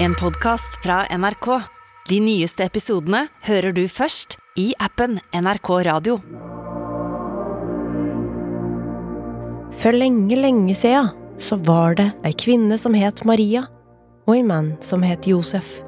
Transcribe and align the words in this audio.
En 0.00 0.14
podkast 0.14 0.76
fra 0.82 1.00
NRK. 1.10 1.46
De 2.06 2.20
nyeste 2.22 2.62
episodene 2.62 3.24
hører 3.48 3.72
du 3.74 3.80
først 3.90 4.36
i 4.54 4.68
appen 4.78 5.16
NRK 5.34 5.70
Radio. 5.88 6.12
For 9.74 9.90
lenge, 9.98 10.36
lenge 10.38 10.76
siden 10.78 11.08
så 11.42 11.58
var 11.66 11.96
det 11.98 12.06
ei 12.22 12.30
kvinne 12.30 12.78
som 12.78 12.94
het 12.94 13.24
Maria, 13.26 13.64
og 14.30 14.36
en 14.36 14.46
mann 14.46 14.68
som 14.86 15.02
het 15.02 15.26
Josef. 15.26 15.80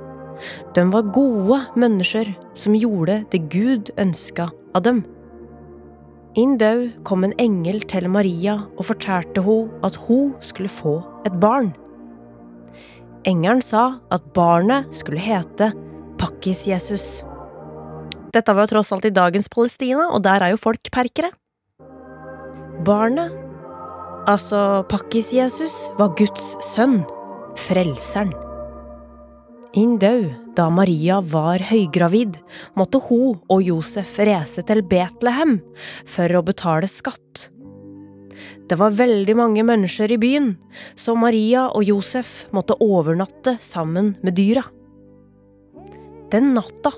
De 0.75 0.83
var 0.91 1.13
gode 1.15 1.61
mennesker 1.79 2.33
som 2.59 2.75
gjorde 2.75 3.21
det 3.31 3.45
Gud 3.55 3.93
ønska 3.95 4.49
av 4.75 4.89
dem. 4.89 5.05
Inn 6.35 6.59
død 6.59 7.05
kom 7.07 7.23
en 7.23 7.37
engel 7.39 7.79
til 7.87 8.11
Maria 8.11 8.59
og 8.75 8.89
fortalte 8.91 9.47
henne 9.47 9.87
at 9.87 10.03
hun 10.09 10.35
skulle 10.43 10.73
få 10.81 10.97
et 11.31 11.39
barn. 11.39 11.71
Engelen 13.29 13.61
sa 13.61 14.01
at 14.13 14.25
barnet 14.33 14.89
skulle 14.97 15.21
hete 15.21 15.73
Pakkis-Jesus. 16.21 17.21
Dette 18.33 18.55
var 18.55 18.65
jo 18.65 18.77
tross 18.77 18.93
alt 18.95 19.09
i 19.09 19.13
dagens 19.13 19.51
Palestina, 19.53 20.09
og 20.15 20.23
der 20.25 20.45
er 20.45 20.55
jo 20.55 20.61
folk 20.61 20.91
perkere. 20.95 21.33
Barnet 22.87 23.37
Altså, 24.29 24.85
Pakkis-Jesus 24.87 25.89
var 25.99 26.13
Guds 26.19 26.53
sønn, 26.63 27.01
frelseren. 27.59 28.35
Inn 29.81 29.97
død, 30.03 30.27
da 30.59 30.67
Maria 30.71 31.21
var 31.25 31.63
høygravid, 31.63 32.37
måtte 32.77 33.01
hun 33.07 33.39
og 33.51 33.63
Josef 33.65 34.19
reise 34.19 34.65
til 34.67 34.83
Betlehem 34.87 35.57
for 36.05 36.37
å 36.37 36.45
betale 36.47 36.91
skatt. 36.91 37.49
Det 38.71 38.79
var 38.79 38.95
veldig 38.97 39.35
mange 39.39 39.65
mennesker 39.67 40.13
i 40.15 40.19
byen, 40.21 40.53
så 40.95 41.17
Maria 41.19 41.67
og 41.69 41.87
Josef 41.89 42.45
måtte 42.55 42.79
overnatte 42.81 43.57
sammen 43.63 44.15
med 44.23 44.39
dyra. 44.39 44.63
Den 46.31 46.53
natta 46.55 46.93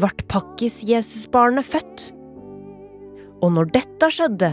ble 0.00 0.26
Pakkis-Jesusbarnet 0.32 1.68
født. 1.68 2.08
Og 3.42 3.54
når 3.54 3.70
dette 3.74 4.08
skjedde, 4.10 4.52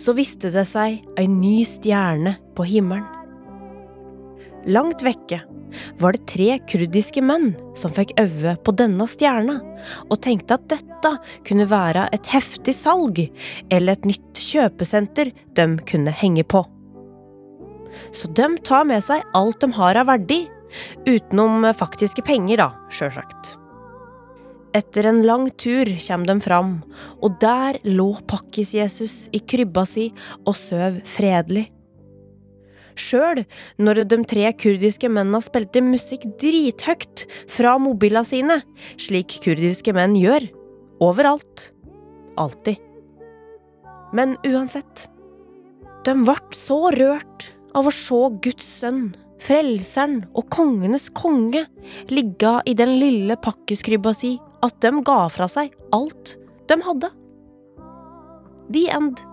så 0.00 0.14
viste 0.16 0.52
det 0.52 0.66
seg 0.68 1.00
ei 1.20 1.26
ny 1.30 1.60
stjerne 1.68 2.36
på 2.56 2.66
himmelen. 2.68 3.06
Langt 4.68 5.00
vekke 5.04 5.40
var 6.00 6.16
det 6.16 6.26
tre 6.30 6.58
kurdiske 6.70 7.22
menn 7.24 7.52
som 7.78 7.92
fikk 7.94 8.14
øve 8.20 8.56
på 8.64 8.74
denne 8.78 9.06
stjerna, 9.10 9.58
og 10.08 10.20
tenkte 10.24 10.58
at 10.58 10.68
dette 10.72 11.14
kunne 11.48 11.68
være 11.70 12.08
et 12.16 12.30
heftig 12.32 12.74
salg 12.76 13.22
eller 13.70 13.94
et 13.94 14.10
nytt 14.12 14.40
kjøpesenter 14.40 15.32
de 15.58 15.68
kunne 15.88 16.14
henge 16.22 16.44
på. 16.44 16.64
Så 18.14 18.30
de 18.36 18.46
tar 18.66 18.86
med 18.88 19.02
seg 19.04 19.24
alt 19.36 19.60
de 19.62 19.72
har 19.76 19.98
av 19.98 20.10
verdi, 20.10 20.44
utenom 21.08 21.66
faktiske 21.74 22.22
penger, 22.26 22.62
da, 22.62 22.68
sjølsagt. 22.94 23.56
Etter 24.76 25.08
en 25.10 25.24
lang 25.26 25.48
tur 25.58 25.88
kommer 25.98 26.30
de 26.30 26.36
fram, 26.44 26.74
og 27.18 27.40
der 27.42 27.80
lå 27.82 28.12
Pakkis-Jesus 28.30 29.24
i 29.34 29.42
krybba 29.42 29.82
si 29.88 30.12
og 30.44 30.54
søv 30.54 31.00
fredelig. 31.10 31.66
Sjøl 33.00 33.44
når 33.80 34.04
de 34.10 34.18
tre 34.28 34.50
kurdiske 34.60 35.08
mennene 35.08 35.40
spilte 35.44 35.82
musikk 35.84 36.26
drithøgt 36.42 37.26
fra 37.50 37.76
mobilene 37.80 38.26
sine, 38.28 38.60
slik 39.00 39.40
kurdiske 39.44 39.94
menn 39.96 40.18
gjør. 40.18 40.48
Overalt. 41.00 41.70
Alltid. 42.40 42.76
Men 44.16 44.36
uansett. 44.46 45.06
De 46.04 46.14
ble 46.24 46.36
så 46.56 46.78
rørt 46.96 47.50
av 47.76 47.88
å 47.88 47.94
se 47.94 48.20
Guds 48.44 48.68
sønn, 48.80 49.10
frelseren 49.40 50.24
og 50.36 50.48
kongenes 50.52 51.08
konge, 51.16 51.64
ligge 52.12 52.54
i 52.68 52.76
den 52.76 52.96
lille 53.00 53.36
pakkeskrybba 53.40 54.14
si 54.16 54.34
at 54.64 54.76
de 54.84 54.92
ga 55.06 55.22
fra 55.32 55.48
seg 55.48 55.74
alt 55.96 56.36
de 56.68 56.80
hadde. 56.86 57.12
The 58.70 58.86
end. 58.94 59.24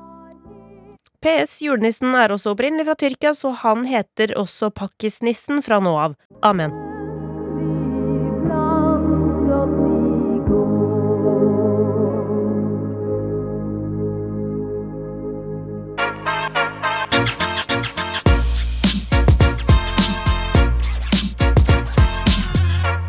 PS. 1.24 1.62
Julenissen 1.66 2.14
er 2.16 2.34
også 2.34 2.54
opprinnelig 2.54 2.86
fra 2.90 2.96
Tyrkia, 3.00 3.34
så 3.38 3.54
han 3.64 3.86
heter 3.90 4.36
også 4.38 4.70
Pakkisnissen 4.76 5.64
fra 5.66 5.80
nå 5.84 5.96
av. 5.98 6.18
Amen. 6.46 6.76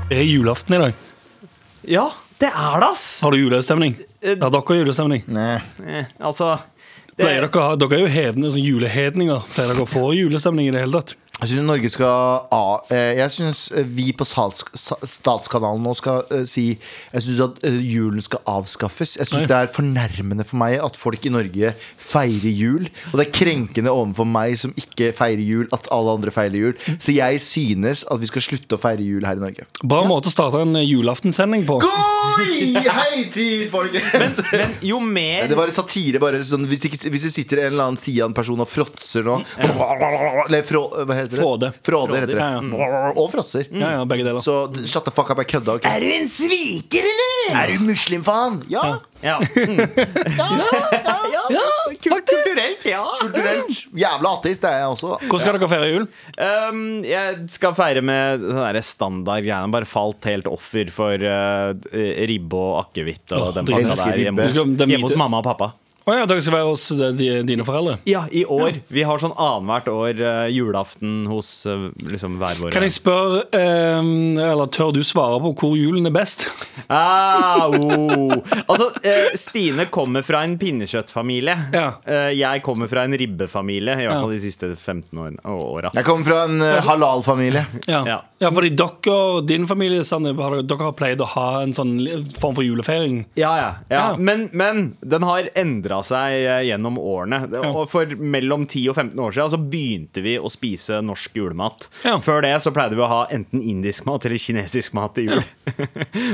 Det 0.09 0.17
er 0.17 0.25
julaften 0.25 0.75
i 0.75 0.79
dag. 0.81 0.95
Ja, 1.89 2.07
det 2.41 2.49
er 2.49 2.81
det, 2.81 2.89
ass! 2.89 3.05
Har 3.23 3.35
du 3.35 3.39
julestemning? 3.43 3.95
Eh, 4.23 4.39
Har 4.41 4.51
dere 4.55 4.79
julestemning? 4.81 5.25
Nei. 5.29 5.59
Eh, 5.85 6.09
altså 6.25 6.55
Pleier 7.19 7.45
dere, 7.49 7.71
dere 7.81 7.97
er 7.97 8.05
jo 8.05 8.11
hedne, 8.15 8.51
sånn 8.55 8.63
julehedninger. 8.65 9.49
Pleier 9.55 9.73
dere 9.73 9.85
å 9.85 9.91
få 9.91 10.13
julestemning 10.15 10.69
i 10.69 10.75
det 10.75 10.85
hele 10.85 11.01
tatt? 11.01 11.17
Jeg 11.39 11.53
syns 11.53 11.67
Norge 11.69 11.91
skal 11.93 12.49
eh, 12.91 13.15
Jeg 13.21 13.31
syns 13.31 13.61
vi 13.95 14.09
på 14.17 14.27
Statskanalen 14.27 15.85
nå 15.87 15.93
skal 15.99 16.25
eh, 16.35 16.43
si 16.49 16.65
Jeg 16.75 17.25
syns 17.25 17.43
at 17.45 17.61
eh, 17.69 17.77
julen 17.79 18.23
skal 18.25 18.43
avskaffes. 18.49 19.15
Jeg 19.21 19.31
syns 19.31 19.47
det 19.47 19.55
er 19.55 19.71
fornærmende 19.71 20.47
for 20.49 20.59
meg 20.59 20.79
at 20.83 20.99
folk 20.99 21.29
i 21.29 21.33
Norge 21.33 21.73
feirer 21.79 22.51
jul. 22.51 22.89
Og 23.13 23.21
det 23.21 23.29
er 23.29 23.37
krenkende 23.39 23.95
overfor 23.95 24.27
meg 24.29 24.57
som 24.59 24.75
ikke 24.79 25.13
feirer 25.17 25.45
jul, 25.45 25.69
at 25.75 25.87
alle 25.95 26.17
andre 26.19 26.35
feirer 26.35 26.59
jul. 26.59 26.75
Så 26.99 27.15
jeg 27.15 27.43
synes 27.45 28.03
at 28.11 28.23
vi 28.23 28.31
skal 28.31 28.45
slutte 28.45 28.75
å 28.75 28.83
feire 28.83 29.07
jul 29.07 29.27
her 29.29 29.39
i 29.39 29.45
Norge. 29.45 29.69
Bra 29.85 30.03
måte 30.09 30.33
å 30.33 30.35
starte 30.35 30.65
en 30.65 30.75
eh, 30.81 30.89
julaftensending 30.89 31.67
på. 31.69 31.79
Oi! 31.87 32.75
heitid, 32.99 33.69
folkens! 33.71 34.43
men 34.49 34.75
jo 34.85 34.99
mer 35.03 35.47
Det 35.51 35.59
var 35.59 35.71
en 35.71 35.77
satire. 35.77 36.21
bare 36.23 36.43
sånn, 36.47 36.67
hvis, 36.69 36.83
det 36.83 37.13
hvis 37.13 37.29
det 37.29 37.33
sitter 37.35 37.63
en 37.63 37.73
eller 37.73 37.93
annen 37.93 38.01
Sian-person 38.01 38.63
og 38.63 38.69
fråtser 38.71 39.27
nå 39.27 39.39
Eller 39.59 40.67
frå, 40.67 40.83
hva 41.07 41.17
heter 41.17 41.28
det? 41.31 41.43
Fråde. 41.43 41.73
Fråde 41.83 42.19
heter 42.21 42.35
det. 42.35 42.79
Ja, 42.79 43.13
Og 43.17 43.31
fråtser. 43.33 43.67
Ja, 43.71 43.91
ja, 43.99 44.05
begge 44.05 44.25
deler. 44.25 44.39
Så 44.45 44.57
shut 44.87 45.05
the 45.05 45.13
fuck 45.15 45.31
up, 45.31 45.39
jeg 45.43 45.49
kødda. 45.55 45.79
Okay? 45.79 45.91
Er 45.97 46.01
du 46.01 46.13
en 46.17 46.29
sviker, 46.29 47.09
eller? 47.13 47.63
Er 47.63 47.73
du 47.75 47.85
muslimfan? 47.89 48.63
Ja. 48.73 48.99
ja. 49.21 49.39
Kulturelt, 52.03 52.85
ja. 52.87 53.03
Kulturelt. 53.21 53.81
Jævla 53.99 54.33
ateist 54.39 54.65
er 54.69 54.77
jeg 54.83 54.93
også. 54.93 55.15
Hvordan 55.25 55.43
skal 55.43 55.59
dere 55.59 55.71
feire 55.73 55.91
jul? 55.93 56.07
um, 56.39 56.83
Jeg 57.07 57.39
skal 57.53 57.75
feire 57.79 58.03
med 58.05 58.45
sånne 58.45 58.83
standardgreiene. 58.85 59.73
Bare 59.75 59.89
falt 59.89 60.29
helt 60.31 60.49
offer 60.51 60.93
for 60.95 61.25
uh, 61.25 61.73
ribbe 62.29 62.59
og 62.59 62.81
akevitt 62.85 63.35
og 63.37 63.49
oh, 63.51 63.53
den 63.57 63.69
pakka 63.69 63.99
der 64.13 64.25
hjemme 64.27 64.47
hos, 64.49 64.59
det 64.79 64.89
hjemme 64.93 65.09
hos 65.09 65.19
mamma 65.19 65.43
og 65.43 65.49
pappa. 65.49 65.73
Å 66.09 66.15
ja, 66.17 66.25
dere 66.25 66.41
skal 66.41 66.55
være 66.57 66.69
hos 66.71 66.87
eh, 66.95 67.11
de, 67.13 67.27
dine 67.45 67.65
foreldre. 67.69 67.99
Ja, 68.09 68.23
i 68.33 68.45
år. 68.49 68.79
Vi 68.89 69.03
har 69.05 69.21
sånn 69.21 69.35
annethvert 69.37 69.91
år 69.93 70.21
uh, 70.25 70.47
julaften 70.49 71.27
hos 71.29 71.51
uh, 71.69 71.91
liksom 72.09 72.39
hver 72.41 72.57
våre 72.63 72.73
Kan 72.73 72.87
jeg 72.87 72.95
spørre, 72.97 73.43
um, 74.01 74.39
eller 74.41 74.71
tør 74.73 74.95
du 74.97 75.03
svare 75.05 75.37
på 75.45 75.53
hvor 75.61 75.77
julen 75.77 76.09
er 76.09 76.15
best? 76.17 76.47
Ah, 76.89 77.67
oh. 77.69 78.31
Altså, 78.71 78.87
uh, 79.05 79.35
Stine 79.37 79.85
kommer 79.93 80.23
fra 80.25 80.41
en 80.47 80.55
pinnekjøttfamilie. 80.61 81.57
Ja. 81.75 81.89
Jeg 82.33 82.63
kommer 82.65 82.89
fra 82.89 83.03
en 83.05 83.13
ribbefamilie, 83.19 83.93
i 83.99 84.07
hvert 84.07 84.15
Ja. 84.15 84.23
fall 84.23 84.33
de 84.33 84.41
siste 84.41 84.71
15 84.73 85.19
årene- 85.21 85.43
åra. 85.53 85.91
Jeg 85.93 86.07
kommer 86.07 86.25
fra 86.31 86.39
en 86.49 86.63
uh, 86.63 86.79
halal-familie. 86.87 87.67
Ja. 87.91 88.01
Ja. 88.09 88.17
ja, 88.41 88.53
fordi 88.55 88.71
dere, 88.79 89.13
og 89.13 89.45
din 89.51 89.67
familie, 89.69 90.07
Sanne, 90.07 90.33
har 90.39 90.57
dere, 90.57 90.65
dere 90.71 90.87
har 90.89 90.97
pleid 90.97 91.21
å 91.21 91.29
ha 91.35 91.47
en 91.67 91.75
sånn 91.77 91.93
form 92.39 92.57
for 92.57 92.65
julefeiring. 92.65 93.21
Ja, 93.37 93.53
ja, 93.61 93.69
ja. 93.91 93.99
Ja. 93.99 94.07
Men, 94.17 94.49
men 94.57 94.83
den 95.05 95.27
har 95.29 95.51
endra 95.59 95.98
seg 96.07 96.37
eh, 96.45 96.63
gjennom 96.69 96.99
årene. 97.01 97.41
Ja. 97.55 97.71
Og 97.73 97.89
For 97.91 98.07
mellom 98.19 98.67
10 98.69 98.89
og 98.93 98.97
15 98.99 99.19
år 99.25 99.35
siden 99.37 99.53
så 99.55 99.61
begynte 99.73 100.23
vi 100.25 100.37
å 100.39 100.51
spise 100.53 101.01
norsk 101.05 101.37
julemat. 101.41 101.89
Ja. 102.05 102.17
Før 102.23 102.43
det 102.47 102.55
så 102.65 102.73
pleide 102.75 102.99
vi 102.99 103.05
å 103.05 103.11
ha 103.11 103.21
enten 103.35 103.63
indisk 103.63 104.07
mat 104.09 104.27
eller 104.29 104.41
kinesisk 104.43 104.95
mat 104.99 105.15
til 105.19 105.31
jul. 105.33 105.45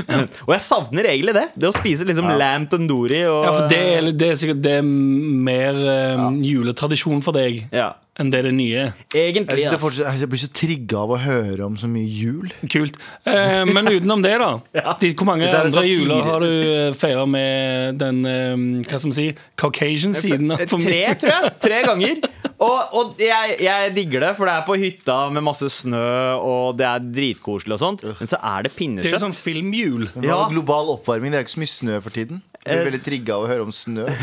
Men- 0.07 0.29
og 0.47 0.53
jeg 0.55 0.65
savner 0.67 1.09
egentlig 1.11 1.35
det. 1.37 1.47
Det 1.55 1.69
å 1.69 1.75
spise 1.75 2.07
liksom 2.07 2.29
lam 2.39 2.67
tandoori 2.71 3.23
og 3.29 3.43
Ja, 3.45 3.53
for 3.59 3.69
det 3.71 3.83
er, 3.97 4.09
det 4.15 4.31
er 4.33 4.41
sikkert 4.41 4.63
det 4.65 4.77
er 4.79 4.87
mer 4.89 5.77
eh, 5.95 6.25
juletradisjon 6.45 7.21
for 7.25 7.35
deg 7.35 7.63
Ja. 7.73 7.93
enn 8.19 8.29
det 8.31 8.41
det 8.45 8.53
nye 8.55 8.83
er. 8.87 8.93
Jeg, 9.35 9.79
fortsatt, 9.81 10.15
jeg 10.21 10.29
blir 10.31 10.39
så 10.39 10.49
trigga 10.55 11.01
av 11.03 11.11
å 11.15 11.19
høre 11.19 11.65
om 11.65 11.75
så 11.79 11.87
mye 11.91 12.07
jul. 12.07 12.51
Kult. 12.71 12.95
Eh, 13.27 13.63
men 13.67 13.89
utenom 13.91 14.21
det, 14.23 14.35
da. 14.39 14.51
De, 15.01 15.11
hvor 15.17 15.27
mange 15.27 15.47
er 15.49 15.57
andre 15.65 15.83
juler 15.87 16.23
har 16.29 16.45
du 16.45 16.95
feira 16.99 17.25
med 17.27 17.99
den 18.01 18.21
eh, 18.29 18.55
hva 18.87 18.99
skal 18.99 19.11
man 19.11 19.17
si, 19.17 19.27
Caucasian-siden 19.55 20.51
av 20.51 20.63
Tre, 20.67 21.01
tror 21.19 21.31
jeg. 21.31 21.51
Tre 21.63 21.81
ganger. 21.87 22.25
Og, 22.65 22.97
og 22.97 23.21
jeg, 23.21 23.57
jeg 23.65 23.93
digger 23.95 24.27
det, 24.27 24.31
for 24.39 24.49
det 24.49 24.55
er 24.55 24.65
på 24.67 24.77
hytta 24.81 25.17
med 25.33 25.45
masse 25.45 25.69
snø, 25.73 26.07
og 26.39 26.79
det 26.79 26.87
er 26.89 27.05
dritkoselig 27.19 27.77
og 27.77 27.83
sånt. 27.83 28.05
Men 28.07 28.31
så 28.31 28.41
er 28.41 28.67
det 28.67 28.73
Det 28.75 29.05
er 29.05 29.17
jo 29.17 29.23
sånn 29.27 29.37
filmhjul. 29.37 30.09
Ja. 30.25 30.45
global 30.51 30.93
oppvarming? 30.97 31.33
Det 31.33 31.39
er 31.39 31.45
jo 31.45 31.49
ikke 31.49 31.57
så 31.57 31.63
mye 31.65 31.75
snø 31.75 32.01
for 32.01 32.15
tiden. 32.15 32.43
Jeg 32.65 32.79
blir 32.79 32.87
veldig 32.89 33.03
trigga 33.05 33.35
av 33.35 33.45
å 33.45 33.49
høre 33.51 33.67
om 33.67 33.73
snø. 33.73 34.07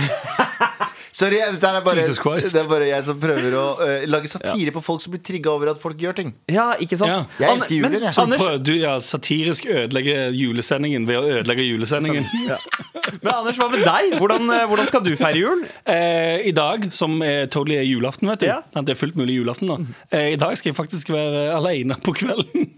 Sorry, 1.13 1.37
dette 1.37 1.69
er 1.69 1.83
bare, 1.85 2.01
Jesus 2.01 2.17
det 2.25 2.57
er 2.57 2.69
bare 2.71 2.87
jeg 2.89 3.05
som 3.05 3.19
prøver 3.21 3.53
å 3.53 3.65
uh, 3.77 4.05
lage 4.09 4.31
satire 4.33 4.73
på 4.73 4.81
folk 4.81 5.03
som 5.05 5.13
blir 5.13 5.21
trigga 5.21 5.51
over 5.53 5.75
at 5.75 5.81
folk 5.81 6.01
gjør 6.01 6.17
ting. 6.17 6.31
Ja, 6.49 6.71
ikke 6.81 6.97
sant? 6.97 7.13
Ja. 7.13 7.45
Jeg 7.45 7.59
elsker 7.59 7.75
julen, 7.77 7.93
men, 7.99 8.07
jeg. 8.07 8.17
Anders, 8.23 8.41
prøver 8.41 8.63
du 8.65 8.73
ja, 8.81 8.95
satirisk 9.05 9.69
ødelegge 9.69 10.17
julesendingen 10.39 11.05
ved 11.11 11.21
å 11.21 11.35
ødelegge 11.37 11.67
julesendingen. 11.69 12.25
men 13.23 13.31
Anders, 13.35 13.61
hva 13.61 13.69
med 13.75 13.85
deg? 13.85 14.17
Hvordan, 14.17 14.49
eh, 14.57 14.65
hvordan 14.73 14.89
skal 14.89 15.05
du 15.05 15.13
feire 15.21 15.43
jul? 15.43 15.67
Eh, 15.85 16.49
I 16.49 16.55
dag, 16.57 16.89
som 16.97 17.21
er 17.27 17.45
totally 17.53 17.77
er 17.77 17.85
julaften, 17.85 18.32
vet 18.33 18.43
du. 18.45 18.47
Ja. 18.49 18.61
Det 18.83 18.95
er 18.95 18.99
fullt 18.99 19.17
mulig 19.19 19.39
julaften 19.41 19.69
nå. 19.71 19.79
Eh, 20.11 20.33
I 20.35 20.39
dag 20.41 20.57
skal 20.59 20.73
jeg 20.73 20.77
faktisk 20.79 21.13
være 21.15 21.49
alene 21.57 21.97
på 22.03 22.15
kvelden. 22.17 22.69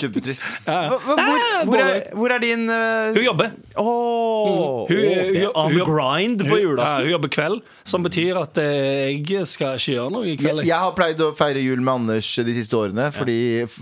Supertrist. 0.00 0.58
Ja. 0.66 0.88
Hva- 0.92 1.00
hva- 1.04 1.18
Hvor, 1.20 1.66
hvor, 1.66 1.80
er, 1.82 2.00
hvor 2.16 2.32
er 2.32 2.38
din 2.42 2.62
uh, 2.70 3.10
Hun 3.16 3.24
jobber. 3.24 3.50
Åh, 3.76 4.86
Hun- 4.88 4.96
hun- 4.96 5.46
åh, 5.46 5.64
On 5.66 5.72
the 5.74 5.84
grind 5.84 6.40
på 6.40 6.48
Hun, 6.48 6.58
ja, 6.58 6.64
julaften. 6.64 7.02
hun 7.04 7.10
jobber 7.10 7.28
kveld, 7.28 7.60
som 7.84 8.02
betyr 8.04 8.38
at 8.40 8.58
eh, 8.58 9.18
jeg 9.20 9.46
skal 9.46 9.76
ikke 9.76 9.94
gjøre 9.96 10.10
noe 10.14 10.24
i 10.30 10.36
kveld. 10.40 10.62
Jeg, 10.62 10.70
jeg 10.70 10.78
har 10.84 10.92
pleid 10.96 11.20
å 11.24 11.30
feire 11.36 11.60
jul 11.62 11.80
med 11.82 11.92
Anders 11.94 12.30
de 12.36 12.54
siste 12.56 12.76
årene, 12.78 13.10
Fordi 13.12 13.36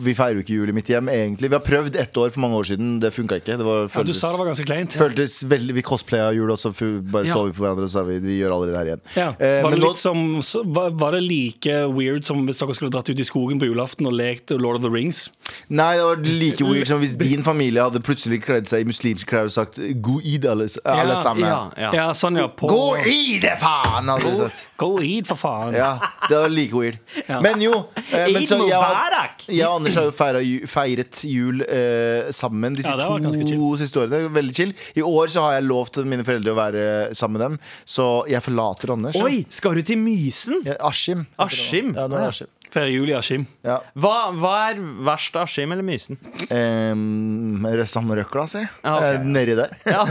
vi 0.05 0.15
feirer 0.19 0.41
jo 0.41 0.45
ikke 0.47 0.57
jul 0.59 0.69
i 0.73 0.77
mitt 0.77 0.89
hjem. 0.91 1.09
egentlig 1.13 1.51
Vi 1.53 1.57
har 1.59 1.65
prøvd 1.65 1.97
ett 2.01 2.17
år 2.17 2.31
for 2.35 2.41
mange 2.45 2.57
år 2.59 2.65
siden. 2.73 2.99
Det 3.03 3.13
funka 3.15 3.39
ikke. 3.43 3.57
Det 3.59 3.67
var, 3.67 3.89
ja, 3.95 4.03
du 4.03 4.13
sa 4.17 4.33
det 4.33 4.39
var 4.41 4.51
ganske 4.51 4.67
kleint. 4.69 4.97
føltes 4.99 5.43
veldig 5.49 5.75
Vi 5.79 5.83
cosplaya 5.83 6.33
jul, 6.35 6.51
og 6.51 6.59
så 6.59 6.73
bare 6.75 7.27
Ja. 7.27 7.35
så 7.35 7.45
vi 7.47 7.53
på 7.53 7.63
hverandre 7.65 7.85
og 7.85 7.91
sa 7.91 8.03
vi, 8.05 8.19
vi 8.19 8.39
gjør 8.41 8.55
aldri 8.57 8.71
det 8.73 8.79
her 8.79 8.89
igjen. 8.93 9.03
Ja. 9.17 9.29
Eh, 9.39 9.63
Var, 9.63 9.71
det 9.71 9.79
litt 9.81 9.89
nå- 9.89 9.97
som, 9.97 10.43
så- 10.43 10.65
var, 10.67 10.91
var 11.01 11.15
det 11.17 11.23
like 11.25 11.75
weird 11.95 12.27
som 12.27 12.45
hvis 12.49 12.61
dere 12.61 12.75
skulle 12.77 12.93
dratt 12.95 13.09
ut 13.11 13.21
i 13.21 13.27
skogen 13.27 13.61
på 13.61 13.69
julaften 13.69 14.09
og 14.09 14.17
lekt 14.19 14.53
Lord 14.55 14.81
of 14.81 14.85
the 14.85 14.91
Rings? 14.93 15.29
Nei, 15.69 15.95
det 15.97 16.05
var 16.05 16.23
like 16.25 16.67
weird 16.67 16.89
som 16.91 17.01
hvis 17.03 17.15
din 17.19 17.45
familie 17.47 17.85
hadde 17.85 18.03
plutselig 18.05 18.41
kledd 18.45 18.69
seg 18.71 18.85
i 18.85 18.89
muslimske 18.89 19.29
klær 19.29 19.49
og 19.49 19.55
sagt 19.55 19.79
'god 19.79 20.23
id', 20.25 20.47
alle, 20.49 20.69
alle 20.85 21.17
sammen. 21.21 21.47
Ja, 21.47 21.61
ja. 21.77 21.93
Ja, 21.99 22.07
sånn, 22.17 22.39
ja. 22.41 22.49
På, 22.49 22.71
Gå 22.71 22.85
i 23.09 23.39
det, 23.43 23.55
faen! 23.61 24.09
Hadde 24.09 24.33
du 24.33 24.43
sagt. 24.43 24.65
Go 24.81 24.91
eat, 25.03 25.29
for 25.29 25.39
faen. 25.39 25.77
Ja, 25.77 25.95
det 26.29 26.37
var 26.37 26.53
like 26.53 26.77
weird. 26.77 26.99
Ja. 27.29 27.41
Men 27.45 27.63
jo 27.63 27.75
eh, 28.13 28.29
men 28.33 28.47
så 28.49 28.59
jeg, 28.69 29.31
jeg 29.53 29.67
og 29.67 29.79
Anders 29.79 29.99
har 29.99 30.07
jo 30.09 30.15
feiret, 30.15 30.69
feiret 30.71 31.23
jul 31.29 31.63
eh, 31.65 32.31
sammen 32.35 32.77
disse 32.77 32.93
Ja, 32.93 33.19
det 33.19 33.47
to 33.49 33.73
siste 33.81 34.03
årene. 34.03 34.29
Veldig 34.35 34.55
chill. 34.57 34.75
I 34.97 35.05
år 35.05 35.33
så 35.33 35.47
har 35.47 35.59
jeg 35.59 35.69
lovt 35.69 36.01
mine 36.09 36.27
foreldre 36.27 36.55
å 36.55 36.59
være 36.59 36.85
sammen 37.19 37.39
med 37.39 37.45
dem, 37.45 37.59
så 37.89 38.09
jeg 38.31 38.43
forlater 38.45 38.93
Anders. 38.95 39.19
Oi, 39.21 39.45
skal 39.53 39.79
du 39.79 39.85
til 39.87 40.01
Mysen? 40.01 40.63
Ja, 40.67 40.79
Askim. 40.89 41.27
Askim? 41.39 41.93
Ja, 41.97 42.07
nå 42.09 42.17
er 42.19 42.27
det 42.27 42.33
Askim. 42.35 42.53
Ferie 42.73 42.93
jul 42.99 43.09
i 43.11 43.15
Askim. 43.17 43.47
Ja. 43.65 43.79
Hva, 43.97 44.29
hva 44.37 44.55
er 44.71 44.81
verst, 45.07 45.37
Askim 45.41 45.73
eller 45.73 45.85
Mysen? 45.87 46.19
Um, 46.53 47.65
samme 47.89 48.17
røkla, 48.19 48.45
si. 48.51 48.61
Ah, 48.85 48.97
okay. 48.99 49.15
Eh, 49.17 49.25
nedi 49.25 49.55
der. 49.57 49.73
Ja. 49.89 50.03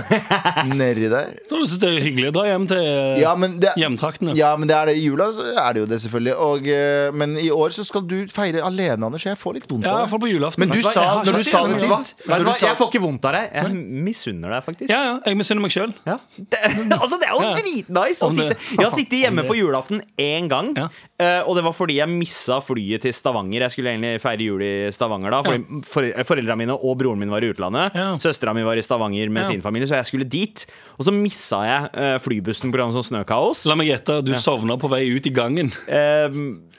Nedi 0.65 1.09
der. 1.11 1.35
Så 1.49 1.59
du 1.61 1.75
det 1.83 1.89
er 1.91 2.01
hyggelig 2.03 2.31
å 2.31 2.35
dra 2.39 2.45
hjem 2.49 2.65
til 2.69 2.81
Ja, 3.21 3.33
men 3.37 3.57
det, 3.61 3.73
hjemtraktene? 3.79 4.33
ja, 4.37 4.53
men 4.57 4.69
det 4.69 4.75
er 4.77 4.89
det 4.89 4.95
i 4.97 5.03
jula, 5.05 5.29
så 5.35 5.45
er 5.53 5.75
det 5.77 5.83
jo 5.83 5.89
det, 5.91 5.99
selvfølgelig. 6.03 6.35
Og, 6.47 6.67
eh, 6.73 7.11
men 7.17 7.35
i 7.41 7.49
år 7.53 7.75
så 7.75 7.85
skal 7.87 8.05
du 8.09 8.15
feire 8.33 8.63
alene, 8.65 8.97
Anders. 9.07 9.25
Jeg 9.27 9.37
får 9.39 9.59
litt 9.59 9.69
vondt 9.71 9.85
Ja, 9.85 9.93
av 9.93 10.03
iallfall 10.05 10.23
på 10.25 10.31
julaften. 10.31 10.65
Men 10.65 10.73
du 10.73 10.81
hva, 10.81 10.93
sa, 10.95 11.05
når 11.27 11.37
du 11.37 11.43
sa 11.45 11.63
det 11.69 11.79
sist 11.83 12.25
hva, 12.25 12.39
sa, 12.57 12.71
Jeg 12.71 12.79
får 12.81 12.91
ikke 12.91 13.03
vondt 13.05 13.27
av 13.29 13.37
deg. 13.37 13.53
Jeg 13.61 14.01
misunner 14.07 14.55
deg, 14.57 14.65
faktisk. 14.65 14.89
Ja, 14.93 15.01
ja, 15.11 15.15
jeg 15.29 15.39
misunner 15.39 15.65
meg 15.67 15.75
sjøl. 15.77 15.93
Ja. 16.07 16.17
Det, 16.57 16.59
altså, 16.95 17.17
det 17.21 17.27
er 17.27 17.33
jo 17.35 17.43
Ja. 17.43 17.53
dritnice 17.57 18.25
å 18.25 18.29
sitte 18.31 18.55
Jeg 18.77 18.83
har 18.83 18.93
sittet 18.93 19.19
hjemme 19.25 19.43
på 19.47 19.55
julaften 19.57 20.01
én 20.21 20.47
gang. 20.51 20.71
Ja. 20.77 20.87
eh, 21.19 21.41
og 21.47 21.57
det 21.57 21.63
var 21.65 21.75
fordi 21.75 21.97
jeg 21.99 22.09
missa 22.47 22.61
flyet 22.63 23.01
til 23.03 23.11
Stavanger. 23.13 23.61
Jeg 23.65 23.71
skulle 23.73 23.91
egentlig 23.91 24.21
feire 24.23 24.45
jul 24.47 24.61
i 24.63 24.71
Stavanger 24.95 25.31
da. 25.33 25.41
Fordi 25.43 25.81
for, 25.87 26.07
Foreldrene 26.27 26.57
mine 26.61 26.73
og 26.77 26.97
broren 26.99 27.19
min 27.19 27.29
var 27.31 27.41
i 27.43 27.49
utlandet. 27.51 27.91
Ja. 27.95 28.13
Søstera 28.21 28.53
mi 28.55 28.63
var 28.63 28.77
i 28.77 28.81
Stavanger 28.85 29.29
med 29.29 29.43
Ja. 29.43 29.47
sin 29.49 29.61
familie, 29.61 29.87
så 29.87 29.95
jeg 29.95 30.05
skulle 30.05 30.25
dit. 30.29 30.65
Og 30.97 31.05
så 31.05 31.11
missa 31.11 31.57
jeg 31.65 31.89
eh, 31.93 32.17
flybussen 32.19 32.71
pga. 32.71 32.91
sånn 32.91 33.03
snøkaos. 33.03 33.65
La 33.67 33.75
meg 33.75 33.87
gjette, 33.87 34.21
du 34.23 34.33
sovna 34.33 34.77
på 34.77 34.89
vei 34.89 35.09
ut 35.11 35.25
i 35.25 35.29
gangen. 35.29 35.71
Eh, 35.87 36.29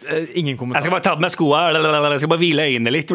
eh, 0.09 0.26
ingen 0.35 0.56
Jeg 0.56 0.81
skal 0.82 0.91
bare 0.91 1.00
ta 1.03 1.15
på 1.17 1.20
meg 1.20 1.31
skoene, 1.31 2.11
jeg 2.12 2.21
skal 2.21 2.29
bare 2.29 2.38
hvile 2.38 2.62
øynene 2.69 2.91
litt. 2.93 3.09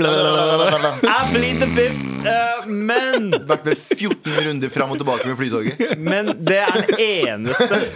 I 1.43 1.53
the 1.59 1.67
fifth. 1.67 2.03
eh, 2.25 2.65
men 2.67 3.31
Vært 3.49 3.65
med 3.65 3.77
14 3.77 4.45
runder 4.45 4.69
fram 4.69 4.91
og 4.91 4.97
tilbake 5.01 5.25
med 5.27 5.37
flytoget. 5.37 5.97
Men 5.99 6.25
det 6.39 6.57
er 6.63 6.71
den 6.87 6.99
eneste 6.99 7.79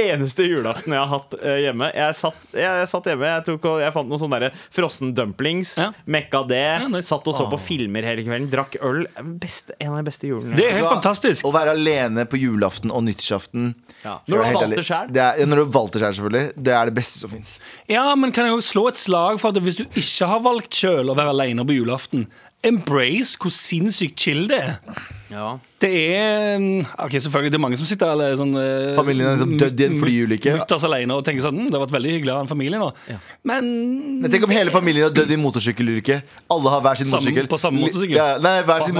Eneste 0.00 0.42
julaften 0.44 0.92
jeg 0.94 1.00
har 1.00 1.08
hatt 1.10 1.19
eh, 1.40 1.58
hjemme. 1.66 1.90
Jeg 1.96 2.16
satt, 2.18 2.46
jeg, 2.56 2.88
satt 2.90 3.08
hjemme, 3.10 3.28
jeg, 3.34 3.44
tok, 3.48 3.68
jeg 3.82 3.94
fant 3.94 4.10
noen 4.10 4.22
sånne 4.22 4.40
der 4.44 4.56
frossen 4.74 5.12
dumplings. 5.16 5.74
Ja. 5.80 5.90
Mekka 6.10 6.42
det. 6.48 6.62
nice. 6.90 7.08
Satt 7.10 7.26
og 7.30 7.36
så 7.36 7.46
på 7.50 7.58
filmer 7.60 8.06
hele 8.06 8.24
kvelden. 8.26 8.48
Drakk 8.52 8.78
øl. 8.86 9.04
Beste, 9.40 9.76
en 9.78 9.94
av 9.94 10.00
de 10.00 10.08
beste 10.10 10.30
julene. 10.30 10.58
Det 10.58 10.68
er 10.68 10.78
helt 10.78 10.90
fantastisk. 10.90 11.46
Å 11.48 11.54
være 11.54 11.74
alene 11.76 12.26
på 12.30 12.40
julaften 12.40 12.92
og 12.94 13.04
nyttårsaften 13.08 13.72
Ja. 14.00 14.18
Når 14.28 14.30
du 14.30 14.42
har 14.44 14.54
valgt 14.56 15.12
det 15.12 15.20
ja, 15.20 15.46
Når 15.46 15.58
du 15.58 15.62
har 15.66 15.72
valgt 15.74 15.96
det 15.96 16.02
selv, 16.04 16.18
selvfølgelig. 16.20 16.52
Det 16.56 16.76
er 16.76 16.90
det 16.90 16.96
beste 16.96 17.22
som 17.22 17.32
fins. 17.32 17.56
Ja, 17.90 18.06
men 18.16 18.32
kan 18.32 18.48
jeg 18.48 18.56
jo 18.56 18.62
slå 18.64 18.86
et 18.90 19.00
slag 19.00 19.40
for 19.42 19.52
at 19.52 19.60
hvis 19.64 19.80
du 19.80 19.84
ikke 19.88 20.28
har 20.30 20.44
valgt 20.44 20.78
sjøl 20.80 21.12
å 21.12 21.16
være 21.18 21.34
alene 21.34 21.66
på 21.68 21.76
julaften, 21.76 22.28
embrace 22.66 23.38
hvor 23.40 23.52
sinnssykt 23.54 24.18
chill 24.20 24.46
det 24.50 24.58
er. 24.60 24.78
Ja. 25.30 25.58
Det 25.80 25.88
er 26.18 26.58
mm, 26.58 26.80
Ok, 27.04 27.12
selvfølgelig, 27.22 27.52
det 27.54 27.56
er 27.56 27.62
mange 27.62 27.76
som 27.78 27.86
sitter 27.88 28.10
eller 28.12 28.32
sånn 28.36 28.50
eh, 28.58 28.96
Familien 28.98 29.28
er 29.30 29.36
liksom 29.38 29.52
dødd 29.60 29.78
i 29.80 29.84
en 29.86 29.94
flyulykke. 30.02 30.54
Mutters 30.58 30.82
alene 30.88 31.14
og 31.16 31.22
tenker 31.24 31.44
sånn 31.44 31.54
hm, 31.56 31.68
Det 31.70 31.78
har 31.78 31.84
vært 31.84 31.94
veldig 31.94 32.14
hyggelig 32.16 32.32
å 32.32 32.34
ha 32.34 32.42
en 32.42 32.50
familie 32.50 32.80
nå. 32.82 32.88
Men 33.46 33.68
Men 34.24 34.32
Tenk 34.34 34.44
om 34.48 34.52
hele 34.52 34.74
familien 34.74 35.06
har 35.06 35.14
dødd 35.14 35.30
i 35.30 35.36
en 35.38 35.44
motorsykkelulykke. 35.44 36.16
Alle 36.50 36.72
har 36.74 36.82
hver 36.84 36.98
sin 37.00 37.08
Samme- 37.08 37.22
motorsykkel. 37.30 37.48
på 37.52 37.60
samme 37.62 37.84
motorsykkel? 37.84 38.16
Ja, 38.18 38.26
nei, 38.42 38.56
hver 38.66 38.84
sin 38.88 38.98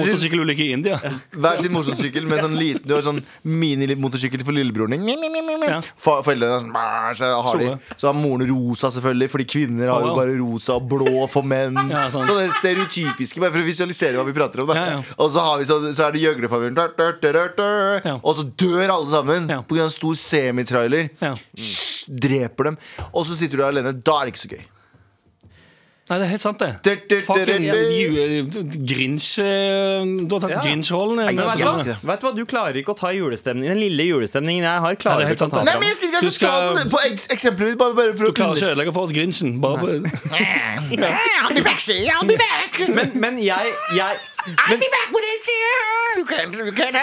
motorsykkelulykke 0.00 0.64
i 0.64 0.72
India. 0.78 0.96
hver 1.36 1.60
sin 1.60 1.76
motorsykkel 1.76 2.26
med 2.32 2.42
sånn 2.46 2.56
liten 2.56 2.88
Du 2.88 2.96
har 2.96 3.04
sånn 3.06 3.20
minimotorsykkel 3.44 4.42
for 4.48 4.56
lillebroren 4.56 4.96
din. 4.96 5.04
Ja. 5.68 5.80
Foreldrene 6.00 6.72
er 6.72 7.20
sånn, 7.20 7.36
så 7.36 7.44
har 7.46 7.60
de. 7.60 7.70
Så 8.00 8.08
har 8.10 8.16
moren 8.16 8.48
rosa, 8.48 8.90
selvfølgelig, 8.96 9.30
fordi 9.36 9.48
kvinner 9.52 9.92
har 9.92 10.08
jo 10.08 10.16
bare 10.16 10.34
rosa 10.40 10.80
og 10.80 10.88
blå 10.90 11.19
for 11.28 11.42
menn. 11.46 11.76
Ja, 11.90 12.06
sånn. 12.12 12.24
Sånne 12.28 12.46
er 12.46 12.54
stereotypiske, 12.56 13.42
bare 13.42 13.52
for 13.52 13.60
å 13.60 13.66
visualisere 13.66 14.16
hva 14.16 14.24
vi 14.28 14.34
prater 14.36 14.62
om. 14.64 14.70
Da. 14.72 14.78
Ja, 14.78 14.86
ja. 14.96 15.02
Og 15.18 15.30
så, 15.34 15.44
har 15.44 15.60
vi, 15.60 15.68
så, 15.68 15.80
så 15.92 16.06
er 16.06 16.16
det 16.16 16.22
gjøglefamilien, 16.24 16.78
og 18.20 18.32
så 18.38 18.46
dør 18.64 18.94
alle 18.94 19.10
sammen 19.12 19.50
på 19.68 19.80
en 19.80 19.92
stor 19.92 20.14
semitrailer. 20.18 21.10
Ja. 21.20 21.34
Dreper 22.10 22.70
dem. 22.70 22.80
Og 23.12 23.26
så 23.28 23.36
sitter 23.38 23.58
du 23.58 23.62
der 23.64 23.72
alene. 23.74 23.92
Da 24.00 24.20
er 24.20 24.28
det 24.28 24.34
ikke 24.34 24.44
så 24.46 24.52
gøy. 24.54 24.64
Nei, 26.10 26.16
det 26.18 26.24
er 26.26 26.30
helt 26.32 26.42
sant, 26.42 26.58
det. 26.58 26.96
Fucking 27.22 27.66
Grinch 28.82 29.28
eh, 29.38 30.02
Du 30.26 30.32
har 30.34 30.42
tatt. 30.42 30.56
Grinch-rollen. 30.64 31.20
Vet 31.30 31.86
du, 31.86 32.26
hva? 32.26 32.32
Du 32.34 32.42
klarer 32.50 32.80
ikke 32.80 32.96
å 32.96 32.98
ta 32.98 33.12
julestemningen. 33.14 33.70
Den 33.70 33.78
lille 33.78 34.08
julestemningen 34.08 34.66
jeg 34.66 34.82
har, 34.86 34.98
klarer 34.98 35.28
er 35.28 35.30
du 35.30 35.36
ikke 35.38 35.46
å 35.46 35.52
ta. 35.54 35.62
Nei, 35.68 35.76
men 35.78 35.86
jeg 35.92 35.98
sier 36.00 36.10
ikke 36.10 36.24
jeg 36.26 36.34
skal 36.34 36.50
ta 36.50 36.72
den 36.80 36.90
på 36.90 37.02
eks 37.06 37.28
eksempelet 37.36 37.72
mitt, 37.72 37.78
bare, 37.78 37.94
bare 37.94 38.16
for 38.18 38.26
Du 38.26 38.32
å 38.32 38.38
klarer 38.40 38.58
ikke 38.58 38.66
å 38.66 38.72
ødelegge 38.74 38.96
for 38.96 39.06
oss 39.06 39.14
Grinchen. 39.14 39.54
Bare 39.62 39.78
på, 39.78 39.86
Men, 42.98 43.14
men 43.22 43.38
jeg, 43.44 43.70
jeg 43.94 44.18
men, 44.46 44.80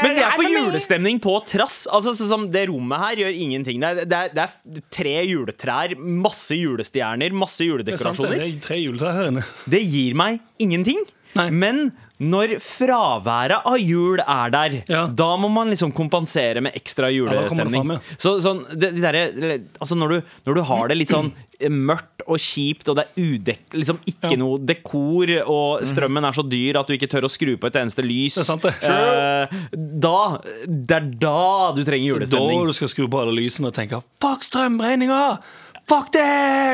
Men 0.03 0.15
det 0.17 0.24
er 0.24 0.34
for 0.36 0.48
julestemning 0.51 1.20
på 1.24 1.36
trass. 1.48 1.84
Altså, 1.91 2.13
sånn 2.17 2.32
som 2.32 2.48
Det 2.53 2.65
rommet 2.72 3.03
her 3.03 3.22
gjør 3.24 3.41
ingenting. 3.46 3.84
Det 3.84 3.89
er, 3.89 4.10
det 4.10 4.17
er, 4.17 4.32
det 4.34 4.46
er 4.82 4.88
tre 4.94 5.15
juletrær, 5.27 5.94
masse 5.98 6.58
julestjerner, 6.58 7.36
masse 7.36 7.62
det 7.63 7.94
er 7.94 8.01
sant, 8.01 8.20
det. 8.20 8.32
juledekorasjoner. 8.32 8.41
Det 8.41 8.50
er 8.50 8.65
tre 8.67 8.79
juletrær 8.82 9.20
her 9.20 9.32
inne. 9.32 9.46
Det 9.70 9.84
gir 9.86 10.17
meg 10.20 10.41
ingenting. 10.63 11.06
Nei. 11.36 11.50
Men 11.51 11.91
når 12.19 12.55
fraværet 12.63 13.62
av 13.69 13.75
jul 13.77 14.17
er 14.24 14.50
der, 14.50 14.84
Ja. 14.89 15.03
da 15.07 15.36
må 15.38 15.50
man 15.53 15.69
liksom 15.69 15.91
kompensere 15.93 16.62
med 16.65 16.74
ekstra 16.74 17.10
det 17.12 17.17
julestemning. 17.19 17.91
ja. 17.93 18.00
Så 18.17 18.39
sånn, 18.41 18.63
det, 18.74 18.93
det 18.96 19.01
der, 19.03 19.60
altså 19.79 19.96
når, 19.96 20.10
du, 20.10 20.22
når 20.48 20.55
du 20.55 20.62
har 20.63 20.88
det 20.88 20.98
litt 20.98 21.10
sånn 21.13 21.31
mørkt 21.69 22.22
og 22.27 22.38
kjipt, 22.41 22.89
og 22.89 22.98
det 22.98 23.05
er 23.05 23.22
udek, 23.22 23.62
liksom 23.74 24.00
ikke 24.05 24.38
noe 24.38 24.57
dekor, 24.65 25.29
og 25.46 25.81
strømmen 25.86 26.25
er 26.25 26.31
så 26.38 26.43
dyr 26.48 26.77
at 26.81 26.88
du 26.89 26.93
ikke 26.98 27.10
tør 27.10 27.25
å 27.25 27.31
skru 27.31 27.55
på 27.57 27.67
et 27.69 27.77
eneste 27.81 28.01
lys 28.05 28.36
Det 28.38 28.41
er 28.41 28.50
sant, 28.50 28.62
det. 28.65 28.74
eh, 28.84 29.48
Da 29.77 30.38
Det 30.65 30.98
er 30.98 31.07
da 31.22 31.72
du 31.74 31.84
trenger 31.86 32.19
Da 32.25 32.38
du 32.65 32.74
skal 32.74 32.88
skru 32.91 33.07
på 33.10 33.22
alle 33.22 33.34
lysene 33.38 33.67
og 33.69 33.74
tenke 33.77 34.01
Fuck 34.22 34.43
strømregninga! 34.43 35.39
Fuck 35.88 36.10
det! 36.12 36.24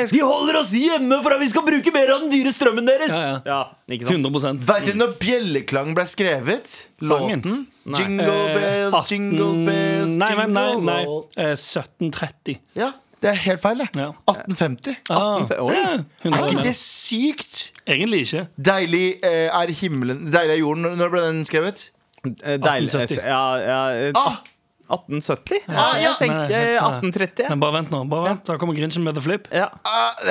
De 0.10 0.22
holder 0.26 0.58
oss 0.58 0.72
hjemme 0.74 1.20
for 1.22 1.36
at 1.36 1.42
vi 1.44 1.48
skal 1.52 1.62
bruke 1.68 1.92
mer 1.94 2.10
av 2.16 2.24
den 2.24 2.32
dyre 2.34 2.50
strømmen 2.54 2.88
deres! 2.88 3.12
Ja, 3.14 3.36
ja. 3.46 3.60
ikke 3.94 4.08
sant? 4.08 4.26
100% 4.26 4.64
Vet 4.66 4.88
dere 4.88 4.98
når 4.98 5.12
bjelleklang 5.22 5.92
ble 5.98 6.06
skrevet? 6.10 6.74
Sangen? 6.98 7.44
Låten? 7.44 7.60
Nei. 7.84 8.00
Jingle 8.00 8.36
bells, 8.56 8.94
18 8.96 9.14
jingle 9.14 9.48
bells, 9.68 10.14
Nei, 10.18 10.30
men 10.40 10.54
nei, 10.56 10.66
jingle 10.72 10.88
nei. 10.88 11.00
all. 11.06 11.24
Eh, 11.36 11.52
1730. 11.60 12.58
Ja, 12.80 12.88
det 13.24 13.30
er 13.36 13.38
helt 13.44 13.62
feil, 13.64 13.84
det. 13.84 13.90
Ja. 14.02 14.08
1850. 14.34 14.96
Ah, 15.14 15.44
Oi. 15.62 15.76
ja, 15.78 15.92
100 16.24 16.40
Er 16.40 16.48
ikke 16.56 16.66
det 16.72 16.74
sykt? 16.80 17.62
Egentlig 17.86 18.24
ikke. 18.26 18.48
Deilig 18.72 19.04
eh, 19.22 19.46
er 19.52 19.76
himmelen 19.84 20.26
Deilig 20.34 20.58
er 20.58 20.62
jorden. 20.64 20.90
Når 21.00 21.14
ble 21.14 21.22
den 21.28 21.44
skrevet? 21.48 21.86
Eh, 22.24 22.58
Deilig 22.58 22.90
1870. 22.90 23.22
Ja, 23.28 23.44
ja 23.62 23.80
eh, 24.10 24.18
Ah! 24.18 24.42
1870? 24.94 25.60
Ja, 25.68 25.86
ja. 25.98 26.02
Jeg 26.04 26.14
tenker 26.22 26.54
Nei, 26.54 26.62
nei, 26.70 26.78
1830. 26.78 27.50
Men 27.50 27.62
bare 27.64 27.76
vent 27.80 27.92
nå. 27.94 28.02
bare 28.12 28.28
vent 28.30 28.46
Da 28.50 28.56
kommer 28.62 28.78
Grinchen 28.78 29.04
med 29.04 29.16
the 29.18 29.24
flip. 29.26 29.48
Ja. 29.52 29.68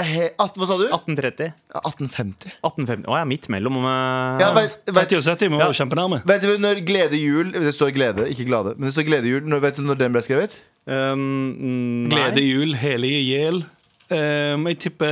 He- 0.07 0.31
at- 0.39 0.57
Hva 0.57 0.67
sa 0.71 0.77
du? 0.79 0.87
1830. 0.89 1.53
1850. 1.83 2.53
1850. 2.63 3.07
Å 3.11 3.19
ja, 3.21 3.25
midt 3.29 3.49
mellom. 3.53 3.77
eh, 3.83 4.41
Ja, 4.45 4.53
vet, 4.57 4.79
vet, 4.87 5.09
30 5.13 5.17
og 5.19 5.27
70 5.27 5.51
må 5.53 5.59
Ja. 5.61 5.67
være 5.69 5.79
kjempenærme. 5.83 6.23
vet 6.27 6.43
du 6.43 6.57
når 6.59 6.83
Glede 6.87 7.19
jul 7.21 7.53
Det 7.53 7.75
står 7.75 7.93
glede, 7.97 8.29
ikke 8.31 8.47
glade. 8.47 8.75
Men 8.79 8.89
det 8.89 8.95
står 8.95 9.07
Glede 9.11 9.27
jul. 9.29 9.43
Når, 9.49 9.61
vet 9.61 9.77
du 9.77 9.83
når 9.83 9.99
den 9.99 10.13
ble 10.13 10.23
skrevet? 10.23 10.59
um, 10.87 12.09
nei. 12.09 12.17
Glede 12.17 12.43
jul, 12.43 12.75
helige 12.75 13.21
gjel. 13.29 13.65
Um, 14.13 14.67
jeg 14.69 14.79
tipper 14.83 15.09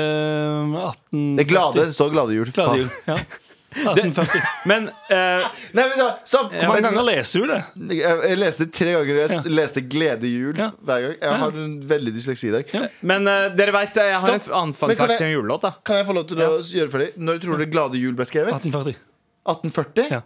um, 0.64 0.75
18... 0.76 1.37
Det 1.38 1.45
er 1.47 1.49
glade. 1.49 1.75
Det 1.87 1.95
står 1.95 2.11
Glade 2.12 2.35
jul. 2.37 2.50
Glade 2.52 2.83
jul, 2.83 2.90
ja. 3.07 3.16
1840. 3.71 4.41
Men 4.71 4.89
eh, 4.89 5.45
Nei, 5.77 5.85
men 5.87 5.93
da, 6.00 6.07
stopp! 6.27 6.50
Hvor 6.53 6.73
mange 6.73 6.83
ganger 6.89 7.05
leste 7.07 7.39
du 7.39 7.47
det? 7.47 7.59
Jeg, 8.00 8.17
jeg 8.31 8.39
leste 8.41 8.67
det 8.67 8.73
tre 8.75 8.93
ganger. 8.97 9.21
Jeg 9.23 9.53
leste 9.55 9.83
'Gledejul' 9.87 10.59
Ja. 10.59 10.71
hver 10.83 11.05
gang. 11.05 11.15
Jeg 11.23 11.39
har 11.45 11.59
en 11.65 11.77
veldig 11.93 12.12
dysleksi 12.17 12.49
i 12.50 12.55
dag. 12.57 12.75
Men 13.07 13.29
eh, 13.31 13.49
dere 13.55 13.73
veit, 13.77 13.95
jeg 13.95 14.17
har 14.19 14.27
Stopp. 14.27 14.49
en 14.50 14.57
annen 14.61 14.75
fun 14.75 14.89
Men 14.91 14.97
kan 14.97 15.07
fact 15.07 15.11
jeg- 15.15 15.19
til 15.23 15.27
en 15.31 15.37
julelåt. 15.39 15.62
da 15.62 15.71
Kan 15.85 15.97
jeg 16.00 16.07
få 16.11 16.17
lov 16.19 16.27
til 16.33 16.43
å 16.43 16.50
gjøre 16.59 16.91
ferdig? 16.97 17.11
Når 17.17 17.39
tror 17.45 17.59
du 17.62 17.67
Glade 17.67 17.97
jul 18.03 18.15
ble 18.19 18.25
skrevet? 18.27 18.53
1840. 18.59 18.97
1840? 19.47 20.11
Ja. 20.11 20.21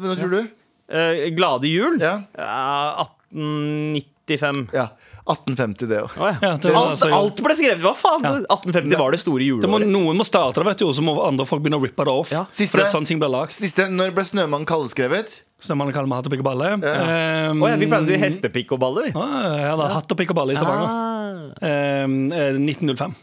Når 0.00 0.16
tror 0.22 0.30
du? 0.30 0.40
Eh, 0.88 1.28
Glade 1.36 1.68
jul? 1.68 1.98
Ja. 2.00 2.14
Eh, 2.38 3.04
1895. 3.36 4.68
ja. 4.72 4.88
1850, 5.26 5.88
det 5.90 5.98
òg. 6.04 6.12
Oh, 6.20 6.28
ja. 6.30 6.36
Ja, 6.42 6.52
alt, 6.80 7.02
alt 7.02 7.42
ble 7.42 7.56
skrevet! 7.58 7.82
Hva 7.82 7.92
faen? 7.98 8.22
Ja. 8.22 8.32
1850 8.54 9.00
var 9.00 9.16
det 9.16 9.20
store 9.22 9.42
Det 9.42 9.70
må, 9.70 9.80
juleåret. 9.80 9.92
noen 9.92 10.20
må 10.20 10.26
starte 10.26 10.62
det, 10.62 10.68
vet 10.70 10.82
du, 10.82 10.86
og 10.86 10.94
så 10.94 11.04
må 11.06 11.16
andre 11.26 11.46
folk 11.48 11.64
begynne 11.64 11.80
å 11.80 11.84
rippe 11.84 12.06
det 12.06 12.14
off. 12.14 12.32
Ja. 12.34 12.44
Siste. 12.50 12.76
For 12.76 12.84
det 12.84 12.86
er 12.86 12.94
sånn. 12.94 13.50
Siste, 13.56 13.88
når 13.90 14.14
ble 14.14 14.26
Snømannen 14.28 14.68
kaldeskrevet? 14.68 15.40
Stemmer 15.62 15.88
det 15.90 15.96
kaller 15.96 16.10
meg 16.10 16.20
hatt 16.20 16.30
og 16.30 16.34
pikk 16.36 16.44
og 16.44 16.50
balle. 16.50 16.72
Um, 16.76 17.62
oh, 17.64 17.70
ja, 17.70 17.78
vi 17.80 17.88
pleide 17.90 18.04
å 18.04 18.10
si 18.10 18.20
hestepikk 18.20 18.74
og 18.76 18.82
balle, 18.82 19.08
vi. 19.08 19.14
ah, 19.16 19.54
ja, 19.62 19.72
da, 19.78 19.88
hatt 19.96 20.12
og 20.12 20.20
pikk 20.20 20.34
og 20.34 20.40
balle 20.42 20.54
i 20.54 20.60
Stavanger. 20.60 20.90
Ah. 20.90 22.04
Um, 22.06 22.18
eh, 22.30 22.58
1905. 22.60 23.16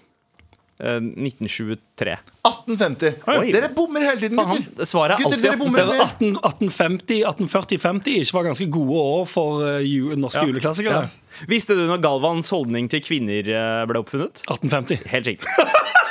Eh, 0.84 1.00
1923. 1.00 2.18
1850. 2.44 3.14
Oi. 3.32 3.52
Dere 3.56 3.70
bommer 3.76 4.04
hele 4.04 4.20
tiden, 4.20 4.36
gutter. 4.38 4.86
svaret 4.90 5.16
er 5.16 5.24
Gutter, 5.24 5.38
alltid 5.38 5.46
dere 5.46 5.56
Det 5.56 5.62
bommer 5.62 5.86
var 5.86 5.94
mer. 5.94 6.04
18, 6.04 6.34
1850, 6.44 7.22
1840, 7.24 7.80
50 7.80 8.18
ikke 8.20 8.36
var 8.38 8.48
ganske 8.50 8.68
gode 8.76 9.00
år 9.16 9.26
for 9.32 9.64
uh, 9.64 10.16
norske 10.20 10.44
Ja. 10.44 10.50
juleklassikere. 10.52 11.04
Visste 11.50 11.74
du 11.80 11.86
når 11.88 12.02
Galvans 12.04 12.52
holdning 12.54 12.90
til 12.92 13.02
kvinner 13.02 13.48
eh, 13.48 13.86
ble 13.90 14.04
oppfunnet? 14.04 14.44
1850. 14.50 15.08
Helt 15.14 15.32
riktig. 15.32 15.48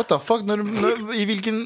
What 0.00 0.08
the 0.08 0.18
fuck? 0.18 0.42
Når, 0.48 0.62
når, 0.64 1.00
i 1.20 1.24
hvilken, 1.28 1.58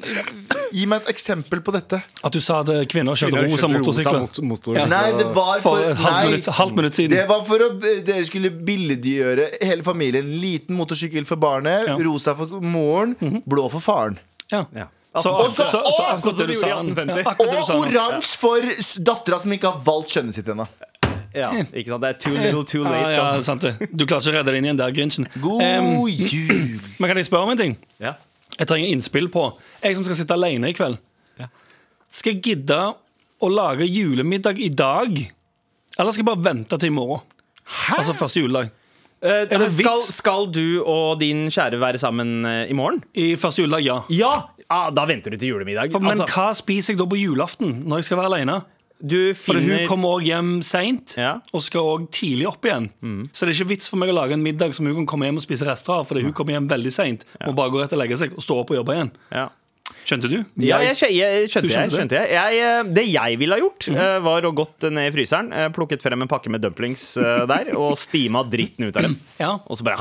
gi 0.75 0.87
meg 0.91 1.05
et 1.05 1.11
eksempel 1.15 1.61
på 1.63 1.73
dette. 1.77 2.01
At 2.27 2.35
du 2.35 2.41
sa 2.43 2.61
at 2.65 2.73
kvinner 2.91 3.15
kjørte 3.15 3.31
Kvinner 3.31 3.47
rosa 3.53 3.69
kjørte 3.69 3.79
motorsykler. 3.79 4.19
rosa 4.25 4.43
mot- 4.43 4.43
motor- 4.51 4.79
Ja. 4.81 4.87
Nei, 4.91 5.05
det 5.21 5.27
var 5.37 5.61
For 5.63 5.77
for 5.79 5.85
et 5.93 5.97
halvt 6.03 6.17
nei, 6.19 6.25
minutt, 6.33 6.47
halvt 6.59 6.75
minutt 6.81 6.99
siden. 6.99 7.15
Det 7.15 7.29
var 7.31 7.45
for 7.47 7.59
å 7.59 7.69
dere 7.81 8.25
skulle 8.27 8.51
billedgjøre 8.51 9.47
hele 9.63 9.83
familien. 9.87 10.29
Liten 10.43 10.77
motorsykkel 10.77 11.25
for 11.31 11.37
barnet, 11.37 11.87
Ja. 11.87 11.97
rosa 11.97 12.35
for 12.35 12.47
moren, 12.61 13.15
blå 13.47 13.71
for 13.71 13.81
faren. 13.81 14.19
Ja. 14.51 14.65
Ja. 14.75 14.89
Så, 15.15 15.31
Og 15.31 15.55
så- 15.55 15.69
så, 15.71 15.79
så, 15.79 16.03
akkurat 16.11 16.39
det 16.39 16.47
du 16.49 16.55
sa. 16.59 16.67
1850. 16.67 17.23
Ja, 17.23 17.31
akkurat 17.31 17.39
det 17.39 17.55
du 17.55 17.63
Og 17.63 17.67
sa 17.67 17.75
nå. 17.75 17.87
oransje 17.87 18.37
for 18.37 18.59
s- 18.83 18.99
dattera 18.99 19.39
som 19.41 19.53
ikke 19.53 19.71
har 19.71 19.79
valgt 19.87 20.11
kjønnet 20.11 20.35
sitt 20.35 20.47
ennå. 20.51 20.67
Ja, 21.35 21.51
ikke 21.79 21.91
sant? 21.95 22.05
Det 22.05 22.11
er 22.11 22.19
too 22.25 22.35
little, 22.37 22.65
too 22.65 22.85
late. 22.85 23.11
ja, 23.15 23.25
ja, 23.35 23.43
sant 23.45 23.65
det. 23.67 23.75
Du 23.91 24.05
klarer 24.07 24.23
ikke 24.23 24.33
å 24.33 24.37
redde 24.39 24.53
deg 24.53 24.61
inn 24.61 24.69
igjen 24.71 24.81
der, 24.81 24.95
Grinchen. 24.95 25.29
God 25.43 25.63
um, 25.65 25.91
jul! 26.09 26.79
men 27.01 27.11
kan 27.11 27.21
jeg 27.21 27.29
spørre 27.31 27.49
om 27.49 27.55
en 27.55 27.61
ting? 27.61 27.77
Ja. 28.03 28.15
Jeg 28.55 28.69
trenger 28.71 28.93
innspill 28.95 29.27
på 29.35 29.49
Jeg 29.83 29.97
som 29.99 30.05
skal 30.07 30.19
sitte 30.21 30.37
alene 30.37 30.71
i 30.71 30.77
kveld. 30.77 31.01
Ja. 31.41 31.49
Skal 32.15 32.37
jeg 32.37 32.45
gidde 32.47 32.79
å 33.43 33.51
lage 33.51 33.89
julemiddag 33.91 34.61
i 34.63 34.71
dag? 34.71 35.19
Eller 35.99 36.15
skal 36.15 36.23
jeg 36.23 36.31
bare 36.31 36.45
vente 36.53 36.79
til 36.79 36.93
i 36.93 36.95
morgen? 36.95 37.23
Altså 37.97 38.15
første 38.17 38.43
juledag. 38.45 38.71
Det 39.25 39.71
skal, 39.73 40.03
skal 40.13 40.51
du 40.53 40.83
og 40.85 41.17
din 41.23 41.47
kjære 41.53 41.79
være 41.81 41.99
sammen 42.03 42.45
eh, 42.45 42.67
i 42.69 42.75
morgen? 42.77 43.01
I 43.17 43.33
første 43.41 43.63
juledag, 43.65 43.87
ja. 43.87 43.97
Ja! 44.13 44.33
ah, 44.69 44.91
Da 44.93 45.07
venter 45.09 45.33
du 45.33 45.39
til 45.41 45.55
julemiddag. 45.55 45.93
For, 45.95 46.05
men 46.05 46.13
Altså, 46.13 46.27
hva 46.29 46.51
spiser 46.57 46.93
jeg 46.93 47.01
da 47.01 47.07
på 47.09 47.17
julaften 47.21 47.79
når 47.89 48.03
jeg 48.03 48.11
skal 48.11 48.21
være 48.21 48.33
alene? 48.35 48.59
Du 49.05 49.35
For 49.37 49.59
hun 49.61 49.87
kommer 49.91 50.17
òg 50.19 50.25
hjem 50.25 50.53
seint 50.65 51.17
Ja. 51.21 51.35
og 51.53 51.61
skal 51.63 51.81
også 51.83 52.09
tidlig 52.11 52.47
opp 52.49 52.65
igjen. 52.65 52.89
Så 53.33 53.45
det 53.45 53.53
er 53.53 53.59
ikke 53.65 53.73
vits 53.75 53.89
for 53.93 54.01
meg 54.01 54.09
å 54.09 54.17
lage 54.17 54.33
en 54.33 54.43
middag 54.43 54.73
som 54.75 54.87
hun 54.89 54.97
kan 55.03 55.07
komme 55.13 55.27
hjem 55.29 55.37
og 55.43 55.45
spise 55.45 55.67
rester 55.69 55.93
av. 55.99 56.07
Fordi 56.09 56.23
hun 56.25 56.33
kommer 56.33 56.57
hjem 56.57 56.69
veldig 56.71 56.93
seint, 56.93 57.25
Og 57.47 57.55
bare 57.55 57.71
går 57.71 57.85
rett 57.85 57.93
og 57.93 58.01
legger 58.01 58.17
seg 58.17 58.33
og 58.33 58.43
står 58.43 58.63
opp 58.65 58.71
og 58.73 58.77
jobber 58.83 58.95
igjen. 59.01 59.13
ja. 59.33 59.49
Skjønte 60.05 60.29
du? 60.29 60.39
Ja, 60.65 60.79
jeg, 60.81 60.97
jeg, 61.17 61.49
skjønte 61.49 61.69
Du 61.69 61.73
jeg. 61.73 61.91
skjønte 61.91 61.91
det? 61.91 61.97
skjønte 61.99 62.17
jeg. 62.17 62.31
jeg 62.33 62.59
eh, 62.65 62.89
det 62.97 63.05
jeg 63.09 63.39
ville 63.41 63.57
ha 63.57 63.61
gjort, 63.61 63.87
eh, 63.93 64.19
var 64.25 64.43
å 64.49 64.53
gått 64.57 64.87
ned 64.93 65.09
i 65.09 65.13
fryseren, 65.13 65.51
eh, 65.53 65.69
plukket 65.77 66.03
frem 66.05 66.25
en 66.25 66.29
pakke 66.29 66.49
med 66.53 66.61
dumplings 66.65 67.05
eh, 67.21 67.45
der 67.49 67.71
og 67.77 67.93
stima 68.01 68.43
dritten 68.49 68.89
ut 68.89 68.97
av 68.97 69.03
dem. 69.07 69.17
Ja, 69.41 69.59
Og 69.69 69.77
så 69.77 69.85
bare 69.85 69.97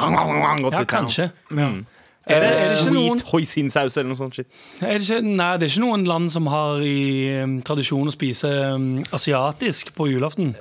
gått 0.63 0.73
ja 0.73 0.81
ut 0.83 0.87
kanskje. 0.91 1.29
Mm. 1.51 1.85
Er 2.25 2.39
det, 2.39 2.49
er 2.55 2.69
det 2.71 2.75
ikke 2.79 2.91
noen 2.95 3.19
Sweet 3.19 3.31
hoisinsaus 3.33 3.97
eller 3.99 4.07
noe 4.13 4.15
sånt 4.15 4.37
shit. 4.37 4.47
Er 4.79 4.93
det 4.95 5.01
ikke, 5.03 5.17
nei, 5.27 5.47
det 5.59 5.65
er 5.67 5.71
ikke 5.73 5.81
noen 5.83 6.05
land 6.07 6.29
som 6.31 6.45
har 6.47 6.79
i 6.87 7.41
um, 7.43 7.57
tradisjon 7.67 8.07
å 8.07 8.13
spise 8.15 8.47
um, 8.77 8.85
asiatisk 9.11 9.89
på 9.97 10.07
julaften. 10.07 10.53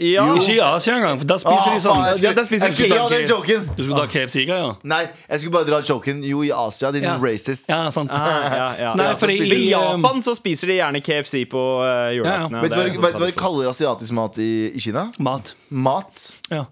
Ja, 0.00 0.24
Ikke 0.38 0.54
i 0.54 0.60
Asia 0.64 0.94
engang, 0.96 1.20
for 1.20 1.28
der 1.28 1.42
spiser 1.42 1.68
Ah, 1.68 1.74
de 1.76 1.82
sånn 1.84 1.92
faen, 1.98 2.06
jeg 2.08 2.16
skulle- 2.16 2.30
Ja, 2.30 2.32
der 2.40 2.48
spiser 2.48 2.66
jeg 2.70 2.76
skulle 2.78 2.96
KFC. 3.02 3.18
den 3.18 3.28
joken. 3.34 3.68
Du 3.76 3.82
skulle 3.84 4.00
ta 4.00 4.06
KFC-greier? 4.14 4.72
Nei, 4.94 5.02
jeg 5.28 5.40
skulle 5.42 5.52
bare 5.58 5.68
dra 5.68 5.82
joken. 5.90 6.22
Jo, 6.24 6.40
i 6.42 6.50
Asia, 6.56 6.90
din 6.96 7.04
Ja. 7.04 7.18
racist. 7.20 7.68
Ja, 7.68 7.82
sant. 7.90 8.10
Ah, 8.16 8.26
ja, 8.56 8.70
ja. 8.86 8.94
Nei, 8.96 9.10
Ja, 9.10 9.14
fordi 9.20 9.36
spiser 9.42 9.56
I 9.56 9.60
i 9.68 9.74
um, 9.74 10.00
Japan 10.00 10.22
så 10.24 10.34
spiser 10.40 10.66
de 10.72 10.78
gjerne 10.80 11.02
KFC 11.04 11.44
på 11.52 11.66
uh, 11.84 12.08
julaften. 12.16 12.24
Ja, 12.24 12.48
ja. 12.48 12.48
ja. 12.56 12.62
Vet 12.64 12.70
du 12.72 12.76
hva, 12.76 12.80
er 12.80 12.88
vet 12.88 12.96
du 12.96 13.00
hva 13.20 13.26
de 13.28 13.32
sånn 13.36 13.42
kaller 13.44 13.68
asiatisk 13.74 14.12
mat 14.16 14.38
i, 14.40 14.50
i 14.72 14.80
Kina? 14.80 15.10
mat. 15.20 15.52
Mat. 15.68 16.24
Ja. 16.50 16.64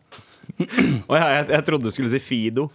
Å, 0.59 1.13
ja, 1.21 1.27
jeg, 1.37 1.49
jeg 1.53 1.65
trodde 1.69 1.85
du 1.85 1.91
skulle 1.93 2.09
si 2.17 2.19
Fido. 2.25 2.71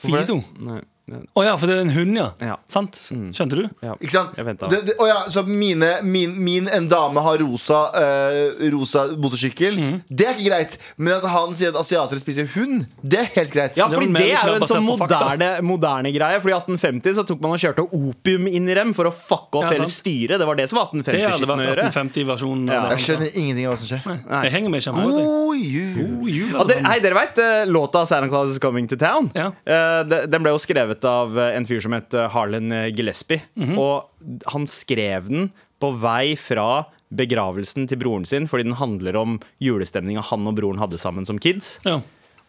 Hvorfor 0.00 0.16
det? 0.20 0.26
Fido. 0.28 0.36
Nei, 0.64 0.80
nei. 1.10 1.20
oh, 1.34 1.44
ja, 1.46 1.54
for 1.60 1.70
det 1.70 1.76
er 1.76 1.82
en 1.84 1.92
hund, 1.94 2.16
ja. 2.18 2.28
Ja. 2.44 2.56
Sant? 2.70 2.98
Skjønte 3.10 3.58
du? 3.58 3.64
Ja. 3.84 3.96
Ikke 4.00 4.14
sant? 4.14 4.38
Jeg. 4.38 4.56
Det, 4.60 4.80
det, 4.88 4.94
oh, 4.98 5.08
ja, 5.10 5.18
så 5.32 5.42
mine, 5.46 5.90
min, 6.06 6.34
min 6.40 6.68
en 6.70 6.88
dame 6.90 7.22
har 7.24 7.40
rosa, 7.42 7.80
uh, 7.94 8.64
rosa 8.74 9.06
motorsykkel. 9.16 9.78
Mm. 9.80 9.96
Det 10.08 10.28
er 10.28 10.38
ikke 10.38 10.48
greit. 10.50 10.78
Men 10.96 11.18
at 11.18 11.26
han 11.32 11.56
sier 11.58 11.74
at 11.74 11.80
asiatere 11.82 12.20
spiser 12.22 12.48
hund, 12.56 12.86
det 13.02 13.20
er 13.24 13.30
helt 13.36 13.54
greit. 13.54 13.78
Ja, 13.80 13.88
fordi 13.90 14.08
vel 14.10 14.20
det 14.22 14.32
er 14.38 14.52
jo 14.54 14.58
en 14.60 14.68
sånn 14.70 14.86
moderne, 14.86 15.50
moderne 15.66 16.14
greie. 16.14 16.40
Fordi 16.42 16.54
i 16.54 16.58
1850 16.58 17.18
så 17.20 17.26
tok 17.28 17.42
man 17.44 17.56
og 17.56 17.62
kjørte 17.62 17.86
opium 17.86 18.48
inn 18.50 18.68
i 18.70 18.76
dem 18.78 18.94
for 18.96 19.10
å 19.10 19.14
fucke 19.14 19.60
opp 19.60 19.68
Ja, 19.68 19.74
hele 19.76 19.90
styret. 19.90 20.38
Det 20.40 20.48
var 20.48 20.58
det 20.58 20.68
som 20.70 20.80
var 20.80 20.90
1850-skitten 20.94 21.54
å 21.54 21.90
1850-versjonen. 21.90 22.70
Ja. 22.70 22.82
Jeg 22.94 23.04
skjønner 23.06 23.34
ingenting 23.34 23.68
av 23.68 23.74
hva 23.74 23.80
som 23.80 23.90
skjer. 23.90 24.20
Jeg 24.46 24.54
henger 24.54 24.72
med 24.72 24.82
ikke. 24.84 24.94
God 25.00 25.60
jul! 25.60 25.94
God 26.00 26.30
jul, 26.30 26.56
Ah, 26.60 26.66
dere, 26.68 26.82
hei, 26.86 26.98
dere 27.02 27.16
vet 27.16 27.38
eh, 27.40 27.62
låta 27.70 28.04
'Santa 28.06 28.28
Claus 28.28 28.50
Is 28.50 28.58
Coming 28.62 28.88
to 28.90 28.96
Town'? 29.00 29.30
Ja. 29.34 29.50
Uh, 29.64 30.02
de- 30.08 30.26
den 30.26 30.42
ble 30.42 30.52
jo 30.52 30.58
skrevet 30.60 30.99
av 31.08 31.38
eh, 31.38 31.56
en 31.56 31.66
fyr 31.68 31.82
som 31.84 31.94
het 31.96 32.14
eh, 32.14 32.30
Harlan 32.32 32.72
Gillespie. 32.96 33.42
Mhm. 33.58 33.78
Og 33.80 34.46
han 34.52 34.66
skrev 34.68 35.28
den 35.30 35.50
på 35.80 35.92
vei 35.96 36.36
fra 36.36 36.86
begravelsen 37.10 37.88
til 37.90 37.98
broren 37.98 38.26
sin, 38.28 38.46
fordi 38.46 38.68
den 38.68 38.78
handler 38.78 39.16
om 39.18 39.38
julestemninga 39.62 40.22
han 40.30 40.46
og 40.46 40.58
broren 40.60 40.78
hadde 40.82 41.00
sammen 41.00 41.26
som 41.26 41.40
kids. 41.42 41.78
Ja. 41.86 41.98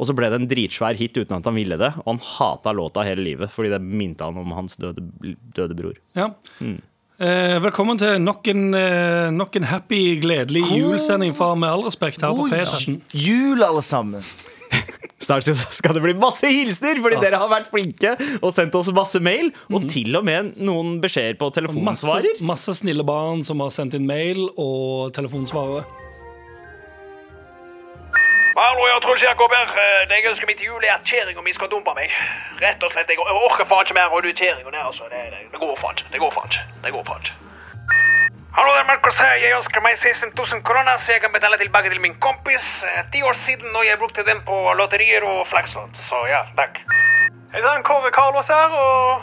Og 0.02 0.08
så 0.10 0.16
ble 0.18 0.30
det 0.34 0.40
en 0.40 0.48
dritsvær 0.50 0.98
hit 0.98 1.18
uten 1.18 1.38
at 1.38 1.46
han 1.46 1.58
ville 1.58 1.78
det, 1.78 1.92
og 2.04 2.08
han 2.16 2.22
hata 2.26 2.74
låta 2.74 3.04
hele 3.06 3.22
livet 3.26 3.54
fordi 3.54 3.70
det 3.74 3.82
minte 3.86 4.26
han 4.26 4.38
om 4.42 4.54
hans 4.58 4.80
døde, 4.82 5.04
døde 5.56 5.78
bror. 5.78 6.00
Ja. 6.18 6.32
Eh, 7.22 7.58
velkommen 7.62 8.00
til 8.02 8.18
nok 8.22 8.48
en, 8.50 8.74
eh, 8.74 9.30
nok 9.30 9.56
en 9.56 9.68
happy, 9.70 10.20
gledelig 10.22 10.64
julesending 10.74 11.36
fra 11.38 11.54
Med 11.56 11.70
all 11.70 11.84
respekt 11.86 12.22
her 12.22 12.34
på 12.34 12.50
P13. 12.50 13.02
jul, 13.14 13.62
alle 13.64 13.82
sammen. 13.82 14.24
Snart 15.22 15.46
skal 15.46 15.94
det 15.98 16.02
bli 16.04 16.14
masse 16.18 16.50
hilsener, 16.50 16.98
fordi 17.04 17.20
dere 17.22 17.40
har 17.42 17.50
vært 17.52 17.70
flinke 17.70 18.16
og 18.42 18.52
sendt 18.56 18.76
oss 18.80 18.90
masse 18.96 19.22
mail. 19.22 19.52
Og 19.70 19.86
til 19.92 20.16
og 20.18 20.26
med 20.28 20.56
noen 20.58 20.98
beskjeder 21.04 21.38
på 21.40 21.52
telefonsvarer. 21.54 22.42
masse 22.42 22.74
snille 22.82 23.06
barn 23.06 23.44
som 23.48 23.62
har 23.62 23.70
sendt 23.74 23.94
inn 23.98 24.08
mail 24.10 24.48
og 24.58 25.12
telefonsvarere. 25.14 25.86
Hallo, 28.52 28.84
jeg 28.90 29.02
Truls 29.06 29.24
Jakob 29.24 29.54
her. 29.56 29.70
Eh, 29.84 30.02
Det 30.10 30.18
jeg 30.20 30.30
ønsker 30.32 30.48
meg 30.50 30.58
til 30.60 30.68
jul, 30.74 30.84
er 30.84 30.98
at 30.98 31.06
kjerringa 31.08 31.42
mi 31.46 31.54
skal 31.56 31.70
dumpe 31.72 31.94
meg. 31.96 32.12
Rett 32.62 32.84
og 32.84 32.92
slett. 32.92 33.10
Jeg 33.10 33.18
jeg 33.18 33.40
orker 33.48 33.66
faen 33.66 33.86
ikke 33.86 33.96
mer 33.98 34.12
av 34.12 34.22
du 34.22 34.30
kjerringa 34.34 34.72
der, 34.76 34.84
altså. 34.90 35.08
Det, 35.14 35.22
det, 35.32 35.40
det 35.54 35.60
går 35.64 35.78
faen 35.80 35.96
ikke. 35.98 36.12
Det 36.12 36.20
går 36.20 36.32
faen 36.36 36.52
ikke. 36.52 36.66
Det 36.84 36.92
går 36.98 37.06
faen 37.08 37.24
ikke. 37.26 37.51
Hallo 38.54 38.72
der, 38.76 38.84
Markus 38.84 39.20
her. 39.20 39.34
Jeg 39.40 39.56
ønsker 39.56 39.80
meg 39.84 39.94
16 39.98 40.34
000 40.38 40.62
kroner, 40.68 40.98
så 41.00 41.12
jeg 41.14 41.22
kan 41.24 41.32
betale 41.32 41.58
tilbake 41.58 41.90
til 41.90 42.02
min 42.04 42.16
kompis. 42.20 42.66
Eh, 42.84 43.04
Ti 43.14 43.22
år 43.24 43.34
siden 43.34 43.76
og 43.76 43.86
jeg 43.88 44.00
brukte 44.00 44.26
dem 44.28 44.42
på 44.48 44.74
lotterier 44.80 45.24
og 45.24 45.48
flakslodd. 45.48 45.96
Så 46.10 46.16
ja, 46.28 46.42
takk. 46.58 46.82
Hei 47.54 47.62
sann, 47.64 47.84
Kåre 47.88 48.12
Carlos 48.16 48.48
her, 48.52 48.76
og 48.86 49.22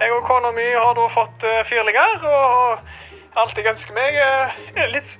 jeg 0.00 0.12
og 0.12 0.24
kona 0.28 0.50
mi 0.56 0.64
har 0.72 0.94
da 0.96 1.06
fått 1.12 1.44
uh, 1.44 1.60
firlinger, 1.68 2.24
og 2.24 2.78
alt 3.42 3.56
jeg 3.60 3.68
ønsker 3.72 3.96
meg, 3.96 4.16
eh, 4.24 4.48
er 4.84 4.88
litt, 4.92 5.10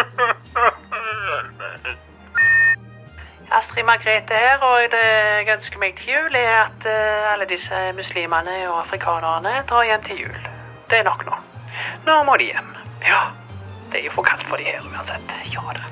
Astrid 3.52 3.84
Margrethe 3.84 4.34
her, 4.34 4.58
og 4.62 4.80
det 4.92 5.02
jeg 5.02 5.48
ønsker 5.56 5.78
meg 5.82 5.96
til 5.98 6.12
jul, 6.14 6.34
er 6.38 6.52
at 6.68 6.84
eh, 6.86 7.32
alle 7.32 7.48
disse 7.50 7.74
muslimene 7.98 8.56
og 8.70 8.76
afrikanerne 8.84 9.54
drar 9.68 9.88
hjem 9.88 10.04
til 10.06 10.20
jul. 10.24 10.38
det 10.90 10.98
er 10.98 11.02
nok 11.08 11.24
nå. 11.26 11.38
Nå 12.06 12.22
må 12.28 12.36
de 12.36 12.44
hjem. 12.52 12.70
Ja, 13.02 13.20
det 13.90 14.00
er 14.00 14.04
jo 14.04 14.14
for 14.14 14.22
kaldt 14.22 14.46
for 14.46 14.56
de 14.56 14.70
her 14.70 14.78
uansett. 14.86 15.34
Ja 15.50 15.60
da. 15.74 15.82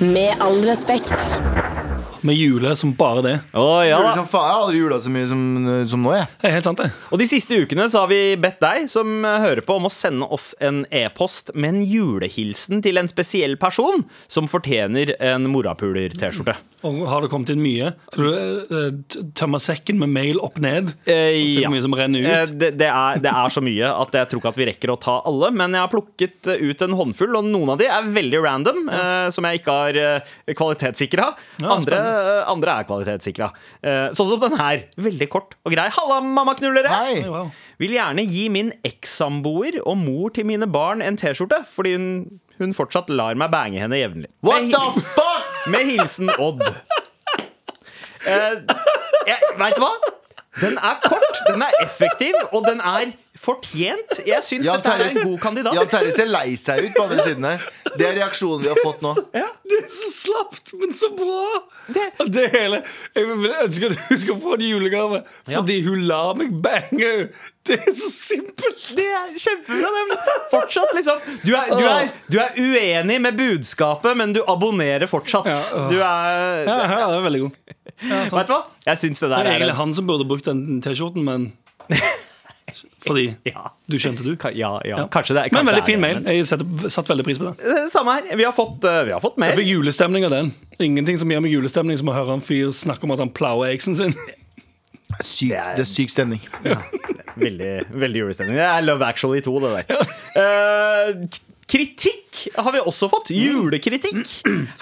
Med 0.00 0.32
all 0.40 0.64
respekt. 0.70 1.20
Med 2.26 2.36
juler 2.36 2.74
som 2.76 2.92
bare 2.98 3.22
det. 3.24 3.34
Å, 3.56 3.64
ja 3.86 3.96
Juler 3.98 4.10
da. 4.10 4.14
som 4.20 4.26
faen, 4.28 4.46
Jeg 4.46 4.54
har 4.54 4.62
aldri 4.64 4.80
jula 4.82 4.98
så 5.00 5.12
mye 5.14 5.28
som, 5.30 5.42
som 5.88 6.02
nå, 6.04 6.12
jeg. 6.18 6.26
Det 6.42 6.48
er 6.50 6.54
helt 6.58 6.66
sant, 6.68 6.82
det. 6.84 6.90
Og 7.14 7.20
de 7.22 7.28
siste 7.30 7.56
ukene 7.62 7.86
så 7.92 8.02
har 8.04 8.10
vi 8.12 8.20
bedt 8.40 8.60
deg 8.60 8.88
som 8.92 9.24
eh, 9.24 9.38
hører 9.46 9.62
på, 9.64 9.76
om 9.80 9.88
å 9.88 9.92
sende 9.94 10.28
oss 10.32 10.50
en 10.60 10.82
e-post 10.92 11.54
med 11.56 11.74
en 11.78 11.84
julehilsen 11.86 12.82
til 12.84 13.00
en 13.00 13.08
spesiell 13.10 13.56
person 13.60 14.04
som 14.30 14.48
fortjener 14.50 15.14
en 15.32 15.48
morapuler-T-skjorte. 15.52 16.56
Og 16.88 17.02
har 17.10 17.20
det 17.24 17.28
kommet 17.32 17.50
inn 17.52 17.60
mye? 17.60 17.90
Skal 18.12 18.28
du 18.28 18.76
eh, 18.78 19.24
tømme 19.36 19.60
sekken 19.60 19.98
med 20.00 20.12
mail 20.14 20.38
opp 20.44 20.56
ned? 20.64 20.94
Eh, 21.04 21.40
Og 21.40 21.50
se 21.52 21.60
ja. 21.60 21.68
hvor 21.68 21.74
mye 21.76 21.84
som 21.84 21.96
renner 21.98 22.28
Eh, 22.30 22.44
ut? 22.46 22.54
Det, 22.60 22.70
det, 22.80 22.88
er, 22.88 23.20
det 23.24 23.32
er 23.32 23.52
så 23.52 23.60
mye 23.64 23.90
at 23.96 24.16
jeg 24.16 24.30
tror 24.30 24.40
ikke 24.42 24.52
at 24.54 24.60
vi 24.60 24.68
rekker 24.70 24.92
å 24.94 24.98
ta 25.00 25.18
alle. 25.28 25.50
Men 25.56 25.76
jeg 25.76 25.84
har 25.84 25.92
plukket 25.92 26.48
eh, 26.54 26.62
ut 26.70 26.84
en 26.86 26.96
håndfull, 27.00 27.36
og 27.40 27.48
noen 27.48 27.74
av 27.74 27.80
de 27.80 27.88
er 27.90 28.08
veldig 28.16 28.40
random. 28.44 28.82
eh, 28.92 29.26
som 29.30 29.44
jeg 29.46 29.60
ikke 29.60 29.74
har 29.76 29.96
uh, 30.00 30.30
kvalitetssikra. 30.56 31.26
Ja, 31.60 31.68
andre, 31.74 31.98
eh, 32.00 32.09
andre 32.50 32.74
er 32.80 32.86
kvalitetssikra. 32.88 33.50
Eh, 33.82 34.10
sånn 34.16 34.28
som 34.30 34.42
den 34.42 34.56
her. 34.58 34.84
Veldig 35.00 35.28
kort 35.32 35.56
og 35.64 35.74
grei. 35.74 35.88
Halla, 35.96 36.20
mammaknullere! 36.24 36.90
Hei! 36.92 37.44
Vil 37.80 37.96
gjerne 37.96 38.24
gi 38.28 38.48
min 38.52 38.72
ekssamboer 38.86 39.80
og 39.84 39.98
mor 40.00 40.34
til 40.36 40.48
mine 40.48 40.68
barn 40.70 41.02
en 41.04 41.18
T-skjorte, 41.20 41.62
fordi 41.72 41.94
hun, 41.96 42.08
hun 42.60 42.76
fortsatt 42.76 43.10
lar 43.12 43.38
meg 43.40 43.52
bange 43.54 43.80
henne 43.80 44.00
jevnlig. 44.00 44.30
What 44.44 44.66
Med, 44.68 44.76
the 44.76 45.04
fuck?! 45.14 45.50
med 45.70 45.86
hilsen 45.88 46.30
Odd. 46.38 46.62
Uh, 48.20 48.56
Veit 49.26 49.60
vet 49.60 49.76
du 49.76 49.84
hva? 49.84 49.92
Den 50.60 50.76
er 50.82 50.96
kort, 51.04 51.38
den 51.46 51.62
er 51.62 51.76
effektiv, 51.84 52.34
og 52.50 52.66
den 52.66 52.80
er 52.82 53.12
fortjent. 53.40 54.20
Jeg 54.28 54.44
syns 54.44 54.66
Jan 54.68 54.82
dette 54.82 54.92
er 54.92 55.06
en 55.08 55.28
god 55.30 55.38
kandidat. 55.42 55.76
Jan 55.78 55.88
Terje 55.90 56.12
ser 56.16 56.28
lei 56.28 56.56
seg 56.60 56.84
ut 56.84 56.96
på 56.96 57.04
andre 57.06 57.24
siden 57.24 57.46
her. 57.48 57.68
Det 57.96 58.06
er 58.06 58.18
reaksjonen 58.20 58.64
vi 58.66 58.70
har 58.72 58.80
fått 58.84 59.04
nå. 59.04 59.14
Det 59.32 59.78
er 59.78 59.86
så 59.90 60.10
slapt, 60.12 60.74
men 60.80 60.92
så 60.94 61.08
bra! 61.16 61.60
Det, 61.90 62.02
det 62.30 62.42
hele 62.52 62.82
Jeg 63.16 63.24
vil 63.26 63.54
ønske 63.64 63.88
at 63.90 64.02
hun 64.08 64.18
skal 64.20 64.36
få 64.42 64.52
en 64.54 64.62
julegave 64.62 65.22
fordi 65.48 65.78
hun 65.86 66.04
lar 66.06 66.36
meg 66.38 66.52
bange. 66.62 67.08
Det 67.66 67.78
er 67.78 67.94
så 67.96 68.10
simpelt! 68.12 68.84
Det 68.98 69.06
er 69.08 69.32
kjempebra. 69.40 69.90
det 70.12 70.20
Fortsatt, 70.52 70.92
liksom. 70.96 71.18
Du 71.42 71.50
er, 71.56 71.72
du, 71.72 71.84
er, 71.86 72.12
du 72.30 72.38
er 72.42 72.54
uenig 72.60 73.18
med 73.24 73.38
budskapet, 73.40 74.16
men 74.20 74.34
du 74.36 74.42
abonnerer 74.44 75.10
fortsatt. 75.10 75.50
Ja. 75.50 75.86
Du 75.90 75.98
er 75.98 76.64
Ja, 76.68 76.78
ja, 76.84 77.04
det 77.10 77.18
er 77.20 77.26
veldig 77.26 77.44
god. 77.46 77.60
Ja. 78.00 78.22
Vet 78.32 78.48
du 78.48 78.54
hva? 78.54 78.62
Jeg 78.86 79.00
syns 79.02 79.20
det 79.20 79.28
Det 79.28 79.32
der 79.34 79.38
er 79.40 79.48
er 79.50 79.56
egentlig 79.58 79.78
han 79.80 79.94
som 79.96 80.08
burde 80.08 80.28
brukt 80.28 80.48
den 80.48 80.80
T-skjorten, 80.84 81.24
men 81.26 81.52
Fordi 83.06 83.24
Ja. 83.50 83.66
du 83.88 83.96
skjønte 83.98 84.22
du. 84.24 84.32
Ja, 84.54 84.80
ja, 84.84 84.96
Ja. 85.02 85.06
kanskje 85.08 85.34
det. 85.38 85.52
Men 85.52 85.66
veldig 85.66 85.74
det 85.74 85.82
er 85.82 85.86
fin 85.86 86.00
mail. 86.00 86.20
men- 86.22 86.36
Jeg 86.36 86.44
setter, 86.46 86.88
satt 86.88 87.06
veldig 87.08 87.24
pris 87.24 87.38
på 87.38 87.44
den. 87.50 87.56
Eh, 87.60 87.86
Samme 87.88 88.14
her. 88.18 88.36
Vi 88.36 88.44
har 88.44 88.52
fått, 88.52 88.84
eh, 88.84 89.04
vi 89.04 89.12
har 89.12 89.20
fått 89.20 89.36
mail. 89.38 89.54
Jeg 89.54 89.64
fikk 89.64 89.72
julestemning 89.74 90.24
av 90.24 90.30
den. 90.30 90.52
Ingenting 90.80 91.18
som 91.18 91.28
gir 91.30 91.40
meg 91.40 91.52
julestemning 91.52 91.98
som 91.98 92.08
å 92.08 92.14
høre 92.14 92.32
en 92.32 92.40
fyr 92.40 92.68
snakke 92.72 93.04
om 93.04 93.10
at 93.12 93.18
han 93.18 93.30
plower 93.30 93.68
eksen 93.74 93.96
sin. 93.96 94.14
Syk, 95.22 95.50
det 95.50 95.82
er 95.82 95.88
syk 95.90 96.08
stemning. 96.12 96.40
Veldig, 97.36 97.86
veldig 97.90 98.20
julestemning. 98.22 98.56
Det 98.56 98.64
er 98.66 98.82
Love 98.82 99.02
Actually 99.04 99.40
2, 99.40 99.58
det 99.60 99.86
der. 99.88 99.96
Ja. 100.36 101.12
k- 101.12 101.46
kritikk 101.70 102.40
har 102.56 102.72
vi 102.74 102.80
også 102.82 103.08
fått. 103.12 103.30
Julekritikk. 103.34 104.18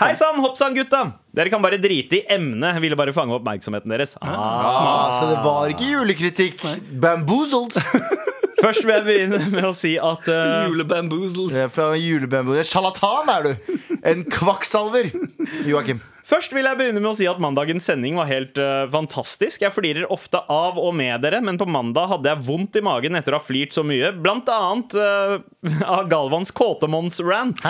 Hei 0.00 0.12
sann, 0.18 0.38
hopp 0.44 0.56
sann, 0.60 0.74
gutta. 0.76 1.02
Dere 1.36 1.52
kan 1.52 1.62
bare 1.64 1.78
drite 1.80 2.20
i 2.20 2.24
emnet. 2.32 2.78
Ville 2.82 2.96
bare 2.98 3.12
fange 3.16 3.36
oppmerksomheten 3.36 3.92
deres. 3.92 4.16
Ah, 4.22 4.34
Ah, 4.38 5.20
så 5.20 5.28
det 5.30 5.38
var 5.44 5.72
ikke 5.74 5.90
julekritikk. 5.92 6.64
Bamboozled. 7.02 7.76
Først 8.62 8.82
vil 8.82 8.90
jeg 8.96 9.04
begynne 9.06 9.38
med 9.52 9.68
å 9.68 9.72
si 9.76 9.92
at 10.02 10.26
uh, 10.34 10.66
Julebamboozled. 10.66 11.52
Det 11.54 11.60
er 11.68 11.70
fra 11.70 11.92
julebamboozled. 11.94 12.66
Sjarlatan 12.66 13.30
er 13.30 13.46
du. 13.46 13.74
En 14.02 14.24
kvakksalver. 14.26 15.12
Joakim. 15.68 16.00
Først 16.28 16.52
vil 16.52 16.66
jeg 16.68 16.76
begynne 16.76 17.00
med 17.00 17.08
å 17.08 17.16
si 17.16 17.24
at 17.24 17.38
mandagens 17.40 17.86
sending 17.88 18.18
var 18.18 18.26
helt 18.28 18.58
uh, 18.60 18.84
fantastisk. 18.92 19.62
Jeg 19.64 19.72
flirer 19.72 20.10
ofte 20.12 20.42
av 20.52 20.76
og 20.76 20.90
med 20.98 21.22
dere, 21.24 21.40
men 21.40 21.56
på 21.56 21.64
mandag 21.64 22.10
hadde 22.10 22.28
jeg 22.28 22.44
vondt 22.44 22.76
i 22.76 22.82
magen 22.84 23.16
etter 23.16 23.32
å 23.32 23.38
ha 23.38 23.44
flirt 23.44 23.72
så 23.72 23.80
mye. 23.86 24.10
Blant 24.12 24.50
annet 24.52 24.92
uh, 25.00 25.38
av 25.96 26.10
Galvans 26.10 26.52
Kåtemons-rant. 26.52 27.62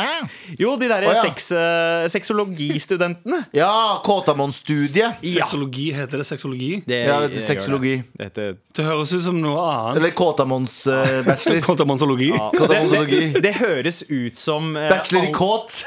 Jo, 0.58 0.72
de 0.80 0.88
derre 0.90 1.06
oh, 1.06 1.14
ja. 1.14 1.22
seks, 1.28 1.46
uh, 1.54 2.08
sexologistudentene. 2.10 3.44
Ja, 3.54 4.00
Kåtamon-studiet. 4.06 5.22
Ja. 5.22 5.44
Sexologi, 5.44 5.92
heter 5.94 6.24
det 6.24 6.26
sexologi? 6.26 6.72
Det, 6.88 6.98
Ja, 7.06 7.20
det 7.22 7.30
heter 7.30 7.46
sexologi. 7.46 7.94
Det. 8.02 8.18
Det 8.18 8.28
heter 8.32 8.58
Det 8.74 8.88
høres 8.88 9.14
ut 9.14 9.22
som 9.28 9.38
noe 9.38 9.62
annet. 9.68 10.02
Eller 10.02 10.16
Kåtamons-bachelor. 10.18 11.62
Kontamonsologi. 11.68 12.32
det, 12.34 12.58
Kåtamonsologi. 12.58 13.22
det, 13.38 13.44
det 13.46 13.54
høres 13.62 14.02
ut 14.10 14.42
som 14.42 14.74
Bachelor 14.74 15.22
i 15.22 15.30
all- 15.30 15.38
kåt. 15.38 15.84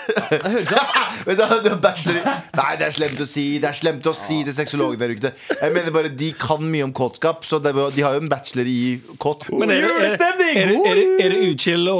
Vet 1.28 1.36
du, 1.36 1.46
det 1.68 1.76
er 1.76 1.80
bachelor 1.84 2.24
i 2.24 2.61
Nei, 2.62 2.76
det 2.78 2.86
er 2.88 2.94
slemt 2.96 3.20
å 3.24 3.26
si. 3.28 3.46
Det 3.64 3.70
er 3.72 3.78
slemt 3.78 4.06
å 4.06 4.14
si 4.18 4.44
til 4.46 4.54
sexologen 4.54 5.00
der 5.02 5.10
ute. 5.16 5.34
Jeg 5.62 5.74
mener 5.74 5.92
bare 5.96 6.10
De 6.14 6.32
kan 6.38 6.62
mye 6.62 6.84
om 6.86 6.94
kåtskap, 6.94 7.44
så 7.48 7.58
de 7.64 7.72
har 7.74 8.14
jo 8.18 8.22
en 8.22 8.30
bachelor 8.30 8.68
i 8.70 9.00
kåt. 9.18 9.48
Men 9.50 9.72
er 9.74 9.82
det, 9.82 9.90
er, 9.90 10.06
er, 10.06 10.62
er, 10.62 10.96
det- 10.96 11.10
det- 11.18 11.26
er 11.26 11.90
å 11.90 12.00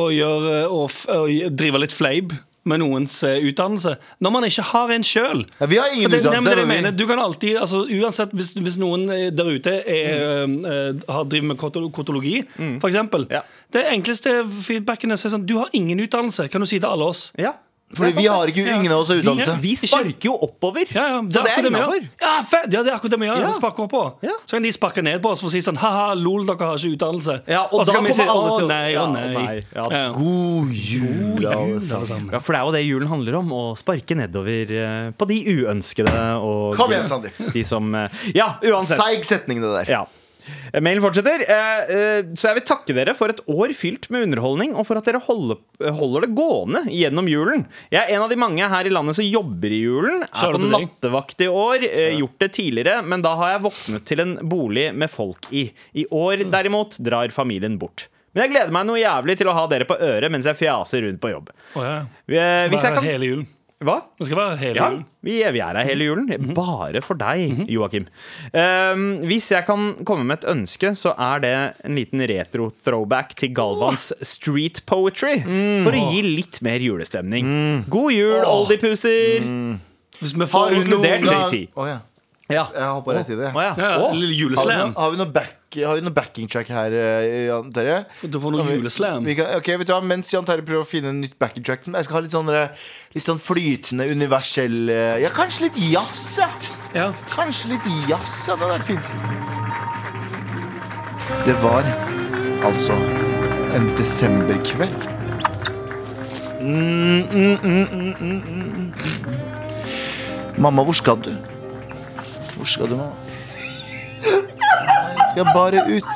å, 0.70 0.86
å 1.18 1.50
drive 1.50 1.80
litt 1.82 1.92
fleip 1.96 2.34
med 2.64 2.78
noens 2.78 3.24
eh, 3.26 3.40
utdannelse 3.50 3.96
når 4.22 4.32
man 4.36 4.44
ikke 4.46 4.62
har 4.70 4.92
en 4.94 5.02
sjøl? 5.08 5.40
Ja, 5.60 5.66
vi 5.66 5.80
har 5.82 5.88
ingen 5.96 6.12
det, 6.14 6.20
utdannelse. 6.22 6.56
det 6.60 6.68
mener, 6.70 6.92
du 6.94 7.08
kan 7.10 7.18
alltid, 7.18 7.58
altså 7.58 7.88
Uansett, 7.90 8.36
hvis, 8.38 8.52
hvis 8.54 8.78
noen 8.78 9.08
eh, 9.10 9.32
der 9.34 9.50
ute 9.50 9.74
er, 9.82 10.22
eh, 10.46 11.00
har 11.10 11.26
driver 11.26 11.48
med 11.48 11.58
koto- 11.58 11.90
kotologi, 11.90 12.44
for 12.54 12.86
eksempel 12.92 13.26
Ja. 13.34 13.42
Det 13.74 13.86
enkleste 13.96 14.44
feedbacken 14.62 15.12
er 15.12 15.18
sånn 15.18 15.46
Du 15.50 15.56
har 15.58 15.70
ingen 15.74 15.98
utdannelse, 16.06 16.46
kan 16.54 16.62
du 16.62 16.68
si 16.70 16.78
til 16.78 16.90
alle 16.92 17.08
oss. 17.10 17.32
Ja. 17.40 17.56
Fordi 17.96 18.12
vi 18.18 18.26
har 18.28 18.48
ikke 18.48 18.64
ingen 18.76 18.92
av 18.92 19.00
oss 19.04 19.10
har 19.10 19.18
utdannelse. 19.22 19.56
Vi 19.62 19.76
sparker 19.76 20.28
jo 20.30 20.34
oppover, 20.48 20.86
Ja, 20.96 21.08
ja, 21.08 21.22
så 21.28 21.44
det 21.44 21.52
er 21.52 21.68
innafor. 21.70 21.96
gjør. 22.00 22.08
Ja, 22.22 22.34
fe- 22.42 22.64
ja, 22.72 22.84
det 22.84 22.88
er 22.92 22.96
akkurat 22.96 23.12
det 23.16 23.20
vi 23.20 23.28
gjør. 23.28 23.40
Ja. 23.42 23.48
Vi 23.48 23.54
sparker 23.60 23.84
oppover. 23.88 24.12
Ja. 24.24 24.36
Så 24.46 24.52
kan 24.58 24.64
de 24.64 24.72
sparke 24.72 25.04
ned 25.04 25.22
på 25.22 25.32
oss 25.32 25.42
for 25.42 25.48
å 25.48 25.52
si 25.52 25.60
sånn 25.62 25.78
Ha-ha, 25.82 26.14
lol, 26.16 26.46
dere 26.46 26.58
har 26.72 26.78
ikke 26.78 26.96
utdannelse. 26.96 27.36
Ja, 27.48 27.64
og 27.72 27.82
så 27.86 27.92
da 27.92 27.94
kan 27.98 28.04
vi 28.06 28.12
kommer 28.12 28.14
si 28.14 28.22
alle 28.24 28.52
å 28.52 28.58
til 28.58 28.66
å- 28.66 28.72
nei, 28.72 28.92
Ja, 28.94 29.02
å 29.06 29.14
nei. 29.14 29.34
nei, 29.34 29.66
ja. 29.76 29.86
Ja. 29.92 30.12
God 30.14 30.72
jul, 30.74 31.46
alle 31.48 31.82
sammen. 31.82 32.32
Ja, 32.32 32.40
for 32.40 32.54
det 32.54 32.62
er 32.62 32.66
jo 32.66 32.72
det 32.72 32.86
julen 32.86 33.08
handler 33.08 33.36
om. 33.40 33.50
Å 33.52 33.78
sparke 33.78 34.16
nedover 34.16 34.72
eh, 34.72 35.12
på 35.12 35.28
de 35.28 35.44
uønskede 35.58 36.16
og 36.42 36.76
Kom 36.76 36.90
igjen, 36.92 37.06
Sandeep. 37.08 37.52
de 37.54 37.64
som 37.64 37.94
eh, 37.96 38.08
Ja, 38.36 38.56
uansett. 38.64 38.98
Seig 39.02 39.24
setning, 39.26 39.62
det 39.62 39.86
der. 39.86 39.92
Ja. 39.92 40.06
Mailen 40.82 41.04
fortsetter. 41.04 41.44
Eh, 41.44 41.92
eh, 41.96 42.22
Så 42.38 42.48
jeg 42.50 42.60
vil 42.60 42.66
takke 42.70 42.96
dere 42.96 43.14
for 43.18 43.34
et 43.34 43.42
år 43.52 43.74
fylt 43.76 44.10
med 44.14 44.28
underholdning, 44.28 44.76
og 44.76 44.86
for 44.88 45.00
at 45.02 45.06
dere 45.10 45.20
holder, 45.26 45.60
holder 45.98 46.26
det 46.28 46.32
gående 46.38 46.84
gjennom 46.92 47.28
julen. 47.32 47.66
Jeg 47.92 48.02
er 48.06 48.16
en 48.16 48.26
av 48.26 48.30
de 48.32 48.40
mange 48.40 48.70
her 48.72 48.88
i 48.88 48.94
landet 48.94 49.16
som 49.20 49.26
jobber 49.28 49.72
i 49.76 49.82
julen. 49.84 50.24
Er 50.24 50.56
på 50.56 50.64
nattevakt 50.72 51.42
i 51.44 51.50
år. 51.52 51.84
eh, 51.90 52.16
Gjort 52.22 52.40
det 52.40 52.52
tidligere, 52.54 53.02
men 53.04 53.22
da 53.22 53.36
har 53.36 53.54
jeg 53.58 53.66
våknet 53.68 54.06
til 54.06 54.20
en 54.24 54.36
bolig 54.48 54.90
med 54.96 55.10
folk 55.12 55.48
i. 55.52 55.72
I 55.96 56.06
år 56.12 56.46
derimot 56.52 56.98
drar 57.04 57.30
familien 57.36 57.78
bort. 57.82 58.08
Men 58.34 58.46
jeg 58.46 58.54
gleder 58.54 58.72
meg 58.72 58.86
noe 58.88 58.96
jævlig 59.02 59.38
til 59.42 59.50
å 59.52 59.54
ha 59.58 59.66
dere 59.68 59.84
på 59.84 59.98
øret 60.00 60.32
mens 60.32 60.46
jeg 60.48 60.56
fjaser 60.56 61.02
rundt 61.04 61.20
på 61.20 61.32
jobb. 61.34 61.50
Oh, 61.76 61.84
ja. 61.84 61.98
Hvis 62.72 62.86
jeg 62.86 62.96
kan 62.96 63.04
Hele 63.04 63.28
julen. 63.28 63.48
Hva? 63.82 63.96
Vi 64.22 64.28
skal 64.30 64.38
være 64.38 64.58
hele 64.62 64.78
Ja, 64.78 64.88
julen. 64.92 65.06
vi, 65.26 65.38
vi 65.42 65.62
er 65.64 65.78
her 65.80 65.88
hele 65.88 66.06
julen. 66.06 66.28
Bare 66.54 67.02
for 67.02 67.18
deg, 67.18 67.64
Joakim. 67.72 68.06
Um, 68.54 69.06
hvis 69.26 69.50
jeg 69.54 69.66
kan 69.66 69.96
komme 70.06 70.28
med 70.30 70.44
et 70.44 70.50
ønske, 70.54 70.94
så 70.98 71.16
er 71.18 71.42
det 71.42 71.54
en 71.88 71.98
liten 71.98 72.22
retro-throwback 72.30 73.34
til 73.42 73.56
Galvans 73.58 74.12
street 74.22 74.84
poetry. 74.86 75.40
For 75.42 75.98
å 75.98 76.04
gi 76.14 76.22
litt 76.28 76.62
mer 76.66 76.84
julestemning. 76.84 77.50
God 77.90 78.14
jul, 78.14 78.38
oldie-pusser! 78.46 79.50
Hvis 80.22 80.36
vi 80.38 80.46
får 80.46 80.78
inkludert 80.78 81.26
JT. 81.26 81.64
Oh, 81.74 81.90
ja. 81.90 82.00
Ja. 82.52 82.68
Jeg 82.76 82.88
hoppa 82.92 83.16
rett 83.16 83.32
i 83.32 83.38
det. 83.40 83.50
Oh, 83.56 83.62
ja. 83.64 83.72
ja, 83.80 83.92
noe, 83.98 84.92
har, 84.94 85.12
vi 85.14 85.20
noe 85.22 85.32
back, 85.34 85.56
har 85.80 85.96
vi 85.96 86.04
noen 86.04 86.14
backing 86.14 86.50
track 86.52 86.68
her, 86.74 86.92
eh, 86.92 87.48
Jan 87.48 87.72
Terje? 87.72 88.06
Du 88.28 88.40
får 88.44 88.52
noe 88.52 88.66
juleslam. 88.68 89.24
Vi 89.24 89.36
kan, 89.40 89.48
ok, 89.56 89.70
vet 89.80 89.88
du 89.88 89.94
hva, 89.94 90.02
Mens 90.04 90.32
Jan 90.34 90.46
Terje 90.48 90.66
prøver 90.68 90.84
å 90.84 90.88
finne 90.88 91.14
en 91.14 91.22
nytt 91.24 91.38
backing 91.40 91.64
track 91.64 91.88
Jeg 91.88 92.06
skal 92.08 92.18
ha 92.18 92.22
litt 92.26 92.36
sånn, 92.36 92.50
eh, 92.52 92.68
litt 93.16 93.24
sånn 93.24 93.40
flytende, 93.40 94.10
universell 94.12 94.90
eh, 94.92 95.22
Ja, 95.24 95.32
kanskje 95.36 95.70
litt 95.70 95.80
jazz, 95.94 96.38
ja. 96.94 97.08
Kanskje 97.32 97.72
litt 97.72 97.88
jazz, 98.10 98.48
ja. 98.50 98.56
Det 98.60 98.68
hadde 98.68 98.76
vært 98.76 98.90
fint. 98.92 99.08
Det 101.48 101.56
var 101.64 101.84
altså 102.68 102.94
en 103.74 103.88
desemberkveld. 103.96 105.08
Mm, 106.62 107.24
mm, 107.32 107.58
mm, 107.64 107.88
mm, 107.90 108.14
mm, 108.20 108.42
mm, 108.46 108.62
mm. 108.76 109.42
Mamma, 110.62 110.84
hvor 110.84 110.94
skal 110.94 111.18
du? 111.24 111.32
Hvor 112.58 112.66
skal 112.68 112.92
du, 112.92 112.96
mamma? 113.00 113.31
Jeg 115.18 115.28
skal 115.32 115.46
bare 115.56 115.84
ut. 115.88 116.16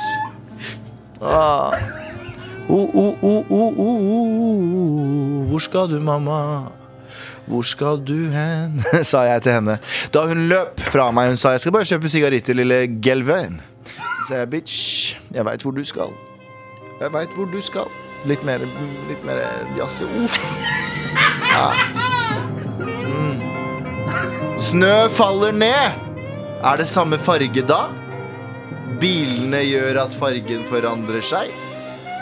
Ah. 1.21 1.73
Oh, 2.69 2.89
oh, 2.95 3.23
oh, 3.23 3.45
oh, 3.51 3.79
oh. 3.79 5.45
Hvor 5.49 5.59
skal 5.59 5.89
du, 5.91 5.99
mamma? 5.99 6.63
Hvor 7.45 7.61
skal 7.61 8.01
du 8.07 8.29
hen? 8.33 8.81
sa 9.11 9.21
jeg 9.29 9.41
til 9.45 9.51
henne. 9.59 9.77
Da 10.13 10.25
hun 10.27 10.47
løp 10.49 10.81
fra 10.89 11.11
meg, 11.13 11.29
hun 11.33 11.37
sa 11.37 11.53
jeg 11.53 11.65
skal 11.65 11.75
bare 11.75 11.85
kjøpe 11.85 12.09
sigaritter, 12.09 12.57
lille 12.57 12.87
Gelvein. 13.01 13.59
Så 13.85 14.29
sa 14.29 14.41
jeg 14.41 14.49
bitch, 14.49 15.15
jeg 15.33 15.45
veit 15.45 15.61
hvor 15.61 15.75
du 15.75 15.83
skal. 15.85 16.15
Jeg 17.01 17.13
veit 17.13 17.37
hvor 17.37 17.45
du 17.51 17.61
skal. 17.61 17.91
Litt 18.25 18.41
mer, 18.47 18.63
litt 19.09 19.21
mer 19.27 19.43
jazz. 19.77 20.01
Uff. 20.01 20.39
Ja. 21.45 21.67
Mm. 22.81 23.43
Snø 24.59 24.95
faller 25.13 25.53
ned. 25.53 26.01
Er 26.65 26.81
det 26.81 26.87
samme 26.89 27.19
farge 27.21 27.61
da? 27.69 27.83
Bilene 29.01 29.61
gjør 29.65 29.97
at 30.05 30.15
fargen 30.17 30.63
forandrer 30.69 31.23
seg. 31.25 31.51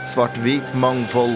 Svart-hvit 0.09 0.73
mangfold. 0.79 1.35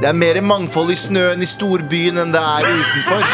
Det 0.00 0.08
er 0.08 0.16
mer 0.16 0.40
mangfold 0.40 0.94
i 0.94 0.96
snøen 0.96 1.42
i 1.44 1.48
storbyen 1.48 2.22
enn 2.22 2.32
det 2.32 2.40
er 2.40 2.68
utenfor. 2.70 3.24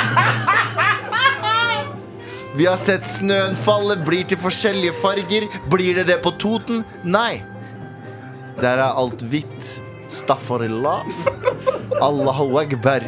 Vi 2.57 2.65
har 2.65 2.79
sett 2.81 3.05
snøen 3.07 3.55
falle, 3.59 3.99
blir 4.01 4.25
til 4.27 4.41
forskjellige 4.41 4.97
farger. 5.03 5.47
Blir 5.71 6.01
det 6.01 6.07
det 6.09 6.23
på 6.25 6.33
Toten? 6.41 6.83
Nei. 7.05 7.43
Der 8.63 8.81
er 8.81 8.97
alt 8.97 9.23
hvitt. 9.29 9.77
Staffarilla. 10.09 11.03
Allahu 12.01 12.57
akbar. 12.63 13.05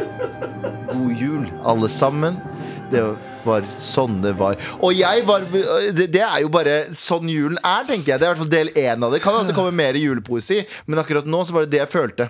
God 0.92 1.12
jul, 1.16 1.48
alle 1.64 1.88
sammen. 1.88 2.36
Det 2.92 3.02
var 3.48 3.66
sånn 3.82 4.20
det 4.24 4.34
var. 4.38 4.58
Og 4.78 4.92
jeg 4.96 5.24
var 5.28 5.46
Det, 5.48 6.08
det 6.12 6.22
er 6.24 6.42
jo 6.44 6.50
bare 6.52 6.78
sånn 6.96 7.30
julen 7.32 7.58
er, 7.62 7.86
tenker 7.88 8.14
jeg. 8.14 8.20
Det 8.20 8.26
er 8.26 8.28
i 8.28 8.32
hvert 8.34 8.44
fall 8.44 8.52
del 8.52 8.72
én 8.76 9.04
av 9.04 9.14
det. 9.14 9.22
Kan 9.24 9.38
hende 9.38 9.52
det 9.52 9.58
kommer 9.58 9.74
mer 9.74 9.98
julepoesi, 9.98 10.62
men 10.86 11.00
akkurat 11.02 11.28
nå 11.28 11.42
så 11.48 11.56
var 11.56 11.66
det 11.66 11.76
det 11.76 11.82
jeg 11.84 11.92
følte. 11.96 12.28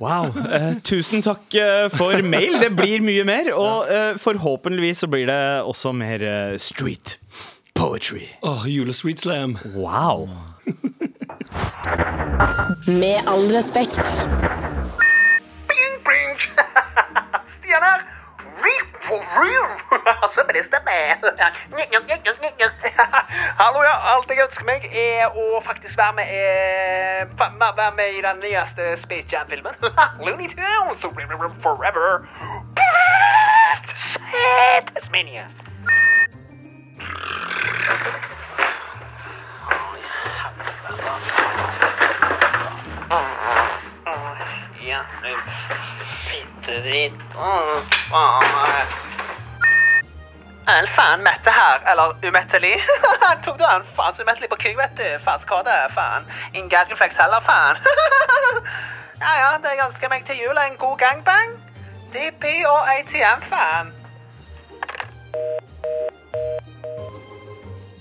Wow. 0.00 0.28
Eh, 0.52 0.74
tusen 0.84 1.22
takk 1.24 1.54
eh, 1.56 1.86
for 1.92 2.20
mail. 2.22 2.58
Det 2.60 2.70
blir 2.76 3.04
mye 3.04 3.24
mer. 3.24 3.48
Og 3.56 3.88
eh, 3.88 4.16
forhåpentligvis 4.20 5.04
så 5.04 5.08
blir 5.10 5.26
det 5.30 5.40
også 5.64 5.94
mer 5.96 6.22
eh, 6.22 6.58
street 6.60 7.18
poetry. 7.74 8.28
Åh, 8.42 8.68
Julestreet 8.68 9.24
Slam. 9.24 9.56
Wow. 9.74 10.28
Med 12.86 13.24
all 13.26 13.48
respekt. 13.52 14.26
Bing, 15.68 15.96
bing. 16.04 16.38
Stian 17.56 17.82
her. 17.82 18.13
Altså, 20.22 20.44
det 20.54 20.64
stemmer. 20.64 20.90
Hallo, 23.60 23.82
ja. 23.82 23.94
Alt 24.14 24.30
jeg 24.30 24.44
ønsker 24.46 24.64
meg, 24.64 24.86
er 24.92 25.26
å 25.28 25.60
faktisk 25.64 25.98
være 25.98 26.12
med, 26.20 26.24
eh, 26.24 27.26
være 27.76 27.90
med 27.96 28.18
i 28.18 28.22
den 28.24 28.40
nyeste 28.44 28.96
Space 28.96 29.28
Jam-filmen. 29.32 29.74
Looney 30.24 30.48
Tunes 30.48 31.04
forever. 31.62 32.24
Tasmania. 34.94 35.46
Ja, 44.86 45.04
fittedritt. 46.28 47.12
Åh, 47.36 47.80
faen. 48.10 48.86
Er 50.66 50.78
en 50.80 50.86
fan 50.86 51.22
mette 51.24 51.50
her, 51.50 51.80
eller 51.92 52.12
umettelig? 52.28 52.74
Tok 53.44 53.58
du 53.58 53.64
en 53.64 53.86
faens 53.96 54.16
så 54.16 54.26
umettelig 54.26 54.50
på 54.52 54.58
kuk, 54.60 54.76
vet 54.76 54.92
du? 54.98 55.06
Faen 55.24 55.70
er, 55.72 55.88
faen. 55.96 56.28
Ingen 56.52 56.68
gaggenflex 56.72 57.16
heller, 57.16 57.40
faen. 57.48 57.80
ja, 59.24 59.32
ja, 59.40 59.50
det 59.64 59.72
jeg 59.72 59.86
ønsker 59.86 60.12
meg 60.12 60.28
til 60.28 60.42
jul 60.42 60.52
er 60.52 60.68
en 60.68 60.76
god 60.80 60.98
gangbang. 61.00 61.56
DP 62.12 62.44
og 62.68 62.92
ATM, 62.96 63.48
faen. 63.48 63.94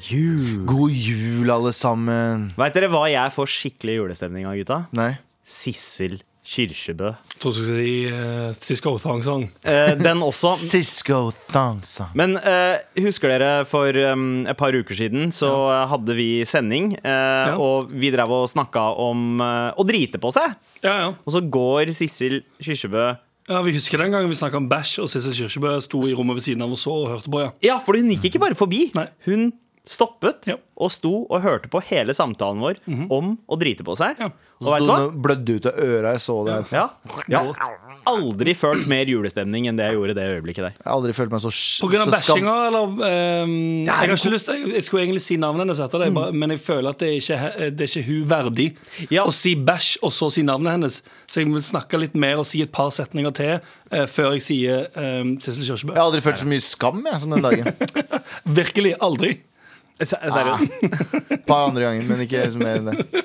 Jul. 0.10 0.66
God 0.68 0.92
jul, 0.92 1.48
alle 1.52 1.72
sammen. 1.72 2.52
Veit 2.60 2.76
dere 2.76 2.92
hva 2.92 3.08
jeg 3.08 3.36
får 3.40 3.56
skikkelig 3.56 3.98
julestemning 4.02 4.52
av, 4.52 4.60
gutta? 4.60 4.84
Nei. 4.92 5.14
Sissel 5.48 6.20
Kyrkjebø. 6.44 7.14
Tror 7.40 7.52
du 7.52 7.58
skulle 7.58 7.80
si 7.80 7.94
uh, 8.12 8.52
Cisco 8.56 8.94
Thong-song. 9.00 9.46
Uh, 9.64 9.94
den 10.00 10.24
også. 10.24 10.54
Cisco 10.72 11.32
Thangsa. 11.50 12.10
Men 12.20 12.36
uh, 12.36 12.76
husker 13.04 13.32
dere 13.32 13.64
for 13.68 13.96
um, 14.12 14.44
et 14.48 14.60
par 14.60 14.76
uker 14.76 14.98
siden 14.98 15.32
så 15.36 15.52
ja. 15.72 15.82
hadde 15.92 16.16
vi 16.18 16.30
sending, 16.48 16.94
ja. 17.00 17.56
og 17.56 17.92
vi 17.92 18.12
drev 18.14 18.32
og 18.34 18.48
snakka 18.52 18.84
om 19.02 19.42
eh, 19.44 19.70
å 19.80 19.84
drite 19.88 20.20
på 20.22 20.32
seg. 20.34 20.56
Ja, 20.84 20.94
ja. 21.00 21.10
Og 21.24 21.36
så 21.36 21.42
går 21.54 21.94
Sissel 21.96 22.42
Kyrkjebø 22.62 23.06
ja, 23.50 23.60
Vi 23.66 23.74
husker 23.76 24.00
den 24.00 24.14
gangen 24.14 24.32
vi 24.32 24.38
snakka 24.38 24.60
om 24.60 24.70
bæsj, 24.72 25.02
og 25.04 25.10
Sissel 25.12 25.36
Kyrkjebø 25.36 25.76
sto 25.84 26.02
i 26.08 26.14
rommet 26.16 26.40
ved 26.40 26.46
siden 26.46 26.64
av 26.66 26.74
og 26.76 26.80
så 26.80 26.96
og 26.96 27.10
hørte 27.12 27.32
på. 27.32 27.42
ja 27.44 27.52
Ja, 27.66 27.78
for 27.84 28.00
hun 28.00 28.12
gikk 28.14 28.30
ikke 28.32 28.44
bare 28.44 28.58
forbi. 28.60 28.86
Nei. 28.98 29.08
Hun 29.28 29.52
stoppet 29.86 30.48
Ja. 30.48 30.56
og 30.80 30.92
sto 30.96 31.26
og 31.30 31.42
hørte 31.44 31.68
på 31.70 31.82
hele 31.90 32.14
samtalen 32.16 32.62
vår 32.64 32.78
om 33.12 33.38
å 33.52 33.58
drite 33.60 33.84
på 33.84 33.96
seg. 34.00 34.16
Ja. 34.20 34.30
Og 34.64 34.70
vet 34.72 34.86
du 34.86 34.88
hva? 34.88 35.08
Blødde 35.26 35.56
ut 35.58 35.66
av 35.68 35.80
øra. 35.84 36.12
Jeg 36.16 36.22
så 36.24 36.36
det. 36.48 36.54
Ja. 36.72 36.84
ja. 37.28 37.40
har 37.44 37.74
aldri 38.08 38.54
følt 38.56 38.86
mer 38.88 39.10
julestemning 39.12 39.68
enn 39.68 39.76
det 39.76 39.90
jeg 39.90 39.98
gjorde 39.98 40.16
det 40.16 40.28
øyeblikket 40.38 40.64
der. 40.64 40.78
Jeg 40.78 40.88
har 40.88 40.96
aldri 40.96 41.16
følt 41.18 41.34
meg 41.34 41.44
så, 41.44 41.52
På 41.84 41.90
grunn 41.92 42.06
av 42.06 42.14
så 42.14 42.22
skam... 42.22 42.40
bæsjinga, 42.40 42.56
eller 42.70 43.04
ehm, 43.10 43.54
jeg, 43.84 43.92
har 43.98 44.14
ikke 44.16 44.32
lyst, 44.38 44.52
jeg, 44.54 44.72
jeg 44.78 44.86
skulle 44.88 45.04
egentlig 45.04 45.26
si 45.26 45.38
navnet 45.42 45.66
hennes 45.66 45.84
etter 45.84 46.06
det, 46.06 46.10
Mm. 46.14 46.40
men 46.40 46.56
jeg 46.56 46.64
føler 46.64 46.90
at 46.94 47.00
det 47.04 47.10
er 47.10 47.20
ikke, 47.20 47.52
det 47.76 47.86
er 47.88 47.92
ikke 47.92 48.08
hun 48.08 48.26
verdig 48.32 48.68
Ja. 49.12 49.24
å 49.28 49.32
si 49.36 49.56
bæsj 49.56 49.92
og 50.04 50.12
så 50.16 50.32
si 50.32 50.44
navnet 50.48 50.78
hennes. 50.78 51.02
Så 51.28 51.42
jeg 51.44 51.52
vil 51.52 51.64
snakke 51.66 52.00
litt 52.00 52.16
mer 52.16 52.40
og 52.40 52.48
si 52.48 52.62
et 52.64 52.72
par 52.72 52.92
setninger 52.96 53.34
til 53.36 53.58
uh, 53.60 54.06
før 54.08 54.38
jeg 54.38 54.46
sier 54.48 54.88
um, 54.96 55.36
Sissel. 55.44 55.76
Jeg 55.76 55.96
har 55.98 56.06
aldri 56.08 56.22
følt 56.24 56.40
så 56.40 56.48
mye 56.48 56.64
skam 56.64 57.04
jeg, 57.10 57.20
som 57.24 57.36
den 57.36 57.44
dagen. 57.44 57.68
Virkelig 58.62 58.96
aldri. 59.04 59.42
Se- 60.02 60.18
Seriøst. 60.18 60.74
Et 61.38 61.46
par 61.50 61.68
andre 61.70 61.84
ganger, 61.86 62.08
men 62.10 62.24
ikke 62.26 62.46
så 62.52 62.60
mer 62.60 62.80
enn 62.82 62.90
det. 62.90 63.24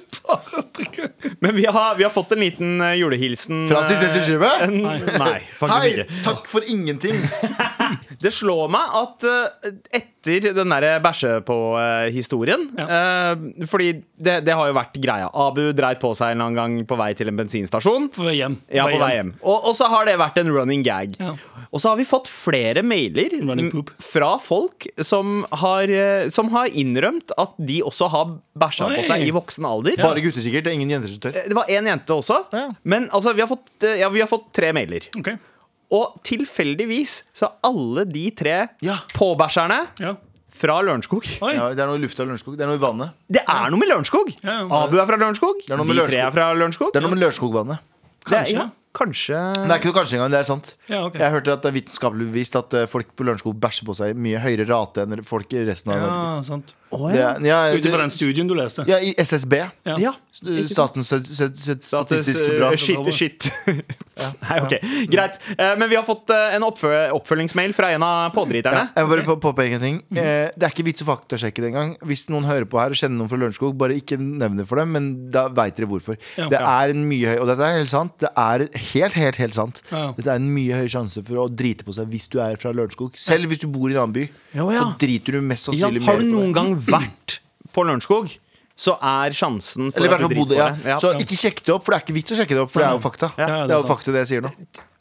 Men 1.41 1.55
vi 1.57 1.65
har, 1.67 1.95
vi 1.99 2.05
har 2.05 2.13
fått 2.13 2.33
en 2.37 2.43
liten 2.45 2.81
eh, 2.85 2.95
julehilsen. 3.01 3.65
Fra 3.71 3.81
siste 3.89 4.11
Skive? 4.27 4.51
Kyrkjebø? 4.61 4.79
Nei, 5.19 5.39
Hei, 5.73 5.91
ikke. 5.95 6.07
takk 6.27 6.47
for 6.51 6.67
ingenting. 6.69 7.17
Det 8.23 8.33
slår 8.35 8.67
meg 8.75 8.95
at 8.99 9.25
eh, 9.31 9.73
etter 10.01 10.49
den 10.57 10.73
derre 10.75 10.97
bæsje-på-historien 11.05 12.65
Fordi 13.71 13.87
det, 14.19 14.35
det 14.45 14.57
har 14.59 14.67
jo 14.69 14.75
vært 14.77 14.99
greia. 15.01 15.29
Abu 15.33 15.71
dreit 15.79 16.01
på 16.03 16.11
seg 16.19 16.35
en 16.35 16.41
eller 16.43 16.49
annen 16.51 16.59
gang 16.59 16.89
på 16.91 16.99
vei 16.99 17.13
til 17.17 17.31
en 17.31 17.39
bensinstasjon. 17.39 18.11
På 18.15 18.27
vei 18.27 18.35
hjem. 18.41 18.59
Ja, 18.75 18.89
på 18.91 18.99
vei 19.01 19.13
hjem. 19.21 19.33
Og, 19.41 19.71
og 19.71 19.79
så 19.79 19.87
har 19.93 20.09
det 20.11 20.19
vært 20.21 20.41
en 20.43 20.51
running 20.53 20.83
gag. 20.87 21.15
Ja. 21.23 21.33
Og 21.69 21.81
så 21.83 21.91
har 21.93 21.99
vi 22.01 22.07
fått 22.09 22.29
flere 22.33 22.81
mailer 22.83 23.29
Running 23.45 23.67
m- 23.69 23.73
poop. 23.79 23.91
fra 24.03 24.31
folk 24.43 24.87
som 25.05 25.43
har, 25.63 25.85
eh, 25.93 26.29
som 26.33 26.49
har 26.55 26.58
innrømt 26.67 27.31
at 27.39 27.55
de 27.59 27.83
også 27.83 28.09
har 28.11 28.33
bæsja 28.59 28.89
på 28.97 29.05
seg 29.07 29.23
i 29.27 29.31
voksen 29.31 29.65
alder. 29.65 29.97
Bare 30.03 30.21
gutter 30.21 30.41
sikkert. 30.41 30.65
Det 30.65 30.73
er 30.73 30.75
ingen 30.81 30.91
jenter 30.91 31.09
som 31.09 31.21
tør. 31.21 31.33
Det 31.33 31.55
var 31.55 31.65
én 31.71 31.87
jente 31.87 32.11
også. 32.17 32.41
Ja. 32.53 32.69
Men 32.85 33.09
altså, 33.13 33.33
vi 33.35 33.41
har, 33.41 33.49
fått, 33.49 33.71
eh, 33.85 33.99
ja, 34.01 34.09
vi 34.11 34.21
har 34.21 34.27
fått 34.27 34.53
tre 34.53 34.73
mailer. 34.73 35.07
Okay. 35.17 35.37
Og 35.91 36.19
tilfeldigvis 36.25 37.23
så 37.33 37.47
er 37.49 37.55
alle 37.71 38.05
de 38.05 38.31
tre 38.37 38.69
Ja. 38.83 38.97
påbæsjerne 39.15 39.79
Ja. 40.01 40.15
fra 40.51 40.81
Lørenskog. 40.83 41.25
Ja, 41.41 41.71
det 41.75 41.81
er 41.81 41.87
noe 41.87 41.97
i 41.97 42.03
lufta 42.03 42.23
av 42.23 42.29
Lørenskog. 42.29 42.57
Det 42.59 42.65
er 42.65 42.67
noe 42.73 42.77
i 42.77 42.83
vannet. 42.83 43.11
Det 43.31 43.43
er 43.47 43.71
noe 43.71 43.79
med 43.79 43.89
Lørenskog! 43.89 44.35
Ja, 44.43 44.59
ja. 44.67 44.83
Abu 44.85 44.99
er 44.99 45.07
fra 45.07 45.17
Lørenskog. 45.17 45.63
De 45.67 45.77
tre 45.77 46.19
er 46.19 46.31
fra 46.33 46.53
Lørenskog. 46.55 46.93
Det 46.93 46.97
er 46.97 47.07
noe 47.07 47.15
med 47.15 47.23
Lørenskogvannet. 47.23 47.79
Det 48.27 48.33
er- 48.33 48.45
Kanskje. 48.45 48.53
Ja, 48.57 48.71
kanskje 48.99 49.39
det 49.39 49.71
er 49.71 49.81
ikke 49.81 49.91
noe 49.93 49.99
kanskje 50.01 50.19
engang. 50.19 50.33
Det 50.35 50.41
er 50.41 50.49
sant. 50.49 50.73
Ja, 50.91 51.05
ok. 51.07 51.19
Jeg 51.23 51.35
hørte 51.37 51.55
at 51.55 51.65
det 51.65 51.71
er 51.71 51.77
vitenskapelig 51.79 52.29
bevist 52.33 52.59
at 52.59 52.77
eh, 52.77 52.89
folk 52.91 53.15
på 53.17 53.27
Lørenskog 53.29 53.57
bæsjer 53.63 53.89
på 53.89 53.97
seg 53.99 54.13
i 54.13 54.19
mye 54.29 54.43
høyere 54.43 54.67
rate 54.69 55.07
enn 55.07 55.25
folk 55.27 55.55
i 55.57 55.65
resten 55.69 55.95
av 55.95 56.03
Norge. 56.05 56.19
Ja, 56.19 56.45
sant. 56.49 56.75
Det 56.91 57.19
ja. 57.19 57.35
ja, 57.45 57.59
Ut 57.77 57.85
ifra 57.85 57.99
den 58.01 58.11
studien 58.11 58.49
du 58.49 58.55
leste. 58.57 58.85
ja, 58.89 58.97
i 59.01 59.15
SSB. 59.19 59.55
Ja. 59.85 60.13
Statens 60.69 61.09
Stat- 61.11 61.27
Stat- 61.29 61.85
Statistisk 61.85 62.43
eh, 62.43 62.59
Drap. 62.59 62.77
shit, 62.79 63.13
shit. 63.15 63.49
Nei, 64.19 64.59
ok, 64.63 64.75
Greit. 65.13 65.39
Eh, 65.57 65.75
Men 65.79 65.89
vi 65.91 65.97
har 65.99 66.05
fått 66.07 66.31
eh, 66.35 66.55
en 66.57 66.65
oppfølgingsmail 66.67 67.75
fra 67.77 67.91
en 67.95 68.03
av 68.03 68.17
Ja, 68.29 68.31
pådriterne. 68.35 68.85
jeg 68.97 69.09
bare 69.11 69.25
på- 69.27 69.37
påpeke 69.43 69.75
en 69.79 69.81
ting. 69.85 69.99
Eh, 70.17 70.51
det 70.57 70.63
er 70.69 70.73
ikke 70.73 70.87
vits 70.87 71.03
å 71.05 71.09
faktasjekke 71.11 71.61
det 71.63 71.71
engang. 71.73 71.93
Hvis 72.07 72.27
noen 72.33 72.47
hører 72.49 72.65
på 72.71 72.81
her 72.81 72.95
og 72.95 72.99
kjenner 72.99 73.19
noen 73.21 73.29
fra 73.31 73.39
Lørenskog, 73.43 73.77
bare 73.79 73.99
ikke 73.99 74.19
nevn 74.19 74.57
det 74.63 74.67
for 74.71 74.77
dem, 74.81 74.93
men 74.93 75.31
da 75.35 75.49
veit 75.49 75.77
dere 75.79 75.87
hvorfor. 75.91 76.17
Ja. 76.39 76.49
Det 76.49 76.59
er 76.63 76.95
en 76.95 77.05
mye 77.09 77.35
høy 77.35 77.39
Og 77.43 77.47
dette 77.51 77.67
er 77.69 77.79
helt 77.79 77.93
sant. 77.93 78.17
Det 78.19 78.31
er 78.35 78.67
helt, 78.95 79.15
helt, 79.19 79.37
helt 79.37 79.55
sant. 79.59 79.83
Ja. 79.93 80.13
Dette 80.17 80.31
er 80.33 80.41
en 80.41 80.51
mye 80.55 80.81
høy 80.83 80.89
sjanse 80.89 81.23
for 81.27 81.45
å 81.45 81.49
drite 81.51 81.85
på 81.87 81.95
seg 81.95 82.09
hvis 82.11 82.29
du 82.33 82.39
er 82.43 82.57
fra 82.61 82.73
Lørenskog. 82.73 83.15
Selv 83.19 83.51
hvis 83.53 83.61
du 83.63 83.69
bor 83.71 83.91
i 83.91 83.95
en 83.97 84.03
annen 84.07 84.17
by, 84.19 84.27
Ja, 84.55 84.65
ja. 84.73 84.81
så 84.83 84.97
driter 84.99 85.39
du 85.39 85.43
mest 85.45 85.69
Ja, 85.69 85.75
sannsynlig 85.89 86.07
har 86.07 86.19
du 86.19 86.25
mer 86.25 86.33
på 86.33 86.35
noen 86.35 86.53
det. 86.53 86.55
gang 86.59 86.75
vært 86.87 87.39
på 87.75 87.85
Lørenskog, 87.87 88.31
så 88.79 88.95
er 89.03 89.35
sjansen 89.35 89.91
for 89.91 89.99
Eller 89.99 90.07
i 90.07 90.13
hvert 90.15 90.23
fall 90.27 90.37
bodde, 90.39 90.55
ja. 90.59 90.69
Ja. 90.87 90.99
Så 91.03 91.11
ikke 91.19 91.37
sjekk 91.39 91.65
det 91.67 91.75
opp, 91.75 91.85
for 91.87 91.93
det 91.95 91.99
er 91.99 92.05
ikke 92.07 92.15
vits 92.15 92.35
å 92.35 92.39
sjekke 92.39 92.55
det 92.55 92.63
opp, 92.63 92.71
for 92.71 92.83
det 92.85 92.89
er 92.89 92.95
jo 92.99 93.03
fakta. 93.03 93.33
Ja, 93.39 93.49
Det 93.67 93.75
er 93.75 93.81
jo 93.83 93.89
fakta 93.91 94.15
det 94.15 94.23
jeg 94.27 94.31
sier 94.33 94.47
nå. 94.47 94.53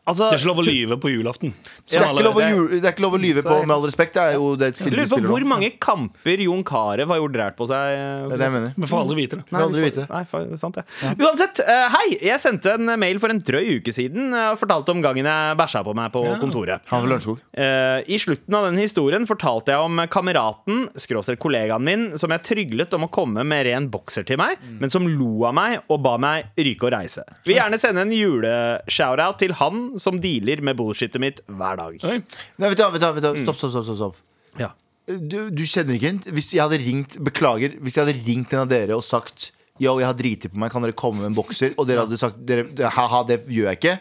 Altså, 0.08 0.30
Det 0.32 0.38
er 0.38 0.41
ikke 0.41 0.50
lov 0.54 0.60
å 0.62 0.65
lyve 0.67 0.98
på 1.04 1.10
julaften. 1.12 1.52
Det 1.88 1.98
er, 2.00 2.08
å, 2.08 2.32
det 2.72 2.80
er 2.80 2.93
ikke 2.93 3.04
lov 3.04 3.15
å 3.17 3.20
lyve 3.20 3.41
på, 3.43 3.56
med 3.67 3.74
all 3.76 3.84
respekt. 3.84 4.13
Det 4.15 4.22
er 4.24 4.38
jo 4.38 4.54
det 4.60 4.70
et 4.72 4.78
spill 4.80 4.93
lurer 4.96 5.04
på 5.04 5.17
spiller 5.17 5.34
hvor 5.34 5.46
mange 5.52 5.70
kamper 5.84 6.43
Jon 6.46 6.63
Carew 6.67 7.12
har 7.12 7.20
gjort 7.20 7.36
rært 7.41 7.58
på 7.60 7.67
seg. 7.67 7.98
Det 7.98 8.38
er 8.38 8.39
det 8.41 8.48
jeg 8.48 8.54
mener. 8.56 8.72
Vi 8.78 8.89
får 8.91 9.02
aldri 9.04 9.17
vite 9.20 9.39
det. 9.41 9.46
Får 9.52 9.65
aldri 9.65 9.84
vite. 9.84 10.06
Nei, 10.13 10.22
for, 10.32 10.48
sant 10.62 10.80
det. 10.80 10.86
Uansett, 11.20 11.60
eh, 11.65 11.88
hei! 11.98 12.06
Jeg 12.30 12.39
sendte 12.43 12.78
en 12.78 12.93
mail 13.04 13.20
for 13.20 13.34
en 13.34 13.41
drøy 13.43 13.74
uke 13.82 13.93
siden 13.96 14.32
eh, 14.32 14.48
og 14.54 14.62
fortalte 14.62 14.96
om 14.96 15.04
gangen 15.04 15.28
jeg 15.28 15.58
bæsja 15.60 15.84
på 15.84 15.96
meg 15.98 16.13
på 16.15 16.24
Ja. 16.28 16.38
kontoret. 16.39 16.88
Han 16.91 17.04
var. 17.08 17.28
Eh, 17.58 18.00
I 18.08 18.20
slutten 18.24 18.56
av 18.56 18.70
den 18.70 18.80
historien 18.80 19.28
fortalte 19.28 19.76
jeg 19.76 19.84
om 19.89 20.00
kameraten, 20.12 20.86
skråstrek 20.96 21.39
kollegaen 21.43 21.84
min, 21.84 22.08
som 22.20 22.32
jeg 22.32 22.46
tryglet 22.48 22.96
om 22.96 23.04
å 23.08 23.12
komme 23.12 23.43
med 23.43 23.65
ren 23.67 23.89
bokser 23.91 24.24
til 24.28 24.39
meg, 24.39 24.58
men 24.80 24.89
som 24.93 25.04
lo 25.08 25.43
av 25.50 25.56
meg 25.58 25.82
og 25.91 26.02
ba 26.06 26.15
meg 26.22 26.52
ryke 26.58 26.88
og 26.88 26.96
reise. 26.96 27.24
Vil 27.48 27.60
gjerne 27.60 27.80
sende 27.82 28.06
en 28.08 28.13
juleshoutout 28.15 29.39
til 29.43 29.54
han 29.60 29.84
som 30.02 30.20
dealer 30.24 30.62
med 30.66 30.78
bullshitet 30.80 31.20
mitt 31.22 31.42
hver 31.48 31.78
dag. 31.80 31.98
Oi. 32.08 32.18
Nei, 32.58 32.70
vet 32.72 32.78
du, 32.80 32.84
hva, 32.84 32.92
vet 32.94 33.02
du, 33.02 33.06
hva, 33.08 33.14
vet 33.18 33.24
du. 33.24 33.30
hva. 33.34 33.44
Stopp, 33.46 33.60
stopp, 33.62 33.72
stopp. 33.76 33.86
stopp, 33.86 34.00
stopp. 34.02 34.60
Ja. 34.62 34.72
Du, 35.08 35.38
du 35.56 35.62
kjenner 35.64 35.96
ikke 35.96 36.10
en 36.12 36.18
Hvis 36.36 36.50
jeg 36.52 36.60
hadde 36.60 36.78
ringt 36.84 37.14
Beklager, 37.24 37.78
hvis 37.80 37.96
jeg 37.96 38.04
hadde 38.04 38.16
ringt 38.26 38.52
en 38.52 38.66
av 38.66 38.68
dere 38.68 38.98
og 38.98 39.06
sagt 39.08 39.54
Yo, 39.80 39.94
jeg 40.02 40.08
har 40.10 40.16
driti 40.18 40.50
på 40.50 40.58
meg, 40.60 40.72
kan 40.74 40.82
dere 40.84 40.96
komme 40.98 41.22
med 41.22 41.30
en 41.30 41.36
bokser? 41.38 41.76
Og 41.78 41.86
dere 41.88 42.02
hadde 42.04 42.18
sagt 42.18 42.40
dere, 42.50 42.64
haha, 42.96 43.20
det 43.30 43.36
gjør 43.46 43.68
jeg 43.70 43.78
ikke. 43.78 43.92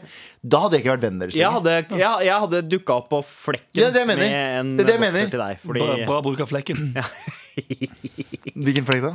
Da 0.40 0.62
hadde 0.64 0.78
jeg 0.78 0.82
ikke 0.86 0.92
vært 0.94 1.02
vennen 1.04 1.20
deres. 1.20 1.36
Jeg 1.36 1.52
hadde, 1.52 1.74
jeg, 2.00 2.24
jeg 2.30 2.38
hadde 2.46 2.62
dukka 2.72 2.96
opp 2.96 3.10
på 3.12 3.20
flekken 3.28 3.82
Ja, 3.82 3.90
det 3.92 3.98
det 3.98 4.00
jeg 4.00 4.08
mener. 4.08 4.24
med 4.24 4.56
en 4.62 4.70
Det 4.80 4.86
er 4.86 4.88
det 4.88 4.94
jeg 4.96 5.02
bokser 5.02 5.18
mener. 5.18 5.30
til 5.34 5.42
deg. 5.44 5.60
Fordi, 5.66 5.84
Bra, 5.84 5.98
bra 6.08 6.22
bruk 6.24 6.40
av 6.46 6.48
flekken. 6.48 6.80
Hvilken 8.54 8.84
flekk 8.86 9.02
da? 9.02 9.10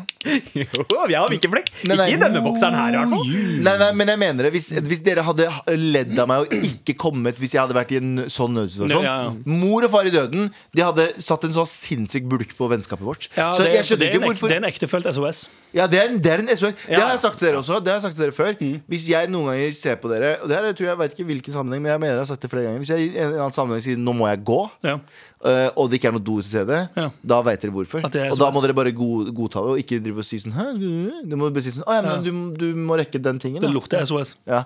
jo, 0.52 0.98
jeg 1.10 1.16
har 1.18 1.30
hvilken 1.32 1.52
flekk. 1.54 1.70
Nei, 1.88 1.96
nei. 1.96 2.08
Ikke 2.12 2.18
i 2.18 2.22
denne 2.26 2.42
bokseren 2.44 2.76
her, 2.76 2.92
i 2.92 2.98
hvert 3.00 3.12
fall. 3.14 3.30
Nei, 3.68 3.74
nei, 3.80 3.88
men 4.02 4.12
jeg 4.12 4.20
mener 4.22 4.48
det 4.48 4.52
hvis, 4.56 4.68
hvis 4.90 5.04
dere 5.06 5.24
hadde 5.24 5.48
ledd 5.80 6.12
av 6.20 6.28
meg 6.30 6.44
og 6.46 6.66
ikke 6.68 6.96
kommet 7.00 7.40
Hvis 7.42 7.54
jeg 7.56 7.62
hadde 7.64 7.76
vært 7.78 7.94
i 7.96 8.00
en 8.02 8.12
sånn 8.32 8.54
nødsituasjon 8.58 9.06
Ja, 9.06 9.14
ja. 9.28 9.32
Mor 9.48 9.86
og 9.88 9.92
far 9.94 10.08
i 10.10 10.12
døden 10.14 10.50
De 10.76 10.84
hadde 10.84 11.06
satt 11.24 11.46
en 11.48 11.54
så 11.56 11.64
sinnssyk 11.70 12.28
bulk 12.32 12.52
på 12.58 12.68
vennskapet 12.72 13.06
vårt 13.08 13.30
Ja, 13.38 13.50
Så 13.56 13.64
det, 13.66 13.74
jeg 13.78 13.88
skjønner 13.88 14.08
er 14.08 14.12
ikke 14.12 14.22
en, 14.22 14.28
hvorfor 14.28 14.52
det 14.52 14.58
er 14.58 14.64
en 14.64 14.70
ektefølt 14.70 15.10
SOS. 15.16 15.42
Ja, 15.78 15.88
det 15.92 16.02
er 16.02 16.12
en, 16.12 16.20
det 16.22 16.32
er 16.36 16.44
en 16.44 16.52
SOS. 16.52 16.76
Det 16.88 17.00
har 17.00 17.14
jeg 17.16 17.24
sagt 17.24 17.40
til 17.40 17.48
dere 17.48 17.62
også. 17.62 17.80
Det 17.80 17.94
har 17.94 18.00
jeg 18.02 18.06
sagt 18.10 18.18
til 18.20 18.26
dere 18.28 18.36
før 18.36 18.52
Mm. 18.62 18.78
Hvis 18.92 19.06
jeg 19.10 19.30
noen 19.32 19.48
ganger 19.52 19.72
ser 19.78 19.96
på 20.02 20.10
dere 20.12 20.34
Og 20.44 20.50
det 20.52 20.58
her 20.58 20.66
jeg 20.70 20.76
tror 20.78 20.88
jeg 20.92 20.98
vet 21.00 21.14
ikke 21.16 21.26
hvilken 21.32 21.54
sammenheng, 21.56 21.82
men 21.86 21.92
jeg 21.94 22.02
mener 22.04 22.18
jeg 22.20 22.24
har 22.26 22.30
sagt 22.34 22.44
det 22.46 22.52
flere 22.52 22.68
ganger. 22.68 22.82
Hvis 22.84 22.92
jeg 22.94 23.06
i 23.08 23.10
en 23.24 23.38
annen 23.40 23.56
sammenheng 23.56 23.84
sier 23.86 23.98
'nå 24.02 24.14
må 24.18 24.28
jeg 24.28 24.44
gå', 24.46 24.64
Ja. 24.84 24.98
Og 25.76 25.90
det 25.90 25.98
ikke 26.00 26.08
er 26.12 26.16
noe 26.16 26.24
do 26.24 26.36
til 26.42 26.52
stedet, 26.52 26.90
Ja. 26.96 27.10
da 27.26 27.42
vet 27.42 27.62
dere 27.62 27.72
hvorfor. 27.74 28.02
Det 28.12 28.32
Og 28.32 28.38
da 28.38 28.52
må 28.52 28.62
dere 28.62 28.74
bare 28.78 28.92
go 28.94 29.26
godta 29.32 29.64
det, 29.66 29.72
og 29.74 29.80
ikke 29.82 30.02
drive 30.04 30.20
og 30.22 30.26
si 30.28 30.38
sånn 30.38 30.54
Hæ, 30.54 30.66
du 31.26 31.36
må 31.36 31.50
bare 31.52 31.64
si 31.66 31.72
sånn 31.74 31.84
Å 31.88 31.96
ja, 31.98 32.02
men 32.06 32.24
du, 32.24 32.32
du 32.58 32.76
må 32.78 32.98
rekke 33.00 33.22
den 33.22 33.40
tingen. 33.42 33.62
Det 33.62 33.72
lukter 33.74 34.04
SOS. 34.06 34.36
Ja. 34.46 34.64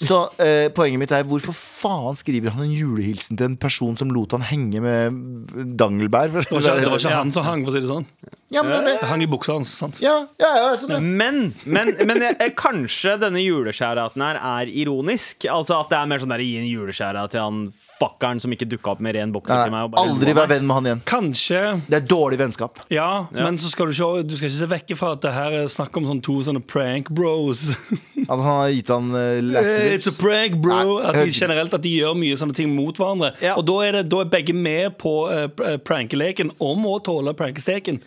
Så 0.00 0.16
eh, 0.42 0.68
poenget 0.74 0.98
mitt 0.98 1.12
er 1.14 1.22
hvorfor 1.28 1.54
faen 1.54 2.16
skriver 2.18 2.50
han 2.56 2.64
en 2.66 2.72
julehilsen 2.74 3.36
til 3.38 3.46
en 3.52 3.56
person 3.60 3.94
som 3.96 4.10
lot 4.10 4.32
han 4.34 4.42
henge 4.42 4.80
med 4.82 5.76
dangelbær? 5.78 6.32
Det 6.32 6.34
var 6.34 6.48
ikke, 6.48 6.80
det 6.80 6.90
var 6.90 6.98
ikke 6.98 7.14
han 7.14 7.30
som 7.32 7.44
hang, 7.46 7.62
for 7.64 7.70
å 7.70 7.76
si 7.76 7.82
det 7.84 7.90
sånn. 7.92 8.06
Ja, 8.54 8.62
men, 8.66 8.84
Det 8.86 9.06
hang 9.08 9.22
i 9.22 9.26
buksa 9.30 9.54
hans. 9.56 9.70
sant? 9.70 10.00
ja, 10.02 10.26
ja, 10.40 10.50
ja, 10.56 10.72
sånn, 10.78 10.96
ja. 10.96 11.00
Men, 11.00 11.54
men, 11.66 11.92
men 12.06 12.20
jeg- 12.22 12.54
kanskje 12.58 13.16
denne 13.22 13.40
juleskjæraten 13.42 14.22
her 14.22 14.36
er 14.40 14.66
ironisk. 14.70 15.46
Altså 15.50 15.80
At 15.80 15.90
det 15.90 15.98
er 15.98 16.06
mer 16.10 16.18
sånn 16.22 16.34
der 16.34 16.42
gi 16.44 16.56
en 16.58 16.68
juleskjæra 16.70 17.28
til 17.30 17.40
han 17.40 17.60
fuckeren 17.98 18.40
som 18.42 18.52
ikke 18.54 18.66
dukka 18.68 18.90
opp 18.94 19.00
med 19.04 19.14
ren 19.16 19.32
bokser 19.34 19.64
til 19.66 19.72
meg. 19.74 19.86
Og 19.86 19.92
bare 19.94 20.08
aldri 20.08 20.34
vær 20.36 20.48
venn 20.50 20.66
med 20.66 20.74
han 20.78 20.88
igjen. 20.88 21.02
Kanskje 21.08 21.60
Det 21.86 21.98
er 22.00 22.06
dårlig 22.10 22.38
vennskap. 22.40 22.80
Ja, 22.92 23.26
men 23.34 23.58
så 23.60 23.70
skal 23.70 23.86
du, 23.90 23.94
ikke, 23.94 24.24
du 24.26 24.34
skal 24.36 24.48
ikke 24.50 24.56
se 24.58 24.68
vekk 24.74 24.94
fra 24.98 25.12
at 25.16 25.22
det 25.24 25.32
her 25.36 25.56
er 25.62 25.68
snakk 25.72 25.96
om 26.00 26.08
sånn 26.10 26.22
to 26.24 26.36
sånne 26.46 26.62
prank 26.64 27.10
bros. 27.14 27.68
At 28.24 28.32
han 28.34 28.44
har 28.46 28.72
gitt 28.74 28.88
han 28.92 29.10
uh, 29.14 29.38
laxatives. 29.44 29.98
It's 29.98 30.10
a 30.10 30.16
prank, 30.18 30.58
bro. 30.64 30.78
Nei, 30.98 31.08
At 31.10 31.18
de 31.20 31.26
jeg- 31.28 31.38
generelt 31.44 31.74
at 31.76 31.84
de 31.84 31.92
gjør 31.98 32.16
mye 32.18 32.38
sånne 32.40 32.56
ting 32.56 32.72
mot 32.74 32.96
hverandre. 32.98 33.34
Ja. 33.44 33.54
Og 33.60 33.66
da 33.68 33.78
er, 33.84 33.98
det, 34.00 34.06
da 34.14 34.22
er 34.24 34.30
begge 34.32 34.54
med 34.56 34.98
på 34.98 35.14
uh, 35.28 35.46
prankeleken 35.84 36.54
om 36.64 36.86
å 36.90 36.98
tåle 37.04 37.34
prankesteken. 37.38 38.00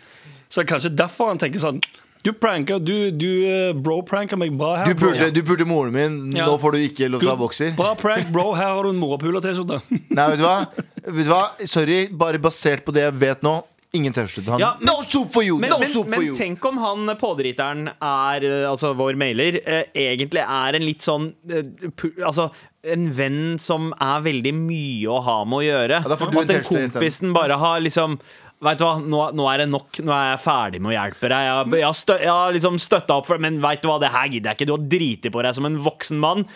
Så 0.50 0.64
kanskje 0.68 0.94
derfor 0.96 1.32
han 1.34 1.40
tenker 1.42 1.60
sånn 1.64 1.82
Du 2.24 2.34
pranker, 2.34 2.80
du, 2.84 3.12
du 3.12 3.28
eh, 3.48 3.74
bro-pranker 3.78 4.38
meg 4.42 4.56
bra 4.60 4.74
her. 4.82 4.90
Du 4.92 5.00
pulte, 5.00 5.30
du 5.32 5.42
pulte 5.48 5.66
moren 5.70 5.94
min, 5.96 6.18
Ja. 6.36 6.48
nå 6.50 6.58
får 6.60 6.74
du 6.76 6.80
ikke 6.88 7.10
lov 7.14 7.22
til 7.24 7.30
å 7.30 7.36
ha 7.36 7.40
bokser. 7.40 7.76
Bra 7.78 7.94
prank, 7.96 8.32
bro. 8.34 8.50
Her 8.58 8.74
har 8.76 8.84
du 8.84 8.90
en 8.90 9.00
morapuler-T-skjorte. 9.00 9.80
Nei, 10.18 10.28
vet 10.34 10.42
du? 10.44 10.84
Vet 11.08 11.26
du 11.26 11.32
hva? 11.32 11.44
Sorry, 11.70 12.08
bare 12.12 12.42
basert 12.44 12.84
på 12.88 12.92
det 12.96 13.06
jeg 13.08 13.18
vet 13.22 13.44
nå. 13.48 13.60
Ingen 13.96 14.12
T-skjorte 14.14 14.52
han. 14.52 14.60
Ja, 14.60 14.74
men- 14.82 14.90
no 14.90 14.98
soup 15.08 15.32
for 15.32 15.46
you! 15.46 15.56
Men, 15.62 15.72
no 15.72 15.78
men, 15.80 15.94
soup 15.94 16.10
for 16.10 16.18
men 16.18 16.26
you! 16.28 16.34
tenk 16.36 16.66
om 16.68 16.78
han 16.84 17.08
pådriteren 17.22 17.88
er, 17.96 18.44
eh, 18.44 18.66
altså 18.70 18.92
vår 19.00 19.16
mailer, 19.18 19.62
eh, 19.64 19.86
egentlig 19.96 20.44
er 20.44 20.76
en 20.76 20.84
litt 20.86 21.06
sånn 21.06 21.30
eh, 21.50 21.64
pu- 21.96 22.12
Altså 22.28 22.50
en 22.88 23.08
venn 23.16 23.56
som 23.60 23.90
er 24.00 24.22
veldig 24.28 24.52
mye 24.56 25.08
å 25.12 25.22
ha 25.24 25.38
med 25.48 25.58
å 25.60 25.64
gjøre. 25.66 26.02
en 26.04 26.12
at 26.44 26.52
den 26.52 26.62
kompisen 26.68 27.34
bare 27.36 27.58
har 27.60 27.80
liksom 27.84 28.20
Vet 28.66 28.80
du 28.80 28.86
hva, 28.88 28.96
nå, 28.98 29.22
nå 29.38 29.46
er 29.52 29.62
det 29.62 29.70
nok. 29.70 30.00
Nå 30.02 30.14
er 30.16 30.32
jeg 30.32 30.42
ferdig 30.42 30.80
med 30.82 30.90
å 30.90 30.98
hjelpe 30.98 31.30
deg. 31.30 31.46
Jeg, 31.46 31.72
jeg, 31.78 31.86
har, 31.86 31.98
stø, 32.00 32.16
jeg 32.24 32.34
har 32.34 32.56
liksom 32.56 32.80
støtta 32.82 33.20
opp 33.20 33.28
for 33.30 33.42
Men 33.44 33.60
vet 33.62 33.84
du 33.84 33.90
hva, 33.92 34.00
det 34.02 34.14
her 34.16 34.32
gidder 34.32 34.50
jeg 34.50 34.58
ikke. 34.58 34.70
Du 34.70 34.74
har 34.74 34.88
driti 34.96 35.32
på 35.34 35.44
deg 35.46 35.58
som 35.58 35.68
en 35.70 35.78
voksen 35.86 36.22
mann. 36.24 36.48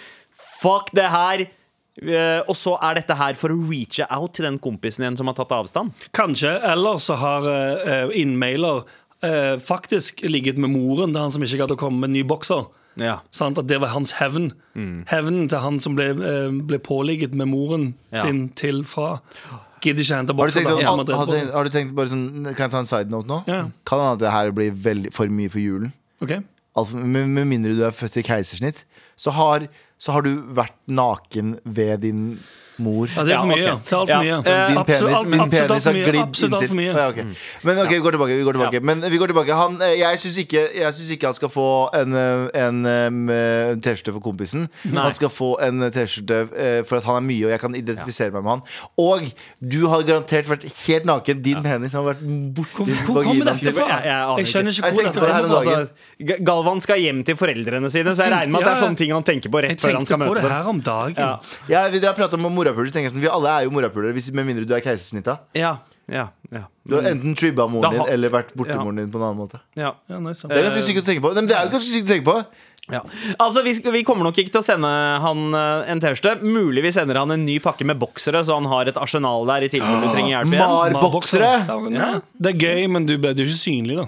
Fuck 0.63 0.89
det 0.97 1.09
her. 1.13 1.45
Eh, 2.01 2.39
og 2.47 2.55
så 2.57 2.73
er 2.87 2.97
dette 3.01 3.17
her 3.19 3.37
for 3.37 3.53
å 3.53 3.61
reache 3.67 4.07
out 4.15 4.33
til 4.37 4.47
den 4.47 4.57
kompisen 4.63 5.05
igjen 5.05 5.19
som 5.19 5.29
har 5.29 5.37
tatt 5.37 5.53
avstand. 5.53 5.93
Kanskje. 6.17 6.55
Eller 6.71 6.97
så 7.03 7.19
har 7.21 7.45
uh, 7.45 8.13
innmailer 8.17 8.85
uh, 9.21 9.55
faktisk 9.61 10.23
ligget 10.25 10.61
med 10.61 10.73
moren 10.73 11.13
til 11.13 11.21
han 11.21 11.33
som 11.35 11.45
ikke 11.45 11.61
gadd 11.61 11.75
å 11.75 11.81
komme 11.81 12.01
med 12.01 12.11
en 12.13 12.17
ny 12.17 12.23
bokser. 12.25 12.65
Ja. 12.99 13.19
Sånn, 13.31 13.53
At 13.55 13.69
det 13.69 13.77
var 13.79 13.93
hans 13.93 14.17
hevn. 14.17 14.49
Hevnen 15.07 15.45
til 15.51 15.61
han 15.63 15.77
som 15.83 15.93
ble, 15.95 16.09
ble 16.67 16.79
påligget 16.83 17.37
med 17.37 17.47
moren 17.53 17.93
Ja. 18.11 18.25
sin 18.25 18.49
til 18.59 18.81
fra. 18.83 19.21
Gidder 19.81 20.05
ikke 20.05 20.17
hente 20.19 20.35
Har 20.37 20.51
du, 20.51 20.53
tenkt, 20.53 20.69
at, 20.69 20.83
har 20.85 20.95
har, 21.17 21.25
du 21.25 21.33
tenkt, 21.33 21.53
har 21.55 21.67
du 21.67 21.73
tenkt 21.73 21.93
bare 21.97 22.11
sånn 22.11 22.25
Kan 22.51 22.67
jeg 22.67 22.73
ta 22.73 22.81
en 22.83 22.89
side 22.89 23.13
note 23.13 23.29
nå? 23.29 23.41
Ja. 23.49 23.61
Kan 23.87 24.03
hende 24.03 24.15
at 24.17 24.23
det 24.23 24.33
her 24.35 24.51
blir 24.55 24.75
veldig, 24.87 25.13
for 25.15 25.31
mye 25.33 25.51
for 25.51 25.63
julen? 25.63 25.93
Okay. 26.21 26.43
Alt, 26.77 26.93
med, 26.93 27.31
med 27.33 27.49
mindre 27.49 27.73
du 27.75 27.81
er 27.87 27.95
født 27.95 28.19
i 28.21 28.25
keisersnitt, 28.25 28.85
så 29.19 29.33
har, 29.35 29.65
så 29.99 30.13
har 30.15 30.23
du 30.23 30.35
vært 30.55 30.77
naken 30.87 31.57
ved 31.65 32.05
din 32.05 32.21
mor. 32.81 33.07
Ja, 33.15 33.23
det 33.27 33.33
er 33.35 33.41
for 33.41 33.51
mye. 33.51 33.61
Ja, 33.61 33.73
okay. 33.75 33.85
Det 33.85 33.93
er 33.93 33.99
altfor 34.01 34.21
mye. 34.21 34.31
Ja. 34.31 34.67
Din 34.71 34.83
penis, 34.89 35.25
min 35.33 35.49
penis 35.53 35.85
har 35.85 35.93
glidd 35.93 36.17
inntil. 36.21 36.81
Ja, 36.91 37.07
okay. 37.09 37.25
Men 37.67 37.81
ok, 37.85 37.89
vi 37.93 37.99
går 38.07 38.17
tilbake. 38.17 38.37
Vi 38.41 38.45
går 38.47 38.57
tilbake. 38.57 38.81
Men 38.91 39.01
vi 39.11 39.17
går 39.21 39.31
tilbake 39.33 39.55
han, 39.61 39.77
eh, 39.81 39.95
Jeg 40.01 40.19
syns 40.23 40.37
ikke, 40.43 40.63
ikke 41.15 41.25
han 41.31 41.37
skal 41.37 41.49
få 41.53 41.67
en, 42.01 42.15
en, 42.15 42.85
en, 42.85 43.29
eh, 43.29 43.75
T-skjorte 43.81 44.13
for 44.17 44.23
kompisen. 44.25 44.67
Han 44.93 45.13
skal 45.17 45.29
få 45.29 45.51
en 45.67 45.81
T-skjorte 45.91 46.41
eh, 46.57 46.81
for 46.87 46.97
at 46.97 47.03
han 47.09 47.21
er 47.21 47.25
mye, 47.27 47.45
og 47.45 47.51
jeg 47.55 47.59
kan 47.63 47.75
identifisere 47.75 48.31
meg 48.35 48.43
med 48.43 48.51
han. 48.51 48.61
Og 48.97 49.31
du 49.61 49.87
har 49.91 50.03
garantert 50.07 50.49
vært 50.49 50.65
helt 50.87 51.05
naken. 51.09 51.41
Din 51.45 51.61
penis 51.63 51.93
har 51.97 52.03
vært 52.05 52.21
borti 52.55 52.69
Hvor, 52.81 53.13
hvor 53.13 53.23
kommer 53.23 53.45
dette 53.51 53.73
fra? 53.75 53.87
Jeg- 53.91 54.05
jeg 54.05 54.17
aner 54.21 54.37
Jeg 54.41 54.47
skjønner 54.51 54.71
Jeg 54.71 54.77
ikke 54.81 54.93
hvor 54.93 55.03
dette 55.03 55.19
på 55.19 55.25
det 55.25 55.51
dagen. 55.51 55.87
Altså, 56.21 56.43
Galvan 56.51 56.81
skal 56.81 56.99
hjem 57.01 57.23
til 57.25 57.35
foreldrene 57.35 57.89
sine, 57.91 58.15
så 58.15 58.23
jeg 58.25 58.31
regner 58.33 58.51
med 58.51 58.61
at 58.61 58.67
det 58.67 58.71
er 58.71 58.81
sånne 58.85 58.97
ting 58.97 59.11
han 59.13 59.23
tenker 59.23 59.49
på 59.53 59.61
rett 59.63 59.79
før 59.81 59.91
han 59.95 60.01
tenkte 60.01 60.05
skal 60.11 60.17
på 60.17 60.25
møte 60.25 60.35
det 60.35 60.43
dem. 60.43 60.51
her 60.51 60.69
om 60.69 60.81
dagen. 60.81 61.15
Ja. 61.17 61.39
Ja, 61.69 61.81
vi 61.89 61.99
har 62.05 62.13
pratet 62.17 62.33
om 62.39 62.41
morapuler, 62.71 62.89
så 62.91 62.97
tenker 62.97 63.09
jeg 63.09 63.15
sånn 63.15 63.25
Vi 63.27 63.31
alle 63.31 63.53
er 63.59 63.67
jo 63.67 63.73
morapulere, 63.75 64.15
med 64.33 64.47
mindre 64.47 64.65
du 64.65 64.73
er 64.75 64.81
keisersnitta. 64.81 65.37
Ja, 65.59 65.77
ja, 66.11 66.29
ja. 66.51 66.65
Du 66.87 66.95
har 66.97 67.03
enten 67.11 67.35
tribba 67.37 67.67
moren 67.69 67.91
din 67.91 67.99
har- 68.01 68.09
eller 68.09 68.29
vært 68.33 68.55
borti 68.55 68.73
Ja. 68.73 68.81
moren 68.83 68.95
din 69.03 69.11
på 69.11 69.19
en 69.19 69.27
annen 69.29 69.37
måte. 69.37 69.59
ja. 69.75 69.93
Ja, 70.09 70.19
nice. 70.19 70.47
Det 70.47 70.57
er 70.57 70.69
ganske 70.69 70.83
sykt 70.87 71.03
å 71.03 71.05
tenke 71.05 71.21
på. 71.21 71.33
Nei, 71.35 71.41
men 71.43 71.47
det 71.47 71.55
er 71.55 71.65
jo 71.67 71.71
ganske 71.77 71.91
sykt 71.91 72.07
å 72.07 72.13
tenke 72.15 72.25
på. 72.25 72.45
Ja. 72.91 73.01
Altså, 73.39 73.63
vi, 73.63 73.73
vi 73.93 74.03
kommer 74.03 74.25
nok 74.25 74.35
ikke 74.41 74.51
til 74.51 74.59
å 74.59 74.65
sende 74.65 74.89
han 75.21 75.53
eh, 75.53 75.91
en 75.93 75.99
T-skjorte. 76.01 76.41
Mulig 76.41 76.81
vi 76.83 76.91
sender 76.91 77.19
han 77.21 77.31
en 77.31 77.45
ny 77.45 77.59
pakke 77.63 77.85
med 77.85 77.99
boksere, 78.01 78.41
så 78.43 78.57
han 78.57 78.65
har 78.65 78.89
et 78.89 78.97
arsenal 78.97 79.45
der 79.45 79.67
i 79.67 79.69
tilfelle 79.71 80.01
du 80.01 80.09
trenger 80.11 80.33
hjelp 80.41 80.55
igjen. 80.55 80.65
Mar-boksere! 80.97 81.51
Ja. 81.93 82.09
Det 82.41 82.55
er 82.55 82.57
gøy, 82.65 82.89
men 82.91 83.05
du, 83.05 83.17
ble 83.21 83.35
jo 83.37 83.45
ikke 83.45 83.61
synlig, 83.61 83.99
da. 84.01 84.07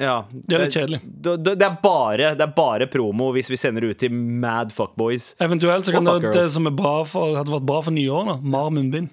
Ja. 0.00 0.24
Det 0.32 0.56
er 0.56 0.62
litt 0.64 0.76
kjedelig. 0.76 1.00
Det, 1.04 1.36
det, 1.44 1.56
det, 1.60 1.66
er 1.66 1.76
bare, 1.82 2.30
det 2.38 2.46
er 2.46 2.54
bare 2.56 2.86
promo 2.90 3.30
hvis 3.36 3.50
vi 3.52 3.58
sender 3.60 3.84
ut 3.90 3.98
til 4.00 4.12
Mad 4.14 4.72
Fuckboys. 4.72 5.32
Eventuelt 5.42 5.88
så 5.88 5.94
kan 5.96 6.08
det, 6.08 6.32
det 6.36 6.46
som 6.54 6.68
er 6.70 6.76
bra 6.76 7.02
for, 7.08 7.36
hadde 7.36 7.52
vært 7.52 7.66
bra 7.68 7.82
for 7.84 7.94
nyåret, 7.96 8.32
da. 8.32 8.38
Mar 8.54 8.70
munnbind. 8.72 9.10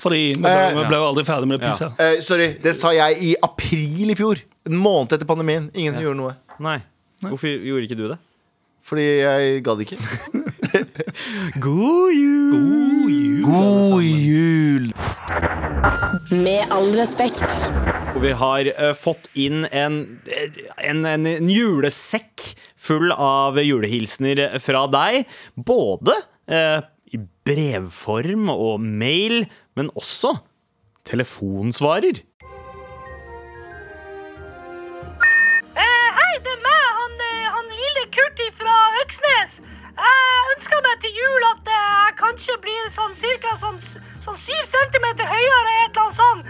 Fordi 0.00 0.20
vi 0.30 0.38
ble, 0.40 0.50
Eh, 0.50 0.70
vi 0.78 0.84
ble 0.88 0.96
jo 0.96 1.08
aldri 1.10 1.24
ferdig 1.28 1.48
med 1.50 1.60
det 1.60 1.68
pisset. 1.68 1.98
Eh, 2.00 2.20
sorry, 2.24 2.54
det 2.62 2.72
sa 2.78 2.92
jeg 2.96 3.18
i 3.20 3.34
april 3.44 4.14
i 4.14 4.16
fjor. 4.16 4.40
En 4.70 4.78
måned 4.80 5.12
etter 5.12 5.28
pandemien. 5.28 5.68
Ingen 5.74 5.96
som 5.96 6.06
gjorde 6.06 6.20
noe. 6.22 6.36
Nei. 6.60 6.78
Hvorfor 7.20 7.52
gjorde 7.52 7.84
ikke 7.88 7.98
du 7.98 8.06
det? 8.14 8.18
Fordi 8.86 9.04
jeg 9.04 9.60
gadd 9.66 9.82
ikke. 9.84 9.98
God 11.66 12.14
jul! 12.16 13.42
God 13.44 14.02
jul! 14.02 14.88
Med 16.32 16.64
all 16.72 16.88
respekt. 16.96 17.99
Og 18.10 18.24
vi 18.24 18.30
har 18.34 18.68
uh, 18.74 18.90
fått 18.96 19.28
inn 19.38 19.64
en, 19.70 20.00
en, 20.82 21.04
en, 21.06 21.26
en 21.30 21.50
julesekk 21.50 22.50
full 22.80 23.12
av 23.14 23.60
julehilsener 23.62 24.58
fra 24.62 24.86
deg. 24.90 25.28
Både 25.54 26.16
uh, 26.50 26.82
i 27.14 27.20
brevform 27.46 28.50
og 28.52 28.82
mail, 28.82 29.44
men 29.78 29.92
også 29.98 30.34
telefonsvarer. 31.06 32.22
Eh, 35.78 36.08
hei, 36.18 36.34
det 36.44 36.52
er 36.54 36.62
meg, 36.66 36.84
han, 36.98 37.24
han 37.56 37.72
lille 37.74 38.04
Kurti 38.14 38.50
fra 38.58 38.76
Øksnes. 39.04 39.49
Jeg 40.00 40.44
ønsker 40.52 40.80
meg 40.86 40.96
til 41.02 41.12
jul 41.22 41.46
at 41.52 41.70
jeg 41.74 42.14
kanskje 42.22 42.56
blir 42.64 42.90
sånn 42.98 43.14
cirka 43.22 43.56
sånn, 43.64 43.78
sånn 44.24 44.38
syv 44.46 44.64
centimeter 44.76 45.28
høyere, 45.28 45.74
et 45.84 45.90
eller 45.90 46.04
annet 46.04 46.20
sånt. 46.22 46.44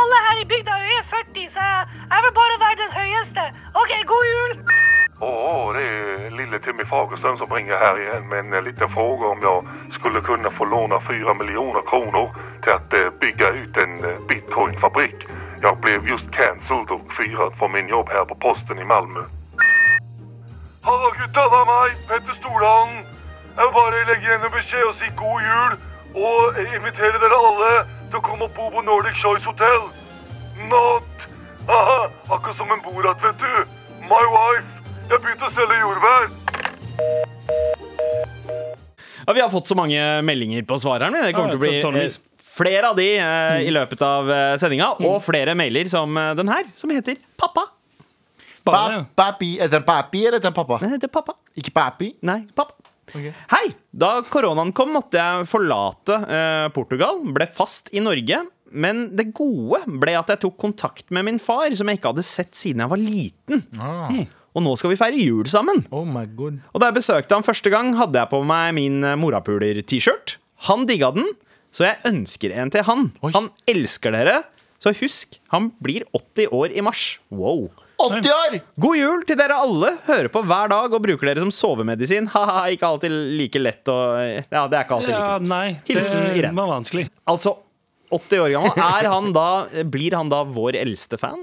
alle 0.00 0.18
her 0.26 0.42
i 0.42 0.48
bygda 0.52 0.76
er 0.96 1.04
40, 1.12 1.48
så 1.54 1.66
jeg, 1.70 1.86
jeg 2.12 2.24
vil 2.24 2.34
bare 2.40 2.60
være 2.64 2.80
den 2.84 2.92
høyeste. 3.00 3.44
OK, 3.82 3.92
god 4.12 4.30
jul! 4.32 4.52
Åh, 5.20 5.28
oh, 5.28 5.74
det 5.74 5.82
är 5.82 6.30
lille 6.30 6.58
Timmy 6.58 6.84
Fagerström 6.84 7.38
som 7.38 7.52
ringer 7.52 7.76
her 7.76 8.00
igjen, 8.00 8.28
med 8.28 8.54
en 8.54 8.64
liten 8.64 8.88
fråga 8.88 9.26
om 9.26 9.38
jeg 9.42 9.92
skulle 9.92 10.20
kunne 10.20 10.50
få 10.50 10.64
låne 10.64 11.00
4 11.00 11.34
miljoner 11.34 11.82
kroner 11.90 12.34
til 12.62 12.72
att 12.72 12.92
eh, 12.94 13.10
bygge 13.20 13.48
ut 13.48 13.76
en 13.76 14.04
eh, 14.04 14.18
bitcoinfabrik. 14.28 15.26
Jeg 15.62 15.76
ble 15.82 15.92
just 16.10 16.30
cancelled 16.30 16.90
og 16.90 17.00
firad 17.16 17.52
for 17.58 17.68
min 17.68 17.88
jobb 17.88 18.08
her 18.08 18.24
på 18.24 18.34
posten 18.34 18.78
i 18.78 18.84
Malmö. 18.84 19.37
Halla 20.86 21.10
gutta, 21.18 21.42
det 21.52 21.58
er 21.60 21.66
meg, 21.68 21.96
Petter 22.08 22.36
Stordalen. 22.40 22.98
Jeg 23.58 23.66
vil 23.66 23.74
bare 23.74 24.02
legge 24.08 24.26
igjen 24.28 24.44
en 24.46 24.52
beskjed 24.54 24.84
og 24.88 24.94
si 25.00 25.08
god 25.18 25.40
jul. 25.48 25.72
Og 26.18 26.58
invitere 26.62 27.18
dere 27.22 27.38
alle 27.48 27.72
til 28.08 28.20
å 28.20 28.24
komme 28.24 28.46
og 28.48 28.54
bo 28.56 28.68
på 28.72 28.82
Nordic 28.86 29.18
Choice 29.20 29.44
Hotel. 29.46 29.88
Not! 30.70 31.26
Aha, 31.68 31.98
akkurat 32.32 32.56
som 32.56 32.70
en 32.72 32.80
Borat, 32.84 33.18
vet 33.22 33.42
du. 33.42 33.74
My 34.08 34.22
wife. 34.32 34.70
Jeg 35.10 35.20
begynte 35.24 35.48
å 35.50 35.52
selge 35.56 35.80
jordbær. 35.82 36.30
Ja, 39.28 39.34
vi 39.36 39.42
har 39.44 39.50
fått 39.52 39.68
så 39.68 39.76
mange 39.76 40.00
meldinger 40.24 40.64
på 40.68 40.78
svareren. 40.80 41.12
min. 41.12 41.26
Det 41.26 41.34
kommer 41.36 41.52
Ja, 41.52 41.58
til 41.82 41.90
å 41.90 41.92
bli 41.92 42.06
eh, 42.06 42.16
flere 42.48 42.88
av 42.92 42.96
de 42.96 43.08
eh, 43.20 43.66
i 43.68 43.74
løpet 43.74 44.00
av 44.06 44.30
eh, 44.32 44.54
sendinga. 44.62 44.94
Og 45.04 45.18
flere 45.26 45.54
mailer 45.58 45.90
som 45.92 46.14
den 46.38 46.48
her, 46.48 46.70
som 46.74 46.90
heter 46.94 47.18
Pappa. 47.36 47.66
Bare, 48.74 49.00
Papi. 49.18 49.54
Er 49.62 49.70
det 49.72 49.80
en 49.80 49.86
papi 49.88 50.26
eller 50.26 50.38
er 50.38 50.44
det 50.44 50.50
en 50.52 50.56
pappa? 50.56 50.78
det 50.84 51.08
er 51.08 51.12
Pappa. 51.12 51.34
Ikke 51.58 51.74
papi. 51.74 52.12
Nei, 52.28 52.42
pappa. 52.56 52.76
Hei! 53.48 53.64
Da 53.96 54.18
koronaen 54.28 54.74
kom, 54.76 54.90
måtte 54.92 55.16
jeg 55.16 55.46
forlate 55.48 56.18
eh, 56.28 56.66
Portugal. 56.74 57.22
Ble 57.34 57.46
fast 57.50 57.88
i 57.96 58.02
Norge. 58.04 58.42
Men 58.68 59.06
det 59.16 59.30
gode 59.36 59.80
ble 60.00 60.12
at 60.18 60.28
jeg 60.34 60.42
tok 60.42 60.58
kontakt 60.60 61.06
med 61.14 61.24
min 61.24 61.38
far, 61.40 61.72
som 61.76 61.88
jeg 61.88 62.00
ikke 62.00 62.12
hadde 62.12 62.26
sett 62.28 62.52
siden 62.58 62.84
jeg 62.84 62.92
var 62.92 63.00
liten. 63.00 63.62
Hm. 63.72 64.26
Og 64.58 64.64
nå 64.64 64.74
skal 64.80 64.92
vi 64.92 64.98
feire 65.00 65.20
jul 65.22 65.48
sammen. 65.48 65.84
Oh 65.94 66.04
my 66.08 66.26
god. 66.36 66.60
Og 66.74 66.82
da 66.82 66.90
jeg 66.90 66.98
besøkte 66.98 67.36
ham 67.36 67.46
første 67.46 67.72
gang, 67.72 67.94
hadde 67.96 68.20
jeg 68.20 68.32
på 68.32 68.42
meg 68.44 68.74
min 68.76 69.00
eh, 69.06 69.16
morapuler-T-shirt. 69.20 70.36
Han 70.68 70.84
digga 70.88 71.12
den, 71.16 71.28
så 71.72 71.86
jeg 71.88 72.00
ønsker 72.10 72.54
en 72.60 72.72
til 72.74 72.84
han. 72.88 73.08
Oi. 73.24 73.32
Han 73.36 73.50
elsker 73.70 74.12
dere, 74.16 74.40
så 74.82 74.92
husk, 75.00 75.38
han 75.54 75.72
blir 75.84 76.04
80 76.16 76.52
år 76.54 76.74
i 76.76 76.84
mars. 76.84 77.04
Wow. 77.32 77.68
80 77.98 78.30
år! 78.30 78.56
God 78.78 78.96
jul 78.98 79.22
til 79.26 79.38
dere 79.40 79.56
alle. 79.58 79.92
Hører 80.06 80.28
på 80.30 80.42
hver 80.46 80.70
dag 80.70 80.92
og 80.94 81.02
bruker 81.02 81.30
dere 81.32 81.42
som 81.42 81.50
sovemedisin. 81.54 82.28
Haha, 82.34 82.68
ikke 82.74 82.86
alltid 82.92 83.14
like 83.40 83.62
lett 83.62 83.90
å 83.90 83.96
Ja, 84.48 84.66
det 84.70 84.78
er 84.78 84.84
ikke 84.86 84.98
alltid 85.00 85.14
like 85.14 85.30
lett. 85.34 85.48
nei, 85.50 85.64
Hilsen 85.88 86.20
det 86.28 86.36
Irene. 86.42 86.54
var 86.60 86.70
vanskelig. 86.76 87.08
Altså, 87.28 87.56
80 88.14 88.44
år 88.44 88.54
gammel. 88.54 88.84
Er 88.86 89.08
han 89.12 89.32
da, 89.36 89.48
blir 89.84 90.14
han 90.16 90.30
da 90.32 90.44
vår 90.46 90.78
eldste 90.80 91.18
fan? 91.20 91.42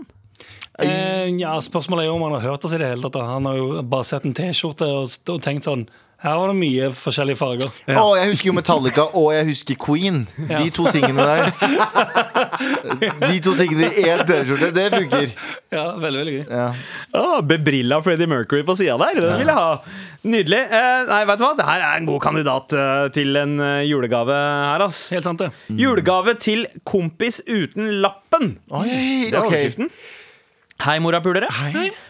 Eh, 0.80 1.28
ja, 1.40 1.54
Spørsmålet 1.64 2.04
er 2.06 2.10
jo 2.10 2.16
om 2.18 2.24
han 2.26 2.34
har 2.40 2.48
hørt 2.50 2.66
oss 2.68 2.74
i 2.76 2.80
det 2.82 2.90
hele 2.90 3.08
tatt. 3.08 3.22
Han 3.30 3.46
har 3.48 3.60
jo 3.60 3.68
bare 3.88 4.08
sett 4.08 4.26
en 4.28 4.34
T-skjorte 4.36 4.88
og, 4.92 5.12
og 5.32 5.44
tenkt 5.46 5.68
sånn 5.70 5.86
Her 6.24 6.38
var 6.40 6.48
det 6.50 6.56
mye 6.58 6.88
forskjellige 6.96 7.38
farger. 7.38 7.72
Å, 7.92 8.04
jeg 8.18 8.30
husker 8.32 8.48
jo 8.48 8.54
Metallica, 8.56 9.04
og 9.20 9.28
jeg 9.36 9.46
husker 9.50 9.78
Queen. 9.84 10.22
De 10.48 10.70
to 10.74 10.86
tingene 10.94 11.26
der. 11.28 11.52
De 13.30 13.36
to 13.44 13.54
tingene 13.60 13.90
i 13.92 14.06
én 14.10 14.24
T-skjorte, 14.26 14.72
det 14.74 14.86
funker. 14.94 15.34
Ja, 15.76 15.84
veldig, 16.00 16.22
veldig 16.22 16.34
gøy. 16.38 16.42
Ja. 16.50 16.66
Oh, 17.20 17.38
bebrilla 17.46 18.00
Freddie 18.06 18.30
Mercury 18.32 18.64
på 18.66 18.78
sida 18.80 18.96
der. 19.02 19.20
Den 19.22 19.38
vil 19.44 19.52
jeg 19.52 19.60
ha. 19.60 19.78
Nydelig. 20.26 20.62
Eh, 20.80 21.04
nei, 21.12 21.22
vet 21.30 21.42
du 21.42 21.46
hva? 21.46 21.52
Det 21.60 21.68
her 21.68 21.84
er 21.92 22.00
en 22.00 22.10
god 22.10 22.24
kandidat 22.24 22.74
eh, 22.80 23.06
til 23.20 23.38
en 23.44 23.60
eh, 23.62 23.84
julegave 23.86 24.34
her, 24.40 24.88
ass. 24.88 25.04
Helt 25.14 25.28
sant, 25.28 25.44
det. 25.44 25.52
Julegave 25.78 26.38
til 26.42 26.66
kompis 26.88 27.44
uten 27.46 28.00
lappen. 28.02 28.56
Oi, 28.72 28.88
Det 29.30 29.36
er 29.36 29.42
overskriften. 29.44 29.92
Okay. 29.92 30.86
Hei, 30.88 30.98
morapulere. 31.04 31.48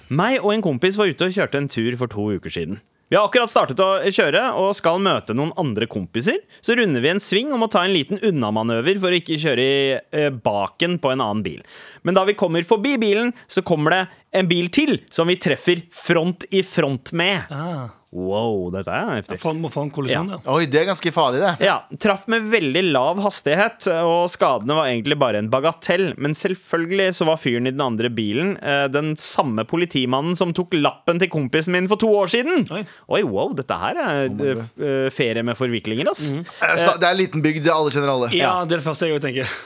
Meg 0.10 0.40
og 0.42 0.54
en 0.56 0.64
kompis 0.66 0.96
var 0.98 1.12
ute 1.12 1.28
og 1.28 1.36
kjørte 1.36 1.60
en 1.60 1.68
tur 1.70 1.98
for 2.00 2.10
to 2.12 2.32
uker 2.38 2.54
siden. 2.54 2.80
Vi 3.06 3.16
har 3.16 3.28
akkurat 3.28 3.52
startet 3.54 3.82
å 3.86 4.00
kjøre 4.10 4.48
og 4.58 4.72
skal 4.74 4.98
møte 5.04 5.36
noen 5.38 5.52
andre 5.62 5.86
kompiser. 5.86 6.40
Så 6.58 6.74
runder 6.74 7.04
vi 7.04 7.12
en 7.12 7.22
sving 7.22 7.52
om 7.54 7.62
å 7.62 7.70
ta 7.70 7.84
en 7.86 7.94
liten 7.94 8.18
unnamanøver 8.18 8.98
for 9.02 9.14
å 9.14 9.20
ikke 9.20 9.38
kjøre 9.44 9.66
i 9.66 9.76
eh, 9.94 10.32
baken 10.34 10.98
på 11.04 11.12
en 11.14 11.22
annen 11.22 11.44
bil. 11.46 11.60
Men 12.02 12.18
da 12.18 12.24
vi 12.26 12.34
kommer 12.38 12.66
forbi 12.66 12.96
bilen, 13.02 13.30
så 13.46 13.62
kommer 13.66 13.94
det 13.94 14.02
en 14.36 14.50
bil 14.50 14.72
til 14.74 14.98
som 15.14 15.30
vi 15.30 15.38
treffer 15.42 15.86
front 15.94 16.48
i 16.52 16.64
front 16.66 17.14
med. 17.18 17.48
Ah, 17.54 17.88
Wow, 18.16 18.70
dette 18.72 18.92
er 18.96 19.10
heftig. 19.18 19.36
få, 19.42 19.52
må 19.60 19.68
få 19.72 19.82
en 19.84 19.90
kollisjon, 19.92 20.30
ja. 20.32 20.38
Oi, 20.54 20.70
det 20.72 20.80
er 20.80 20.86
ganske 20.88 21.12
farlig, 21.12 21.42
det. 21.44 21.66
Ja, 21.68 21.82
Traff 22.00 22.30
med 22.32 22.46
veldig 22.48 22.86
lav 22.96 23.20
hastighet, 23.26 23.90
og 24.08 24.30
skadene 24.32 24.78
var 24.78 24.88
egentlig 24.88 25.18
bare 25.20 25.42
en 25.44 25.50
bagatell. 25.52 26.14
Men 26.16 26.38
selvfølgelig 26.38 27.10
så 27.18 27.28
var 27.28 27.42
fyren 27.44 27.68
i 27.68 27.74
den 27.76 27.84
andre 27.84 28.12
bilen 28.16 28.56
eh, 28.64 28.86
den 28.94 29.18
samme 29.20 29.68
politimannen 29.68 30.40
som 30.40 30.56
tok 30.56 30.78
lappen 30.80 31.20
til 31.20 31.32
kompisen 31.34 31.76
min 31.76 31.92
for 31.92 32.00
to 32.00 32.14
år 32.16 32.32
siden. 32.32 32.64
Oi. 32.72 32.86
Oi, 33.18 33.24
wow, 33.28 33.52
dette 33.58 33.84
her 33.84 34.00
er 34.00 34.32
oh 34.32 34.64
ferie 35.12 35.44
med 35.44 35.58
forviklinger, 35.60 36.08
ass. 36.12 36.30
Mm. 36.32 36.46
så 36.80 36.96
Det 36.96 37.10
er 37.10 37.12
en 37.12 37.20
liten 37.20 37.44
bygd, 37.44 37.68
alle 37.68 37.92
kjenner 37.92 38.16
alle. 38.16 38.32
Ja, 38.36 38.62
det 38.64 38.78
er 38.78 38.80
det 38.80 38.88
første 38.88 39.10
jeg 39.10 39.18
jo 39.18 39.24
tenker. 39.28 39.58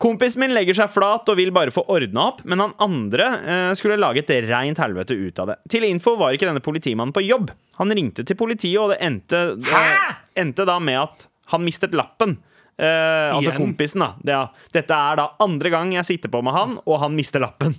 Kompisen 0.00 0.40
min 0.40 0.54
legger 0.56 0.76
seg 0.78 0.88
flat 0.94 1.28
og 1.28 1.36
vil 1.36 1.50
bare 1.52 1.72
få 1.74 1.82
ordna 1.92 2.30
opp, 2.30 2.38
men 2.48 2.62
han 2.62 2.72
andre 2.80 3.26
eh, 3.44 3.72
skulle 3.76 3.98
lage 4.00 4.22
et 4.24 4.30
reint 4.48 4.78
helvete 4.80 5.12
ut 5.18 5.40
av 5.42 5.50
det. 5.52 5.58
Til 5.68 5.84
info 5.90 6.14
var 6.16 6.32
ikke 6.32 6.48
denne 6.48 6.62
politimannen 6.64 7.12
på 7.12 7.20
jobb. 7.26 7.50
Han 7.80 7.92
ringte 7.96 8.24
til 8.24 8.38
politiet, 8.40 8.78
og 8.80 8.94
det 8.94 9.00
endte, 9.04 9.42
eh, 9.60 10.14
endte 10.40 10.64
da 10.68 10.78
med 10.80 11.02
at 11.02 11.26
han 11.52 11.66
mistet 11.66 11.92
lappen. 11.96 12.38
Eh, 12.80 13.28
altså 13.36 13.52
kompisen, 13.58 14.00
da. 14.00 14.14
Det, 14.24 14.32
ja. 14.32 14.46
Dette 14.72 14.96
er 14.96 15.20
da 15.20 15.26
andre 15.44 15.68
gang 15.74 15.92
jeg 15.98 16.08
sitter 16.08 16.32
på 16.32 16.40
med 16.46 16.56
han, 16.56 16.78
og 16.88 17.00
han 17.02 17.12
mister 17.18 17.44
lappen. 17.44 17.76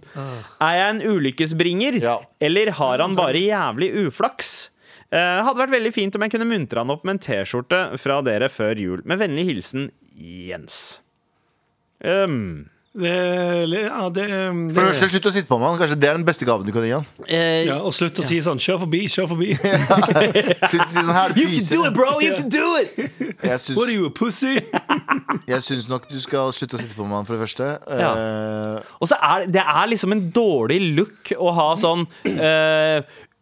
Er 0.62 0.78
jeg 0.78 0.90
en 0.92 1.02
ulykkesbringer, 1.16 1.98
Ja. 2.06 2.20
eller 2.40 2.70
har 2.78 3.02
han 3.02 3.18
bare 3.18 3.42
jævlig 3.42 3.90
uflaks? 4.06 4.70
Eh, 5.10 5.42
hadde 5.44 5.58
vært 5.58 5.74
veldig 5.74 5.92
fint 5.98 6.16
om 6.16 6.22
jeg 6.22 6.36
kunne 6.38 6.46
muntre 6.54 6.78
han 6.86 6.94
opp 6.94 7.02
med 7.04 7.18
en 7.18 7.24
T-skjorte 7.26 7.98
fra 8.00 8.22
dere 8.22 8.46
før 8.48 8.78
jul. 8.78 9.02
Med 9.10 9.18
vennlig 9.20 9.50
hilsen 9.50 9.90
Jens. 10.16 11.02
Um, 12.04 12.70
Det, 12.92 13.08
ja, 13.72 14.10
det, 14.12 14.24
det, 14.28 14.74
For 14.76 14.90
det 14.92 15.10
slutt 15.14 15.28
å 15.30 15.32
sitte 15.32 15.48
på 15.48 15.56
med 15.62 15.70
han. 15.70 15.78
Kanskje 15.80 15.96
det 15.96 16.10
er 16.10 16.18
den 16.18 16.26
beste 16.28 16.44
gaven 16.44 16.68
du 16.68 16.74
kan 16.76 16.84
gi 16.84 16.92
han. 16.92 17.06
ja, 17.24 17.78
og 17.80 17.94
slutt 17.96 18.20
å 18.20 18.26
si 18.26 18.42
sånn 18.44 18.60
'kjør 18.60 18.82
forbi, 18.82 19.00
kjør 19.08 19.30
forbi'. 19.32 19.54
Slutt 20.74 20.84
å 20.84 20.90
si 20.92 20.98
sånn 21.00 21.16
her, 21.16 21.32
it 21.32 21.94
bro! 21.96 22.20
You 22.20 22.36
can 22.36 22.50
do 22.52 22.76
it! 22.82 22.92
Jeg 23.40 23.60
syns, 23.64 23.78
What 23.78 23.88
are 23.88 23.96
you, 23.96 24.10
a 24.10 24.12
pussy? 24.12 24.58
jeg 25.54 25.64
syns 25.64 25.88
nok 25.88 26.10
du 26.12 26.20
skal 26.20 26.52
slutte 26.52 26.76
å 26.76 26.82
sitte 26.84 26.98
på 26.98 27.08
med 27.08 27.22
han, 27.22 27.30
for 27.30 27.40
det 27.40 27.46
første. 27.48 27.70
Ja. 27.88 28.12
Uh, 28.12 28.94
Og 29.00 29.08
så 29.08 29.16
er 29.24 29.46
det- 29.46 29.54
det 29.56 29.64
er 29.64 29.88
liksom 29.88 30.12
en 30.12 30.26
dårlig 30.36 30.82
look 31.00 31.32
å 31.40 31.54
ha 31.56 31.70
sånn 31.80 32.04
uh, 32.28 33.00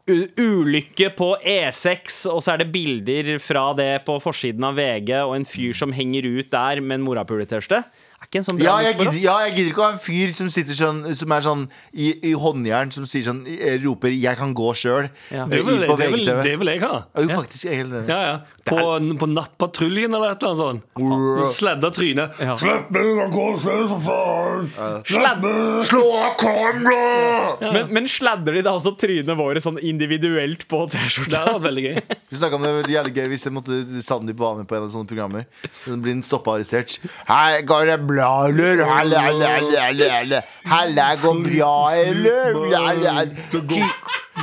Ulykke 0.10 1.10
på 1.17 1.32
E6, 1.41 2.19
og 2.30 2.41
så 2.41 2.54
er 2.54 2.63
det 2.63 2.72
bilder 2.74 3.38
fra 3.41 3.74
det 3.78 4.06
på 4.06 4.19
forsiden 4.22 4.63
av 4.65 4.78
VG, 4.78 5.12
og 5.26 5.36
en 5.36 5.45
fyr 5.45 5.74
som 5.78 5.91
henger 5.93 6.26
ut 6.38 6.50
der 6.54 6.82
med 6.82 7.00
en 7.00 7.06
morapuletørste. 7.06 7.84
Er 8.20 8.28
ikke 8.28 8.42
en 8.42 8.46
sånn 8.50 8.60
ja, 8.60 8.74
jeg 8.84 8.98
gidder, 9.00 9.16
ja, 9.24 9.36
jeg 9.48 9.54
gidder 9.56 9.70
ikke 9.72 9.82
å 9.82 9.86
ha 9.88 9.94
en 9.96 10.02
fyr 10.04 10.34
som 10.36 10.50
sitter 10.52 10.76
sånn 10.76 10.98
Som 11.16 11.32
er 11.32 11.44
sånn 11.46 11.62
i, 11.94 12.10
i 12.30 12.34
håndjern, 12.36 12.92
som 12.92 13.06
sier 13.08 13.24
sånn 13.24 13.46
eh, 13.48 13.78
roper 13.80 14.12
'jeg 14.12 14.36
kan 14.38 14.52
gå 14.54 14.74
sjøl' 14.76 15.08
Ja. 15.32 15.46
Det 15.48 15.62
vil, 15.66 15.86
på 15.88 15.96
det 15.98 16.10
vil, 16.12 16.26
det 16.28 16.56
vil 16.60 16.68
jeg 16.74 16.82
ha. 16.84 17.04
Jo, 17.16 17.30
faktisk. 17.32 17.66
Jeg 17.66 17.74
er 17.74 17.78
helt 17.84 17.94
enig. 17.94 18.10
Ja, 18.12 18.20
ja. 18.28 18.36
På, 18.70 18.78
på 19.22 19.28
Nattpatruljen 19.30 20.14
eller 20.14 20.34
et 20.36 20.44
eller 20.44 20.52
annet 20.52 20.84
sånt. 20.94 21.54
Sledda 21.56 21.90
trynet. 21.96 22.38
Ja. 22.44 22.56
Slipp 22.60 22.92
meg 22.94 23.22
å 23.24 23.28
gå 23.34 23.46
selv, 23.64 23.96
for 23.96 24.04
faen! 24.06 25.04
Sladd, 25.10 25.48
Slå 25.90 26.04
av 26.20 26.36
kamera! 26.38 27.72
men, 27.74 27.90
men 27.96 28.10
sladder 28.10 28.60
de 28.60 28.64
da 28.68 28.76
også 28.78 28.94
trynene 29.00 29.38
våre 29.40 29.64
sånn 29.64 29.80
individuelt 29.82 30.68
på 30.70 30.84
T-skjorta? 30.92 31.46
veldig 31.64 31.86
gøy. 31.88 31.98
Vi 32.30 32.38
snakket 32.38 32.60
om 32.60 32.68
det, 32.68 32.74
var 32.78 32.92
jævlig 32.94 33.16
gøy 33.18 33.28
hvis 33.34 33.48
jeg 33.48 33.56
måtte 33.56 33.80
Sandeep 34.06 34.40
var 34.40 34.60
med 34.60 34.70
på 34.70 34.78
en 34.78 34.86
av 34.86 34.94
sånne 34.94 35.10
programmer. 35.10 35.48
Så 35.82 35.98
blir 35.98 36.14
den 36.14 36.24
stoppa 36.26 36.54
og 36.54 36.60
arrestert. 36.60 37.00
Hei, 37.30 37.62
går 37.68 37.90
det 37.90 37.98
bra, 38.10 38.30
eller? 38.50 38.84
Halla, 38.89 39.24
halla, 39.28 39.54
halla, 39.86 40.41
halla. 40.74 41.08
går 41.22 41.41
bra, 41.48 41.74
eller? 41.95 42.60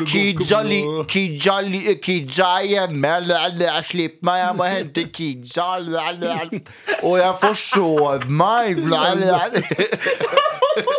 Kidsa, 0.04 0.60
li, 0.62 0.82
kidsa, 1.08 1.60
li, 1.64 1.80
kidsa 2.04 2.48
er 2.60 2.66
hjemme. 2.68 3.12
Slipp 3.86 4.18
meg, 4.26 4.42
jeg 4.42 4.56
må 4.58 4.68
hente 4.68 5.06
kidsa. 5.14 5.68
Og 7.02 7.16
jeg 7.20 7.32
forsov 7.40 8.26
meg. 8.28 8.82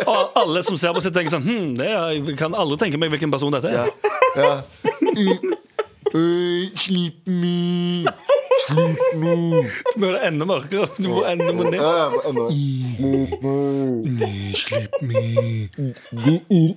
Og 0.08 0.32
alle 0.40 0.62
som 0.66 0.76
ser 0.80 0.90
på 0.96 1.02
sitt, 1.04 1.14
tenker 1.14 1.30
sånn 1.30 1.44
hm, 1.46 1.66
det 1.78 1.86
er, 1.86 2.08
Jeg 2.16 2.34
kan 2.40 2.56
aldri 2.58 2.80
tenke 2.80 2.98
meg 2.98 3.12
hvilken 3.14 3.30
person 3.30 3.54
dette 3.54 3.70
er. 3.70 3.92
Ja. 4.34 4.58
Øh, 5.14 5.58
Slipp 6.12 6.78
sleep 6.78 7.28
Slipp 8.66 9.00
meg. 9.14 9.68
Nå 9.96 10.08
er 10.08 10.12
det 10.16 10.22
enda 10.28 10.46
mørkere. 10.48 10.88
Du 10.98 11.08
må 11.12 11.22
enda 11.28 11.52
må 11.54 11.62
ned. 11.68 11.78
Ja, 11.78 12.10
me. 12.34 12.48
enda. 14.10 14.28
Slipp 14.58 14.96
me. 15.02 15.22
Det 16.24 16.36
er 16.58 16.70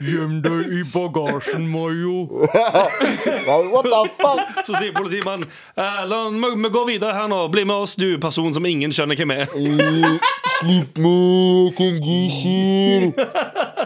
Gjem 0.01 0.39
deg 0.41 0.71
i 0.73 0.81
bagasjen, 0.89 1.67
Mayo. 1.69 2.25
What 3.71 3.85
the 3.85 4.01
fuck? 4.17 4.65
Så 4.65 4.73
sier 4.79 4.93
politimannen 4.95 5.45
eh, 5.75 6.01
la, 6.09 6.23
vi, 6.33 6.49
vi 6.63 6.69
går 6.73 6.87
videre 6.89 7.13
her 7.13 7.27
nå. 7.29 7.43
Bli 7.53 7.65
med 7.69 7.83
oss, 7.85 7.93
du 7.99 8.17
person 8.21 8.53
som 8.55 8.65
ingen 8.65 8.93
skjønner 8.95 9.19
hvem 9.19 9.33
er. 9.35 9.45
Slipp 10.57 10.97
meg, 11.01 11.75
kongisjer. 11.77 13.11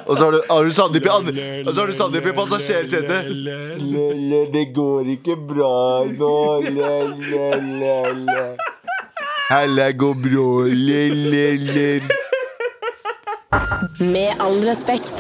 Og 0.06 0.16
så 0.16 0.22
har 0.24 0.32
du, 0.38 0.42
har 0.50 0.64
du 0.64 0.72
Sandeep 0.76 1.06
i 1.08 1.10
andre 1.10 1.46
Og 1.66 1.72
så 1.74 1.80
har 1.82 1.88
du 1.92 1.96
Sandeep 1.98 2.28
i 2.30 2.36
passasjersetet. 2.38 3.32
Le-le, 3.36 4.46
det 4.54 4.68
går 4.76 5.12
ikke 5.18 5.36
bra 5.50 6.06
nå. 6.10 6.36
Le-le-le-le. 6.70 8.46
Hella 9.50 9.92
går 9.92 10.22
bra. 10.24 10.52
Le-le-le. 10.72 11.90
Med 14.00 14.42
all 14.44 14.60
respekt. 14.66 15.14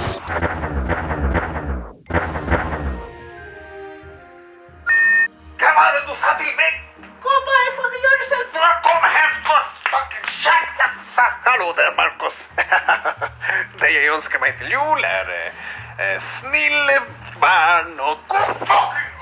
Snille 16.37 16.97
barn 17.41 17.99
og 17.99 18.17
god 18.29 18.55
fucking. 18.65 19.15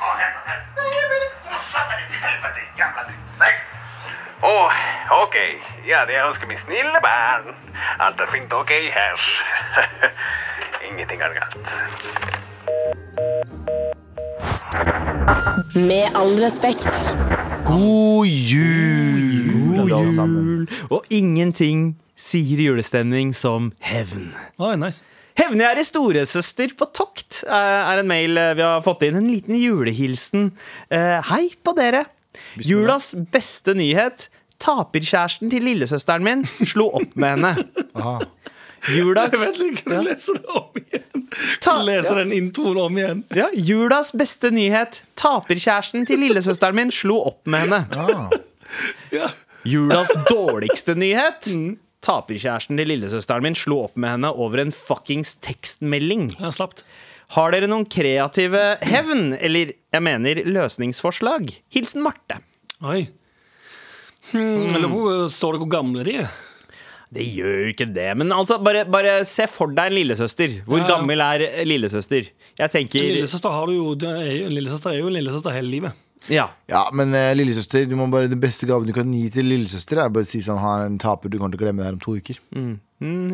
Å, 4.43 4.55
ok. 5.23 5.35
Ja, 5.87 6.01
det 6.03 6.17
jeg 6.17 6.27
ønsker 6.27 6.49
meg 6.49 6.57
snille 6.59 6.99
barn. 7.03 7.53
Alt 8.03 8.19
er 8.19 8.27
fint 8.27 8.51
ok 8.51 8.73
her. 8.91 9.21
Ingenting 10.89 11.23
er 11.23 11.37
galt. 11.37 11.55
Med 15.79 16.11
all 16.19 16.35
respekt. 16.43 17.15
God 17.63 18.27
jul, 18.27 19.79
God 19.79 19.95
jul. 19.95 20.67
Og 20.91 21.07
ingenting 21.07 21.93
sier 22.19 22.59
julestemning 22.67 23.31
som 23.35 23.71
hevn. 23.79 24.33
Oh, 24.59 24.75
nice. 24.75 24.99
Hevngjerde 25.39 25.83
storesøster 25.87 26.73
på 26.77 26.85
tokt 26.93 27.41
eh, 27.47 27.53
er 27.93 28.01
en 28.03 28.09
mail 28.09 28.37
eh, 28.37 28.51
vi 28.59 28.61
har 28.65 28.83
fått 28.85 29.05
inn. 29.07 29.17
En 29.19 29.29
liten 29.31 29.57
julehilsen. 29.57 30.51
Eh, 30.93 31.19
Hei 31.31 31.47
på 31.65 31.73
dere. 31.77 32.05
Julas 32.61 33.13
beste 33.33 33.73
nyhet. 33.77 34.27
Taperkjæresten 34.63 35.49
til 35.51 35.65
lillesøsteren 35.67 36.23
min 36.23 36.45
slo 36.63 36.87
opp 37.01 37.17
med 37.19 37.35
henne. 37.37 37.55
Julas, 38.93 39.31
Jeg 39.31 39.39
vet 39.39 39.59
ikke, 39.63 39.83
kan 39.87 40.01
du 40.03 40.07
lese 40.09 40.33
det 40.35 40.55
om 40.59 40.79
igjen? 40.81 41.21
Ta- 41.63 41.77
du 41.79 41.85
lese 41.87 42.09
ja. 42.11 42.15
den 42.19 42.33
introen 42.35 42.79
om 42.83 42.97
igjen? 42.99 43.21
ja, 43.31 43.45
julas 43.55 44.09
beste 44.19 44.49
nyhet. 44.51 44.97
Taperkjæresten 45.19 46.03
til 46.09 46.19
lillesøsteren 46.19 46.75
min 46.75 46.91
slo 46.91 47.21
opp 47.29 47.47
med 47.47 47.63
henne. 47.63 47.79
Ja. 49.15 49.29
Julas 49.63 50.11
dårligste 50.27 50.97
nyhet. 50.99 51.47
Taperkjæresten 52.03 52.79
til 52.79 52.89
lillesøsteren 52.91 53.45
min 53.45 53.55
slo 53.57 53.81
opp 53.87 53.97
med 53.99 54.15
henne 54.17 54.31
over 54.35 54.61
en 54.63 54.73
fuckings 54.75 55.35
tekstmelding. 55.43 56.29
Ja. 56.39 56.51
Har 57.33 57.53
dere 57.55 57.69
noen 57.71 57.87
kreative 57.89 58.63
hevn, 58.85 59.31
eller 59.39 59.71
jeg 59.95 60.03
mener 60.05 60.43
løsningsforslag? 60.45 61.53
Hilsen 61.73 62.03
Marte. 62.05 62.41
Oi. 62.83 63.05
Hmm, 64.31 64.67
eller 64.69 64.87
lurer 64.89 65.27
Står 65.31 65.55
det 65.55 65.63
hvor 65.63 65.71
gamle 65.73 66.03
de 66.07 66.17
er? 66.23 66.33
Det 67.13 67.25
gjør 67.29 67.57
jo 67.61 67.71
ikke 67.73 67.85
det, 67.93 68.07
men 68.17 68.31
altså, 68.33 68.55
bare, 68.63 68.85
bare 68.89 69.19
se 69.29 69.45
for 69.51 69.69
deg 69.75 69.91
en 69.91 69.97
lillesøster. 69.99 70.55
Hvor 70.65 70.79
Ja, 70.81 70.85
ja. 70.87 70.93
gammel 70.95 71.21
er 71.21 71.43
lillesøster? 71.69 72.31
Jeg 72.57 72.73
tenker 72.73 73.03
Lillesøster 73.05 73.53
har 73.53 73.69
du 73.69 73.75
jo 73.75 73.91
er 74.09 74.31
jo, 74.31 74.47
Lillesøster 74.49 74.93
er 74.95 74.97
jo 75.03 75.11
en 75.11 75.17
lillesøster 75.19 75.53
hele 75.53 75.69
livet. 75.69 75.99
Ja. 76.31 76.47
Ja, 76.71 76.85
men 76.95 77.11
uh, 77.15 77.31
lillesøster, 77.35 77.85
du 77.89 77.95
må 77.99 78.07
bare, 78.13 78.29
den 78.31 78.41
beste 78.43 78.67
gaven 78.69 78.87
du 78.87 78.93
kan 78.95 79.11
gi 79.11 79.25
til 79.33 79.49
lillesøster, 79.49 79.99
er 79.99 80.13
bare 80.13 80.23
å 80.27 80.29
si 80.29 80.39
sånn 80.43 80.61
Han 80.61 80.81
er 80.81 80.91
en 80.91 80.99
taper, 81.01 81.31
du 81.31 81.39
kommer 81.39 81.55
til 81.55 81.61
å 81.61 81.65
glemme 81.65 81.83
det 81.83 81.89
her 81.89 81.97
om 81.97 82.03
to 82.03 82.15
uker. 82.19 82.39
Mm, 82.55 82.77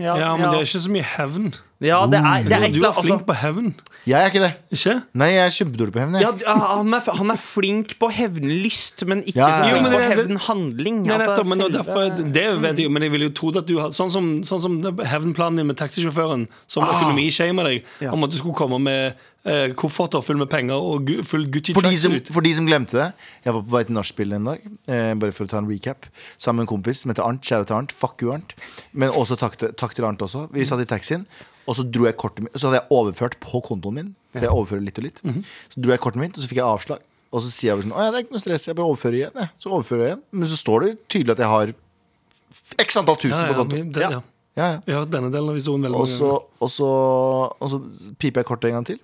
ja, 0.02 0.16
Ja, 0.18 0.32
men 0.38 0.48
ja. 0.48 0.54
det 0.54 0.62
er 0.64 0.70
ikke 0.72 0.86
så 0.88 0.94
mye 0.96 1.10
hevn. 1.16 1.52
Ja, 1.82 2.00
det 2.12 2.20
er, 2.20 2.44
det 2.44 2.52
er 2.58 2.72
Du 2.76 2.82
er 2.84 2.92
flink 2.94 3.22
altså, 3.22 3.26
på 3.26 3.36
hevn, 3.40 3.74
Jeg 4.08 4.20
er 4.24 4.30
ikke 4.32 4.42
det. 4.44 4.52
ikke? 4.76 4.94
Nei, 5.14 5.28
jeg 5.32 5.46
er 5.46 5.54
kjempedårlig 5.56 5.94
på 5.96 6.00
hevn. 6.02 6.14
jeg. 6.18 6.22
ja, 6.26 6.32
ja, 6.44 6.56
han, 6.80 6.94
er, 6.94 7.12
han 7.20 7.32
er 7.32 7.40
flink 7.40 7.94
på 8.02 8.10
hevnlyst, 8.12 9.06
men 9.08 9.22
ikke 9.24 9.38
Ja, 9.40 9.48
ja, 9.48 9.56
ja. 9.56 9.62
flink 9.64 9.76
Jo, 9.76 9.82
men 9.82 9.92
på 9.94 10.00
det- 10.00 10.10
det- 10.10 10.18
hevnhandling. 10.28 11.02
Nei, 11.04 11.14
Altså, 11.16 11.30
nettopp, 11.30 11.48
men 11.48 11.60
selve- 11.60 11.78
derfor, 11.78 12.32
det 12.34 12.62
vet 12.62 12.78
jeg 12.78 12.84
jo, 12.86 12.90
men 12.90 13.02
jeg 13.04 13.12
ville 13.12 13.26
jo 13.30 13.34
trodd 13.40 13.58
at 13.58 13.66
du 13.68 13.78
har 13.80 13.90
Sånn 13.90 14.12
som, 14.12 14.42
sånn 14.44 14.60
som 14.62 14.82
hevnplanen 14.84 15.58
din 15.58 15.68
med 15.68 15.78
taxisjåføren, 15.78 16.48
som 16.68 16.84
Ah. 16.84 16.94
økonomishamer 17.00 17.64
deg, 17.64 17.84
om 18.12 18.24
at 18.24 18.30
du 18.32 18.38
skulle 18.38 18.56
komme 18.56 18.80
med 18.82 19.16
eh, 19.46 19.70
kofferter 19.74 20.22
full 20.22 20.36
med 20.38 20.50
penger 20.50 20.76
og 20.76 21.06
gu, 21.08 21.24
full 21.24 21.46
Gucci 21.48 21.74
For 21.74 21.82
de, 21.82 21.96
som, 21.98 22.12
tracksuit. 22.12 22.34
for 22.34 22.42
de 22.42 22.54
som 22.54 22.66
glemte 22.68 22.92
det 22.92 23.14
Jeg 23.46 23.54
var 23.54 23.62
på 23.64 23.70
vei 23.72 23.84
til 23.86 23.96
nachspiel 23.96 24.34
en 24.36 24.44
dag 24.44 24.60
eh, 24.90 25.14
Bare 25.16 25.32
for 25.32 25.46
å 25.46 25.48
ta 25.50 25.58
en 25.60 25.66
recap 25.70 26.06
Sammen 26.38 26.58
med 26.58 26.68
en 26.68 26.76
kompis 26.76 27.00
som 27.06 27.10
heter 27.14 27.24
Arnt 27.26 27.42
Kjære 27.42 27.66
til 27.70 27.76
Arnt 27.78 27.92
Fuck 27.96 28.22
you 28.22 28.34
Arnt 28.34 28.54
Men 28.92 29.10
også 29.16 29.38
takk 29.40 29.56
til, 29.58 29.70
takk 29.80 29.96
til 29.96 30.04
Arnt 30.06 30.20
også 30.20 30.50
Vi 30.52 30.66
satt 30.68 30.82
i 30.84 30.86
taxien 30.86 31.26
Og 31.70 31.78
så 31.78 31.86
dro 31.86 32.08
jeg 32.08 32.18
kortet 32.20 32.46
mitt 32.46 32.56
Så 32.58 32.70
hadde 32.70 32.82
jeg 32.82 32.90
overført 32.96 33.38
på 33.44 33.62
kontoen 33.66 33.98
min 34.00 34.10
For 34.34 34.46
jeg 34.46 34.54
overfører 34.56 34.86
litt 34.88 35.02
og 35.02 35.06
litt 35.06 35.22
Så 35.22 35.84
dro 35.84 35.94
jeg 35.94 36.02
kortet 36.04 36.24
mitt 36.24 36.38
Og 36.38 36.44
så 36.44 36.50
fikk 36.50 36.62
jeg 36.62 36.68
avslag 36.68 37.04
Og 37.30 37.46
så 37.46 37.54
sier 37.54 37.74
jeg 37.74 37.86
sånn 37.86 37.94
Å 37.94 38.08
ja, 38.08 38.14
det 38.14 38.22
er 38.22 38.26
ikke 38.26 38.38
noe 38.38 38.44
stress 38.46 38.68
Jeg 38.70 38.80
bare 38.80 38.90
overfører 38.90 39.20
igjen 39.22 39.40
jeg. 39.44 39.54
Så 39.62 39.72
overfører 39.72 40.06
jeg 40.06 40.16
igjen 40.16 40.24
Men 40.42 40.52
så 40.52 40.60
står 40.64 40.86
det 40.86 40.92
tydelig 41.12 41.36
at 41.36 41.44
jeg 41.46 41.54
har 41.54 41.76
X 42.82 43.00
antall 43.02 43.20
tusen 43.22 43.38
Ja, 43.38 43.52
på 43.52 43.60
kontoen 43.62 43.92
det, 43.94 44.08
ja. 44.18 44.22
Ja, 44.58 44.70
ja 44.90 45.04
denne 45.08 45.30
delen 45.34 45.52
av 45.52 45.58
historien 45.58 45.86
veldig 45.86 46.02
mange 46.02 46.12
så, 46.12 46.32
ganger. 46.34 47.54
og, 47.62 47.70
så, 47.72 47.80
piper 48.20 48.42
jeg 48.42 48.48
kortet 48.50 48.70
en 48.70 48.80
gang 48.80 48.88
til. 48.90 48.98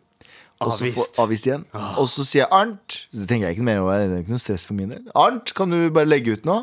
Og 0.63 0.71
så 0.73 0.87
Avvist. 0.87 1.19
avvist 1.21 1.47
igjen. 1.47 1.65
Og 2.01 2.09
så 2.11 2.25
sier 2.27 2.41
jeg 2.41 2.51
Arnt. 2.55 2.97
Så 3.13 3.27
tenker 3.29 3.49
jeg 3.49 3.57
ikke 3.57 3.67
mer 3.67 3.83
over 3.83 3.99
det. 4.01 4.09
Det 4.09 4.17
er 4.17 4.23
ikke 4.25 4.35
noe 4.35 4.43
stress 4.43 4.65
for 4.67 4.75
min 4.77 4.91
del. 4.91 5.03
Arnt, 5.15 5.53
kan 5.55 5.71
du 5.71 5.77
bare 5.95 6.09
legge 6.09 6.35
ut 6.35 6.47
nå? 6.47 6.57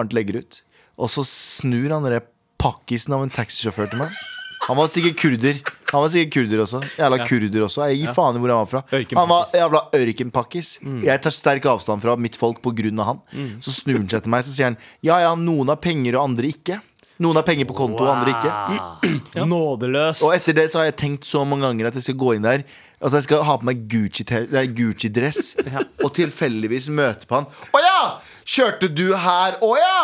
Arnt 0.00 0.16
legger 0.16 0.40
ut. 0.42 0.60
Og 0.96 1.12
så 1.12 1.26
snur 1.28 1.92
han 1.92 2.06
der 2.06 2.24
pakkisen 2.62 3.14
av 3.14 3.26
en 3.26 3.34
taxisjåfør 3.34 3.92
til 3.92 4.02
meg. 4.06 4.18
Han 4.66 4.76
var 4.80 4.88
sikkert 4.90 5.20
kurder. 5.20 5.60
Han 5.92 6.02
var 6.02 6.10
sikkert 6.10 6.32
kurder 6.34 6.62
også. 6.64 6.80
Jævla 6.98 7.20
kurder 7.28 7.66
også. 7.68 7.86
Jeg 7.90 8.00
gir 8.02 8.16
faen 8.16 8.38
i 8.38 8.42
hvor 8.42 8.52
han 8.52 8.62
var 8.64 8.70
fra. 8.70 8.82
Han 8.90 9.30
var 9.30 9.54
jævla 9.54 9.82
ørkenpakkis. 9.94 10.72
Jeg 11.06 11.22
tar 11.22 11.34
sterk 11.34 11.68
avstand 11.70 12.02
fra 12.02 12.16
mitt 12.18 12.38
folk 12.40 12.58
av 12.66 13.06
han. 13.12 13.22
Så 13.62 13.74
snur 13.82 14.00
han 14.02 14.10
seg 14.10 14.24
til 14.26 14.32
meg 14.34 14.44
Så 14.46 14.54
sier 14.56 14.72
han 14.72 14.78
ja 15.06 15.20
ja, 15.22 15.34
noen 15.38 15.70
har 15.70 15.78
penger 15.82 16.18
og 16.18 16.30
andre 16.30 16.50
ikke. 16.50 16.80
Noen 17.22 17.38
har 17.38 17.46
penger 17.46 17.64
på 17.68 17.76
konto 17.76 18.04
og 18.04 18.10
andre 18.12 18.34
ikke. 18.34 19.46
Nådeløst. 19.52 20.24
Og 20.26 20.34
etter 20.36 20.56
det 20.56 20.68
så 20.72 20.82
har 20.82 20.90
jeg 20.90 20.98
tenkt 21.00 21.28
så 21.28 21.46
mange 21.48 21.64
ganger 21.64 21.88
at 21.88 21.96
jeg 21.96 22.10
skal 22.10 22.18
gå 22.20 22.34
inn 22.36 22.44
der 22.44 22.66
At 23.00 23.12
jeg 23.16 23.24
skal 23.24 23.44
ha 23.44 23.56
på 23.60 23.68
meg 23.68 23.86
Gucci-dress 23.92 25.54
Gucci 25.56 25.76
Og 26.04 26.12
tilfeldigvis 26.16 26.90
møte 26.92 27.28
på 27.28 27.38
han 27.38 27.48
Å 27.48 27.82
ja! 27.84 28.00
Kjørte 28.46 28.90
du 28.92 29.08
her? 29.16 29.56
Å 29.64 29.70
ja! 29.80 30.00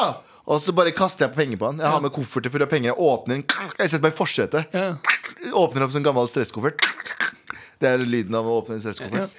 Og 0.46 0.60
så 0.64 0.72
bare 0.74 0.90
kaster 0.96 1.26
jeg 1.28 1.34
penger 1.36 1.56
på 1.60 1.66
han 1.70 1.78
Jeg 1.78 1.86
har 1.92 2.00
med 2.02 2.10
kofferter 2.16 2.50
fulle 2.50 2.64
av 2.66 2.70
penger 2.72 2.88
Jeg 2.90 2.98
åpner 2.98 3.34
den 3.38 3.44
Jeg 3.78 3.88
setter 3.92 4.02
meg 4.08 4.14
i 4.14 4.18
forsetet 4.18 4.62
Ja. 4.74 4.88
Åpner 5.54 5.82
opp 5.86 5.92
som 5.94 6.00
en 6.02 6.06
gammel 6.08 6.26
stresskoffert 6.32 6.78
Det 7.82 7.88
er 7.92 7.96
lyden 8.02 8.34
av 8.38 8.44
å 8.50 8.56
åpne 8.62 8.74
en 8.78 8.82
stresskoffert 8.82 9.30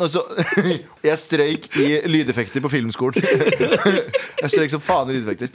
så 0.00 0.22
Jeg 1.06 1.18
strøyk 1.20 1.66
i 1.82 1.86
lydeffekter 2.08 2.60
på 2.64 2.70
filmskolen 2.72 3.20
Jeg 4.40 4.48
strøyk 4.54 4.70
som 4.72 4.80
faen 4.82 5.10
i 5.12 5.14
lydeffekter 5.18 5.50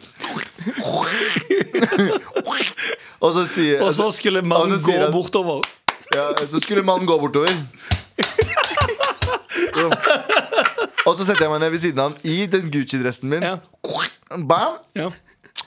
Og 3.24 3.30
så 3.40 3.44
sier 3.50 3.82
Og 3.88 3.92
så 3.98 4.06
skulle 4.14 4.42
mannen 4.46 4.80
gå 4.84 4.94
han- 5.00 5.12
bortover. 5.16 5.60
ja, 6.14 6.28
så 6.48 6.60
skulle 6.62 6.84
mannen 6.86 7.08
gå 7.10 7.18
bortover. 7.20 7.52
Og 11.06 11.14
så 11.20 11.26
setter 11.28 11.44
jeg 11.46 11.52
meg 11.54 11.62
ned 11.62 11.72
ved 11.74 11.82
siden 11.84 12.00
av 12.02 12.06
han 12.12 12.18
i 12.26 12.46
den 12.50 12.70
Gucci-dressen 12.74 13.30
min. 13.30 13.44
Ja. 13.46 13.58
Bam! 14.44 14.78
Ja. 14.96 15.10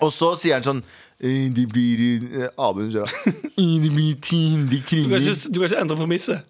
Og 0.04 0.12
så 0.12 0.34
sier 0.38 0.58
han 0.58 0.62
sånn 0.66 0.82
«Eh, 1.18 1.48
Det 1.50 1.64
blir 1.72 2.02
eh, 2.44 2.48
Abel 2.60 2.90
sier 2.92 3.02
da. 3.08 3.32
«Eh, 3.58 3.74
Det 3.82 3.90
blir 3.90 4.14
1000 4.20 4.68
Du, 4.70 4.76
kan 4.76 4.86
kroner. 4.86 5.18
ikke, 5.18 5.52
du 5.52 5.58
kan 5.60 5.68
ikke 5.70 5.80
endre 5.82 5.96
premisset. 5.96 6.44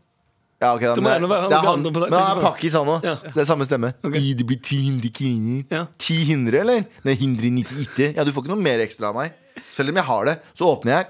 Ja, 0.58 0.72
ok, 0.74 0.80
da, 0.82 0.94
må 0.98 1.06
men 1.06 1.28
være 1.30 1.40
han 1.44 1.50
det 1.52 1.54
er 1.54 1.62
han, 1.62 1.76
andre 1.78 1.90
på 1.94 2.00
men 2.02 2.18
han 2.18 2.38
er 2.38 2.42
pakkis, 2.42 2.72
han 2.74 2.88
òg. 2.90 3.04
Ja. 3.06 3.12
Så 3.22 3.34
det 3.38 3.42
er 3.44 3.48
samme 3.52 3.66
stemme. 3.68 3.92
Ok. 4.02 4.16
«Eh, 4.18 4.32
Det 4.34 4.46
blir 4.48 4.58
1000 4.58 5.12
kriger. 5.14 5.64
Ja. 5.70 5.84
1000, 6.02 6.48
eller? 6.64 6.84
Nei, 7.06 7.14
198. 7.14 8.08
Ja, 8.16 8.24
du 8.26 8.32
får 8.34 8.42
ikke 8.42 8.54
noe 8.56 8.64
mer 8.66 8.82
ekstra 8.82 9.12
av 9.12 9.14
meg. 9.20 9.32
Selv 9.70 9.90
om 9.94 10.00
jeg 10.02 10.04
har 10.10 10.24
det, 10.26 10.34
så 10.58 10.66
åpner 10.74 10.96
jeg, 10.96 11.06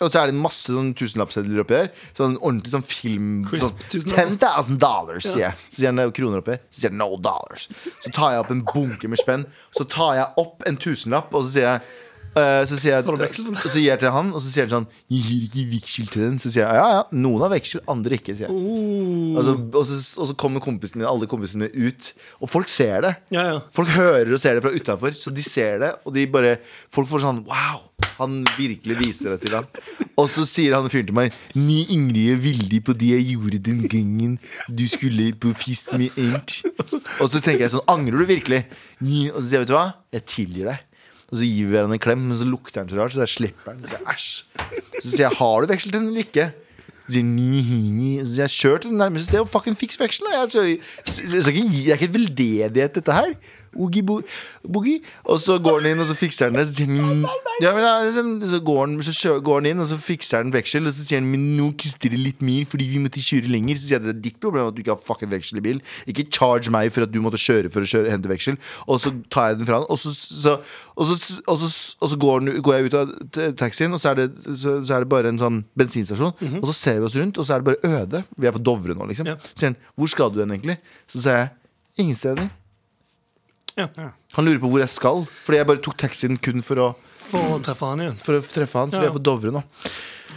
og 0.00 0.08
så 0.10 0.22
er 0.22 0.30
det 0.30 0.38
masse 0.38 0.72
sånn 0.72 0.92
tusenlappsedler 0.98 1.62
oppi 1.62 1.76
her. 1.76 1.90
Sånn 2.16 2.38
ordentlig 2.40 2.72
sånn 2.72 2.86
film 2.88 3.26
Crisp 3.46 3.84
sånn, 3.92 4.14
10,000 4.40 4.78
dollars, 4.82 5.26
sier 5.28 5.44
jeg. 5.44 5.58
Så 5.68 5.76
sier 5.78 5.92
han 5.92 6.02
er 6.02 6.14
kroner 6.16 6.42
oppi. 6.42 6.56
Så 6.72 6.80
sier 6.84 6.94
han 6.94 6.98
no 7.02 7.10
dollars. 7.22 7.68
Så 8.00 8.10
tar 8.14 8.34
jeg 8.34 8.42
opp 8.42 8.54
en 8.54 8.64
bunke 8.72 9.10
med 9.12 9.20
spenn. 9.20 9.44
Så 9.76 9.86
tar 9.92 10.16
jeg 10.18 10.30
opp 10.42 10.64
en 10.66 10.80
tusenlapp, 10.80 11.30
og 11.36 11.46
så 11.46 11.54
sier 11.54 11.68
jeg 11.68 11.84
Eh, 12.32 12.62
så 12.64 12.78
sier 12.80 12.94
jeg, 12.96 13.04
så 13.60 13.74
gir 13.76 13.90
jeg 13.90 14.00
til 14.00 14.12
han, 14.14 14.30
og 14.32 14.40
så 14.40 14.48
sier 14.48 14.64
han 14.64 14.70
sånn 14.72 14.86
Jeg 15.12 15.20
gir 15.26 15.42
ikke 15.44 15.64
veksel 15.74 16.06
til 16.08 16.22
den. 16.24 16.38
Så 16.40 16.48
sier 16.48 16.64
jeg 16.64 16.80
ja, 16.80 16.86
ja, 16.96 17.02
noen 17.12 17.44
har 17.44 17.52
veksel, 17.52 17.82
andre 17.92 18.16
ikke. 18.16 18.36
Sier 18.38 18.48
jeg. 18.48 18.56
Oh. 18.56 19.36
Altså, 19.40 19.56
og, 19.60 19.82
så, 19.90 20.00
og 20.16 20.30
så 20.30 20.36
kommer 20.40 20.64
kompisene 20.64 21.02
mine, 21.02 21.10
alle 21.12 21.28
kompisene 21.28 21.68
mine 21.68 21.90
ut, 21.92 22.12
og 22.40 22.52
folk 22.52 22.72
ser 22.72 23.04
det. 23.04 23.14
Ja, 23.36 23.44
ja. 23.50 23.58
Folk 23.76 23.92
hører 23.92 24.32
og 24.32 24.40
ser 24.40 24.56
det 24.56 24.64
fra 24.64 24.72
utafor, 24.72 25.16
så 25.18 25.32
de 25.34 25.44
ser 25.44 25.82
det, 25.84 25.94
og 26.06 26.16
de 26.16 26.28
bare 26.32 26.56
Folk 26.92 27.08
får 27.10 27.26
sånn 27.26 27.42
Wow! 27.48 27.88
Han 28.18 28.42
virkelig 28.58 28.96
viser 29.00 29.32
det 29.32 29.46
til 29.46 29.56
han. 29.56 29.68
Og 30.20 30.28
så 30.30 30.44
sier 30.48 30.76
han 30.76 30.88
fyren 30.92 31.08
til 31.08 31.16
meg 31.16 31.36
Ni 31.56 31.82
Ingrid 31.94 32.34
er 32.34 32.40
veldig 32.42 32.80
på 32.84 32.94
det 32.98 33.12
jeg 33.14 33.28
gjorde 33.32 33.60
den 33.70 33.82
gangen 33.90 34.36
du 34.68 34.84
skulle 34.90 35.30
på 35.40 35.52
fist 35.58 35.92
med 35.96 36.14
Ent. 36.20 36.60
Og 37.22 37.28
så 37.32 37.40
tenker 37.40 37.66
jeg 37.66 37.74
sånn 37.74 37.88
Angrer 37.92 38.22
du 38.22 38.28
virkelig? 38.28 38.64
Og 39.02 39.40
så 39.40 39.46
sier 39.46 39.58
jeg, 39.60 39.64
vet 39.64 39.72
du 39.72 39.76
hva? 39.76 39.86
Jeg 40.12 40.26
tilgir 40.28 40.72
deg. 40.72 40.91
Og 41.32 41.38
så 41.40 41.46
gir 41.48 41.64
vi 41.64 41.72
hverandre 41.72 41.96
en 41.96 42.02
klem, 42.04 42.26
men 42.28 42.36
så 42.36 42.44
lukter 42.44 42.82
den 42.82 42.92
så 42.92 42.98
rart, 43.00 43.14
så 43.14 43.24
jeg 43.24 43.32
slipper 43.32 43.72
den. 43.72 43.86
Så 43.86 43.88
sier 43.88 44.02
jeg 44.02 44.12
æsj. 44.12 44.26
Så 44.98 45.06
sier 45.06 45.24
jeg 45.24 45.38
har 45.38 45.64
du 45.64 45.72
veksel 45.72 45.94
til 45.94 45.98
den 45.98 46.10
eller 46.10 46.26
ikke? 46.26 46.50
Så 47.06 47.14
sier 47.16 47.24
ni, 47.26 47.62
ni. 47.88 48.10
Så 48.20 48.34
sier 48.34 48.44
jeg 48.44 48.56
kjør 48.58 48.82
til 48.82 48.92
det 48.92 48.98
nærmeste 49.00 49.30
sted 49.30 49.40
og 49.40 49.48
fucking 49.48 49.78
fiks 49.80 49.96
vekselen. 50.00 50.34
Jeg, 50.36 50.76
jeg, 51.08 51.88
er 51.88 51.96
ikke 51.96 52.12
veldedighet, 52.18 52.98
dette 52.98 53.16
her. 53.16 53.32
Oogie 53.76 54.02
bo- 54.04 54.20
boogie. 54.68 55.00
Og 55.24 55.40
så 55.40 55.56
går 55.62 55.80
han 55.80 55.90
inn, 55.92 56.02
og 56.04 56.08
så 56.10 56.16
fikser 56.18 56.50
han 56.50 56.58
det. 56.58 56.66
Så, 56.68 56.84
han, 56.86 57.24
ja, 57.62 57.72
men, 57.76 57.86
sånn, 58.14 58.32
så, 58.50 58.60
går 58.64 58.80
han, 58.84 58.96
så 59.06 59.34
går 59.44 59.60
han 59.62 59.68
inn, 59.72 59.80
og 59.84 59.88
så 59.90 59.98
fikser 60.02 60.42
han 60.42 60.52
veksel. 60.54 60.86
Og 60.90 60.94
så 60.96 61.06
sier 61.06 61.20
han 61.22 61.30
men 61.32 61.46
nå 61.58 61.70
kister 61.80 62.12
det 62.12 62.20
litt 62.20 62.42
mer 62.44 62.66
fordi 62.68 62.88
vi 62.92 63.00
måtte 63.04 63.22
kjøre 63.24 63.50
lenger. 63.52 63.78
Så 63.80 63.88
sier 63.88 63.98
jeg 64.00 64.06
det 64.08 64.14
er 64.16 64.22
ditt 64.28 64.38
problem 64.42 64.68
at 64.70 64.76
du 64.76 64.82
ikke 64.84 64.94
har 64.96 65.02
fucking 65.08 65.32
veksel 65.32 65.60
i 65.60 65.64
bil. 65.64 65.82
Ikke 66.10 66.26
charge 66.32 66.72
meg 66.74 66.92
for 66.92 67.06
at 67.06 67.12
du 67.14 67.20
måtte 67.24 67.40
kjøre 67.40 67.70
for 67.72 67.84
å 67.86 67.88
kjøre, 67.88 68.12
hente 68.12 68.30
veksel. 68.32 68.58
Og 68.86 69.00
så 69.02 69.14
tar 69.32 69.52
jeg 69.52 69.62
den 69.62 69.68
fra 69.70 69.80
han, 69.80 69.88
og 69.92 70.00
så, 70.02 70.12
så, 70.16 70.56
og 70.96 71.08
så, 71.08 71.18
og 71.48 71.60
så, 71.62 71.70
og 72.02 72.12
så 72.12 72.18
går, 72.26 72.50
går 72.64 72.76
jeg 72.78 72.90
ut 72.90 72.98
av 73.00 73.14
taxien, 73.60 73.92
og 73.96 74.00
så 74.02 74.12
er, 74.12 74.22
det, 74.24 74.28
så, 74.52 74.78
så 74.84 74.98
er 74.98 75.04
det 75.06 75.10
bare 75.12 75.32
en 75.32 75.40
sånn 75.40 75.62
bensinstasjon. 75.78 76.34
Og 76.60 76.66
så 76.72 76.76
ser 76.76 77.00
vi 77.00 77.08
oss 77.08 77.16
rundt, 77.18 77.38
og 77.40 77.48
så 77.48 77.56
er 77.56 77.62
det 77.64 77.70
bare 77.72 77.96
øde. 78.02 78.24
Vi 78.36 78.48
er 78.50 78.54
på 78.56 78.62
Dovre 78.62 78.96
nå, 78.98 79.06
liksom. 79.10 79.28
Ja. 79.32 79.38
Så 79.52 79.54
sier 79.62 79.72
han 79.72 79.78
hvor 79.96 80.10
skal 80.12 80.32
du 80.34 80.42
hen, 80.44 80.52
egentlig? 80.56 80.76
Så 81.10 81.22
sier 81.24 81.38
jeg 81.44 82.04
ingen 82.04 82.16
steder. 82.18 82.50
Ja. 83.78 83.88
Han 84.36 84.44
lurer 84.48 84.60
på 84.62 84.68
hvor 84.72 84.82
jeg 84.82 84.92
skal, 84.92 85.22
fordi 85.46 85.58
jeg 85.62 85.68
bare 85.70 85.80
tok 85.84 85.96
taxien 86.02 86.36
kun 86.42 86.62
for 86.64 86.80
å, 86.82 86.88
For 87.22 87.54
å 87.56 87.60
treffe 87.64 87.88
han 87.88 88.00
igjen. 88.04 88.16
for 88.20 88.36
å 88.36 88.42
treffe 88.44 88.78
han. 88.82 88.90
Så 88.92 89.00
vi 89.00 89.06
er 89.08 89.14
på 89.14 89.22
Dovre 89.22 89.52
nå. 89.54 89.62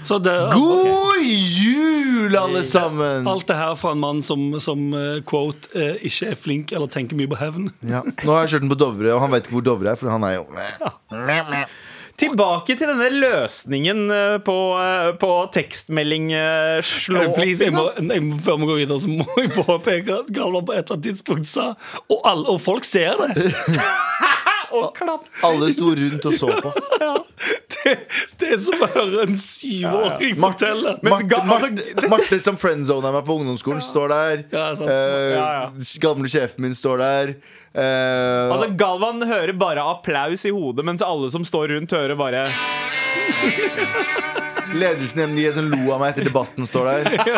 Så 0.06 0.18
det, 0.20 0.34
God 0.52 1.22
jul, 1.24 2.36
alle 2.36 2.62
sammen! 2.68 3.26
alt 3.32 3.48
det 3.48 3.56
her 3.58 3.76
fra 3.80 3.94
en 3.96 4.02
mann 4.04 4.20
som, 4.24 4.42
som 4.62 4.82
eh, 4.94 5.22
quote 5.26 5.72
eh, 5.74 5.96
ikke 6.06 6.30
er 6.34 6.36
flink 6.38 6.74
eller 6.76 6.92
tenker 6.92 7.18
mye 7.18 7.32
på 7.32 7.40
hevn. 7.40 7.70
Ja. 7.88 8.04
Nå 8.04 8.36
har 8.36 8.44
jeg 8.46 8.56
kjørt 8.56 8.66
den 8.68 8.74
på 8.74 8.78
Dovre, 8.84 9.14
og 9.16 9.24
han 9.24 9.32
vet 9.34 9.48
ikke 9.48 9.56
hvor 9.58 9.66
Dovre 9.72 9.94
er, 9.96 10.00
for 10.00 10.12
han 10.12 10.28
er 10.28 10.36
jo 10.38 10.46
Tilbake 12.16 12.78
til 12.80 12.88
denne 12.88 13.10
løsningen 13.12 14.06
eh, 14.14 14.38
på, 14.46 14.56
eh, 14.80 15.10
på 15.20 15.32
tekstmelding 15.52 16.30
eh, 16.32 16.78
slå 16.86 17.26
opp 17.26 17.36
Please, 17.36 17.66
jeg 17.66 17.76
må, 17.76 17.90
jeg 18.00 18.24
må, 18.24 18.38
før 18.46 18.62
vi 18.62 18.70
går 18.70 18.82
videre, 18.86 19.00
så 19.04 19.12
må 19.12 19.28
jeg 19.42 19.52
påpeke 19.58 20.22
at 20.22 20.32
Galvan 20.36 20.64
på 20.64 20.78
et 20.78 20.86
eller 20.86 20.96
annet 20.96 21.10
tidspunkt 21.10 21.52
sa 21.52 21.74
Og, 22.08 22.20
alle, 22.24 22.48
og 22.56 22.62
folk 22.64 22.88
ser 22.88 23.20
det! 23.20 23.52
Og 24.82 24.88
klapp. 24.98 25.24
Alle 25.48 25.66
sto 25.76 25.88
rundt 25.98 26.26
og 26.32 26.36
så 26.40 26.48
på. 26.62 26.70
Det, 27.86 27.92
det 28.42 28.48
er 28.56 28.60
som 28.64 28.80
å 28.82 28.88
høre 28.90 29.26
en 29.28 29.36
syvåring 29.38 30.34
fortelle. 30.42 30.96
Men 31.06 31.12
Marte, 31.14 31.38
altså, 31.38 31.68
Marte, 31.70 32.08
Marte 32.10 32.38
som 32.42 32.56
friendzona 32.58 33.12
meg 33.14 33.22
på 33.28 33.36
ungdomsskolen, 33.38 33.78
står 33.86 34.08
der. 34.10 34.42
Ja, 34.56 34.64
sant. 34.80 34.90
Eh, 34.90 35.36
Ja, 35.36 35.50
ja. 35.60 35.68
Gamle 36.02 36.26
sjefen 36.32 36.66
min 36.66 36.74
står 36.74 36.98
der. 37.04 37.26
Eh, 37.78 38.50
Altså, 38.56 38.72
Galvan 38.80 39.22
hører 39.30 39.54
bare 39.54 39.84
applaus 39.92 40.42
i 40.50 40.52
hodet, 40.56 40.82
mens 40.88 41.04
alle 41.06 41.30
som 41.30 41.46
står 41.46 41.68
rundt, 41.76 41.94
hører 41.94 42.18
bare 42.18 42.48
ledelsen 44.82 45.22
i 45.22 45.26
MDG 45.30 45.54
som 45.60 45.70
lo 45.70 45.84
av 45.94 46.02
meg 46.02 46.10
etter 46.16 46.26
debatten, 46.32 46.66
står 46.66 46.84
der. 46.90 47.02
Ja. 47.30 47.38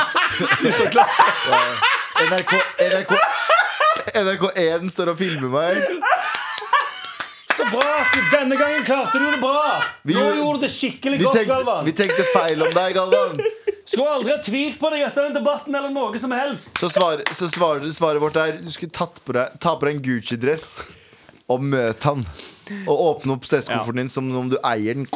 NRK, 2.17 2.51
NRK, 2.87 3.11
NRK1 4.23 4.87
står 4.95 5.07
og 5.11 5.19
filmer 5.19 5.51
meg. 5.53 5.75
Så 7.57 7.65
bra! 7.71 7.93
Denne 8.31 8.55
gangen 8.59 8.83
klarte 8.85 9.19
du 9.19 9.31
det 9.31 9.39
bra! 9.41 9.81
Vi 10.03 10.13
Nå 10.13 10.19
gjorde- 10.19 10.37
gjorde 10.41 10.59
du 10.59 10.65
det 10.67 10.71
skikkelig 10.75 11.21
godt, 11.23 11.35
tenkte, 11.39 11.53
Galvan. 11.55 11.85
vi 11.87 11.93
tenkte 11.97 12.25
feil 12.33 12.61
om 12.67 12.69
deg, 12.75 12.93
Galvan. 12.97 13.41
Skulle 13.87 14.11
aldri 14.17 14.33
ha 14.35 14.41
tvilt 14.43 14.77
på 14.81 14.91
deg 14.91 15.05
etter 15.07 15.29
den 15.29 15.37
debatten 15.39 15.75
eller 15.79 15.89
noe 15.95 16.19
som 16.19 16.31
helst. 16.35 16.67
Så, 16.79 16.89
svar, 16.91 17.23
så 17.33 17.47
svar, 17.49 17.81
svaret 17.95 18.21
vårt 18.21 18.37
er 18.41 18.57
du 18.61 18.69
skulle 18.73 18.91
tatt 18.93 19.21
på 19.25 19.33
deg, 19.37 19.57
ta 19.63 19.73
på 19.79 19.87
deg 19.87 19.95
en 19.97 20.03
Gucci-dress 20.05 20.67
og 21.47 21.63
møte 21.63 22.03
han. 22.11 22.25
Og 22.83 22.99
åpne 22.99 23.37
opp 23.37 23.45
stresskofferten 23.47 24.01
din 24.03 24.09
som 24.11 24.27
om 24.35 24.49
du 24.51 24.57
eier 24.67 24.97
den. 24.99 25.07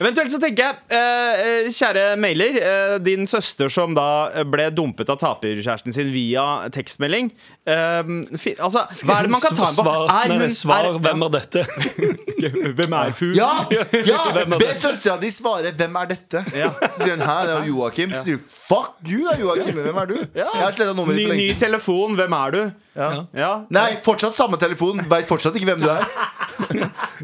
Eventuelt 0.00 0.32
så 0.32 0.40
tenker 0.42 0.64
jeg, 0.64 0.78
eh, 0.96 1.42
eh, 1.46 1.66
kjære 1.70 2.16
mailer, 2.18 2.56
eh, 2.58 2.94
din 2.98 3.26
søster 3.28 3.68
som 3.70 3.92
da 3.94 4.42
ble 4.48 4.70
dumpet 4.74 5.12
av 5.12 5.20
taperkjæresten 5.20 5.92
sin 5.94 6.08
via 6.16 6.66
tekstmelding. 6.74 7.30
Fi, 7.66 8.52
altså, 8.62 8.84
hva 9.06 9.16
er 9.18 9.26
det 9.26 9.30
man 9.32 9.40
kan 9.42 9.56
ta 9.58 9.66
med 9.66 9.86
på? 9.88 9.94
Nei, 10.06 10.38
hun- 10.38 10.50
svar 10.54 10.84
er- 10.86 10.98
hvem 11.02 11.22
er 11.26 11.32
dette? 11.34 11.64
Hvem 12.76 12.92
er 12.94 13.10
fugl? 13.16 13.34
Ja! 13.42 13.48
ja 13.70 14.18
er 14.40 14.44
Be 14.58 14.68
søstera 14.78 15.16
di 15.20 15.30
svare 15.34 15.72
'Hvem 15.74 15.96
er 16.02 16.06
dette?' 16.12 16.44
Ja. 16.54 16.68
Så 16.70 17.02
sier 17.02 17.16
hun 17.16 17.24
'Hæ, 17.26 17.38
det 17.46 17.54
er 17.56 17.64
Joakim'. 17.66 18.12
Så 18.14 18.22
sier 18.24 18.36
du 18.36 18.42
'Fuck 18.46 18.92
you, 19.08 19.26
det 19.26 19.34
er 19.34 19.42
Joakim'. 19.42 19.80
Hvem 19.82 19.96
er 19.96 20.06
du? 20.06 20.16
Jeg 20.34 20.46
har 20.54 20.70
sletta 20.72 20.92
nummeret 20.94 21.16
Ny, 21.16 21.22
ditt 21.22 21.26
for 21.28 21.34
lenge 21.34 21.48
siden. 21.48 21.60
telefon, 21.60 22.14
hvem 22.14 22.32
er 22.32 22.50
du? 22.50 22.62
Ja. 22.96 23.10
Ja. 23.34 23.52
Nei, 23.70 23.96
fortsatt 24.04 24.36
samme 24.36 24.56
telefon. 24.58 25.00
Veit 25.10 25.26
fortsatt 25.26 25.54
ikke 25.58 25.66
hvem 25.74 25.80
du 25.82 25.88
er. 25.90 26.06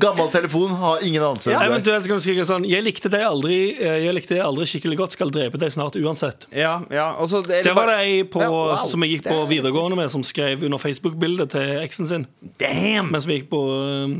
Gammel 0.01 0.29
telefon 0.33 0.71
har 0.77 0.99
ingen 1.03 1.23
anelse. 1.23 1.51
Ja, 1.53 1.61
er. 1.63 1.71
Eventuelt 1.71 2.07
kan 2.07 2.17
du 2.19 2.23
skrive 2.25 2.45
sånn 2.45 2.67
Jeg 2.69 2.85
likte 2.85 3.09
deg 3.13 3.23
aldri 3.25 3.57
eh, 3.81 4.03
Jeg 4.05 4.15
likte 4.17 4.35
deg 4.37 4.43
aldri 4.45 4.67
skikkelig 4.69 4.99
godt, 5.01 5.13
skal 5.17 5.31
drepe 5.33 5.59
deg 5.61 5.71
snart 5.73 5.97
uansett. 6.01 6.47
Ja, 6.53 6.81
ja. 6.93 7.13
Også, 7.23 7.41
det, 7.47 7.63
Det 7.65 7.75
var 7.77 7.87
det 7.93 7.99
ei 8.05 8.23
på, 8.25 8.43
Ja, 8.43 8.51
wow. 8.53 8.77
som 8.77 9.03
jeg 9.07 9.17
gikk 9.19 9.29
på 9.31 9.39
videregående 9.49 9.97
med, 9.97 10.11
som 10.13 10.23
skrev 10.33 10.65
under 10.67 10.81
Facebook-bildet 10.83 11.53
til 11.55 11.77
eksen 11.85 12.09
sin. 12.11 12.27
Damn! 12.61 13.13
Mens 13.15 13.29
vi 13.29 13.39
gikk 13.41 13.51
på 13.53 13.61
um, 13.73 14.17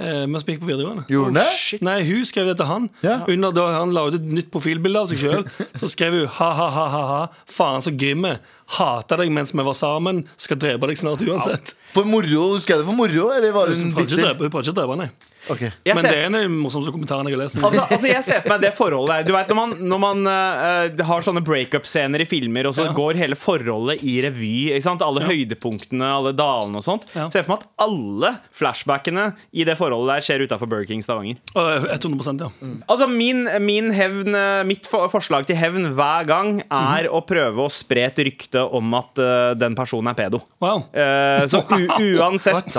eh, 0.00 0.24
Mens 0.28 0.44
vi 0.48 0.54
gikk 0.56 0.62
på 0.64 0.68
videregående. 0.70 1.04
Gjorde 1.12 1.30
hun 1.30 1.38
det? 1.38 1.44
Shit. 1.56 1.84
Nei, 1.86 1.98
hun 2.08 2.24
skrev 2.28 2.50
det 2.50 2.56
til 2.60 2.68
han. 2.70 2.88
Ja. 3.04 3.18
Under 3.32 3.54
da 3.56 3.66
Han 3.78 3.94
la 3.96 4.06
ut 4.08 4.16
et 4.18 4.26
nytt 4.38 4.50
profilbilde 4.54 5.04
av 5.04 5.10
seg 5.12 5.22
sjøl. 5.22 5.46
Så 5.80 5.88
skrev 5.92 6.16
hun 6.18 6.26
ha-ha-ha-ha, 6.38 7.20
faen 7.52 7.84
så 7.84 7.92
grimme. 7.94 8.36
Hater 8.78 9.22
deg 9.22 9.30
mens 9.36 9.54
vi 9.54 9.64
var 9.66 9.76
sammen. 9.78 10.24
Skal 10.40 10.58
drepe 10.62 10.90
deg 10.90 10.98
snart 11.00 11.22
uansett. 11.26 11.76
For 11.94 12.08
moro, 12.08 12.48
Husker 12.56 12.74
jeg 12.76 12.82
det 12.84 12.88
for 12.90 12.98
moro, 12.98 13.30
eller 13.36 13.54
var 13.56 13.70
hun 13.72 13.88
Hun 13.88 13.94
prøvde 13.94 14.08
ikke 14.08 14.16
å 14.16 14.16
bitter? 14.16 14.28
drepe, 14.28 14.48
hun 14.48 14.54
prøvde 14.56 14.70
ikke 14.70 14.76
å 14.76 14.80
drepe, 14.82 15.00
nei. 15.04 15.10
Ok. 15.50 15.60
Jeg 15.60 15.94
Men 15.94 16.02
ser- 16.02 16.10
det 16.10 16.18
er 16.18 16.24
en 16.26 16.34
av 16.34 16.42
de 16.42 16.48
morsomste 16.48 16.92
kommentarene 16.94 17.30
jeg 17.30 17.36
har 17.38 17.42
lest. 17.44 17.56
Altså, 17.62 17.82
altså 17.90 18.08
Jeg 18.10 18.24
ser 18.24 18.40
for 18.42 18.48
meg 18.54 18.60
det 18.66 18.72
forholdet 18.74 19.12
der. 19.16 19.22
Du 19.28 19.32
vet, 19.36 19.48
Når 19.48 19.56
man, 19.56 19.70
når 19.92 20.00
man 20.02 20.26
uh, 20.26 21.04
har 21.10 21.20
sånne 21.22 21.42
breakup-scener 21.46 22.20
i 22.20 22.26
filmer, 22.28 22.66
og 22.66 22.74
så 22.74 22.86
Ja. 22.88 22.92
går 22.92 23.14
hele 23.20 23.36
forholdet 23.38 24.02
i 24.02 24.20
revy. 24.22 24.72
Ikke 24.74 24.82
sant? 24.82 25.02
Alle 25.02 25.20
høydepunktene, 25.26 26.02
alle 26.18 26.32
dalene 26.36 26.76
og 26.80 26.84
sånt. 26.84 27.06
Ja. 27.14 27.28
Ser 27.30 27.42
for 27.46 27.56
meg 27.56 27.62
at 27.62 27.68
alle 27.86 28.32
flashbackene 28.56 29.26
i 29.54 29.64
det 29.64 29.76
forholdet 29.78 30.16
der 30.16 30.26
skjer 30.26 30.44
utafor 30.46 30.68
Burger 30.68 30.86
King 30.90 31.02
Stavanger. 31.04 31.36
Og 31.54 31.86
100% 31.94 32.40
ja. 32.40 32.50
Altså 32.88 33.08
min, 33.10 33.44
min 33.64 33.90
hevn, 33.94 34.34
eh, 34.34 34.62
Mitt 34.66 34.86
for, 34.86 35.08
forslag 35.12 35.46
til 35.46 35.56
hevn 35.56 35.92
hver 35.94 36.26
gang 36.26 36.60
er 36.70 37.06
Mhm. 37.06 37.12
å 37.14 37.20
prøve 37.26 37.64
å 37.66 37.70
spre 37.70 38.06
et 38.06 38.16
rykte 38.16 38.62
om 38.72 38.94
at 38.94 39.18
uh, 39.18 39.54
den 39.54 39.74
personen 39.76 40.08
er 40.10 40.14
pedo. 40.18 40.42
Wow. 40.60 40.84
Eh, 40.92 41.46
så 41.46 41.62
u 41.70 41.86
uansett 42.18 42.74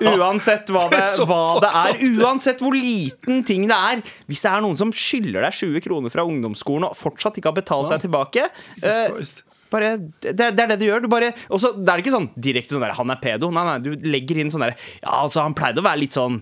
Uansett 0.00 0.70
hva 0.72 0.84
det, 0.90 1.00
hva 1.26 1.40
det 1.62 1.70
er, 1.70 1.98
uansett 2.20 2.62
hvor 2.62 2.74
liten 2.76 3.42
ting 3.46 3.66
det 3.70 3.76
er 3.76 4.02
Hvis 4.28 4.42
det 4.46 4.50
er 4.52 4.60
noen 4.64 4.76
som 4.80 4.92
skylder 4.94 5.42
deg 5.46 5.52
20 5.58 5.84
kroner 5.84 6.10
fra 6.14 6.24
ungdomsskolen 6.28 6.88
og 6.88 6.96
fortsatt 6.96 7.36
ikke 7.40 7.50
har 7.52 7.58
betalt 7.60 7.90
deg 7.94 8.06
tilbake 8.06 8.46
eh, 8.46 9.20
bare, 9.70 9.96
det, 10.22 10.34
det 10.38 10.62
er 10.62 10.68
det 10.70 10.78
du 10.78 10.84
gjør. 10.86 11.00
Du 11.02 11.08
bare, 11.10 11.32
og 11.50 11.58
så, 11.60 11.72
det 11.74 11.90
er 11.90 11.98
ikke 12.04 12.12
sånn 12.14 12.28
direkte 12.38 12.76
sånn 12.76 12.84
der, 12.86 12.94
han 12.94 13.10
er 13.10 13.18
pedo. 13.20 13.48
Nei, 13.50 13.64
nei, 13.66 13.78
du 13.82 13.96
legger 14.06 14.38
inn 14.44 14.52
sånn 14.54 14.62
der 14.62 14.76
Ja, 15.02 15.24
altså, 15.24 15.42
han 15.42 15.56
pleide 15.58 15.82
å 15.82 15.86
være 15.88 16.04
litt 16.04 16.14
sånn 16.14 16.38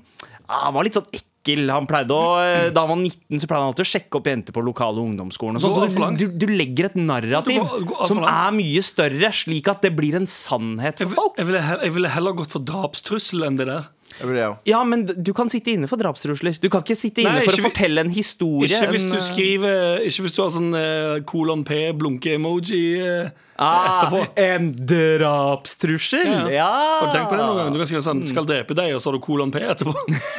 Han 0.52 0.74
var 0.76 0.84
litt 0.84 0.98
sånn 0.98 1.08
ekkel. 1.08 1.64
Han 1.72 1.88
pleide 1.88 2.12
å, 2.12 2.36
eh, 2.44 2.68
Da 2.72 2.84
han 2.84 2.92
var 2.92 3.00
19, 3.00 3.40
så 3.40 3.48
pleide 3.48 3.62
han 3.64 3.72
alltid 3.72 3.84
å 3.86 3.88
sjekke 3.94 4.20
opp 4.20 4.28
jenter 4.28 4.52
på 4.56 4.62
lokale 4.64 5.00
ungdomsskolen. 5.02 5.56
Og 5.56 5.64
sånn, 5.64 5.90
så 5.96 6.04
langt. 6.04 6.20
du, 6.20 6.28
du, 6.36 6.44
du 6.44 6.52
legger 6.52 6.90
et 6.90 6.96
narrativ 7.00 7.58
Du 7.58 7.64
går- 7.64 7.80
du 7.80 7.88
går 7.94 8.06
som 8.12 8.22
er 8.28 8.54
mye 8.60 8.84
større, 8.84 9.32
slik 9.40 9.68
at 9.72 9.80
det 9.88 9.94
blir 9.96 10.16
en 10.20 10.28
sannhet 10.28 11.00
for 11.04 11.16
folk. 11.16 11.40
jeg, 11.40 11.48
ville, 11.48 11.64
jeg 11.88 11.96
ville 11.96 12.12
heller 12.12 12.36
gått 12.44 12.52
for 12.52 12.60
drapstrussel 12.64 13.48
enn 13.48 13.56
det 13.60 13.66
der. 13.72 13.88
Ja. 14.22 14.50
Ja, 14.64 14.84
men 14.84 15.04
du 15.06 15.32
kan 15.34 15.50
sitte 15.50 15.74
inne 15.74 15.88
for 15.90 16.00
drapstrusler. 16.00 16.56
Du 16.62 16.68
kan 16.72 16.84
ikke 16.84 16.96
sitte 16.96 17.24
inne 17.24 17.34
Nei, 17.40 17.46
for 17.48 17.58
å 17.58 17.66
fortelle 17.66 18.04
en 18.04 18.12
historie. 18.14 18.70
Ikke 18.70 18.92
hvis 18.94 19.08
en, 19.08 19.14
du 19.14 19.18
eh, 19.18 19.24
skriver 19.26 20.04
Ikke 20.06 20.26
hvis 20.26 20.36
du 20.36 20.40
har 20.44 20.52
sånn 20.54 20.70
eh, 20.78 21.16
kolon 21.28 21.64
P, 21.66 21.80
blunke-emoji. 21.98 22.82
eh, 23.02 23.30
ah, 23.58 23.86
etterpå. 23.90 24.22
En 24.40 24.70
drapstrussel? 24.94 26.26
Ja. 26.30 26.44
Ja. 26.54 26.72
Har 27.00 27.10
du 27.10 27.18
tenkt 27.18 27.32
på 27.32 27.38
det 27.38 27.44
noen 27.44 27.62
gang? 27.62 27.74
Du 27.74 27.80
kan 27.82 27.90
skrive 27.90 28.06
sånn 28.06 28.22
'skal 28.26 28.46
drepe 28.48 28.76
deg', 28.78 28.94
og 28.94 29.02
så 29.02 29.10
har 29.10 29.18
du 29.18 29.24
kolon 29.24 29.50
P 29.54 29.62
etterpå. 29.66 29.94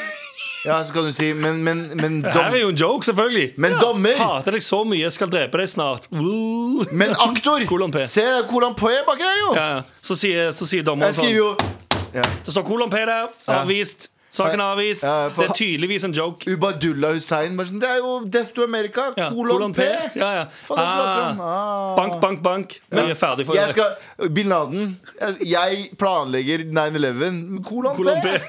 ja, 0.70 0.80
så 0.86 0.96
kan 0.96 1.06
du 1.06 1.14
si 1.14 1.34
Men, 1.34 1.64
men, 1.64 1.86
men, 2.00 2.22
Det 2.24 2.32
her 2.32 2.56
er 2.56 2.64
jo 2.64 2.72
en 2.74 2.80
joke, 2.80 3.06
selvfølgelig. 3.06 3.54
men 3.58 3.80
dommer! 3.82 4.16
Hater 4.18 4.56
deg 4.56 4.64
så 4.64 4.84
mye, 4.88 5.12
skal 5.12 5.32
drepe 5.32 5.60
deg 5.60 5.70
snart. 5.70 6.08
Uh. 6.16 6.86
Men 6.92 7.12
aktor! 7.12 7.60
Kolon 7.72 7.92
P. 7.92 8.06
Se 8.08 8.24
kolon 8.50 8.76
P 8.76 8.88
baki 9.08 9.24
der, 9.24 9.42
jo! 9.44 9.50
Ja, 9.56 9.68
ja. 9.76 9.82
så 10.02 10.16
sier, 10.16 10.52
så 10.56 10.64
sier 10.64 10.82
Jeg 10.82 10.88
skriver 10.88 11.20
sånn 11.20 11.36
jo 11.36 11.52
ja. 11.60 11.85
Det 12.22 12.54
står 12.54 12.64
kolon 12.68 12.90
P 12.94 13.02
der, 13.06 13.28
avvist. 13.48 14.10
Saken 14.36 14.60
er 14.60 14.74
avvist. 14.74 15.04
Ja, 15.08 15.30
for- 15.32 15.44
Det 15.46 15.50
er 15.50 15.56
tydeligvis 15.56 16.04
en 16.04 16.12
joke. 16.14 16.44
Ubadullah 16.52 17.14
Hussein. 17.16 17.56
Sånn, 17.56 17.80
det 17.80 17.88
er 17.90 17.98
jo 18.04 18.26
Death 18.28 18.52
to 18.54 18.64
America. 18.64 19.06
Ja, 19.16 19.30
kolon 19.32 19.72
P. 19.74 19.86
Ja, 20.16 20.32
ja. 20.42 20.46
Faen, 20.68 20.80
Ah, 20.80 21.38
ah. 21.40 21.96
bank, 21.96 22.20
bank, 22.22 22.42
bank. 22.44 22.76
Vi 22.92 23.00
er 23.00 23.16
ferdig 23.16 23.46
for 23.48 23.56
Jeg 23.56 23.70
skal, 23.72 23.96
Bin 24.36 24.48
Laden. 24.52 25.00
Jeg, 25.40 25.90
planlegger 25.98 26.66
9-11. 26.68 27.64
Kolon, 27.64 27.96
Kolon 27.96 28.22
P. 28.22 28.28
P. 28.28 28.42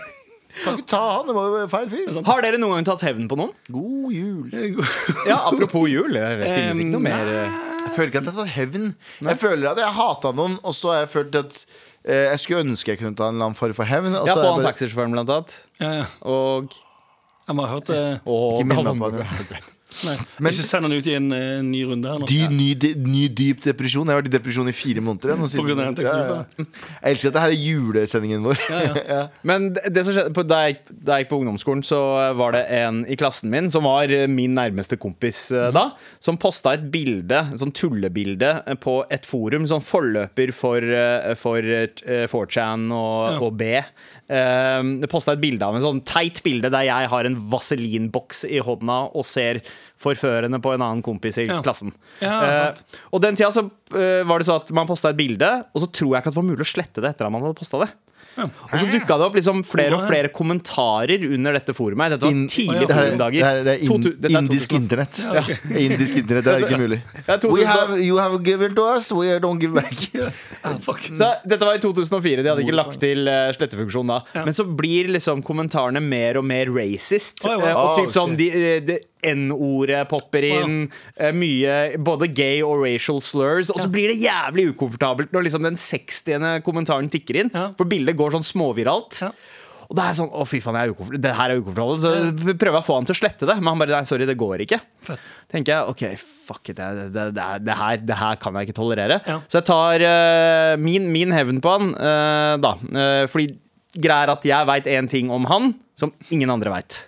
Kan 0.65 0.79
ikke 0.79 0.87
ta 0.89 1.01
han, 1.19 1.27
det 1.29 1.35
var 1.37 1.51
jo 1.61 1.67
feil 1.69 1.89
fyr. 1.93 2.25
Har 2.25 2.41
dere 2.43 2.57
noen 2.59 2.79
gang 2.81 2.87
tatt 2.89 3.03
hevn 3.07 3.29
på 3.29 3.37
noen? 3.37 3.53
God 3.71 4.11
jul. 4.11 4.51
Ja, 5.29 5.37
Apropos 5.51 5.87
jul. 5.87 6.15
Det 6.17 6.47
finnes 6.57 6.79
ikke 6.81 6.95
noe 6.97 7.05
mer 7.05 7.29
eh, 7.29 7.59
Jeg 7.87 7.93
føler 7.95 8.09
ikke 8.09 8.23
at 8.23 8.25
jeg 8.25 8.33
har 8.33 8.41
tatt 8.47 8.55
hevn. 8.57 8.95
Jeg 9.23 9.39
føler 9.39 9.71
at 9.71 9.79
jeg 9.85 9.93
hata 10.01 10.33
noen, 10.33 10.57
og 10.65 10.75
så 10.75 10.95
har 10.95 11.03
jeg 11.05 11.11
følt 11.13 11.37
at 11.45 11.61
eh, 11.61 11.86
jeg 12.07 12.39
skulle 12.41 12.61
ønske 12.65 12.93
jeg 12.95 12.99
kunne 13.01 13.17
ta 13.19 13.29
en 13.29 13.35
eller 13.35 13.49
annen 13.51 13.59
form 13.59 13.75
for 13.75 13.85
hevn. 13.85 14.13
Ja, 14.15 14.21
på 14.23 14.35
han 14.37 14.45
jeg 14.45 14.53
bare- 14.63 14.69
taxisjåføren, 14.73 15.13
blant 15.17 15.31
annet. 15.31 15.57
Ja, 15.81 15.93
ja. 16.01 16.05
Og, 16.23 16.71
Jeg 17.49 17.55
må 17.57 17.63
ha 17.67 17.75
hørt 17.75 17.87
det. 17.87 18.21
og 18.27 18.61
Ikke 18.61 18.67
minn 18.67 18.85
meg 18.85 18.99
på 19.01 19.11
det. 19.19 19.63
Nei. 20.05 20.17
Men- 20.39 20.53
ikke 20.53 20.67
send 20.67 20.83
han 20.83 20.93
ut 20.93 21.07
i 21.07 21.15
en 21.17 21.33
en 21.33 21.71
ny 21.71 21.83
runde 21.89 22.11
her 22.11 22.21
nå. 22.21 22.29
Dy, 22.29 22.41
ny, 22.53 22.69
de- 22.75 22.95
ny 22.95 23.27
dyp 23.29 23.63
depresjon. 23.65 24.07
Jeg 24.07 24.15
har 24.15 24.23
vært 24.23 24.31
i 24.31 24.35
depresjon 24.37 24.69
i 24.69 24.75
fire 24.77 25.03
måneder. 25.05 25.37
jeg, 25.37 25.51
siden- 25.55 26.03
Ja, 26.07 26.13
ja. 26.35 26.65
Jeg 27.03 27.15
elsker 27.15 27.29
at 27.29 27.35
det 27.35 27.43
her 27.43 27.51
er 27.51 27.61
julesendingen 27.61 28.43
vår. 28.43 28.59
Ja, 29.09 29.29
Men 29.43 29.73
det 29.73 30.05
som 30.05 30.15
skjedde 30.15 30.35
på, 30.37 30.47
da, 30.47 30.61
jeg, 30.67 30.79
da 30.91 31.17
jeg 31.17 31.27
gikk 31.27 31.33
på 31.33 31.41
ungdomsskolen, 31.43 31.85
så 31.87 32.01
var 32.37 32.53
det 32.53 32.65
en 32.71 33.05
i 33.07 33.17
klassen 33.17 33.51
min 33.51 33.71
som 33.71 33.85
var 33.85 34.11
eh, 34.13 34.27
min 34.27 34.55
nærmeste 34.57 34.99
kompis 34.99 35.51
mm. 35.53 35.73
da, 35.77 35.91
som 36.21 36.39
posta 36.41 36.75
et 36.77 36.91
bilde, 36.93 37.43
et 37.53 37.61
sånn 37.63 37.75
tullebilde, 37.75 38.63
eh, 38.67 38.79
på 38.81 38.99
et 39.11 39.27
forum, 39.27 39.67
sånn 39.67 39.85
forløper 39.85 40.53
for, 40.57 40.83
eh, 40.83 41.35
for 41.39 41.59
eh, 41.59 42.27
4chan 42.31 42.91
og, 42.95 43.43
og 43.43 43.57
B. 43.59 43.83
Um, 44.27 44.89
posta 45.07 45.37
et 45.37 45.43
bilde 45.43 45.63
av 45.63 45.77
en 45.79 45.83
sånn 45.85 46.01
teit 46.03 46.41
bilde 46.43 46.67
der 46.75 46.83
jeg 46.89 47.11
har 47.13 47.29
en 47.29 47.37
vaselinboks 47.53 48.41
i 48.51 48.59
hånda 48.59 48.97
og 49.15 49.23
ser 49.29 49.61
forførende 50.03 50.59
på 50.65 50.73
en 50.75 50.83
annen 50.83 51.03
kompis 51.07 51.39
i 51.39 51.47
Ja. 51.47 51.61
klassen. 51.63 51.93
Ja, 52.19 52.73
uh, 52.73 52.99
og 53.13 53.23
den 53.23 53.39
tida 53.39 53.53
så 53.55 53.63
uh, 53.71 54.25
var 54.27 54.43
det 54.43 54.49
så 54.49 54.57
at 54.59 54.73
man 54.75 54.89
posta 54.91 55.13
et 55.15 55.21
bilde, 55.21 55.53
og 55.71 55.85
så 55.85 55.87
tror 55.93 56.17
jeg 56.17 56.25
ikke 56.25 56.33
at 56.33 56.35
det 56.35 56.43
var 56.43 56.51
mulig 56.51 56.67
å 56.67 56.73
slette 56.75 57.05
det 57.05 57.13
etter 57.15 57.29
at 57.29 57.33
man 57.37 57.47
hadde 57.47 57.59
posta 57.61 57.85
det. 57.85 57.93
Og 58.37 58.75
så 58.77 58.89
dukka 58.91 59.17
det 59.17 59.27
opp 59.27 59.37
liksom 59.39 59.63
flere 59.67 59.97
og 59.97 60.07
flere 60.11 60.31
kommentarer 60.35 61.25
under 61.33 61.57
dette 61.57 61.75
forumet. 61.77 62.17
Dette 62.17 62.29
var 62.29 62.81
det, 62.83 62.89
forumdager. 62.91 63.63
det 63.65 63.75
er 63.77 63.87
er 63.87 64.37
indisk 64.41 64.75
2000. 64.75 64.83
internett. 64.83 65.21
Indisk 65.87 66.21
internett, 66.21 66.45
Det 66.45 66.55
er 66.55 66.67
ikke 66.67 66.81
mulig. 66.83 67.01
Det 67.27 67.41
2000. 67.41 67.57
We 67.57 67.65
have, 67.65 67.99
you 68.01 68.19
have 68.21 68.43
given 68.45 68.75
to 68.77 68.85
us, 68.95 69.11
we 69.13 69.39
don't 69.41 69.61
give 69.61 69.75
back. 69.75 69.95
Ah, 70.67 70.79
fuck. 70.83 70.99
Så 70.99 71.29
dette 71.47 71.63
var 71.63 71.77
i 71.79 71.79
2004. 71.79 72.43
De 72.43 72.49
hadde 72.51 72.63
ikke 72.65 72.75
lagt 72.75 72.97
til 72.99 73.29
uh, 73.31 73.53
slettefunksjon 73.55 74.09
da. 74.11 74.17
Men 74.35 74.57
så 74.57 74.65
blir 74.67 75.13
liksom 75.15 75.45
kommentarene 75.47 76.01
mer 76.03 76.41
og 76.41 76.47
mer 76.49 76.73
racist. 76.75 77.45
Eh, 77.47 77.55
og 77.55 77.85
Oh, 77.87 77.93
typ 78.01 78.11
sånn 78.15 78.35
de, 78.35 78.49
de, 78.51 78.65
eh, 78.77 78.81
det 78.83 78.97
N-ordet 79.33 80.05
popper 80.11 80.47
inn. 80.49 80.79
Wow. 81.19 81.35
mye 81.37 81.77
både 82.07 82.29
gay 82.37 82.63
og 82.65 82.83
racial 82.85 83.21
slurs. 83.25 83.71
Og 83.75 83.81
så 83.83 83.91
blir 83.93 84.13
det 84.13 84.21
jævlig 84.23 84.71
ukomfortabelt 84.73 85.35
når 85.35 85.49
liksom 85.49 85.67
den 85.67 85.79
60. 85.81 86.63
kommentaren 86.67 87.11
tikker 87.13 87.43
inn. 87.43 87.53
Ja. 87.55 87.69
For 87.79 87.89
bildet 87.89 88.19
går 88.19 88.37
sånn 88.37 88.47
småviralt. 88.47 89.23
Ja. 89.25 89.33
Og 89.87 89.95
det 89.95 90.03
er 90.03 90.17
sånn, 90.19 90.31
å 90.35 90.43
fy 90.49 90.59
faen, 90.63 90.77
er 90.81 90.91
det 91.23 91.33
her 91.39 91.53
er 91.53 91.61
ukomfortabelt 91.61 92.03
Så 92.03 92.13
prøver 92.59 92.75
jeg 92.75 92.83
å 92.83 92.87
få 92.87 92.97
han 92.99 93.07
til 93.07 93.15
å 93.15 93.19
slette 93.21 93.47
det 93.47 93.55
Men 93.61 93.69
han 93.71 93.83
bare, 93.83 93.95
nei, 93.95 94.09
sorry, 94.09 94.27
det 94.27 94.35
går 94.39 94.65
ikke 94.65 94.81
Fett. 95.07 95.29
Tenker 95.53 95.73
jeg, 95.77 95.93
ok, 95.93 96.25
fuck 96.49 96.73
it 96.73 96.81
Det, 96.81 97.05
det, 97.15 97.27
det, 97.37 97.45
er- 97.45 97.63
det, 97.63 97.77
her, 97.79 98.01
det 98.09 98.17
her 98.19 98.41
kan 98.43 98.59
jeg 98.59 98.69
ikke 98.69 98.79
tolerere 98.81 99.21
Ja. 99.23 99.37
Så 99.47 99.61
jeg 99.61 99.69
tar 99.71 100.03
uh, 100.07 100.73
min, 100.83 101.07
min 101.15 101.35
hevn 101.35 101.63
på 101.63 101.77
han 101.77 101.93
uh, 101.95 102.57
Da, 102.63 102.75
Uh, 102.87 103.25
fordi 103.31 103.53
Greier 103.97 104.29
at 104.35 104.43
jeg 104.45 104.69
vet 104.69 104.89
en 104.93 105.07
ting 105.09 105.31
om 105.33 105.47
han 105.49 105.71
Som 105.97 106.11
ingen 106.35 106.51
andre 106.53 106.73
vet 106.75 106.99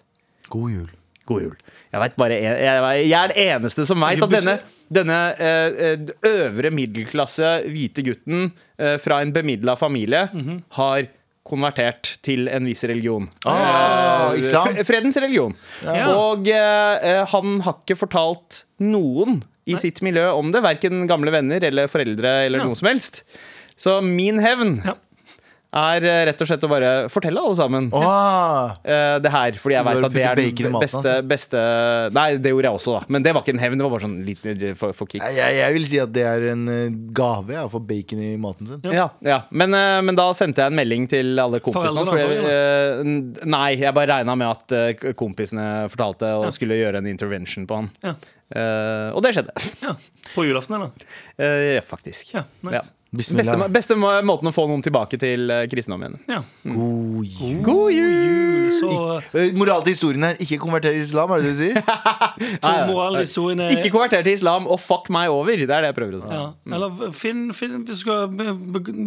God 0.48 0.70
jul. 0.72 0.86
God 1.28 1.42
jul 1.44 1.56
Jeg, 1.92 2.00
vet 2.02 2.16
bare 2.20 2.36
jeg, 2.42 3.08
jeg 3.08 3.16
er 3.18 3.28
den 3.32 3.44
eneste 3.48 3.86
som 3.88 4.00
veit 4.04 4.22
at 4.22 4.30
denne 4.30 4.58
denne 4.88 5.16
eh, 5.36 5.96
øvre 6.24 6.70
middelklasse 6.72 7.48
hvite 7.68 8.02
gutten 8.06 8.46
eh, 8.80 8.96
fra 9.00 9.20
en 9.24 9.32
bemidla 9.32 9.74
familie 9.76 10.26
Mhm. 10.32 10.62
har 10.78 11.08
konvertert 11.48 12.18
til 12.24 12.48
en 12.52 12.64
viss 12.68 12.84
religion. 12.84 13.28
Ah, 13.48 14.32
Eh, 14.34 14.40
islam? 14.40 14.74
Fredens 14.84 15.16
religion. 15.16 15.54
Ja. 15.82 16.08
Og 16.12 16.48
eh, 16.48 17.24
han 17.32 17.60
har 17.64 17.78
ikke 17.80 17.96
fortalt 17.96 18.62
noen 18.80 19.42
i 19.68 19.76
sitt 19.80 20.02
miljø 20.04 20.26
om 20.36 20.50
det. 20.52 20.60
Verken 20.64 21.06
gamle 21.08 21.32
venner 21.32 21.64
eller 21.64 21.88
foreldre 21.88 22.44
eller 22.46 22.58
Ja. 22.60 22.64
noe 22.68 22.76
som 22.76 22.88
helst. 22.88 23.22
Så 23.76 24.02
min 24.04 24.38
hevn 24.44 24.82
Ja. 24.84 24.94
Er 25.68 26.04
eh, 26.08 26.20
rett 26.30 26.40
og 26.40 26.48
slett 26.48 26.62
å 26.64 26.68
bare 26.70 26.90
fortelle 27.12 27.40
alle 27.44 27.56
sammen 27.58 27.90
eh, 27.92 29.16
det 29.20 29.32
her. 29.34 29.58
Fordi 29.60 29.76
jeg 29.76 29.84
veit 29.88 30.06
at 30.08 30.14
det 30.14 30.22
er 30.24 30.40
den 30.40 30.72
maten, 30.72 30.80
beste, 30.80 30.98
altså. 31.02 31.26
beste 31.28 31.62
Nei, 32.16 32.26
det 32.40 32.52
gjorde 32.54 32.70
jeg 32.70 32.78
også, 32.80 32.94
da. 32.96 33.02
Men 33.12 33.26
det 33.26 33.34
var 33.36 33.44
ikke 33.44 33.54
en 33.56 33.60
hevn. 33.62 33.76
Det 33.80 33.86
var 33.86 33.92
bare 33.96 34.04
sånn 34.06 34.16
litt 34.26 34.46
eh, 34.48 34.72
for, 34.78 34.94
for 34.96 35.10
kicks. 35.12 35.36
jeg, 35.36 35.58
jeg 35.60 35.76
vil 35.76 35.86
si 35.90 36.00
at 36.02 36.14
det 36.14 36.24
er 36.30 36.46
en 36.54 36.64
gave 37.16 37.60
å 37.66 37.68
få 37.72 37.82
bacon 37.84 38.22
i 38.24 38.30
maten 38.40 38.70
sin. 38.70 38.80
Ja, 38.94 39.10
ja. 39.26 39.42
Men, 39.50 39.76
men 40.08 40.16
da 40.18 40.28
sendte 40.36 40.64
jeg 40.64 40.72
en 40.72 40.78
melding 40.80 41.04
til 41.12 41.34
alle 41.42 41.60
kompisene. 41.64 42.00
Hans, 42.00 42.10
fordi, 42.14 42.40
også, 42.40 42.56
eh, 42.56 43.04
n- 43.04 43.52
nei, 43.52 43.68
jeg 43.82 43.94
bare 43.96 44.12
regna 44.16 44.38
med 44.40 44.48
at 44.72 45.14
kompisene 45.20 45.68
fortalte 45.92 46.32
og 46.40 46.48
skulle 46.56 46.80
gjøre 46.80 47.02
en 47.02 47.10
intervention 47.12 47.68
på 47.68 47.82
han. 47.82 47.92
Ja. 48.06 48.16
Eh, 48.48 49.10
og 49.12 49.20
det 49.26 49.34
skjedde. 49.36 49.52
Ja. 49.84 49.92
På 50.32 50.44
julaften, 50.48 50.78
eller? 50.78 51.10
Eh, 51.36 51.74
ja, 51.76 51.82
faktisk. 51.84 52.32
Ja, 52.34 52.46
nice. 52.64 52.88
Ja. 53.08 53.16
Beste, 53.38 53.68
beste 53.72 53.96
måten 53.96 54.50
å 54.50 54.52
få 54.52 54.66
noen 54.68 54.82
tilbake 54.84 55.16
til 55.16 55.48
kristendommen 55.72 56.18
igjen. 56.18 56.28
Ja. 56.28 56.42
God 56.74 57.24
jul. 57.24 57.62
God 57.64 57.92
jul! 57.94 58.68
Så 58.78 58.88
Eh, 59.32 59.52
Moral 59.56 59.80
til 59.82 59.94
historien 59.94 60.22
her, 60.26 60.34
ikke 60.44 60.58
konverter 60.60 60.92
til 60.92 61.00
islam, 61.00 61.30
er 61.32 61.40
det 61.40 61.48
det 61.48 61.54
du 61.54 61.60
sier? 61.62 61.78
i 62.52 62.68
er 62.68 63.24
Ikke 63.72 63.90
konverter 63.94 64.22
til 64.26 64.34
islam 64.36 64.66
og 64.68 64.76
fuck 64.80 65.08
meg 65.14 65.30
over. 65.32 65.56
Det 65.56 65.64
er 65.72 65.86
det 65.86 65.88
jeg 65.88 65.96
prøver 65.96 66.18
å 66.18 66.20
si. 66.20 66.28
ja. 66.36 66.42
Eller 66.76 67.12
finn, 67.16 67.40
finn 67.56 67.78
Hvis 67.88 68.02
du 68.02 68.02
skal 68.04 68.28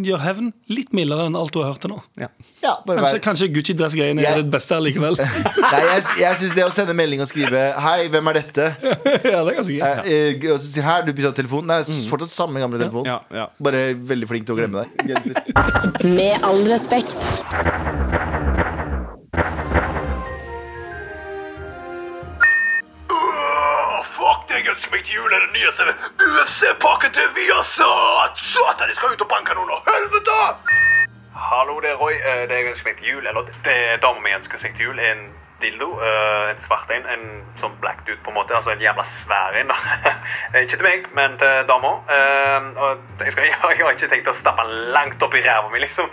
gjøre 0.07 0.21
hevn 0.25 0.49
litt 0.73 0.91
mildere 0.97 1.27
enn 1.29 1.37
alt 1.37 1.53
du 1.53 1.61
har 1.61 1.69
hørt 1.75 1.81
til 1.85 1.93
nå. 1.93 1.99
Ja. 2.19 2.31
Ja, 2.63 2.73
bare 2.87 3.03
Kanskje, 3.05 3.21
kanskje 3.27 3.49
Gucci-dress-greiene 3.53 4.25
er 4.25 4.41
det 4.41 4.49
beste 4.53 4.79
likevel. 4.81 5.17
Nei, 5.61 5.81
jeg, 5.91 6.03
jeg 6.23 6.41
syns 6.41 6.57
det 6.57 6.65
å 6.65 6.73
sende 6.73 6.97
melding 6.97 7.21
og 7.21 7.29
skrive 7.29 7.61
'Hei, 7.77 8.09
hvem 8.09 8.31
er 8.33 8.39
dette?' 8.41 8.67
ja, 9.33 9.43
det 9.45 9.53
er 9.53 9.57
ganske 9.61 9.77
gøy. 9.77 9.85
Eh, 9.85 10.11
eh, 10.17 10.49
og 10.55 10.59
så 10.59 10.67
si 10.73 10.81
'Her, 10.81 11.05
du 11.05 11.13
bytta 11.13 11.33
telefon'. 11.37 11.69
Nei, 11.69 11.79
s- 11.85 12.09
fortsatt 12.09 12.33
samme 12.33 12.59
gamle 12.65 12.81
telefon. 12.81 13.05
Ja, 13.05 13.21
veldig 13.95 14.27
flink 14.29 14.47
til 14.47 14.55
å 14.55 14.59
glemme 14.61 14.83
deg. 14.83 16.05
Med 16.15 16.43
all 16.47 16.63
respekt. 16.71 17.17
Fuck, 24.15 24.47
det 24.49 24.55
jeg 24.59 24.69
ønsker 24.73 24.91
meg 24.93 25.03
til 25.07 25.17
jul 25.19 25.33
er 25.35 25.43
den 25.45 25.53
nyeste 25.55 25.83
UFC-pakken 26.25 27.13
til 27.15 27.27
Viasat! 27.35 28.39
Satan, 28.39 28.89
de 28.91 28.95
skal 28.97 29.15
ut 29.15 29.23
og 29.25 29.29
banke 29.31 29.55
noen 29.57 29.71
helvete! 29.87 30.37
Hallo, 31.51 31.79
det 31.83 31.91
er 31.93 31.99
Roy. 31.99 32.13
Eh, 32.19 32.43
Det 32.49 32.57
jeg 32.59 32.69
ønsker 32.71 32.89
meg 32.91 32.97
til 32.99 33.09
jul, 33.15 33.27
eller 33.27 33.47
det 33.65 33.77
dama 34.03 34.21
mi 34.23 34.33
ønsker 34.35 34.61
seg 34.61 34.75
til 34.77 34.91
jul, 34.91 34.99
er 34.99 35.15
en 35.15 35.23
dildo. 35.61 35.87
Uh, 36.01 36.49
En 36.51 36.59
svart 36.63 36.89
en. 36.91 37.05
En 37.13 37.23
sånn 37.61 37.75
black 37.83 38.03
dude, 38.07 38.19
på 38.25 38.31
en 38.33 38.37
måte. 38.39 38.55
Altså 38.57 38.73
en 38.73 38.81
jævla 38.83 39.05
svær 39.07 39.57
en. 39.61 39.71
Eh, 40.53 40.63
Ikke 40.65 40.77
til 40.77 40.83
meg, 40.85 41.05
men 41.15 41.37
til 41.39 41.67
dama. 41.69 41.91
Uh, 42.09 42.81
Og 42.83 43.23
jeg, 43.25 43.31
skal, 43.35 43.45
jeg 43.51 43.59
har 43.61 43.95
ikke 43.95 44.11
tenkt 44.11 44.27
å 44.31 44.35
stappe 44.35 44.65
den 44.67 44.91
langt 44.95 45.23
opp 45.23 45.35
i 45.37 45.43
ræva 45.45 45.69
mi, 45.71 45.79
liksom. 45.83 46.09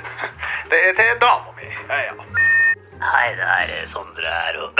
Det 0.70 0.78
er 0.88 0.94
til 1.00 1.18
dama 1.22 1.56
mi. 1.58 1.68
Ja, 1.88 1.98
ja. 2.08 2.14
Hei, 3.02 3.28
det 3.34 3.46
er 3.82 3.86
Sondre 3.90 4.30
her, 4.30 4.60
og 4.62 4.78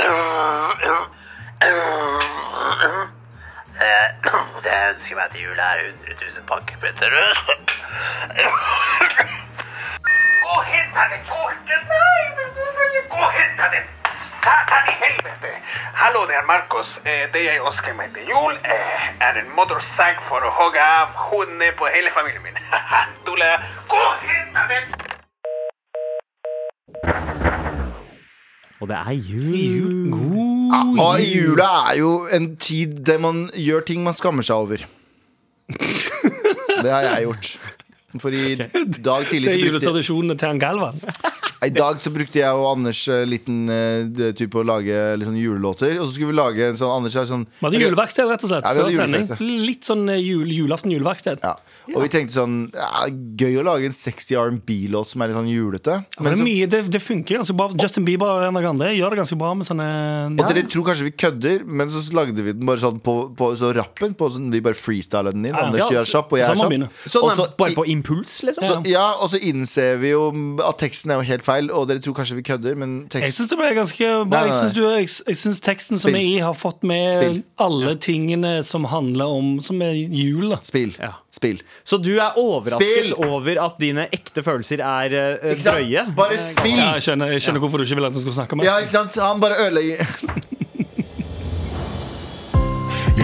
Det 4.62 4.70
jeg 4.70 4.90
ønsker 4.94 5.16
meg 5.18 5.30
til 5.32 5.42
jul, 5.42 5.58
er 5.58 5.82
100 5.82 6.14
000 6.36 6.46
pakkepletter. 6.46 7.10
Gå 10.42 10.50
og 10.52 10.64
hent 10.70 10.94
henne! 11.00 11.18
gå 13.10 13.18
og 13.18 13.32
hent 13.32 13.58
det! 13.74 13.82
Satan 14.44 14.84
i 14.92 14.94
helvete! 15.04 15.50
Hallo, 16.02 16.20
det 16.28 16.34
er 16.40 16.46
Marcos. 16.52 16.90
Eh, 17.06 17.24
Det 17.34 17.42
jeg 17.44 17.60
ønsker 17.68 17.94
meg 17.98 18.08
til 18.16 18.24
jul, 18.32 18.54
eh, 18.74 19.04
er 19.26 19.38
en 19.42 19.50
motorsag 19.56 20.16
for 20.28 20.40
å 20.42 20.50
hogge 20.58 20.82
av 20.82 21.12
hodene 21.28 21.68
på 21.78 21.84
hele 21.94 22.10
familien 22.16 22.42
min. 22.46 22.58
Tulla, 23.26 23.50
gå 23.92 24.00
og 24.08 24.14
hent 24.26 24.56
den! 24.72 24.84
Og 28.82 28.88
det 28.90 28.96
er 28.98 29.12
jul. 29.14 29.92
Ja, 30.72 30.80
og 31.04 31.20
jula 31.22 31.68
er 31.92 31.98
jo 32.00 32.10
en 32.34 32.56
tid 32.56 32.96
der 33.06 33.18
man 33.22 33.44
gjør 33.54 33.84
ting 33.86 34.02
man 34.02 34.16
skammer 34.18 34.42
seg 34.42 34.56
over. 34.56 34.82
Det 36.82 36.90
har 36.90 37.04
jeg 37.06 37.28
gjort. 37.28 37.52
For 38.20 38.34
i 38.34 38.56
dag 38.58 38.66
tidlig 38.66 38.98
Det 38.98 39.04
er 39.06 39.22
så 39.22 39.30
brukte 39.30 39.52
jeg 39.52 39.60
juletradisjonene 39.68 40.34
til 40.40 40.50
han 40.50 40.58
Galvan. 40.60 40.98
I 41.62 41.70
dag 41.74 42.00
så 42.02 42.10
brukte 42.14 42.40
jeg 42.40 42.58
og 42.58 42.66
Anders 42.72 43.04
uh, 43.10 43.22
liten 43.28 43.70
uh, 43.70 44.30
type 44.38 44.58
å 44.58 44.64
lage 44.66 44.96
litt 45.18 45.28
sånn 45.28 45.38
julelåter. 45.38 45.94
Og 46.00 46.08
så 46.08 46.16
skulle 46.16 46.32
vi 46.32 46.38
lage 46.38 46.70
en 46.72 46.78
sånn 46.78 46.94
Anders 46.96 47.16
er 47.18 47.28
sånn 47.28 47.44
Vi 47.60 47.66
hadde 47.68 47.82
juleverksted, 47.84 48.30
rett 48.30 48.46
og 48.46 48.52
slett. 48.52 48.66
Ja, 48.66 48.74
før 48.82 48.96
sending. 48.96 49.28
Litt 49.62 49.86
sånn 49.86 50.06
eh, 50.10 50.22
jul, 50.22 50.50
julaften 50.50 50.94
juleverksted. 50.94 51.42
ja. 51.42 51.54
Og 51.92 52.04
vi 52.04 52.10
tenkte 52.12 52.36
sånn 52.36 52.56
ja, 52.74 53.06
Gøy 53.10 53.56
å 53.58 53.64
lage 53.66 53.88
en 53.88 53.96
sexy 53.96 54.36
R&B-låt 54.38 55.12
som 55.12 55.22
er 55.22 55.30
litt 55.30 55.38
sånn 55.38 55.50
julete. 55.50 55.96
Men 56.18 56.30
det, 56.30 56.38
så, 56.38 56.44
er 56.44 56.46
mye, 56.46 56.68
det, 56.70 56.82
det 56.94 57.02
funker 57.02 57.40
ganske 57.40 57.56
bra. 57.58 57.68
Justin 57.78 58.06
Bieber 58.06 58.30
og 58.30 58.46
en 58.46 58.58
av 58.58 58.68
andre 58.72 58.92
gjør 58.94 59.14
det 59.14 59.22
ganske 59.22 59.38
bra 59.40 59.52
med 59.58 59.68
sånne 59.68 59.88
og 60.32 60.44
dere 60.48 60.64
tror 60.70 60.86
kanskje 60.86 61.06
vi 61.06 61.12
kødder, 61.18 61.64
men 61.66 61.90
så 61.92 62.02
lagde 62.16 62.44
vi 62.44 62.54
den 62.54 62.66
bare 62.68 62.80
sånn 62.82 63.00
på, 63.04 63.14
på 63.38 63.50
så 63.58 63.72
rappen. 63.76 64.14
På 64.18 64.28
sånn, 64.32 64.50
vi 64.54 64.62
bare 64.64 64.78
freestyla 64.78 65.32
den 65.34 65.46
inn. 65.46 65.52
Ja, 65.52 65.66
Anders 65.68 65.84
ja, 65.84 65.88
gjør 65.98 66.10
kjapp, 66.12 66.34
og 66.34 66.40
jeg 66.40 66.48
er 66.48 66.60
kjapp. 66.60 67.02
Sånn 67.14 67.42
bare 67.60 67.76
på 67.76 67.86
impuls, 67.92 68.38
liksom? 68.46 68.66
Så, 68.66 68.78
ja, 68.90 69.04
og 69.18 69.32
så 69.32 69.40
innser 69.42 70.00
vi 70.02 70.12
jo 70.14 70.24
at 70.64 70.80
teksten 70.82 71.12
er 71.12 71.20
jo 71.20 71.28
helt 71.28 71.46
feil, 71.46 71.51
og 71.72 71.88
dere 71.90 72.00
tror 72.02 72.14
kanskje 72.16 72.36
vi 72.38 72.42
kødder, 72.46 72.74
men 72.80 72.94
Jeg 73.06 73.10
tekst 73.26 73.36
syns 73.40 73.50
det 73.52 73.58
ble 73.60 73.68
ganske 73.76 74.08
bra. 74.24 74.24
Nei, 74.24 74.40
nei, 74.40 74.46
Jeg 74.48 74.58
syns, 74.58 74.76
nei. 74.78 74.92
jeg, 75.02 75.08
jeg 75.28 75.36
syns 75.42 75.60
teksten 75.60 75.98
som 76.00 76.08
Spill. 76.10 76.16
er 76.16 76.28
i, 76.30 76.38
har 76.40 76.54
fått 76.56 76.82
med 76.88 77.10
Spill. 77.12 77.42
alle 77.60 77.94
tingene 78.00 78.52
som 78.64 78.84
handler 78.90 79.26
om 79.38 79.52
Som 79.62 79.82
er 79.82 79.92
jul. 79.94 80.48
da 80.54 80.58
Spill. 80.64 80.94
Ja. 80.98 81.12
Spill. 81.32 81.60
Så 81.84 81.98
du 82.02 82.10
er 82.18 82.34
overrasket 82.40 82.88
Spill! 82.88 83.12
over 83.28 83.60
at 83.64 83.78
dine 83.80 84.08
ekte 84.12 84.42
følelser 84.44 84.80
er 84.84 85.14
uh, 85.42 85.52
drøye? 85.56 86.06
Bare 86.16 86.38
spill! 86.38 86.76
Ja, 86.78 86.92
jeg 86.98 87.02
skjønner, 87.08 87.32
jeg 87.36 87.42
skjønner 87.46 87.60
hvorfor 87.64 87.78
du 87.78 87.84
ikke 87.86 87.96
vil 88.00 88.08
at 88.10 88.12
han 88.16 88.22
skal 88.26 88.36
snakke 88.40 88.56
med 88.60 88.68
Ja, 88.68 88.78
ikke 88.82 88.96
sant? 88.96 89.16
Han 89.20 89.40
bare 89.40 89.56
ødelegger 89.68 90.02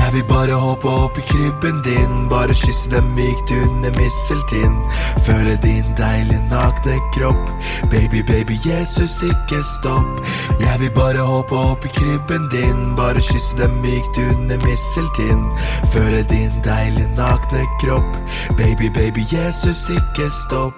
Jeg 0.08 0.14
vil 0.16 0.24
bare 0.28 0.56
hoppe 0.56 0.88
opp 0.88 1.18
i 1.20 1.22
krybben 1.28 1.82
din. 1.84 2.12
Bare 2.32 2.54
kysse 2.56 2.88
dem 2.90 3.04
mykt 3.16 3.50
under 3.52 3.92
misseltinn. 3.98 4.78
Føle 5.26 5.58
din 5.60 5.84
deilige 5.98 6.40
nakne 6.48 6.94
kropp. 7.12 7.50
Baby, 7.92 8.22
baby, 8.30 8.56
Jesus, 8.64 9.18
ikke 9.26 9.60
stopp. 9.68 10.22
Jeg 10.64 10.80
vil 10.80 10.90
bare 10.96 11.20
hoppe 11.28 11.52
opp 11.60 11.84
i 11.84 11.92
krybben 11.92 12.48
din. 12.54 12.80
Bare 12.96 13.20
kysse 13.20 13.60
dem 13.60 13.76
mykt 13.84 14.16
under 14.30 14.56
misseltinn. 14.64 15.44
Føle 15.92 16.24
din 16.32 16.56
deilige 16.64 17.12
nakne 17.20 17.66
kropp. 17.84 18.16
Baby, 18.56 18.88
baby, 18.96 19.28
Jesus, 19.32 19.90
ikke 19.92 20.30
stopp. 20.40 20.72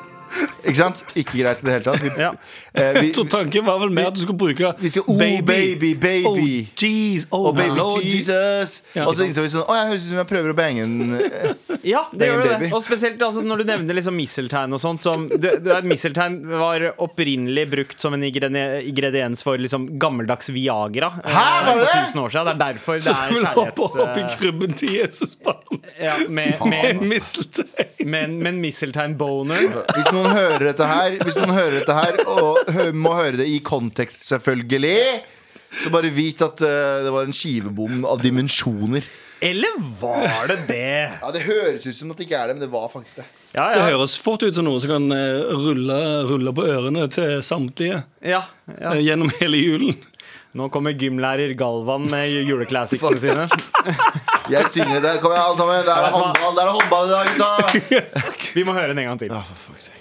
Ikke 0.64 0.76
sant? 0.78 1.04
Ikke 1.18 1.38
greit 1.42 1.62
i 1.62 1.66
det 1.66 1.72
hele 1.72 1.84
tatt. 1.86 2.02
Vi- 2.02 2.18
Ja. 2.18 2.32
Eh, 2.72 3.00
vi, 3.00 3.12
Så 3.16 3.24
tanken 3.24 3.64
var 3.66 3.80
vel 3.82 3.90
mer 3.94 4.10
at 4.10 4.16
du 4.16 4.22
skulle 4.22 4.38
bruke 4.38 4.72
Vi 4.80 4.90
skal, 4.90 5.06
oh, 5.06 5.18
baby, 5.18 5.94
baby 5.94 6.26
Oh, 6.26 6.38
jeez, 6.38 7.26
oh, 7.30 7.48
Og 7.50 7.56
baby 7.56 7.76
Lord, 7.78 8.02
Jesus 8.04 8.82
Ja. 8.94 9.06
Og 9.06 9.16
så 9.16 9.26
innså 9.26 9.44
vi 9.44 9.52
sånn 9.52 9.66
Å, 9.66 9.76
jeg 9.78 9.90
høres 9.92 10.06
ut 10.06 10.12
som 10.12 10.20
jeg 10.22 10.30
prøver 10.30 10.54
å 10.54 10.56
bange 10.58 10.84
en 10.86 11.16
eh, 11.18 11.54
Ja, 11.86 12.04
det 12.12 12.18
Det 12.20 12.28
gjør 12.30 12.44
en 12.44 12.64
det. 12.64 12.72
Og 12.76 12.82
spesielt 12.84 13.22
altså, 13.24 13.42
når 13.46 13.62
du 13.62 13.70
nevner 13.70 13.96
liksom 13.96 14.16
misseltegn 14.18 14.76
og 14.76 14.80
sånt. 14.82 15.02
Som, 15.04 15.28
det, 15.32 15.54
det, 15.64 15.78
misseltein 15.88 16.40
var 16.50 16.82
opprinnelig 17.00 17.64
brukt 17.72 18.02
som 18.02 18.14
en 18.16 18.24
ingrediens, 18.26 19.42
for 19.46 19.60
liksom 19.60 19.86
gammeldags 20.00 20.50
Viagra. 20.52 21.12
eh, 21.24 21.30
Hæ, 21.30 21.46
var 21.66 21.80
det 21.80 21.86
For 21.86 22.12
det? 22.12 22.20
år 22.20 22.34
siden. 22.34 22.46
Det 22.46 22.52
er 22.52 22.60
derfor 22.60 22.98
det 22.98 23.02
Så 23.06 23.10
er 23.10 23.14
skulle 23.14 23.40
du 23.40 23.60
hoppe 23.60 23.88
opp 24.04 24.20
i 24.20 24.24
krybben 24.34 24.76
til 24.76 24.94
Jesus 24.98 25.36
barn. 25.44 25.80
Ja, 26.00 26.14
med, 26.28 26.60
med, 26.66 27.02
misseltein. 27.02 27.94
med, 28.04 28.30
med 28.30 28.52
en 28.54 28.60
misseltegnboner. 28.60 29.66
Hvis 29.96 30.12
noen 30.12 30.30
hører 30.32 30.66
dette 30.70 30.86
her 30.88 31.16
Hvis 31.24 31.36
noen 31.38 31.52
hører 31.54 31.78
dette 31.80 31.96
her 31.96 32.20
Og 32.30 32.59
må 32.94 33.12
høre 33.16 33.38
det 33.40 33.46
i 33.50 33.58
kontekst 33.64 34.26
selvfølgelig 34.28 34.96
Så 35.84 35.90
bare 35.94 36.10
vit 36.14 36.42
at 36.42 36.60
eh, 36.66 37.00
det 37.06 37.12
var 37.14 37.26
en 37.28 37.36
skivebom 37.36 38.04
av 38.08 38.20
dimensjoner 38.22 39.04
Eller 39.40 39.76
var 40.00 40.48
det 40.50 40.58
det? 40.68 41.20
Ja, 41.22 41.30
det 41.32 41.44
høres 41.46 41.86
ut 41.86 41.96
som 41.96 42.10
at 42.12 42.20
det 42.20 42.26
ikke 42.28 42.40
er 42.42 42.50
det 42.50 42.58
Men 42.58 42.64
det 42.66 42.70
var 42.72 42.88
faktisk 42.92 43.22
det 43.22 43.26
Ja, 43.54 43.70
Det 43.72 43.80
ja. 43.80 43.88
høres 43.92 44.18
fort 44.20 44.42
ut 44.44 44.54
som 44.58 44.66
noe 44.68 44.80
som 44.82 44.92
kan 44.96 45.10
eh, 45.16 45.54
rulle, 45.64 45.98
rulle 46.28 46.54
på 46.54 46.66
ørene 46.70 47.08
til 47.10 47.38
samtlige 47.42 48.02
ja, 48.22 48.42
ja. 48.76 48.92
eh, 48.94 49.00
gjennom 49.02 49.30
hele 49.40 49.58
julen. 49.58 49.96
Nå 50.54 50.66
kommer 50.74 50.94
gymlærer 50.98 51.52
Galvan 51.58 52.08
med 52.10 52.30
juleclassicsene 52.46 53.20
sine. 53.22 53.46
Jeg 54.54 54.66
synger 54.74 54.96
det 54.98 55.04
der 55.04 55.20
Kom 55.22 55.30
igjen 55.30 55.44
alle 55.46 55.58
sammen 55.60 55.84
Det 55.86 55.94
er 55.94 56.10
håndball 56.16 56.56
Det 56.56 56.64
er 56.64 56.72
håndball 56.74 57.06
i 57.06 57.12
dag 57.12 57.28
gutta 57.30 58.22
Vi 58.56 58.64
må 58.66 58.74
høre 58.74 58.90
den 58.90 59.04
en 59.04 59.10
gang 59.12 59.20
til. 59.22 59.30
Ja, 59.30 59.42
for 59.46 59.70
fuck's 59.70 59.86
sake. 59.90 59.99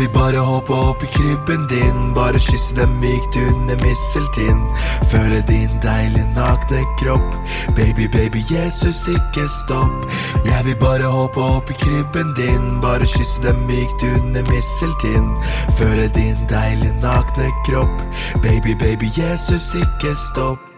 Vil 0.00 0.08
bare 0.08 0.40
hoppe 0.40 0.72
opp 0.72 1.02
i 1.04 1.06
krybben 1.12 1.66
din. 1.68 2.14
Bare 2.14 2.38
kysse 2.40 2.72
dem 2.76 2.92
mykt 3.02 3.34
under 3.36 3.76
misseltinn 3.82 4.62
Føle 5.10 5.42
din 5.48 5.68
deilige 5.82 6.24
nakne 6.36 6.80
kropp. 7.00 7.34
Baby, 7.76 8.08
baby, 8.08 8.40
Jesus, 8.48 9.02
ikke 9.08 9.44
stopp. 9.48 10.08
Jeg 10.46 10.64
vil 10.64 10.78
bare 10.80 11.04
hoppe 11.04 11.44
opp 11.44 11.68
i 11.68 11.76
krybben 11.82 12.32
din. 12.40 12.80
Bare 12.80 13.04
kysse 13.04 13.44
dem 13.44 13.60
mykt 13.68 14.06
under 14.14 14.48
misseltinn 14.48 15.36
Føle 15.76 16.08
din 16.16 16.48
deilige 16.48 16.96
nakne 17.04 17.52
kropp. 17.68 18.00
Baby, 18.40 18.72
baby, 18.80 19.12
Jesus, 19.20 19.74
ikke 19.84 20.16
stopp 20.16 20.69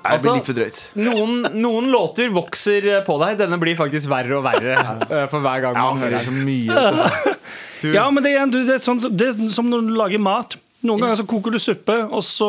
Det 0.00 0.10
Altså- 0.14 0.30
blir 0.30 0.38
litt 0.40 0.46
for 0.48 0.56
drøyt 0.56 0.78
Noen, 0.96 1.42
noen 1.60 1.90
låter 1.92 2.30
vokser 2.32 2.86
på 3.04 3.18
deg. 3.20 3.36
Denne 3.42 3.58
blir 3.60 3.76
faktisk 3.76 4.08
verre 4.08 4.38
og 4.38 4.44
verre 4.46 4.78
eh, 5.10 5.26
for 5.28 5.40
hver 5.44 5.60
gang 5.66 5.76
man 5.76 6.00
Det 6.00 6.06
hører 6.08 6.18
er 6.20 6.24
så 6.24 6.32
mye 6.32 7.34
Du- 7.82 7.92
Ja, 7.94 8.06
men 8.10 8.22
det 8.24 8.32
er, 8.36 8.46
du, 8.48 8.58
det, 8.64 8.74
er 8.78 8.82
sånn, 8.84 9.00
som- 9.00 9.12
det 9.16 9.28
er 9.34 9.50
som 9.52 9.68
når 9.70 9.86
du 9.88 9.94
lager 9.96 10.20
mat. 10.20 10.56
Noen 10.82 11.00
ganger 11.04 11.16
så 11.20 11.26
koker 11.28 11.52
du 11.52 11.58
suppe, 11.60 11.94
og 12.12 12.22
så 12.24 12.48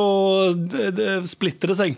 det, 0.55 0.89
det, 0.95 1.09
splitter 1.27 1.71
det 1.71 1.77
seg. 1.79 1.95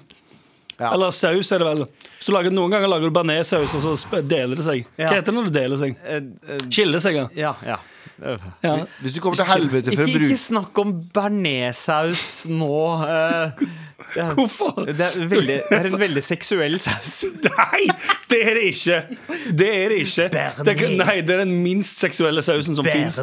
Ja. 0.79 0.91
Eller 0.95 1.11
saus, 1.13 1.51
er 1.53 1.61
det 1.61 1.67
vel. 1.69 1.83
Hvis 2.17 2.25
du 2.25 2.31
lager, 2.33 2.49
noen 2.53 2.71
ganger 2.73 2.89
lager 2.89 3.09
du 3.09 3.13
bearnéssaus, 3.13 3.73
og 3.77 3.97
så 4.01 4.21
deler 4.25 4.57
det 4.57 4.65
seg. 4.65 4.85
Ja. 4.97 5.09
Hva 5.11 5.17
heter 5.19 5.29
det 5.29 5.35
når 5.37 5.49
det 5.51 5.55
deler 5.59 5.77
seg? 5.81 5.97
Eh, 6.05 6.23
eh, 6.49 6.63
Skiller 6.73 7.03
seg, 7.05 7.19
ja. 7.21 7.27
Ja, 7.37 7.53
ja. 7.65 7.77
Eh, 8.23 8.37
ja. 8.63 8.73
Hvis 9.01 9.13
du 9.17 9.19
kommer 9.21 9.37
til 9.37 9.49
helvete 9.49 9.93
for 9.93 10.05
å 10.05 10.09
bruke 10.13 10.29
ikke 10.29 10.41
snakk 10.41 10.81
om 10.81 10.93
bearnéssaus 11.13 12.25
nå. 12.49 12.77
eh, 13.09 13.65
ja. 14.15 14.29
Hvorfor? 14.37 14.85
Det 14.85 15.05
er, 15.05 15.25
veldig, 15.29 15.57
det 15.69 15.79
er 15.79 15.89
en 15.89 15.99
veldig 15.99 16.23
seksuell 16.25 16.77
saus. 16.81 17.15
Nei, 17.47 17.87
det 18.31 18.39
er 18.43 18.59
det 18.59 18.65
ikke! 18.69 19.01
Det 19.49 19.69
er 19.69 19.93
det 19.93 19.99
ikke. 20.05 20.29
Det, 20.33 20.73
er, 20.73 20.95
nei, 20.99 21.17
det 21.25 21.35
er 21.35 21.43
den 21.43 21.57
minst 21.63 22.01
seksuelle 22.03 22.43
sausen 22.45 22.77
som 22.77 22.87
fins. 22.87 23.19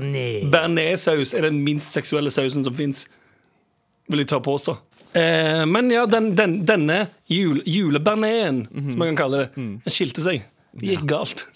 Bearnéssaus 0.51 1.35
er 1.39 1.49
den 1.49 1.63
minst 1.67 1.97
seksuelle 1.97 2.33
sausen 2.35 2.67
som 2.67 2.77
fins. 2.77 3.07
Vil 4.11 4.25
jeg 4.25 4.31
ta 4.33 4.41
påstå. 4.43 4.77
Eh, 5.13 5.65
men 5.67 5.91
ja, 5.91 6.05
den, 6.07 6.35
den, 6.39 6.61
denne 6.67 7.07
jul, 7.27 7.63
-hmm. 8.71 8.91
som 8.91 8.99
man 8.99 9.09
kan 9.09 9.17
kalle 9.17 9.37
det, 9.37 9.49
den 9.55 9.91
skilte 9.91 10.23
seg. 10.23 10.45
Det 10.73 10.87
gikk 10.87 11.07
galt. 11.11 11.47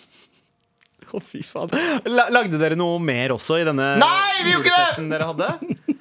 Å, 1.14 1.20
fy 1.22 1.43
faen. 1.47 1.70
Lagde 2.11 2.59
dere 2.59 2.75
noe 2.75 2.99
mer 2.99 3.37
også 3.37 3.61
i 3.61 3.66
denne 3.66 3.93
Nei, 4.01 4.43
vi 4.43 4.55
gjorde 4.57 4.66
ikke 4.66 5.03
det! 5.03 5.11
dere 5.12 5.29
hadde? 5.31 5.93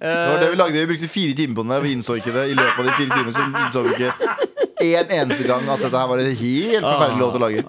Det 0.00 0.14
var 0.28 0.40
det 0.42 0.50
vi 0.52 0.56
lagde, 0.60 0.80
vi 0.82 0.86
brukte 0.90 1.08
fire 1.08 1.32
timer 1.38 1.54
på 1.56 1.62
den 1.64 1.70
der 1.72 1.80
Vi 1.86 1.92
innså 1.96 2.16
ikke 2.20 2.32
det 2.34 2.42
I 2.52 2.54
løpet 2.58 2.78
av 2.82 2.84
de 2.84 2.94
fire 2.98 3.16
timene 3.16 3.32
så 3.32 3.44
innså 3.48 3.82
vi 3.86 3.94
ikke 3.94 4.10
En 4.86 5.12
eneste 5.20 5.46
gang 5.48 5.68
at 5.72 5.80
dette 5.86 5.96
her 6.02 6.10
var 6.10 6.20
en 6.20 6.34
helt 6.42 6.84
forferdelig 6.84 7.20
låt 7.22 7.38
å 7.38 7.42
lage 7.46 7.64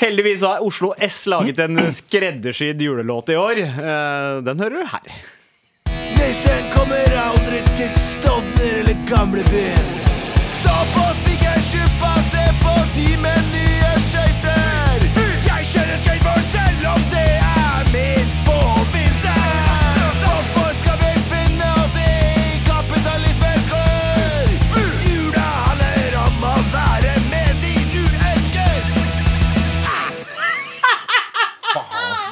Heldigvis 0.00 0.42
har 0.48 0.64
Oslo 0.66 0.90
S 1.06 1.20
laget 1.30 1.60
en 1.62 1.78
skreddersydd 1.94 2.80
julelåt 2.82 3.30
i 3.30 3.36
år. 3.38 3.60
Eh, 3.62 4.40
Den 4.48 4.58
hører 4.58 4.82
du 4.82 4.90
her. 4.90 5.20
Nissen 6.18 6.66
kommer 6.74 7.14
aldri 7.22 7.62
til 7.78 7.94
Stovner 7.94 8.80
eller 8.82 8.98
gamlebyen 9.06 9.88
Stå 10.58 10.74
på 10.96 11.06
spikersuppa, 11.20 12.12
se 12.32 12.44
på 12.64 12.74
de 12.96 13.06
med 13.22 13.52
nye 13.54 13.92
skøyter 14.08 15.06
Jeg 15.46 15.70
kjører 15.72 16.02
skateboard 16.02 16.50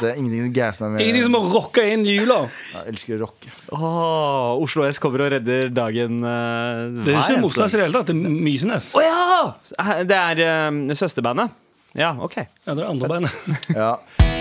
det 0.01 0.11
er 0.11 0.19
ingenting 0.21 0.43
som 0.47 0.53
gasser 0.57 0.83
meg 0.85 0.91
med 0.95 1.01
Ingenting 1.05 1.25
som 1.27 1.37
å 1.39 1.43
rocke 1.55 1.85
inn 1.93 2.05
jula. 2.09 2.39
Jeg 2.75 2.93
elsker 2.93 3.17
å 3.17 3.21
rocke 3.25 3.53
Åh, 3.73 4.63
Oslo 4.65 4.85
S 4.89 4.99
kommer 5.03 5.25
og 5.27 5.33
redder 5.37 5.71
dagen. 5.75 6.19
eh, 6.23 6.83
Det 7.05 7.13
er 7.13 7.17
hver 7.17 7.17
ikke 7.17 7.17
eneste 7.17 7.41
Mosnes 7.45 7.75
i 7.75 7.81
det 7.81 7.87
hele 7.87 7.99
tatt. 8.01 8.11
Det 8.13 8.17
er 8.17 8.37
Mysenes. 8.49 8.91
Å 8.97 9.05
ja! 9.07 10.03
Det 10.13 10.19
er 10.23 10.45
eh, 10.47 10.95
søsterbandet. 11.01 11.55
Ja, 11.97 12.11
OK. 12.21 12.37
Ja, 12.43 12.75
det 12.77 12.83
er 12.85 12.91
andre 12.91 13.09
bandet. 13.09 13.33
Ja. 13.83 13.95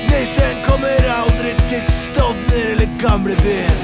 Nissen 0.05 0.59
kommer 0.67 1.07
aldri 1.11 1.53
til 1.69 1.81
Stovner 1.87 2.67
eller 2.75 2.91
gamlebyen. 3.01 3.79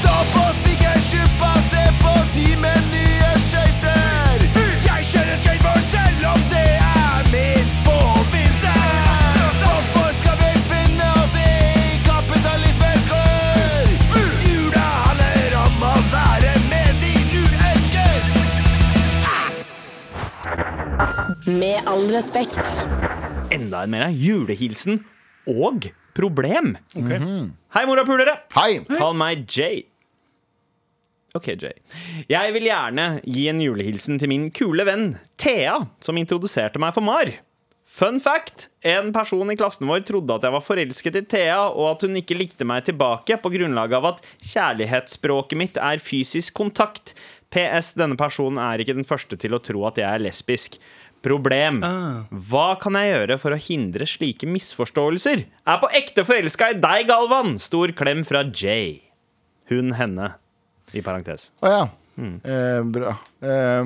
Stå 0.00 0.14
på 0.32 0.44
spikersjuppa, 0.60 1.50
se 1.70 1.82
på 2.02 2.14
de 2.34 2.46
med 2.62 2.88
nye 2.94 3.32
skøyter. 3.48 4.46
Jeg 4.88 5.10
kjører 5.12 5.36
skateboard 5.42 5.84
selv 5.92 6.26
om 6.32 6.46
det 6.50 6.64
Med 21.46 21.82
all 21.86 22.06
respekt. 22.12 22.60
Enda 23.50 23.82
en 23.82 23.90
mer 23.90 24.04
julehilsen 24.14 25.00
og 25.50 25.88
problem. 26.14 26.76
Ok. 26.94 27.10
Hei, 27.74 27.82
morapulere! 27.88 28.36
Hei! 28.54 28.82
Kall 28.86 29.16
meg 29.18 29.42
Jay. 29.50 29.80
Ok, 31.34 31.54
Jay. 31.56 31.74
Jeg 32.30 32.54
vil 32.54 32.68
gjerne 32.68 33.06
gi 33.26 33.48
en 33.50 33.62
julehilsen 33.64 34.20
til 34.22 34.30
min 34.30 34.50
kule 34.54 34.86
venn 34.86 35.16
Thea, 35.40 35.80
som 36.04 36.20
introduserte 36.20 36.78
meg 36.82 36.94
for 36.94 37.02
Mar. 37.02 37.34
Fun 37.92 38.22
fact! 38.22 38.68
En 38.86 39.10
person 39.12 39.50
i 39.50 39.58
klassen 39.58 39.90
vår 39.90 40.06
trodde 40.08 40.38
at 40.38 40.46
jeg 40.46 40.54
var 40.54 40.62
forelsket 40.64 41.18
i 41.24 41.26
Thea, 41.34 41.60
og 41.74 41.90
at 41.96 42.06
hun 42.06 42.22
ikke 42.22 42.38
likte 42.38 42.68
meg 42.68 42.86
tilbake 42.86 43.40
på 43.42 43.56
grunnlag 43.58 43.98
av 43.98 44.12
at 44.14 44.22
kjærlighetsspråket 44.46 45.58
mitt 45.58 45.80
er 45.90 46.00
fysisk 46.00 46.54
kontakt. 46.62 47.16
PS. 47.52 47.92
Denne 48.00 48.16
personen 48.16 48.60
er 48.62 48.80
ikke 48.80 48.96
den 48.96 49.04
første 49.08 49.36
til 49.36 49.52
å 49.52 49.60
tro 49.60 49.82
at 49.88 49.98
jeg 50.00 50.08
er 50.08 50.22
lesbisk. 50.24 50.78
Problem. 51.22 51.80
Hva 52.50 52.66
kan 52.82 52.96
jeg 52.98 53.12
gjøre 53.12 53.38
for 53.38 53.54
å 53.54 53.60
hindre 53.62 54.06
slike 54.10 54.48
misforståelser? 54.50 55.44
Er 55.46 55.80
på 55.82 55.90
ekte 55.94 56.24
forelska 56.26 56.72
i 56.74 56.78
deg, 56.82 57.06
Galvan! 57.10 57.54
Stor 57.62 57.94
klem 57.94 58.24
fra 58.26 58.42
Jay. 58.50 58.98
Hun, 59.70 59.94
henne. 59.98 60.32
I 60.92 61.00
parentes. 61.04 61.50
Å 61.62 61.70
ja. 61.70 61.82
Eh, 62.18 62.82
bra. 62.92 63.14
Eh, 63.40 63.84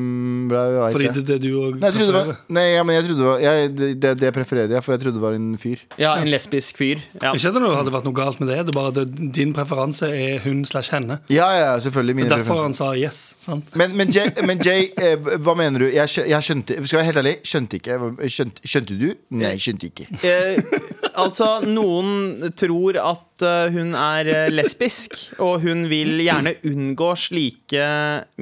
bra 0.51 0.63
jeg 0.67 0.75
vet 0.77 0.97
Fordi 0.97 1.11
det. 1.15 1.23
det 1.29 1.35
er 1.37 1.43
du 1.45 1.51
òg 1.63 1.77
var, 1.81 2.33
nei, 2.53 2.65
ja, 2.75 2.83
men 2.83 2.97
jeg 2.97 3.05
trodde 3.07 3.21
det 3.21 3.29
var 3.29 3.45
jeg, 3.45 3.69
det, 4.03 4.13
det, 4.19 4.33
prefererer 4.35 4.75
jeg, 4.75 4.85
for 4.85 4.97
jeg 4.97 5.03
trodde 5.05 5.21
det 5.21 5.23
var 5.23 5.37
en 5.39 5.49
fyr. 5.61 5.85
Ja, 6.01 6.17
en 6.19 6.31
lesbisk 6.33 6.81
fyr. 6.81 7.05
Ja. 7.21 7.33
Ikke 7.33 7.53
at 7.53 7.59
det 7.59 7.73
hadde 7.79 7.95
vært 7.95 8.09
noe 8.09 8.17
galt 8.17 8.43
med 8.43 8.51
det, 8.51 8.59
det 8.67 8.75
er 8.75 8.79
bare 8.79 8.93
at 9.07 9.15
din 9.39 9.55
preferanse 9.57 10.11
er 10.11 10.43
hun 10.45 10.65
slash 10.69 10.95
henne. 10.95 11.21
Ja, 11.33 11.49
ja, 11.55 11.71
selvfølgelig. 11.81 12.19
Mine 12.19 12.33
Derfor 12.33 12.57
preferanse. 12.57 12.85
han 12.85 12.99
sa 12.99 13.07
yes. 13.07 13.23
sant? 13.47 13.75
Men, 13.79 13.97
men 13.97 14.13
Jay, 14.15 14.33
men 14.49 14.63
Jay 14.65 14.91
eh, 14.99 15.17
hva 15.17 15.57
mener 15.59 15.87
du? 15.87 15.89
Jeg, 15.95 16.11
jeg 16.27 16.47
skjønte 16.47 16.81
Skal 16.83 16.99
jeg 16.99 17.03
være 17.03 17.11
helt 17.13 17.23
ærlig, 17.23 17.37
skjønte 17.47 17.81
ikke. 17.81 18.01
Skjønte, 18.27 18.67
skjønte 18.67 19.01
du? 19.01 19.11
Nei, 19.39 19.57
skjønte 19.63 19.93
ikke. 19.93 21.05
Altså, 21.17 21.49
noen 21.65 22.51
tror 22.59 22.99
at 23.01 23.45
eh, 23.45 23.73
hun 23.75 23.95
er 23.99 24.31
eh, 24.33 24.51
lesbisk, 24.53 25.17
og 25.43 25.63
hun 25.65 25.87
vil 25.91 26.21
gjerne 26.25 26.57
unngå 26.67 27.11
slike 27.21 27.87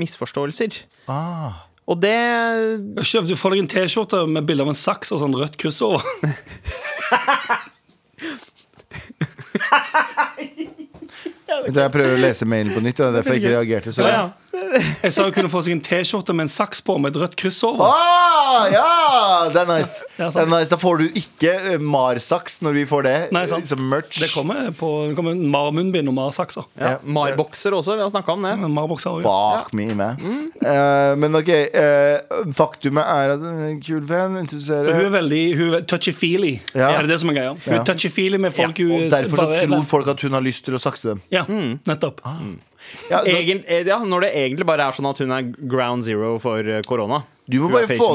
misforståelser. 0.00 0.80
Ah. 1.10 1.64
Og 1.84 2.00
det 2.00 2.16
Kjøp, 3.04 3.28
du 3.28 3.36
får 3.36 3.54
deg 3.54 3.60
en 3.64 3.70
T-skjorte 3.74 4.24
med 4.30 4.46
bilde 4.48 4.64
av 4.64 4.72
en 4.72 4.78
saks 4.78 5.12
og 5.14 5.20
sånn 5.22 5.36
rødt 5.36 5.58
kryss 5.60 5.82
over. 5.84 6.02
Jeg 11.64 11.90
prøver 11.92 12.16
å 12.16 12.20
lese 12.20 12.46
mailen 12.48 12.72
på 12.74 12.80
nytt. 12.82 12.96
Det 12.98 13.04
er 13.06 13.12
derfor 13.18 13.34
jeg 13.36 13.42
ikke 13.44 13.52
reagerte 13.54 13.92
så 13.94 14.02
Ja, 14.08 14.22
langt. 14.24 14.40
Jeg 15.02 15.12
sa 15.12 15.24
hun 15.26 15.32
kunne 15.34 15.50
få 15.50 15.60
seg 15.66 15.74
en 15.74 15.80
T-skjorte 15.84 16.34
med 16.34 16.46
en 16.46 16.50
saks 16.50 16.80
på 16.86 16.94
med 17.02 17.14
et 17.14 17.20
rødt 17.20 17.34
kryss 17.38 17.58
over. 17.66 17.84
Ah, 17.90 18.66
ja! 18.72 19.50
Det 19.52 19.60
er 19.60 19.68
nice. 19.68 20.00
Ja, 20.18 20.28
det 20.30 20.40
er 20.44 20.46
nice. 20.50 20.70
Da 20.72 20.78
får 20.80 20.98
du 21.02 21.18
ikke 21.20 21.52
Marsaks 21.82 22.60
når 22.64 22.76
vi 22.78 22.84
får 22.88 23.02
det 23.06 23.14
Nei, 23.34 23.42
sant. 23.50 23.66
som 23.68 23.82
merch. 23.90 24.18
Det 24.22 24.30
kommer 24.32 24.70
på 24.78 24.90
det 25.10 25.16
kommer 25.18 25.34
Mar-munnbind 25.36 26.08
og 26.10 26.16
Mar-sakser. 26.16 26.66
ja, 26.80 26.94
Marbokser 27.04 27.76
også, 27.76 27.96
vi 27.98 28.04
har 28.06 28.10
snakka 28.14 28.32
om 28.36 28.46
det. 28.46 28.54
Mar-bokser 28.70 29.10
også, 29.18 29.26
ja. 29.26 29.60
Fuck 29.64 29.74
me, 29.78 29.88
man. 29.94 30.50
Eh, 30.64 31.14
men 31.20 31.34
ok, 31.40 31.50
uh, 31.74 32.44
faktumet 32.56 33.04
er 33.04 33.34
at 33.36 33.44
hun 33.44 33.60
er 33.60 33.68
en 33.74 33.80
kul 33.84 34.06
fan. 34.08 34.38
Hun 34.40 35.04
er 35.04 35.12
veldig 35.18 35.44
touchy-feely. 35.90 36.54
Ja. 36.74 36.92
Er 36.96 37.02
det 37.04 37.14
det 37.14 37.20
som 37.20 37.30
er 37.34 37.38
greia? 37.40 37.54
Hun 37.58 37.74
Ja. 37.74 37.80
er 37.82 37.84
touchy-feely 37.90 38.38
med 38.40 38.54
folk 38.54 38.78
hun 38.78 38.92
Og 39.04 39.10
derfor 39.10 39.36
så 39.36 39.46
bare- 39.50 39.66
tror 39.66 39.84
folk 39.84 40.08
at 40.14 40.20
hun 40.20 40.32
har 40.32 40.40
lyst 40.40 40.64
til 40.64 40.74
å 40.74 40.80
sakse 40.80 41.13
dem. 41.14 41.22
Ja, 41.32 41.44
nettopp. 41.48 42.22
Ja, 43.08 43.22
da, 43.22 43.30
Egent, 43.30 43.64
eh, 43.66 43.86
ja, 43.88 43.98
når 44.04 44.26
det 44.26 44.32
egentlig 44.42 44.66
bare 44.68 44.88
er 44.88 44.96
sånn 44.96 45.08
at 45.08 45.20
hun 45.22 45.32
er 45.32 45.46
ground 45.70 46.04
zero 46.06 46.34
for 46.42 46.60
eh, 46.68 46.82
korona. 46.86 47.22
du, 47.48 47.58
må 47.62 47.70
bare 47.72 47.88
få, 47.88 48.10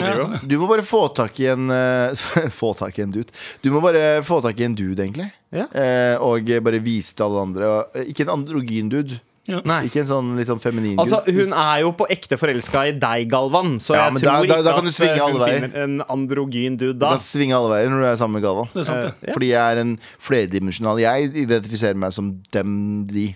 du 0.45 0.55
må 0.61 0.67
bare 0.69 0.85
få 0.85 1.07
tak 1.17 1.39
i 1.41 1.49
en 1.51 1.69
eh, 1.73 2.13
Få 2.59 2.73
tak 2.77 2.99
i 2.99 3.05
en 3.05 3.13
dude. 3.13 3.33
Du 3.63 3.71
må 3.73 3.81
bare 3.81 4.21
få 4.25 4.41
tak 4.45 4.59
i 4.61 4.67
en 4.67 4.77
dude, 4.77 5.01
egentlig. 5.01 5.29
Ja. 5.53 5.65
Eh, 5.73 6.15
og 6.21 6.49
bare 6.65 6.81
vise 6.85 7.15
til 7.17 7.25
alle 7.25 7.47
andre. 7.47 7.71
Eh, 7.95 8.11
Ikke 8.13 8.27
en 8.27 8.35
androgyn 8.39 8.91
dude. 8.93 9.19
Nei. 9.65 9.79
Ikke 9.89 10.01
en 10.03 10.07
sånn 10.09 10.29
litt 10.37 10.47
sånn 10.47 10.59
feminin 10.61 10.95
gutt. 10.97 11.05
Altså, 11.05 11.19
Hun 11.25 11.53
er 11.53 11.79
jo 11.81 11.91
på 11.97 12.05
ekte 12.13 12.37
forelska 12.37 12.83
i 12.87 12.91
deg, 12.99 13.29
Galvan, 13.31 13.75
så 13.79 13.95
Ja, 13.95 14.09
jeg 14.09 14.21
tror 14.21 14.47
da- 14.47 14.55
da- 14.55 14.61
da 14.61 14.75
ikke 14.77 14.87
at 14.87 14.93
svinge 14.93 15.15
eh, 15.17 15.31
hun 15.31 15.41
veier. 15.41 15.59
finner 15.61 15.83
en 15.83 16.01
androgyn 16.09 16.77
dude 16.77 16.93
Du 16.93 16.99
da. 16.99 17.09
kan 17.15 17.17
svinge 17.19 17.53
alle 17.57 17.69
veier 17.73 17.89
når 17.89 17.99
du 18.01 18.07
er 18.11 18.15
sammen 18.21 18.33
med 18.41 18.43
Galvan. 18.43 18.69
Det 18.73 18.79
er 18.79 18.83
sant, 18.83 19.01
det. 19.01 19.13
Ja. 19.29 19.33
Fordi 19.33 19.49
jeg 19.49 19.77
er 19.77 19.81
en 19.81 19.99
flerdimensjonal. 20.19 20.99
Jeg 20.99 21.33
identifiserer 21.45 21.95
meg 21.95 22.13
som 22.13 22.41
dem, 22.51 23.05
de. 23.07 23.35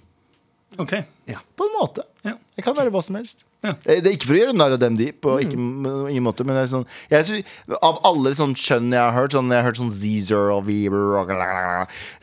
Ok. 0.80 0.94
På 1.58 1.66
en 1.68 1.74
måte. 1.82 2.04
Ja. 2.26 2.34
Jeg 2.58 2.66
kan 2.66 2.76
være 2.76 2.92
hva 2.92 3.04
som 3.04 3.16
helst. 3.16 3.44
Ja. 3.64 3.74
Eh, 3.88 4.02
Det 4.04 4.10
er 4.10 4.16
ikke 4.18 4.28
for 4.28 4.36
å 4.36 4.40
gjøre 4.42 4.56
narr 4.58 4.76
av 4.76 4.82
dem, 4.82 4.98
de. 5.00 5.10
På 5.16 5.38
ikke, 5.40 5.56
ingen 5.56 6.26
måte 6.26 6.44
Men 6.44 6.58
det 6.58 6.66
er 6.66 6.72
sånn, 6.74 6.86
jeg 7.12 7.28
synes, 7.30 7.54
av 7.80 8.02
alle 8.10 8.34
sånn 8.36 8.56
skjønn 8.60 8.92
jeg 8.92 9.00
har 9.00 9.16
hørt, 9.16 9.36
sånn, 9.36 9.52
jeg 9.54 9.62
har 9.62 9.70
hørt 9.70 9.80
sånn 9.80 9.94
Zeezer 9.96 10.52
og 10.54 10.66
Weaver 10.68 11.16
og 11.22 11.32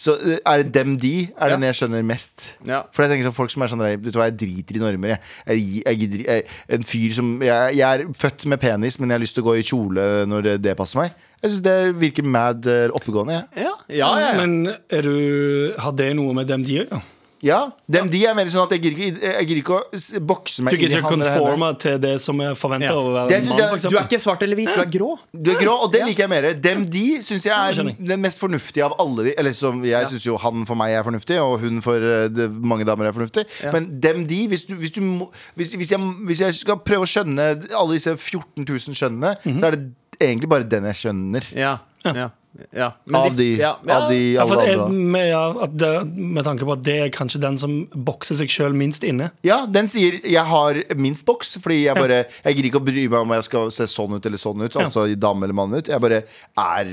Så 0.00 0.16
eh, 0.20 0.38
er 0.44 0.62
det 0.64 0.74
dem, 0.76 0.98
de, 1.00 1.14
er 1.40 1.54
den 1.54 1.64
jeg 1.70 1.78
skjønner 1.80 2.04
mest. 2.06 2.50
Ja. 2.68 2.82
For 2.92 3.04
jeg 3.04 3.14
tenker 3.14 3.30
sånn 3.30 3.38
folk 3.38 3.54
som 3.54 3.64
er 3.64 3.72
sånn 3.72 3.86
Vet 3.90 4.12
du 4.12 4.18
hva, 4.20 4.28
jeg 4.28 4.38
driter 4.42 4.76
i 4.76 4.82
normer. 4.84 5.16
Jeg, 5.16 5.64
jeg, 5.86 5.96
jeg, 6.04 6.20
jeg, 6.26 6.44
en 6.76 6.86
fyr 6.86 7.16
som 7.16 7.32
jeg, 7.44 7.76
jeg 7.80 7.86
er 7.88 8.06
født 8.20 8.46
med 8.52 8.60
penis, 8.62 9.00
men 9.00 9.10
jeg 9.10 9.18
har 9.18 9.24
lyst 9.24 9.38
til 9.38 9.44
å 9.46 9.50
gå 9.50 9.56
i 9.60 9.66
kjole 9.66 10.08
når 10.30 10.46
det, 10.46 10.56
det 10.68 10.76
passer 10.78 11.00
meg. 11.00 11.16
Jeg 11.40 11.54
syns 11.54 11.64
det 11.64 11.76
virker 11.96 12.26
mad 12.28 12.66
eh, 12.68 12.90
oppegående. 12.92 13.38
jeg. 13.38 13.64
Ja, 13.64 13.72
ja, 13.88 14.10
ja, 14.20 14.26
ja. 14.26 14.34
Men 14.36 14.74
er 14.92 15.06
du, 15.08 15.72
har 15.80 15.96
det 15.96 16.10
noe 16.18 16.36
med 16.36 16.50
dem 16.50 16.66
de 16.66 16.76
gjør? 16.82 16.90
Ja, 16.92 17.00
dem, 17.40 18.08
de 18.12 18.20
er 18.26 18.34
mer 18.36 18.44
sånn 18.52 18.66
at 18.66 18.72
jeg 18.76 18.82
gidder 18.84 19.00
ikke, 19.00 19.20
jeg 19.32 19.46
gidder 19.48 19.60
ikke 19.62 19.76
å 19.80 20.20
bokse 20.28 20.62
meg 20.66 20.74
Du 20.74 20.76
gidder 20.76 20.90
inn 20.90 20.92
i 20.92 21.00
ikke 21.00 21.10
han 21.10 21.20
eller 21.20 21.30
henne. 21.30 21.40
conforme 21.46 21.78
til 21.80 21.98
det 21.98 22.20
som 22.20 22.40
er 22.44 22.54
forventa 22.60 22.90
Ja. 22.90 22.96
å 23.00 23.12
være 23.14 23.28
Det 23.30 23.36
en 23.38 23.48
mann, 23.48 23.58
jeg- 23.58 23.70
for 23.80 23.88
Du 23.90 23.96
er 23.96 24.04
ikke 24.04 24.20
svart 24.20 24.42
eller 24.42 24.56
hvit, 24.56 24.74
du 24.74 24.80
er 24.80 24.90
grå. 24.92 25.18
Du 25.32 25.50
er 25.50 25.58
grå, 25.60 25.74
og 25.84 25.92
det 25.92 26.02
liker 26.04 26.26
jeg 26.26 26.28
mer. 26.28 26.52
Dem 26.54 26.84
de 26.90 27.06
syns 27.22 27.44
jeg 27.44 27.52
er 27.54 27.94
den 27.96 28.20
mest 28.20 28.40
fornuftige 28.40 28.84
av 28.84 28.94
alle 29.00 29.24
de. 29.24 29.34
Eller 29.38 29.52
som 29.52 29.82
jeg 29.84 30.06
syns 30.08 30.24
jo 30.24 30.36
han 30.36 30.66
for 30.66 30.74
meg 30.76 30.90
er 30.92 31.02
fornuftig, 31.02 31.38
og 31.40 31.60
hun 31.60 31.80
for 31.80 31.98
de, 32.28 32.48
mange 32.48 32.84
damer 32.84 33.06
er 33.08 33.12
fornuftig. 33.12 33.46
Men 33.72 33.98
dem 34.00 34.26
de, 34.26 34.46
hvis 34.48 34.66
du, 34.66 34.74
hvis, 34.76 34.90
du 34.92 35.00
må, 35.00 35.30
hvis, 35.56 35.74
hvis, 35.74 35.90
jeg, 35.90 35.98
hvis 35.98 36.38
jeg 36.40 36.54
skal 36.54 36.76
prøve 36.76 37.02
å 37.02 37.08
skjønne 37.08 37.72
alle 37.74 37.92
disse 37.96 38.16
14 38.16 38.64
000 38.68 38.94
skjønnene, 38.94 39.36
så 39.60 39.64
er 39.64 39.70
det 39.76 39.92
egentlig 40.20 40.48
bare 40.48 40.68
den 40.68 40.84
jeg 40.84 40.94
skjønner. 41.06 41.42
Ja, 41.56 41.78
ja, 42.04 42.30
ja. 42.72 42.90
Men 43.06 43.20
Av 43.20 43.36
de, 43.36 43.46
ja, 43.58 43.76
ja. 43.86 43.96
av 43.96 44.10
de 44.10 44.36
alle 44.38 44.58
er, 44.66 44.80
andre. 44.80 44.90
med, 45.16 45.28
ja, 45.30 45.42
at 45.66 45.76
det, 45.76 45.90
med 46.16 46.44
tanke 46.44 46.64
på 46.68 46.72
at 46.72 46.82
det 46.82 46.96
er 47.06 47.08
kanskje 47.14 47.40
den 47.40 47.56
som 47.60 47.86
bokser 47.94 48.34
seg 48.38 48.48
sjøl 48.52 48.72
minst 48.76 49.04
inne. 49.04 49.30
Ja, 49.46 49.66
den 49.66 49.86
sier 49.88 50.20
'jeg 50.22 50.44
har 50.46 50.74
minst 50.96 51.26
boks', 51.26 51.58
fordi 51.60 51.84
jeg 51.84 51.94
bare 51.96 52.24
Jeg 52.44 52.56
gidder 52.56 52.68
ikke 52.70 52.80
å 52.80 52.84
bry 52.84 53.08
meg 53.08 53.20
om 53.20 53.30
jeg 53.30 53.44
skal 53.44 53.70
se 53.70 53.84
sånn 53.86 54.14
ut 54.16 54.26
eller 54.26 54.38
sånn 54.38 54.62
ut. 54.62 54.72
Altså 54.76 55.06
dame 55.18 55.44
eller 55.44 55.54
mann 55.54 55.74
ut. 55.74 55.86
Jeg 55.88 56.00
bare 56.00 56.22
er 56.58 56.86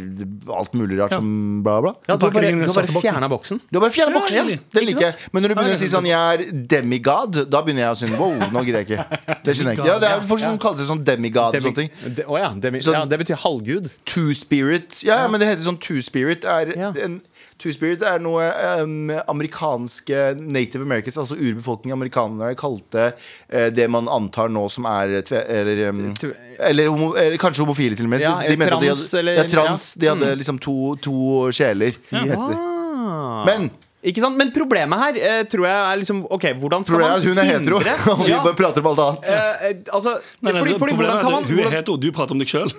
alt 0.53 0.73
mulig 0.73 0.97
rart 0.99 1.13
som 1.13 1.61
bla, 1.63 1.81
bla. 1.81 1.93
Ja, 2.07 2.15
du 2.15 2.25
har 2.25 2.31
bare, 2.31 2.51
du 2.51 2.65
har 2.65 2.73
bare 2.73 2.87
boksen. 2.87 3.01
fjerna 3.01 3.29
boksen. 3.29 3.61
Du 3.71 3.77
har 3.79 3.81
bare 3.87 3.91
fjerna 3.95 4.13
boksen. 4.19 4.35
Ja, 4.35 4.43
Ja, 4.43 4.49
ja. 4.51 4.57
Den 4.73 4.85
liker 4.85 5.01
jeg. 5.01 5.15
Men 5.33 5.43
når 5.43 5.47
du 5.49 5.55
begynner 5.55 5.75
å 5.75 5.77
si 5.77 5.87
sånn 5.87 6.05
'jeg 6.05 6.39
er 6.39 6.51
demigod', 6.67 7.49
da 7.49 7.61
begynner 7.61 7.83
jeg 7.87 7.91
å 7.91 7.97
synes 7.97 8.17
wow, 8.19 8.33
nå 8.51 8.63
gidder 8.65 8.83
jeg 8.83 8.87
ikke. 8.87 9.05
Det 9.43 9.55
skjønner 9.55 9.71
jeg 9.75 9.77
ikke. 9.79 9.87
Ja, 9.87 9.99
det 9.99 10.09
er 10.09 10.21
folk 10.21 10.39
som 10.41 10.57
kaller 10.57 10.77
seg 10.77 10.87
sånn 10.87 11.03
demigod 11.03 11.55
og 11.55 11.61
sånne 11.61 11.75
ting. 11.75 11.89
De, 12.15 12.23
oh, 12.27 12.37
ja, 12.37 12.49
demi, 12.53 12.79
Sånn- 12.79 12.93
ja, 12.93 13.05
det 13.05 13.19
betyr 13.19 13.35
halvgud. 13.37 13.89
Two 14.05 14.33
spirit. 14.33 15.03
Ja, 15.03 15.21
ja, 15.23 15.27
men 15.27 15.39
det 15.39 15.47
heter 15.49 15.56
sånn 15.65 15.79
two 15.81 16.01
spirit. 16.01 16.45
Er 16.45 16.73
Ja. 16.77 16.91
en, 17.03 17.21
two 17.57 17.71
spirit 17.73 18.01
er 18.05 18.19
noe 18.19 18.43
um, 18.83 19.09
amerikanske 19.27 20.35
native 20.37 20.83
americans, 20.85 21.17
altså 21.17 21.35
urbefolkningen 21.35 21.95
amerikanere, 21.97 22.55
kalte 22.55 23.13
uh, 23.53 23.69
det 23.73 23.87
man 23.89 24.07
antar 24.07 24.49
nå 24.53 24.67
som 24.69 24.85
er 24.85 25.21
tve, 25.25 25.41
eller, 25.49 25.89
um, 25.89 26.13
eller, 26.59 26.87
homo, 26.93 27.13
eller 27.17 27.37
kanskje 27.41 27.65
homofile, 27.65 27.95
til 27.97 28.05
og 28.05 28.09
med. 28.13 28.21
Ja, 28.21 28.35
de, 28.41 28.53
at 28.53 28.59
de 28.59 28.91
hadde, 28.91 29.19
eller- 29.19 29.41
ja, 29.41 29.47
trans. 29.49 29.93
De 29.97 30.07
hadde 30.13 30.35
liksom 30.37 30.59
to, 30.59 30.95
to 31.01 31.51
sjeler. 31.51 31.97
heter. 32.11 32.55
Ah. 32.57 33.45
Men 33.45 33.69
Ikke 34.07 34.21
sant? 34.23 34.37
Men 34.39 34.51
problemet 34.55 35.01
her 35.01 35.17
eh, 35.19 35.41
tror 35.51 35.65
jeg 35.67 35.77
er 35.91 35.97
liksom 35.99 36.19
OK, 36.31 36.45
hvordan 36.61 36.85
skal 36.87 36.95
Problemet 36.95 37.11
man 37.11 37.19
at 37.19 37.27
hun 37.27 37.41
er 37.41 37.47
hetero, 37.49 37.79
hindre 37.81 37.95
og 38.13 38.21
vi 38.23 38.29
ja, 38.31 38.37
bare 38.45 38.55
prater 38.59 38.83
om 38.83 38.87
alt 38.93 39.01
annet. 39.03 39.31
eh, 39.33 39.65
eh, 39.67 39.81
altså, 39.97 40.13
Nei, 40.45 40.53
nei, 40.53 40.61
fordi, 40.61 40.77
fordi 40.77 40.77
problemet 40.79 40.97
hvordan 40.97 41.17
er 41.17 41.21
kan 41.21 41.27
at 41.27 41.35
man 41.35 41.43
Hun 41.43 41.51
er 41.51 41.61
hvordan, 41.63 41.75
hetero, 41.77 41.97
du 41.97 42.07
prater 42.15 42.37
om 42.37 42.41
deg 42.43 42.51
sjøl. 42.53 42.71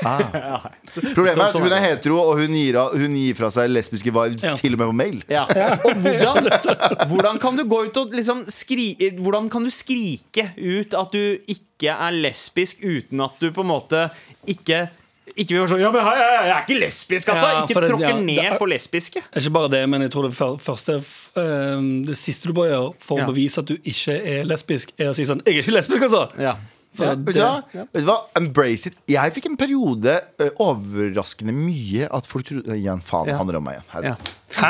Problemet 1.14 1.36
er 1.36 1.44
at 1.46 1.54
Sånn, 1.54 1.64
hun 1.66 1.74
er 1.74 1.82
hetero, 1.84 2.18
og 2.22 2.38
hun 2.40 2.54
gir, 2.56 2.78
av- 2.80 2.94
hun 2.98 3.16
gir 3.18 3.36
fra 3.38 3.50
seg 3.54 3.70
lesbiske 3.72 4.12
vibes 4.14 4.46
Ja. 4.46 4.54
til 4.58 4.76
og 4.76 4.82
med 4.82 4.90
på 4.92 4.96
mail. 5.00 5.18
ja. 5.30 5.44
Og 5.84 6.00
hvordan, 6.04 6.48
hvordan 7.10 7.38
kan 7.42 7.56
du 7.58 7.64
gå 7.68 7.82
ut 7.88 7.96
og 8.04 8.14
liksom 8.16 8.44
skri, 8.50 8.92
Hvordan 9.20 9.50
kan 9.52 9.64
du 9.66 9.70
skrike 9.74 10.50
ut 10.56 10.94
at 10.94 11.12
du 11.12 11.38
ikke 11.50 11.90
er 11.96 12.12
lesbisk 12.16 12.82
uten 12.84 13.20
at 13.24 13.38
du 13.40 13.50
på 13.56 13.64
en 13.64 13.70
måte 13.74 14.06
ikke 14.48 14.88
ikke 15.36 15.48
vil 15.54 15.60
være 15.62 15.68
sånn 15.74 15.80
Ja, 15.80 15.90
men 15.94 16.04
hei, 16.06 16.14
jeg 16.20 16.50
er 16.54 16.64
ikke 16.64 16.78
lesbisk, 16.80 17.28
altså! 17.34 17.46
Ja, 17.52 17.62
ikke 17.66 17.84
tråkke 17.86 18.08
ja, 18.08 18.16
ned 18.20 18.36
det 18.36 18.46
er- 18.46 18.58
på 18.58 18.68
lesbiske. 18.70 19.22
Ikke 19.36 19.52
bare 19.52 19.68
det, 19.70 19.88
men 19.88 20.02
jeg 20.02 20.10
tror 20.10 20.28
det 20.28 20.34
første 20.36 20.96
eh, 20.96 21.80
Det 22.10 22.16
siste 22.16 22.48
du 22.48 22.52
bør 22.56 22.68
gjøre 22.70 22.90
for 23.00 23.20
å 23.20 23.26
bevise 23.30 23.58
at 23.62 23.66
du 23.70 23.76
ikke 23.78 24.18
er 24.18 24.44
lesbisk, 24.44 24.92
er 24.98 25.10
å 25.10 25.14
si 25.14 25.24
sånn 25.24 25.42
'Jeg 25.46 25.56
er 25.56 25.62
ikke 25.62 25.76
lesbisk', 25.78 26.02
altså! 26.08 26.56
Ja. 26.98 27.12
Vet 27.14 27.36
du, 27.36 27.38
hva? 27.38 27.62
Vet 27.70 28.02
du 28.02 28.06
hva? 28.08 28.16
Embrace 28.36 28.88
it. 28.90 28.96
Jeg 29.08 29.32
fikk 29.36 29.44
en 29.46 29.56
periode 29.56 30.16
ø, 30.42 30.48
overraskende 30.64 31.52
mye 31.54 32.08
at 32.10 32.26
folk 32.26 32.48
trodde 32.48 32.74
Igjen, 32.74 32.98
faen, 33.06 33.28
det 33.28 33.34
Ja. 33.34 33.38
handler 33.38 33.58
om 33.60 33.64
meg 33.68 33.78
igjen. 33.78 34.08
Ja. 34.10 34.16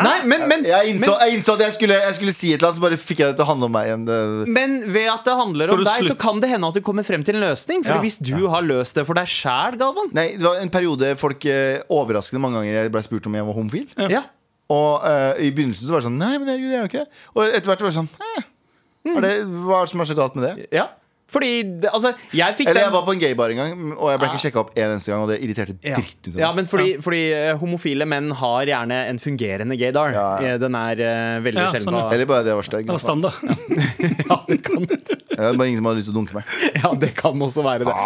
Nei, 0.05 0.19
men, 0.29 0.45
men, 0.47 0.65
Jeg 0.69 0.91
innså, 0.93 1.09
men, 1.09 1.23
jeg 1.25 1.39
innså 1.39 1.55
at 1.57 1.63
jeg 1.65 1.73
skulle, 1.79 1.97
jeg 2.05 2.15
skulle 2.19 2.35
si 2.37 2.51
et 2.53 2.59
eller 2.61 2.69
annet, 2.69 2.77
så 2.77 2.85
bare 2.85 2.99
fikk 3.01 3.23
jeg 3.23 3.31
det 3.33 3.37
til 3.41 3.45
å 3.47 3.49
handle 3.49 3.71
om 3.71 3.73
meg 3.73 3.89
igjen. 3.89 4.05
Det, 4.11 4.19
men 4.53 4.75
ved 4.93 5.09
at 5.09 5.25
det 5.25 5.37
handler 5.39 5.73
om 5.73 5.81
deg, 5.87 6.05
så 6.11 6.17
kan 6.21 6.43
det 6.45 6.51
hende 6.53 6.69
at 6.69 6.77
du 6.77 6.83
kommer 6.85 7.07
frem 7.09 7.25
til 7.25 7.39
en 7.41 7.45
løsning. 7.47 7.83
For 7.89 7.97
Ja. 7.97 8.01
hvis 8.05 8.19
du 8.21 8.37
har 8.53 8.63
løst 8.69 8.95
det 9.01 9.07
for 9.09 9.15
deg 9.17 9.27
sjæl, 9.27 9.79
Galvan 9.81 10.13
nei, 10.13 10.37
det 10.37 10.45
var 10.45 10.61
en 10.61 10.69
periode 10.77 11.15
folk 11.17 11.41
ø, 11.49 11.59
overraskende 11.89 12.45
mange 12.45 12.61
ganger 12.61 12.83
jeg 12.83 12.93
ble 12.93 13.03
spurt 13.09 13.27
om 13.33 13.35
jeg 13.41 13.49
var 13.49 13.55
homofil. 13.63 13.89
ja. 14.13 14.23
Og 14.71 15.03
uh, 15.03 15.35
i 15.43 15.49
begynnelsen 15.51 15.83
så 15.89 15.91
var 15.97 15.99
det 15.99 16.07
sånn 16.07 16.19
Nei, 16.21 16.37
men 16.39 16.47
herregud, 16.47 16.71
jeg 16.71 16.79
er 16.79 16.85
jo 16.85 16.91
ikke 16.93 17.01
det. 17.03 17.09
Og 17.35 17.43
etter 17.49 17.73
hvert 17.73 17.81
var 17.83 17.91
det 17.91 17.97
sånn 17.97 18.11
eh, 18.23 18.43
er 19.17 19.25
det, 19.25 19.33
Hva 19.67 19.81
er 19.81 19.89
det 19.89 19.91
som 19.91 20.01
er 20.05 20.09
så 20.13 20.15
galt 20.15 20.37
med 20.39 20.45
det? 20.47 20.69
Ja. 20.77 20.85
Fordi 21.31 21.51
altså, 21.91 22.13
jeg 22.35 22.57
fikk 22.59 22.71
Eller 22.71 22.81
den 22.81 22.89
jeg 22.89 22.95
var 22.97 23.05
på 23.07 23.15
en 23.15 23.21
gaybar 23.23 23.53
en 23.55 23.61
gang, 23.61 23.83
og 23.95 24.11
jeg 24.11 24.21
ble 24.21 24.31
ikke 24.31 24.43
sjekka 24.45 24.63
opp 24.65 24.73
en 24.75 24.95
eneste 24.97 25.13
gang. 25.13 25.23
Og 25.25 25.31
det 25.31 25.39
irriterte 25.45 25.77
dritt 25.79 26.27
ut 26.27 26.33
av 26.35 26.41
ja, 26.43 26.51
men 26.57 26.69
fordi, 26.71 26.97
fordi 27.05 27.21
eh, 27.37 27.51
homofile 27.61 28.07
menn 28.11 28.33
har 28.41 28.71
gjerne 28.71 28.99
en 29.13 29.21
fungerende 29.23 29.79
gaydar. 29.79 30.15
Ja, 30.17 30.27
ja. 30.43 30.55
Eh, 30.55 30.61
Den 30.61 30.79
er 30.79 31.03
uh, 31.03 31.39
veldig 31.45 31.63
Ja, 31.63 31.69
sjelden 31.75 31.87
sånn, 31.89 31.99
ja. 32.01 32.09
Eller 32.17 32.31
bare 32.31 32.47
det 32.49 32.57
var 32.59 32.67
stygg. 32.67 32.91
Eller 32.91 33.03
standard. 33.03 33.39
ja, 34.31 34.39
det 34.49 34.59
kan, 34.67 34.87
Eller 34.87 35.55
det 35.55 35.61
var 35.63 35.71
ingen 35.71 35.81
som 35.81 35.91
hadde 35.91 36.01
lyst 36.01 36.11
til 36.11 36.17
å 36.17 36.19
dunke 36.19 36.39
meg. 36.41 36.55
ja, 36.83 36.93
det 37.05 37.13
kan 37.19 37.47
også 37.47 37.65
være 37.67 37.87
det. 37.89 37.97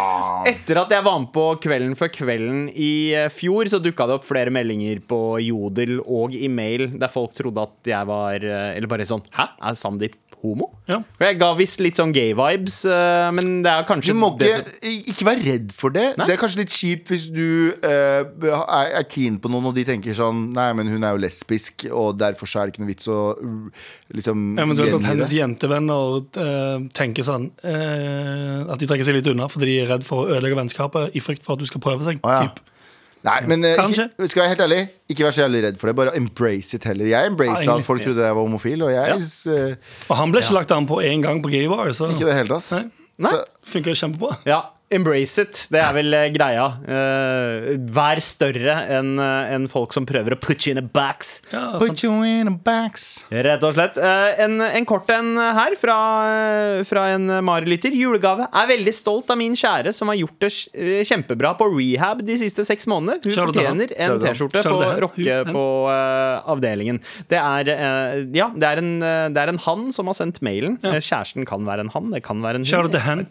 Etter 0.53 0.83
at 0.85 0.95
jeg 0.99 1.07
var 1.09 1.21
med 1.25 1.33
på 1.35 1.47
Kvelden 1.65 1.97
før 1.99 2.13
kvelden 2.13 2.67
i 2.71 2.93
fjor, 3.33 3.71
så 3.73 3.81
dukka 3.83 4.09
det 4.11 4.19
opp 4.19 4.29
flere 4.29 4.53
meldinger 4.55 5.01
på 5.09 5.21
Jodel 5.45 5.97
og 6.05 6.37
i 6.37 6.51
mail 6.53 6.91
der 7.01 7.13
folk 7.13 7.33
trodde 7.37 7.65
at 7.65 7.89
jeg 7.89 8.09
var 8.09 8.45
Eller 8.45 8.89
bare 8.91 9.07
sånn 9.09 9.23
Hæ, 9.35 9.49
er 9.65 9.77
Sandeep 9.79 10.19
homo? 10.45 10.69
Ja. 10.91 11.01
Jeg 11.23 11.39
ga 11.41 11.49
visst 11.59 11.81
litt 11.83 11.99
sånn 11.99 12.13
gay-vibes, 12.15 12.83
eh, 12.91 13.29
men 13.35 13.63
det 13.65 13.73
er 13.73 13.85
Du 13.85 13.89
kanskje 13.89 14.15
må 14.17 14.31
ikke, 14.37 14.91
ikke 15.15 15.27
være 15.29 15.45
redd 15.47 15.73
for 15.75 15.95
det. 15.95 16.07
Nei. 16.21 16.29
Det 16.29 16.37
er 16.37 16.41
kanskje 16.43 16.63
litt 16.63 16.75
kjipt 16.75 17.13
hvis 17.13 17.27
du 17.35 17.47
uh, 17.73 18.23
er, 18.23 18.93
er 19.01 19.07
keen 19.09 19.39
på 19.41 19.51
noen, 19.53 19.71
og 19.71 19.77
de 19.77 19.87
tenker 19.89 20.17
sånn 20.17 20.47
Nei, 20.55 20.69
men 20.77 20.91
hun 20.93 21.07
er 21.07 21.17
jo 21.17 21.23
lesbisk, 21.25 21.87
og 21.91 22.19
derfor 22.21 22.51
så 22.51 22.61
er 22.61 22.69
det 22.69 22.75
ikke 22.75 22.85
noe 22.85 22.93
vits 22.93 23.11
å 23.11 23.21
uh, 23.39 23.89
liksom 24.15 24.45
Eventuelt 24.61 24.99
at 25.01 25.09
hennes 25.09 25.35
jentevenner 25.35 26.21
uh, 26.21 26.85
tenker 26.95 27.27
sånn 27.27 27.49
uh, 27.65 28.61
At 28.69 28.79
de 28.81 28.89
trekker 28.91 29.07
seg 29.07 29.19
litt 29.19 29.33
unna 29.33 29.49
fordi 29.51 29.73
de 29.73 29.81
er 29.83 29.91
redd 29.95 30.07
for 30.07 30.25
å 30.25 30.37
ødelegge 30.37 30.61
vennskapet 30.61 31.17
i 31.17 31.25
frykt 31.25 31.45
for 31.47 31.57
at 31.57 31.65
du 31.65 31.69
skal 31.69 31.83
prøve 31.85 32.07
seg. 32.07 32.21
Å, 32.25 32.37
ja. 32.37 32.47
typ. 32.47 32.74
Nei, 33.25 33.39
men 33.49 33.65
eh, 33.65 33.77
Kanskje. 33.79 34.05
ikke, 34.13 34.29
skal 34.29 34.43
jeg 34.43 34.45
være 34.45 34.53
helt 34.53 34.65
ærlig, 34.67 34.81
ikke 35.09 35.25
vær 35.25 35.31
så 35.33 35.43
jævlig 35.47 35.63
redd 35.65 35.79
for 35.81 35.89
det. 35.89 35.97
Bare 35.97 36.13
embrace 36.19 36.77
it 36.77 36.85
heller. 36.85 37.07
Jeg 37.09 37.31
embrace 37.31 37.65
Ja, 37.65 37.79
at 37.79 37.87
folk 37.87 38.01
egentlig. 38.03 38.11
trodde 38.15 38.27
jeg 38.27 38.37
var 38.37 38.43
homofil, 38.43 38.83
og 38.85 38.93
jeg 38.93 39.23
eh, 39.55 39.77
Og 40.11 40.17
han 40.21 40.35
ble 40.35 40.43
ikke 40.45 40.57
lagt 40.59 40.75
an 40.77 40.87
på 40.91 41.01
én 41.01 41.25
gang 41.25 41.41
på 41.45 41.49
gay 41.55 41.65
bar, 41.73 41.89
så 41.97 42.11
ikke 42.13 42.29
det 42.29 42.35
hele 42.37 42.53
tatt. 42.53 42.69
Nei. 42.77 42.85
Nei. 43.25 43.31
Så, 43.31 43.71
funker 43.73 43.95
kjempebra. 43.97 44.37
Ja, 44.45 44.61
embrace 44.95 45.43
it. 45.43 45.65
Det 45.75 45.81
er 45.83 45.95
vel 45.97 46.15
eh, 46.17 46.29
greia. 46.35 46.67
Uh, 46.87 47.75
vær 47.95 48.21
større 48.25 48.79
enn 48.95 49.19
en 49.19 49.69
folk 49.71 49.95
som 49.97 50.07
prøver 50.09 50.37
å 50.37 50.41
put 50.41 50.67
you 50.67 50.75
in 50.75 50.83
a 50.83 50.85
box. 50.85 51.41
Ja, 51.53 51.67
sant. 51.75 51.83
Put 51.83 52.05
you 52.05 52.23
in 52.27 52.51
a 52.51 52.55
box. 52.55 53.25
Rett 53.33 53.65
og 53.67 53.77
slett. 53.77 53.99
Uh, 54.01 54.31
en, 54.45 54.61
en 54.65 54.89
kort 54.89 55.11
en 55.15 55.35
her 55.39 55.77
fra, 55.81 55.99
fra 56.89 57.09
en 57.15 57.39
Mari-lytter. 57.45 57.95
Julegave. 57.95 58.49
Er 58.55 58.71
veldig 58.71 58.95
stolt 58.95 59.31
av 59.33 59.39
min 59.41 59.57
kjære 59.59 59.93
som 59.95 60.11
har 60.11 60.19
gjort 60.19 60.45
det 60.45 60.51
eh, 60.75 61.03
kjempebra 61.07 61.55
på 61.59 61.69
rehab 61.73 62.23
de 62.27 62.37
siste 62.41 62.67
seks 62.67 62.89
månedene. 62.91 63.21
Hun 63.25 63.35
Kjære 63.35 63.53
fortjener 63.53 63.95
en 64.07 64.19
T-skjorte 64.23 64.65
på 64.67 64.91
rocke 65.05 65.39
på 65.51 65.65
uh, 65.89 66.53
avdelingen. 66.55 67.01
Det 67.31 67.41
er, 67.41 67.73
eh, 67.75 68.19
ja, 68.37 68.51
det 68.55 68.71
er, 68.71 68.83
en, 68.83 68.93
eh, 69.03 69.29
det 69.35 69.45
er 69.45 69.55
en 69.55 69.63
han 69.67 69.89
som 69.95 70.11
har 70.11 70.19
sendt 70.19 70.43
mailen. 70.45 70.79
Ja. 70.85 70.99
Kjæresten 70.99 71.49
kan 71.49 71.67
være 71.69 71.87
en 71.87 71.95
han, 71.95 72.13
det 72.15 72.25
kan 72.27 72.43
være 72.45 72.63
en 72.63 72.69
Shout 72.69 72.91
out 72.91 72.95
til 72.95 73.05
hen. 73.07 73.27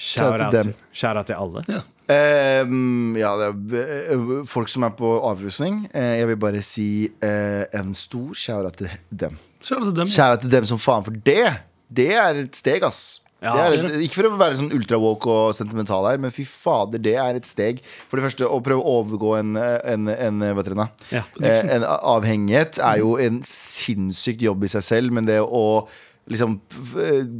Shout 0.00 0.40
out 0.40 0.54
til 0.54 0.70
dem. 0.70 0.76
Shout 0.92 1.18
shout 1.18 1.26
til 1.28 1.36
alle. 1.36 1.82
Ehm, 2.10 3.14
ja, 3.20 3.34
det 3.38 3.80
er 3.84 4.12
eh, 4.16 4.28
folk 4.48 4.70
som 4.72 4.86
er 4.88 4.94
på 4.98 5.12
avrusning. 5.28 5.84
Eh, 5.92 6.16
jeg 6.20 6.30
vil 6.32 6.38
bare 6.40 6.62
si 6.64 6.90
uh, 7.22 7.64
en 7.76 7.92
stor 7.94 8.32
kjære 8.34 8.72
til 8.78 8.94
dem. 9.10 9.36
Shout 9.60 9.84
out 9.84 9.90
til 9.92 9.98
dem. 10.00 10.10
Kjære 10.10 10.40
til 10.44 10.54
dem 10.56 10.70
som 10.72 10.80
faen, 10.80 11.06
for 11.06 11.14
det 11.14 11.44
Det 11.90 12.12
er 12.14 12.46
et 12.46 12.56
steg, 12.56 12.84
ass. 12.86 13.20
Ja, 13.42 13.54
det 13.56 13.62
er 13.80 13.86
et, 13.88 14.02
ikke 14.04 14.18
for 14.18 14.28
å 14.28 14.38
være 14.38 14.58
sånn 14.58 14.72
ultra-woke 14.76 15.30
og 15.32 15.54
sentimental 15.56 16.04
her, 16.06 16.18
men 16.20 16.32
fy 16.34 16.44
fader, 16.44 17.00
det 17.00 17.14
er 17.18 17.38
et 17.38 17.48
steg. 17.48 17.80
For 18.10 18.20
det 18.20 18.26
første, 18.28 18.46
å 18.46 18.60
prøve 18.62 18.84
å 18.84 18.98
overgå 19.00 19.32
en, 19.38 19.56
en, 19.56 20.10
en, 20.12 20.44
hva 20.44 20.60
heter 20.60 20.76
det 20.76 20.82
da? 20.82 20.86
Ja. 21.16 21.24
En 21.78 21.86
avhengighet 21.88 22.78
er 22.84 23.00
jo 23.00 23.16
en 23.18 23.40
sinnssykt 23.48 24.44
jobb 24.44 24.68
i 24.68 24.70
seg 24.70 24.84
selv, 24.86 25.16
men 25.16 25.26
det 25.28 25.40
å 25.40 25.64
liksom 26.30 26.60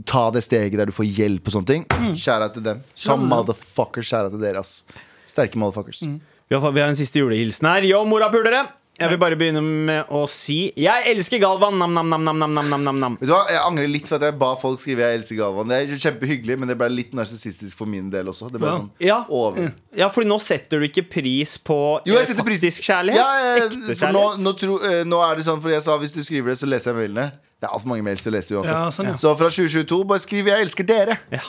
ta 0.05 0.24
det 0.34 0.43
steget 0.45 0.76
der 0.80 0.91
du 0.91 0.93
får 0.97 1.07
hjelp 1.07 1.47
og 1.47 1.55
sånne 1.57 1.66
ting, 1.70 1.86
kjære 2.18 2.51
til 2.57 2.62
dem. 2.66 2.82
Some 2.99 3.28
motherfuckers, 3.30 4.11
kjære 4.11 4.32
til 4.34 4.43
dere, 4.43 4.64
ass. 4.64 4.82
Sterke 5.30 5.57
motherfuckers. 5.62 6.03
Vi 6.51 6.59
har, 6.59 6.72
vi 6.74 6.80
har 6.82 6.91
en 6.91 6.99
siste 6.99 7.22
julehilsen 7.22 7.68
her. 7.70 7.86
Yo, 7.86 8.03
morapulere! 8.11 8.66
Jeg 9.01 9.09
vil 9.14 9.16
bare 9.22 9.36
begynne 9.38 9.62
med 9.64 10.11
å 10.12 10.26
si 10.28 10.74
Jeg 10.76 11.07
elsker 11.09 11.38
Galvan! 11.41 11.78
Nam-nam-nam-nam-nam-nam-nam. 11.80 13.14
Vet 13.20 13.30
du 13.30 13.32
hva, 13.32 13.47
Jeg 13.49 13.61
angrer 13.64 13.88
litt 13.88 14.09
for 14.11 14.18
at 14.18 14.26
jeg 14.28 14.36
ba 14.41 14.51
folk 14.61 14.80
skrive 14.82 15.01
'Jeg 15.07 15.20
elsker 15.22 15.36
Galvan'. 15.38 15.68
Det 15.72 15.78
er 15.95 16.03
kjempehyggelig, 16.05 16.59
men 16.59 16.68
det 16.68 16.76
ble 16.76 16.88
litt 16.93 17.14
narsissistisk 17.16 17.76
for 17.78 17.86
min 17.88 18.11
del 18.11 18.26
også. 18.28 18.51
Det 18.53 18.61
ble 18.61 18.68
Ja. 18.68 18.76
sånn 18.78 18.91
Ja. 19.01 19.24
over. 19.30 19.72
ja, 19.97 20.09
fordi 20.11 20.26
nå 20.28 20.38
setter 20.41 20.80
du 20.80 20.88
ikke 20.88 21.09
pris 21.09 21.57
på 21.57 22.01
Jo, 22.05 22.12
jeg 22.12 22.26
faktisk 22.26 22.26
setter 22.34 22.45
pris 22.45 22.61
faktisk 22.61 22.82
kjærlighet. 22.91 23.16
Ja, 23.16 23.57
ja, 23.57 23.64
Ekte 23.64 23.95
kjærlighet. 23.97 24.12
nå, 24.12 24.36
nå, 24.45 24.53
tro, 24.59 24.76
eh, 24.84 25.05
nå 25.05 25.32
er 25.32 25.36
det 25.36 25.45
sånn, 25.47 25.62
for 25.62 25.70
jeg 25.70 25.82
sa 25.82 25.97
hvis 25.99 26.12
du 26.12 26.20
skriver 26.22 26.47
det, 26.53 26.59
så 26.59 26.68
leser 26.68 26.93
jeg 26.93 26.97
mailene. 27.09 27.32
Det 27.61 27.69
er 27.69 27.75
altfor 27.77 27.93
mange 27.93 28.05
mails 28.07 28.25
å 28.25 28.33
lese 28.33 28.57
uansett. 28.57 28.73
Ja, 28.73 28.93
sånn, 28.95 29.11
ja. 29.13 29.17
Så 29.21 29.35
fra 29.37 29.51
2022, 29.53 30.05
bare 30.09 30.23
skriv 30.23 30.49
'Jeg 30.49 30.67
elsker 30.67 30.87
dere'. 30.89 31.19
Ja. 31.31 31.45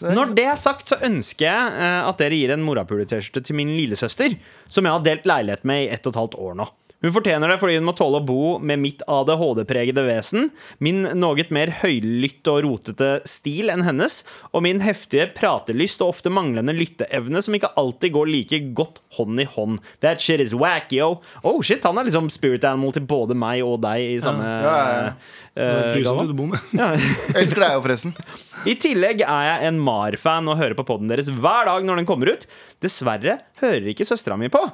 Når 0.00 0.34
det 0.36 0.44
er 0.44 0.58
sagt, 0.60 0.90
så 0.92 0.98
ønsker 1.00 1.46
jeg 1.48 1.72
eh, 1.80 2.08
at 2.08 2.18
dere 2.20 2.36
gir 2.36 2.52
en 2.52 2.64
morapule-T-skjorte 2.66 3.42
til 3.48 3.56
min 3.56 3.72
lillesøster, 3.72 4.36
som 4.68 4.84
jeg 4.84 4.92
har 4.92 5.04
delt 5.06 5.24
leilighet 5.28 5.64
med 5.64 5.86
i 5.86 5.88
ett 5.94 6.06
og 6.06 6.12
et 6.12 6.20
halvt 6.20 6.36
år 6.36 6.58
nå. 6.60 6.66
Hun 7.06 7.14
fortjener 7.14 7.52
det 7.52 7.60
fordi 7.62 7.76
hun 7.78 7.86
må 7.86 7.92
tåle 7.94 8.18
å 8.18 8.26
bo 8.26 8.56
med 8.58 8.80
mitt 8.82 9.02
ADHD-pregede 9.06 10.02
vesen, 10.08 10.48
min 10.82 11.04
noe 11.14 11.44
mer 11.54 11.70
høylytte 11.84 12.50
og 12.50 12.64
rotete 12.64 13.10
stil 13.28 13.70
enn 13.70 13.84
hennes, 13.86 14.24
og 14.50 14.64
min 14.66 14.82
heftige 14.82 15.28
pratelyst 15.36 16.02
og 16.02 16.16
ofte 16.16 16.32
manglende 16.34 16.74
lytteevne 16.74 17.38
som 17.44 17.54
ikke 17.54 17.70
alltid 17.78 18.16
går 18.16 18.32
like 18.32 18.60
godt 18.74 18.98
hånd 19.20 19.38
i 19.44 19.46
hånd. 19.54 19.78
That 20.02 20.24
shit 20.24 20.42
is 20.42 20.56
wack, 20.56 20.90
yo. 20.90 21.20
Oh 21.46 21.62
shit, 21.62 21.86
han 21.86 22.00
er 22.00 22.08
liksom 22.08 22.26
spirit 22.34 22.66
animal 22.66 22.96
til 22.96 23.06
både 23.06 23.38
meg 23.38 23.62
og 23.62 23.78
deg 23.86 24.02
i 24.16 24.18
samme 24.24 24.42
Ja, 24.42 24.74
ja, 24.74 24.98
ja. 24.98 25.14
eh, 25.62 26.34
bor 26.34 26.50
med. 26.50 26.74
Ja. 26.74 26.90
Jeg 26.96 27.38
elsker 27.44 27.62
deg 27.68 27.76
jo, 27.76 27.86
forresten. 27.86 28.18
I 28.66 28.74
tillegg 28.82 29.22
er 29.22 29.48
jeg 29.52 29.70
en 29.70 29.78
Mar-fan 29.84 30.50
og 30.50 30.58
hører 30.58 30.74
på 30.74 30.88
podden 30.88 31.12
deres 31.12 31.30
hver 31.30 31.70
dag 31.70 31.86
når 31.86 32.02
den 32.02 32.08
kommer 32.08 32.34
ut. 32.34 32.48
Dessverre 32.82 33.38
hører 33.62 33.92
ikke 33.92 34.08
søstera 34.08 34.34
mi 34.40 34.50
på. 34.50 34.64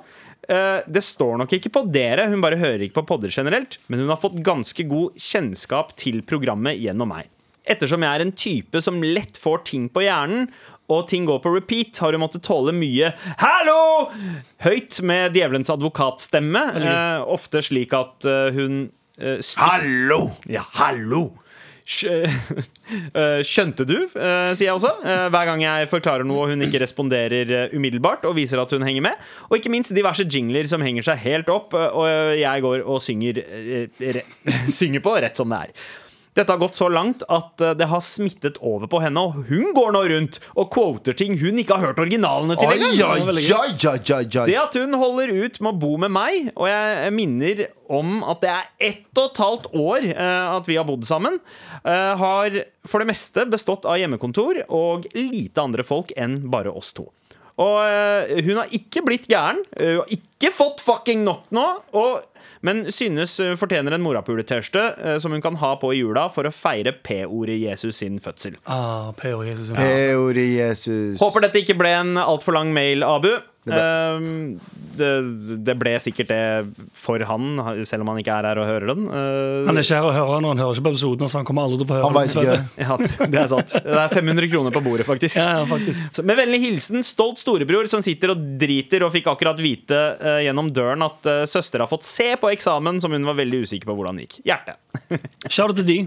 Eh, 0.49 0.81
det 0.87 1.05
står 1.07 1.39
nok 1.39 1.53
ikke 1.55 1.71
på 1.75 1.85
dere, 1.93 2.27
hun 2.33 2.43
bare 2.43 2.59
hører 2.59 2.87
ikke 2.87 3.01
på 3.01 3.09
podder 3.15 3.33
generelt. 3.35 3.79
Men 3.87 4.03
hun 4.03 4.13
har 4.13 4.21
fått 4.23 4.41
ganske 4.43 4.87
god 4.91 5.19
kjennskap 5.21 5.95
til 6.01 6.23
programmet 6.27 6.81
gjennom 6.83 7.13
meg. 7.15 7.31
Ettersom 7.63 8.03
jeg 8.03 8.11
er 8.11 8.25
en 8.25 8.35
type 8.35 8.81
som 8.83 9.03
lett 9.07 9.39
får 9.39 9.63
ting 9.69 9.87
på 9.93 10.03
hjernen, 10.03 10.49
og 10.91 11.07
ting 11.09 11.29
går 11.29 11.39
på 11.45 11.53
repeat, 11.55 12.01
har 12.03 12.13
hun 12.13 12.25
måttet 12.25 12.43
tåle 12.43 12.75
mye 12.75 13.13
'hallo!' 13.39 14.11
høyt 14.67 14.99
med 15.03 15.33
djevelens 15.33 15.71
advokatstemme. 15.71 16.63
eh, 16.83 17.23
ofte 17.23 17.63
slik 17.63 17.95
at 17.95 18.27
eh, 18.27 18.51
hun 18.53 18.91
eh, 19.19 19.39
Hallo! 19.57 20.33
ja, 20.51 20.67
hallo! 20.75 21.31
Eh, 23.17 23.41
Skjønte 23.47 23.87
du, 23.89 23.95
eh, 24.05 24.51
sier 24.53 24.67
jeg 24.69 24.75
også. 24.77 24.91
eh, 25.09 25.25
Hver 25.33 25.47
gang 25.49 25.63
jeg 25.65 25.89
forklarer 25.89 26.27
noe 26.29 26.43
og 26.45 26.51
hun 26.53 26.65
ikke 26.67 26.81
responderer 26.83 27.71
umiddelbart 27.73 28.27
og 28.29 28.35
viser 28.37 28.61
at 28.61 28.71
hun 28.75 28.85
henger 28.85 29.05
med. 29.07 29.23
Og 29.49 29.57
ikke 29.57 29.73
minst 29.73 29.95
diverse 29.97 30.27
jingler 30.29 30.69
som 30.69 30.85
henger 30.85 31.07
seg 31.07 31.23
helt 31.25 31.49
opp, 31.53 31.73
og 31.73 32.05
jeg 32.37 32.65
går 32.65 32.85
og 32.85 33.01
synger, 33.01 33.41
synger 34.79 35.01
på 35.05 35.15
rett 35.25 35.41
som 35.41 35.53
det 35.53 35.63
er. 35.71 35.75
Dette 36.33 36.49
har 36.55 36.61
gått 36.63 36.79
så 36.79 36.89
langt 36.89 37.23
at 37.29 37.61
eh, 37.61 37.75
det 37.77 37.89
har 37.91 38.01
smittet 38.05 38.57
over 38.65 38.89
på 38.89 39.03
henne, 39.05 39.21
og 39.21 39.45
hun 39.51 39.75
går 39.77 39.93
nå 39.93 40.03
rundt 40.15 40.39
og 40.57 40.71
quoter 40.73 41.17
ting 41.17 41.37
hun 41.41 41.61
ikke 41.61 41.77
har 41.77 41.91
hørt 41.91 42.01
originalene 42.01 42.57
til 42.57 42.73
engang. 42.73 43.29
Det 44.49 44.59
at 44.63 44.79
hun 44.81 44.97
holder 44.97 45.35
ut 45.45 45.61
med 45.61 45.71
å 45.75 45.81
bo 45.85 45.93
med 46.01 46.15
meg, 46.15 46.53
og 46.57 46.71
jeg 46.71 47.15
minner 47.17 47.67
om 47.93 48.23
at 48.25 48.41
det 48.45 48.53
er 48.53 48.71
ett 48.89 49.21
og 49.21 49.27
et 49.29 49.43
halvt 49.45 49.67
år 49.77 50.07
uh, 50.17 50.57
at 50.57 50.69
vi 50.71 50.79
har 50.81 50.89
bodd 50.89 51.05
sammen, 51.05 51.37
uh, 51.85 52.13
har 52.17 52.63
for 52.89 53.03
det 53.03 53.11
meste 53.13 53.45
bestått 53.53 53.85
av 53.85 54.01
hjemmekontor 54.01 54.65
og 54.73 55.05
lite 55.13 55.61
andre 55.61 55.85
folk 55.85 56.15
enn 56.17 56.41
bare 56.53 56.73
oss 56.73 56.95
to. 56.97 57.11
Og 57.61 57.79
eh, 57.85 58.39
hun 58.47 58.61
har 58.63 58.71
ikke 58.73 59.03
blitt 59.05 59.29
gæren, 59.31 59.61
hun 59.77 60.03
har 60.03 60.13
ikke 60.15 60.53
fått 60.55 60.81
fucking 60.83 61.25
nok 61.27 61.51
nå, 61.55 61.65
og, 61.99 62.23
men 62.65 62.87
synes 62.95 63.37
hun 63.43 63.59
fortjener 63.61 63.97
en 63.97 64.05
morapule-T-skjorte 64.05 64.85
eh, 64.97 65.19
som 65.23 65.35
hun 65.37 65.45
kan 65.45 65.59
ha 65.61 65.75
på 65.81 65.93
i 65.93 66.01
jula 66.01 66.29
for 66.33 66.49
å 66.49 66.55
feire 66.55 66.95
P-ordet 67.05 67.59
Jesus 67.61 68.01
sin 68.01 68.19
fødsel. 68.25 68.57
Ah, 68.65 69.13
Per 69.19 69.45
Jesus. 69.45 69.73
ja. 70.57 70.71
Jesus. 70.73 71.21
Håper 71.21 71.47
dette 71.47 71.61
ikke 71.63 71.77
ble 71.79 71.93
en 72.01 72.17
altfor 72.21 72.57
lang 72.57 72.73
mail, 72.75 73.05
Abu. 73.07 73.35
Det 73.63 73.71
ble- 73.71 73.83
Ehm, 73.83 74.61
det, 74.99 75.09
det 75.65 75.75
ble 75.79 75.93
sikkert 76.03 76.29
det 76.33 76.41
for 76.99 77.23
han, 77.29 77.45
selv 77.87 78.03
om 78.03 78.09
han 78.11 78.19
ikke 78.21 78.35
er 78.35 78.49
her 78.51 78.59
og 78.61 78.67
hører 78.67 78.91
den. 78.91 79.05
Uh, 79.07 79.69
Han 79.69 79.79
er 79.79 79.87
kjære 79.87 80.09
og 80.09 80.13
hører 80.17 80.33
den, 80.35 80.45
og 80.49 80.51
han 80.53 80.63
hører 80.65 80.75
ikke 80.77 80.85
på 80.89 80.93
episoden, 80.93 81.31
så 81.31 81.39
han 81.41 81.47
kommer 81.49 81.65
aldri 81.69 81.79
til 81.81 81.87
å 81.87 81.91
få 81.93 82.01
høre 82.01 82.11
ikke 82.11 82.25
dessverre. 82.27 82.59
ja, 82.83 83.29
det 83.33 83.41
er 83.45 83.49
sant. 83.53 83.73
Det 83.87 84.01
er 84.03 84.13
500 84.17 84.51
kroner 84.53 84.75
på 84.75 84.83
bordet, 84.85 85.07
faktisk. 85.09 85.39
Ja, 85.41 85.61
ja, 85.61 85.65
faktisk. 85.71 86.11
Så 86.19 86.27
Med 86.27 86.41
vennlig 86.43 86.61
hilsen 86.67 87.07
stolt 87.07 87.39
storebror 87.41 87.89
som 87.93 88.03
sitter 88.05 88.35
og 88.35 88.43
driter 88.61 89.07
og 89.07 89.15
fikk 89.15 89.31
akkurat 89.33 89.63
vite 89.63 90.03
uh, 90.21 90.41
gjennom 90.45 90.69
døren 90.75 91.07
at 91.07 91.31
uh, 91.31 91.41
søster 91.49 91.87
har 91.87 91.91
fått 91.91 92.05
se 92.09 92.33
på 92.43 92.51
eksamen 92.53 92.99
som 93.01 93.15
hun 93.15 93.25
var 93.31 93.39
veldig 93.39 93.63
usikker 93.65 93.89
på 93.89 93.97
hvordan 94.01 94.19
gikk. 94.27 94.41
Hjerte. 94.49 94.77
Kjære 95.49 95.79
til 95.81 95.89
de. 95.89 95.99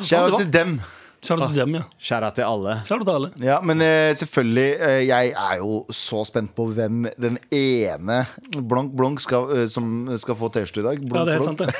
Kjære 0.00 0.40
til 0.40 0.52
dem. 0.56 0.78
Du 1.24 1.46
til 1.48 1.56
dem, 1.56 1.74
ja. 1.78 1.82
Kjære 2.04 2.30
til 2.36 2.44
alle. 2.44 2.74
Kjære 2.84 3.04
til 3.08 3.14
alle. 3.14 3.30
Ja, 3.40 3.56
men 3.64 3.80
eh, 3.80 4.12
selvfølgelig, 4.20 4.66
eh, 4.80 5.06
jeg 5.08 5.32
er 5.32 5.56
jo 5.62 5.78
så 5.90 6.24
spent 6.28 6.52
på 6.56 6.66
hvem 6.76 7.06
den 7.20 7.38
ene 7.54 8.26
Blonk 8.60 8.92
Blonk 8.96 9.20
skal, 9.24 9.48
eh, 9.56 9.66
som 9.72 10.04
skal 10.20 10.36
få 10.36 10.48
T-skjorte 10.52 10.80
i 10.84 10.88
dag. 10.90 11.00
Blank, 11.00 11.16
Ja, 11.16 11.24
det 11.24 11.32
er 11.32 11.38
helt 11.40 11.48
sant, 11.48 11.58
det. 11.64 11.74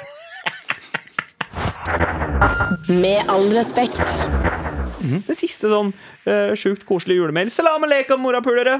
Med 2.88 3.28
all 3.28 3.49
respekt. 3.57 4.24
Det 5.27 5.37
siste 5.37 5.69
sånn 5.71 5.91
uh, 5.93 6.53
sjukt 6.59 6.85
koselig 6.89 7.19
julemail. 7.19 7.51
Salam 7.53 7.85
aleikum, 7.87 8.21
morapulere! 8.25 8.79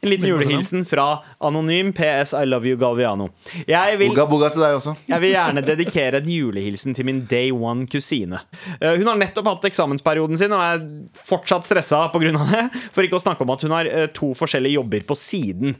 En 0.00 0.10
liten 0.10 0.28
julehilsen 0.30 0.84
fra 0.88 1.06
Anonym 1.44 1.92
PS 1.96 2.34
I 2.38 2.44
love 2.48 2.68
you, 2.68 2.78
Galviano. 2.80 3.30
Jeg 3.66 3.98
vil 4.00 4.12
Boga 4.12 4.26
boga 4.30 4.50
til 4.54 4.64
deg 4.64 4.78
også. 4.78 4.94
Jeg 5.10 5.24
vil 5.24 5.34
gjerne 5.34 5.64
dedikere 5.66 6.20
en 6.22 6.30
julehilsen 6.30 6.96
til 6.96 7.08
min 7.08 7.24
day 7.30 7.50
one-kusine. 7.54 8.42
Uh, 8.78 8.94
Hun 8.98 9.10
har 9.10 9.20
nettopp 9.20 9.50
hatt 9.50 9.68
eksamensperioden 9.70 10.40
sin 10.40 10.54
og 10.54 10.62
er 10.64 10.84
fortsatt 11.18 11.66
stressa 11.66 12.06
pga. 12.14 12.32
det. 12.54 12.64
For 12.94 13.06
ikke 13.06 13.18
å 13.18 13.24
snakke 13.24 13.44
om 13.44 13.52
at 13.54 13.66
hun 13.66 13.74
har 13.76 13.90
uh, 13.90 14.06
to 14.14 14.32
forskjellige 14.38 14.78
jobber 14.78 15.04
på 15.08 15.18
siden. 15.18 15.76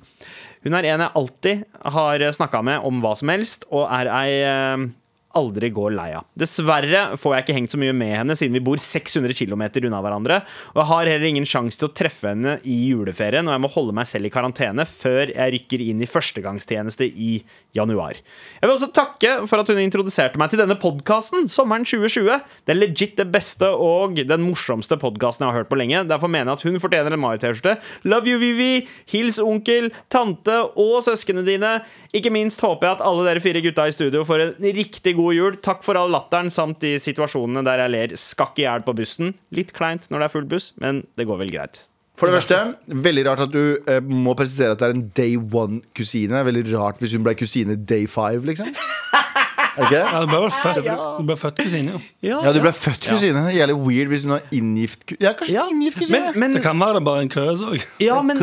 Hun 0.65 0.77
er 0.79 0.91
en 0.95 1.03
jeg 1.05 1.17
alltid 1.21 1.65
har 1.93 2.23
snakka 2.33 2.63
med 2.65 2.85
om 2.89 3.03
hva 3.05 3.13
som 3.21 3.29
helst, 3.29 3.67
og 3.69 3.85
er 3.93 4.09
ei 4.09 4.93
aldri 5.39 5.71
går 5.75 5.95
lei 5.97 6.11
av. 6.17 6.27
Dessverre 6.39 7.03
får 7.21 7.35
jeg 7.35 7.45
ikke 7.45 7.57
hengt 7.59 7.75
så 7.75 7.81
mye 7.81 7.95
med 7.97 8.13
henne 8.15 8.37
siden 8.39 8.57
vi 8.57 8.63
bor 8.65 8.81
600 8.81 9.35
km 9.37 9.65
unna 9.85 10.01
hverandre. 10.05 10.41
Og 10.75 10.81
jeg 10.83 10.91
har 10.91 11.11
heller 11.11 11.29
ingen 11.31 11.49
sjanse 11.49 11.81
til 11.81 11.89
å 11.89 11.95
treffe 11.97 12.31
henne 12.33 12.57
i 12.63 12.77
juleferien, 12.91 13.47
og 13.49 13.57
jeg 13.57 13.65
må 13.65 13.71
holde 13.75 13.97
meg 13.97 14.09
selv 14.11 14.29
i 14.29 14.33
karantene 14.35 14.87
før 14.89 15.33
jeg 15.33 15.55
rykker 15.57 15.85
inn 15.85 16.03
i 16.05 16.09
førstegangstjeneste 16.11 17.09
i 17.09 17.33
januar. 17.77 18.19
Jeg 18.61 18.67
vil 18.67 18.75
også 18.75 18.91
takke 18.95 19.35
for 19.51 19.63
at 19.63 19.73
hun 19.73 19.83
introduserte 19.83 20.41
meg 20.41 20.53
til 20.53 20.63
denne 20.63 20.79
podkasten 20.81 21.49
sommeren 21.51 21.87
2020. 21.89 22.41
Det 22.65 22.75
er 22.75 22.81
legit 22.81 23.19
det 23.19 23.29
beste 23.35 23.69
og 23.69 24.21
den 24.21 24.47
morsomste 24.47 24.99
podkasten 25.01 25.45
jeg 25.45 25.53
har 25.53 25.63
hørt 25.63 25.73
på 25.73 25.81
lenge. 25.81 26.05
Derfor 26.09 26.31
mener 26.31 26.53
jeg 26.53 26.61
at 26.61 26.69
hun 26.69 26.81
fortjener 26.83 27.17
en 27.17 27.25
Mario-T-skjorte. 27.25 27.77
Love 28.07 28.31
you, 28.31 28.39
Vivi! 28.43 28.87
Hils 29.11 29.41
onkel, 29.43 29.91
tante 30.13 30.61
og 30.81 30.97
søsknene 31.07 31.45
dine. 31.47 31.77
Ikke 32.15 32.33
minst 32.35 32.63
håper 32.63 32.89
jeg 32.89 32.99
at 32.99 33.05
alle 33.05 33.27
dere 33.27 33.43
fire 33.43 33.63
gutta 33.65 33.89
i 33.91 33.95
studio 33.95 34.23
får 34.27 34.47
en 34.47 34.71
riktig 34.79 35.17
god 35.19 35.24
jul. 35.33 35.57
Takk 35.65 35.81
for 35.87 35.97
all 35.97 36.13
latteren 36.13 36.53
samt 36.53 36.83
de 36.85 36.97
situasjonene 37.01 37.65
der 37.65 37.85
jeg 37.85 37.95
ler 37.95 38.15
skakk 38.21 38.61
i 38.61 38.67
hjel 38.67 38.85
på 38.85 38.97
bussen. 38.99 39.33
Litt 39.55 39.73
kleint 39.77 40.11
når 40.11 40.21
det 40.21 40.29
er 40.29 40.35
full 40.37 40.49
buss, 40.51 40.73
men 40.85 41.05
det 41.17 41.29
går 41.31 41.41
vel 41.41 41.55
greit. 41.55 41.87
For 42.15 42.31
det 42.31 42.37
første, 42.37 42.59
veldig 42.87 43.25
rart 43.27 43.43
at 43.43 43.55
du 43.55 43.63
eh, 43.91 43.99
må 44.05 44.37
presisere 44.39 44.77
at 44.77 44.83
det 44.83 44.87
er 44.87 44.93
en 44.95 45.07
day 45.17 45.35
one-kusine. 45.35 46.45
Veldig 46.47 46.69
rart 46.77 47.01
hvis 47.03 47.17
hun 47.17 47.25
ble 47.27 47.35
kusine 47.39 47.75
day 47.75 48.07
five, 48.07 48.45
liksom. 48.47 48.71
Det? 49.75 49.99
Ja, 49.99 50.21
du 50.23 50.27
ble 50.31 50.39
vel 50.45 50.53
født, 50.55 50.87
du 51.19 51.25
ble 51.27 51.37
født 51.37 51.57
kusine, 51.59 51.97
ja. 52.23 52.37
Ja, 52.45 52.53
du 52.55 52.61
ble 52.63 52.71
født 52.73 53.09
kusine. 53.11 53.41
Det 53.43 53.55
er 53.55 53.59
Jævlig 53.59 53.77
weird 53.83 54.13
hvis 54.13 54.23
hun 54.27 54.35
har 54.37 54.45
inngift 54.55 55.03
kusine. 55.07 55.25
Ja, 55.27 55.33
kanskje 55.39 55.55
Ja. 55.57 55.65
inngift 55.73 55.99
kusine. 55.99 56.21
Men, 56.31 56.41
men, 56.41 56.53
Det 56.55 56.63
kan 56.63 56.79
være 56.81 56.95
det 57.01 57.05
bare 57.05 57.23
en 57.23 57.29
køs 57.33 57.61
òg. 57.67 57.83
ja, 58.01 58.21
men. 58.23 58.39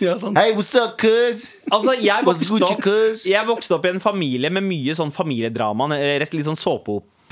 Ja. 0.00 0.14
Hey, 0.38 0.52
what's 0.54 0.74
up, 0.78 0.96
cuz? 0.98 1.56
Altså, 1.72 1.96
jeg 2.02 2.22
vokste, 2.24 2.62
opp, 2.62 2.86
jeg 3.26 3.46
vokste 3.48 3.74
opp 3.74 3.84
i 3.86 3.88
en 3.96 4.00
familie 4.00 4.50
med 4.50 4.62
mye 4.62 4.94
sånn 4.94 5.10
familiedrama. 5.12 5.88
Rett 6.22 6.34
litt 6.34 6.46
sånn 6.46 6.58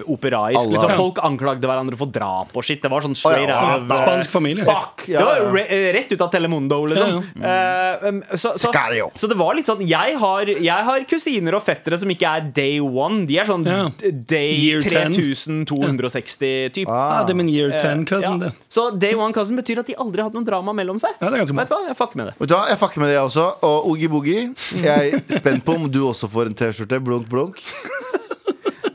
såpeoperaisk. 0.00 0.60
Alle 0.60 0.70
Liksom, 0.76 0.90
folk 0.96 1.18
anklagde 1.24 1.66
hverandre 1.68 1.96
for 1.98 2.06
drap 2.06 2.54
og 2.56 2.64
shit. 2.64 2.80
Det 2.82 2.90
var 2.90 3.02
sånn 3.04 3.16
straight 3.16 3.50
Å, 3.50 3.58
ja. 3.88 3.96
Spansk 4.00 4.30
familie. 4.32 4.64
Fuck! 4.64 5.06
ja, 5.08 5.20
Ja, 5.20 5.44
var 5.44 5.52
re 5.54 5.92
rett 5.92 6.12
ut 6.12 6.20
av 6.20 6.30
Telemundo, 6.32 6.78
liksom. 6.86 7.20
Eh, 7.40 8.08
um, 8.08 8.22
så, 8.34 8.52
så, 8.58 8.70
så 9.14 9.28
det 9.30 9.36
var 9.38 9.54
litt 9.54 9.66
sånn 9.68 9.82
Jeg 9.86 10.16
har, 10.20 10.46
jeg 10.50 10.86
har 10.86 11.04
kusiner 11.10 11.54
og 11.58 11.62
fettere 11.66 11.98
som 12.00 12.10
ikke 12.10 12.28
er 12.38 12.40
day 12.54 12.78
one. 12.80 13.24
De 13.28 13.38
er 13.40 13.48
sånn 13.48 13.64
Ja. 13.66 13.88
day 14.10 14.78
3260 14.80 16.70
typ. 16.74 16.88
Ja, 16.88 17.22
det 17.26 17.34
er 17.34 17.38
min 17.38 17.48
year 17.50 17.70
Eh, 17.70 17.78
10 17.78 18.04
cousin, 18.08 18.40
ja. 18.42 18.50
Så 18.68 18.90
day 18.98 19.14
one 19.14 19.32
cousin 19.32 19.56
betyr 19.56 19.78
at 19.82 19.86
de 19.86 19.94
aldri 20.00 20.22
har 20.22 20.30
hatt 20.30 20.34
noe 20.38 20.44
drama 20.46 20.72
mellom 20.76 20.98
seg. 20.98 21.14
Ja, 21.20 21.28
det 21.30 21.38
er 21.38 21.44
ganske. 21.44 21.56
Vet 21.60 21.70
du 21.70 21.74
hva? 21.76 21.86
Jeg 21.90 21.96
fucker 21.98 22.16
med 22.20 22.30
det. 22.30 22.48
Da, 22.50 22.60
Jeg 22.70 22.78
fucker 22.80 23.00
med 23.02 23.08
det, 23.10 23.14
jeg 23.14 23.28
også. 23.28 23.46
Og 23.66 23.86
Oogie 23.92 24.08
Boogie, 24.08 24.54
jeg 24.82 25.14
er 25.14 25.38
spent 25.38 25.64
på 25.64 25.76
om 25.76 25.88
du 25.90 26.00
også 26.08 26.28
får 26.30 26.50
en 26.50 26.54
T-skjorte. 26.54 27.00
Blunk, 27.04 27.28
blunk. 27.30 27.62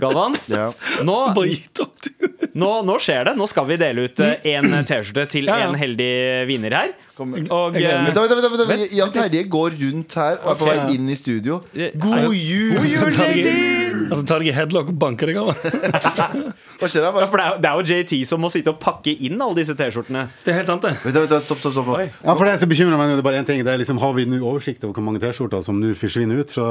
Galvan, 0.06 0.38
Ja. 0.54 0.70
nå, 1.04 1.18
Bare 1.36 1.50
gitt 1.52 1.82
opp, 1.84 1.98
du. 2.06 2.30
nå, 2.62 2.72
nå 2.88 2.96
skjer 3.04 3.32
det. 3.32 3.36
Nå 3.40 3.48
skal 3.52 3.68
vi 3.74 3.78
dele 3.82 4.06
ut 4.08 4.22
én 4.26 4.72
T-skjorte 4.86 5.28
til 5.36 5.50
Ja, 5.52 5.58
ja. 5.64 5.70
en 5.72 5.76
heldig 5.80 6.12
vinner 6.50 6.78
her. 6.80 6.94
Og 7.20 7.78
eh, 7.78 7.86
meg. 7.86 8.12
Vent, 8.12 8.18
vent, 8.20 8.36
vent, 8.36 8.52
vent, 8.58 8.68
vent. 8.70 8.96
Jan 8.96 9.14
Terje 9.16 9.46
går 9.52 9.78
rundt 9.82 10.18
her 10.20 10.40
og 10.42 10.52
er 10.54 10.60
på 10.60 10.70
vei 10.70 10.78
inn 10.98 11.10
i 11.10 11.18
studio. 11.20 11.62
God 11.74 12.34
jul! 12.36 12.76
God 12.80 12.90
jul, 12.92 13.76
Altså, 14.06 14.26
tar 14.28 14.44
deg 14.44 14.52
i 14.52 14.54
headlock 14.56 14.90
og 14.92 14.98
banker 15.00 15.32
deg 15.32 15.38
av. 15.40 15.52
Hva 16.80 16.90
skjer 16.92 17.06
da? 17.06 17.12
Det 17.16 17.40
er, 17.40 17.60
det 17.64 17.70
er 17.70 17.80
jo 17.80 17.84
JT 17.88 18.14
som 18.28 18.42
må 18.44 18.50
sitte 18.52 18.74
og 18.74 18.80
pakke 18.84 19.14
inn 19.24 19.40
alle 19.40 19.56
disse 19.62 19.74
T-skjortene. 19.80 20.26
Det 20.44 20.52
er 20.52 20.58
helt 20.60 20.68
sant, 20.70 20.84
det. 20.84 20.92
Vent, 21.06 21.18
vent, 21.24 21.36
stopp, 21.46 21.62
stopp, 21.64 21.74
stopp. 21.78 21.92
Ja, 22.04 22.36
for 22.36 22.44
det 22.48 22.58
som 22.62 22.72
bekymrer 22.72 23.00
meg 23.00 23.14
det 23.14 23.22
er 23.24 23.28
bare 23.30 23.40
én 23.40 23.48
ting. 23.48 23.64
Det 23.66 23.72
er 23.72 23.80
liksom, 23.80 24.02
har 24.04 24.12
vi 24.18 24.28
nå 24.28 24.42
oversikt 24.44 24.84
over 24.84 24.98
hvor 24.98 25.06
mange 25.08 25.22
T-skjorter 25.24 25.64
som 25.66 25.80
nå 25.80 25.94
forsvinner 25.98 26.44
ut 26.44 26.52
fra 26.56 26.68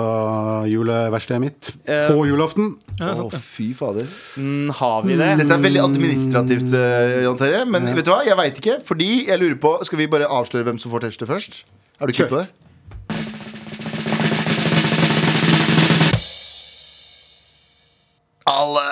juleverkstedet 0.69 1.41
mitt 1.43 1.73
Eh, 1.85 2.07
på 2.09 2.25
julaften? 2.29 2.75
Ja, 3.01 3.13
Å, 3.21 3.27
fy 3.43 3.71
fader. 3.77 4.07
Mm, 4.41 4.71
Har 4.79 5.03
vi 5.05 5.17
det? 5.19 5.31
Dette 5.41 5.57
er 5.57 5.65
veldig 5.65 5.83
administrativt, 5.83 6.73
eh, 6.77 7.17
Jan 7.25 7.41
Terje. 7.41 7.65
Men 7.69 7.89
vet 7.97 8.07
du 8.07 8.13
hva, 8.13 8.21
jeg 8.27 8.39
veit 8.39 8.61
ikke. 8.61 8.77
Fordi 8.85 9.09
jeg 9.29 9.41
lurer 9.41 9.59
på 9.61 9.73
Skal 9.89 10.01
vi 10.01 10.07
bare 10.11 10.29
avsløre 10.41 10.69
hvem 10.69 10.79
som 10.83 10.93
får 10.93 11.07
T-skjorte 11.07 11.31
først? 11.31 11.65
Er 12.01 12.11
du 12.11 12.13
keen 12.17 12.29
på 12.29 12.43
det? 12.43 12.49
Alle. 18.47 18.87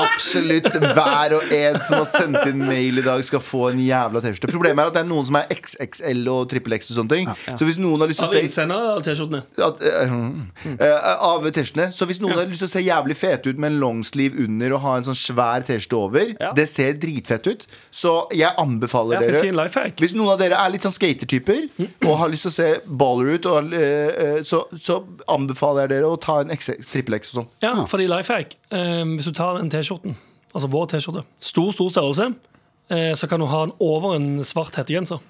Absolutt 0.00 0.68
hver 0.70 1.34
og 1.36 1.52
en 1.54 1.78
som 1.84 1.96
har 2.00 2.06
sendt 2.08 2.40
inn 2.50 2.62
mail 2.62 3.00
i 3.00 3.04
dag, 3.04 3.22
skal 3.26 3.42
få 3.44 3.70
en 3.70 3.80
jævla 3.82 4.22
T-skjorte. 4.24 4.50
Problemet 4.52 4.84
er 4.84 4.90
at 4.90 4.96
det 4.98 5.02
er 5.04 5.08
noen 5.10 5.26
som 5.28 5.38
er 5.40 5.48
XXL 5.54 6.22
og 6.32 6.48
trippel 6.50 6.76
X 6.76 6.90
og 6.92 7.00
sånne 7.00 7.14
ting. 7.14 7.30
Så 7.58 7.68
hvis 7.68 7.80
noen 7.80 8.02
har 8.02 8.10
lyst 8.10 8.22
til 8.22 8.28
Av 8.28 8.34
å 8.34 8.36
si 8.36 8.44
innsender 8.46 8.88
av 8.94 9.02
T-skjortene. 9.06 9.42
eh, 9.60 10.14
mm, 10.14 10.76
eh, 10.76 11.10
av 11.30 11.48
T-skjortene. 11.48 11.88
Så 11.96 12.08
hvis 12.10 12.20
noen 12.22 12.38
har 12.38 12.48
lyst 12.50 12.64
til 12.64 12.70
å 12.70 12.74
se 12.74 12.84
jævlig 12.84 13.16
fete 13.18 13.52
ut 13.52 13.60
med 13.60 13.74
en 13.74 13.80
longsleeve 13.82 14.44
under 14.46 14.76
og 14.76 14.84
ha 14.86 14.96
en 15.00 15.08
sånn 15.10 15.18
svær 15.18 15.66
T-skjorte 15.66 16.00
over, 16.00 16.34
Ja. 16.40 16.52
det 16.56 16.68
ser 16.68 16.94
dritfett 16.94 17.46
ut. 17.46 17.66
Så 17.90 18.30
jeg 18.32 18.52
anbefaler 18.58 19.18
Ja, 19.18 19.20
jeg 19.20 19.54
dere. 19.54 19.92
Hvis 20.00 20.14
noen 20.14 20.32
av 20.32 20.38
dere 20.38 20.58
er 20.58 20.70
litt 20.70 20.82
sånn 20.82 20.94
skatertyper 20.94 21.68
og 22.06 22.18
har 22.18 22.28
lyst 22.28 22.46
til 22.46 22.50
å 22.50 22.54
se 22.54 22.68
baller 22.86 23.34
ut, 23.34 23.46
og, 23.46 23.72
uh, 23.72 23.78
eh, 23.80 24.42
så, 24.46 24.64
så 24.80 25.00
anbefaler 25.28 25.86
jeg 25.86 25.94
dere 25.96 26.10
å 26.10 26.18
ta 26.20 26.40
en 26.40 26.50
XX, 26.54 26.86
trippel 26.90 27.18
X 27.20 27.32
og 27.34 27.42
sånn. 27.42 27.50
Ja, 27.64 27.74
fordi 27.90 28.08
life 28.10 28.32
hack 28.32 28.56
eh, 28.70 29.04
Hvis 29.16 29.28
du 29.30 29.32
tar 29.32 29.58
den 29.58 29.70
T-skjorten, 29.70 30.16
altså 30.54 30.70
vår 30.70 30.86
T-skjorte, 30.94 31.24
stor, 31.40 31.72
stor 31.72 31.90
størrelse, 31.90 32.30
eh, 32.90 33.12
så 33.14 33.28
kan 33.30 33.40
du 33.40 33.46
ha 33.46 33.66
den 33.66 33.74
over 33.80 34.14
en 34.16 34.40
svart 34.44 34.74
hettegenser. 34.80 35.20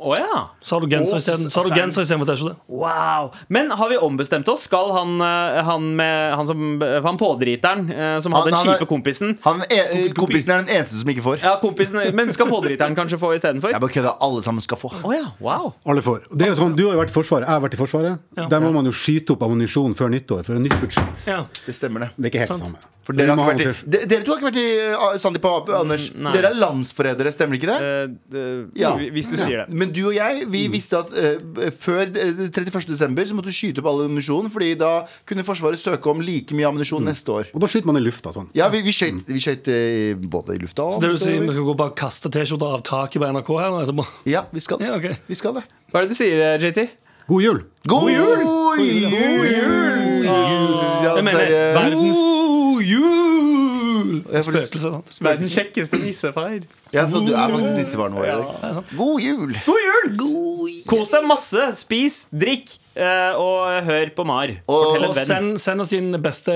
Oh, 0.00 0.14
ja. 0.16 0.46
Så 0.64 0.76
har 0.76 0.80
du 0.80 0.86
genser 0.88 1.12
oh, 1.12 1.18
isteden- 1.20 1.50
så 1.52 1.60
har 1.60 1.68
du 1.68 1.74
genser 1.76 2.00
istedenfor 2.06 2.24
T-skjorte. 2.30 2.56
Wow. 2.72 3.34
Men 3.52 3.68
har 3.70 3.88
vi 3.90 3.98
ombestemt 4.00 4.48
oss? 4.48 4.62
Skal 4.64 4.92
han, 4.96 5.10
eh, 5.20 5.58
han, 5.66 5.90
med, 5.96 6.34
han, 6.40 6.46
som, 6.48 6.62
han 7.04 7.18
pådriteren 7.20 7.90
eh, 7.92 8.14
som 8.24 8.32
hadde 8.32 8.54
Han- 8.54 8.64
den 8.64 8.72
kjipe 8.78 8.86
kompisen 8.88 9.34
Han, 9.44 9.60
eh, 9.68 10.08
kompisen 10.16 10.54
er 10.54 10.62
den 10.64 10.72
eneste 10.78 10.96
som 10.96 11.08
ikke 11.12 11.20
får. 11.26 11.42
Ja, 11.44 11.52
kompisen 11.60 12.00
Men 12.16 12.32
skal 12.32 12.48
pådriteren 12.48 12.96
kanskje 12.96 13.18
få 13.20 13.34
istedenfor? 13.36 13.74
Jeg 13.76 13.80
bare 13.84 13.92
kødder. 13.92 14.16
Alle 14.24 14.40
sammen 14.42 14.64
skal 14.64 14.78
få. 14.80 14.88
Oh, 15.04 15.12
ja. 15.12 15.26
Wow. 15.38 15.74
Alle 15.84 16.00
får. 16.00 16.24
Det 16.32 16.48
er 16.48 16.54
jo 16.54 16.56
sånn, 16.62 16.76
Du 16.80 16.86
har 16.86 16.96
jo 16.96 17.02
vært 17.02 17.12
i 17.12 17.18
Forsvaret, 17.20 17.44
jeg 17.44 17.52
har 17.52 17.60
vært 17.60 17.76
i 17.76 17.82
Forsvaret. 17.82 18.18
Der 18.54 18.60
må 18.64 18.72
man 18.72 18.88
jo 18.88 18.92
skyte 18.96 19.36
opp 19.36 19.42
ammunisjon 19.44 19.92
før 20.00 20.08
nyttår 20.16 20.46
for 20.48 20.56
en 20.56 20.64
nytt 20.64 20.80
budsjett. 20.80 21.26
Ja. 21.28 21.44
Det 21.66 21.76
stemmer, 21.76 22.06
det. 22.06 22.10
Det 22.16 22.24
er 22.24 22.32
ikke 22.32 22.46
helt 22.46 22.56
det 22.56 22.64
samme. 22.64 22.80
For 23.10 23.18
dere, 23.18 23.34
har 23.34 23.48
vært 23.50 23.62
i, 23.64 23.90
de, 23.90 23.98
dere 24.06 24.22
to 24.26 24.32
har 24.32 24.38
ikke 24.38 24.48
vært 24.48 24.58
i 24.60 24.66
uh, 24.94 25.16
Sandeep 25.18 25.46
og 25.50 25.54
Ape, 25.64 25.72
Anders. 25.80 26.04
nei.Ere 26.14 26.50
er 26.52 26.58
landsforrædere, 26.60 27.32
stemmer 27.34 27.58
ikke 27.58 27.68
det? 27.70 27.78
Eh, 27.82 28.12
det 28.30 28.44
Ja. 28.78 28.92
Hvis 29.00 29.30
du 29.32 29.36
sier 29.40 29.64
det. 29.64 29.74
Men 29.82 29.90
du 29.96 30.00
og 30.06 30.14
jeg 30.14 30.46
vi 30.50 30.62
visste 30.72 31.00
at 31.02 31.10
uh, 31.10 31.66
før 31.82 32.04
eh, 32.06 32.44
31. 32.46 32.86
desember 32.92 33.26
så 33.26 33.34
måtte 33.34 33.50
du 33.50 33.56
skyte 33.56 33.82
opp 33.82 33.90
all 33.90 34.04
ammunisjon, 34.06 34.46
Fordi 34.54 34.70
da 34.78 34.92
kunne 35.28 35.42
Forsvaret 35.46 35.80
søke 35.82 36.10
om 36.12 36.22
like 36.22 36.54
mye 36.54 36.68
ammunisjon 36.70 37.02
neste 37.04 37.34
år. 37.34 37.50
Og 37.54 37.60
da 37.64 37.68
skyter 37.70 37.90
man 37.90 37.98
i 37.98 38.04
lufta 38.06 38.32
sånn. 38.36 38.48
Ja, 38.54 38.68
vi, 38.72 38.84
vi 38.86 38.94
skjøt, 38.94 39.26
vi 39.26 39.42
skjøt 39.42 39.68
eh, 39.74 40.14
både 40.30 40.54
i 40.56 40.62
lufta 40.62 40.86
og 40.86 40.96
Så 40.96 41.02
det 41.02 41.10
vil 41.14 41.20
si 41.26 41.34
vi 41.40 41.50
skal 41.50 41.66
gå 41.66 41.74
og 41.74 41.80
bare 41.82 41.96
kaste 41.98 42.30
T-skjorter 42.32 42.78
av 42.78 42.86
taket 42.86 43.18
på 43.22 43.28
NRK 43.34 43.50
her 43.58 43.70
nå 43.74 43.82
etterpå? 43.84 44.06
Ja, 44.30 44.46
vi 44.54 44.62
skal, 44.62 44.78
Ja, 44.86 44.94
okay. 45.00 45.18
vi 45.26 45.34
skal 45.38 45.58
det. 45.58 45.66
Hva 45.90 46.00
er 46.02 46.06
det 46.08 46.14
du 46.14 46.18
sier, 46.22 46.46
eh, 46.52 46.58
JT? 46.62 46.86
God 47.30 47.42
jul! 47.44 47.58
God 47.86 48.08
jul! 48.10 48.40
God 48.44 48.80
jul! 48.82 50.24
Ja, 50.26 51.14
Jeg 51.16 51.24
mener, 51.24 51.38
det 51.46 51.56
er- 51.56 51.74
verdens 51.76 52.18
God 52.18 52.34
jul! 52.34 52.49
Jeg 52.80 52.88
jul! 53.00 54.22
lyst- 54.26 54.44
spøkelse. 54.46 54.80
sant? 54.82 55.10
Verdens 55.22 55.54
kjekkeste 55.56 55.98
nissefeir. 56.02 56.62
Ja, 56.92 57.04
for 57.06 57.22
du 57.22 57.32
er 57.32 57.52
faktisk 57.52 57.76
nissefaren 57.78 58.14
vår. 58.18 58.24
Ja. 58.26 58.38
Erik. 58.70 58.90
God 58.98 59.20
jul! 59.22 59.52
God 59.66 59.84
jul! 59.86 60.70
Kos 60.90 61.10
deg 61.12 61.26
masse. 61.28 61.66
Spis, 61.78 62.16
drikk 62.32 62.72
eh, 62.96 63.36
og 63.38 63.84
hør 63.86 64.10
på 64.16 64.24
Mar. 64.26 64.50
Og- 64.68 64.98
Og 65.10 65.14
send, 65.14 65.58
send 65.62 65.80
oss 65.80 65.88
din 65.94 66.10
beste 66.22 66.52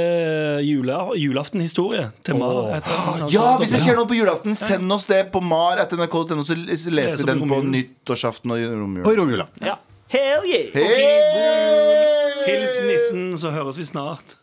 jule, 0.64 0.96
julaftenhistorie 1.20 2.10
til 2.24 2.36
Mar. 2.40 2.80
etter- 2.80 3.30
Ja, 3.32 3.56
hvis 3.58 3.70
det 3.70 3.80
skjer 3.84 3.96
noe 3.96 4.06
på 4.10 4.18
julaften, 4.18 4.56
send 4.56 4.90
oss 4.92 5.06
det 5.06 5.30
på 5.32 5.40
mar.nrk.no, 5.42 6.44
så 6.44 6.54
leser 6.56 7.18
vi 7.24 7.24
den 7.32 7.40
på 7.40 7.48
på 7.54 7.62
nyttårsaften 7.62 8.50
og 8.50 8.58
romjula. 8.58 9.06
Og 9.08 9.16
romjula. 9.18 9.46
Ja. 9.62 9.76
Hell 10.08 10.42
yeah! 10.46 10.68
Okay, 10.74 12.44
Hils 12.46 12.74
nissen, 12.86 13.38
så 13.40 13.50
høres 13.54 13.78
vi 13.80 13.84
snart. 13.88 14.34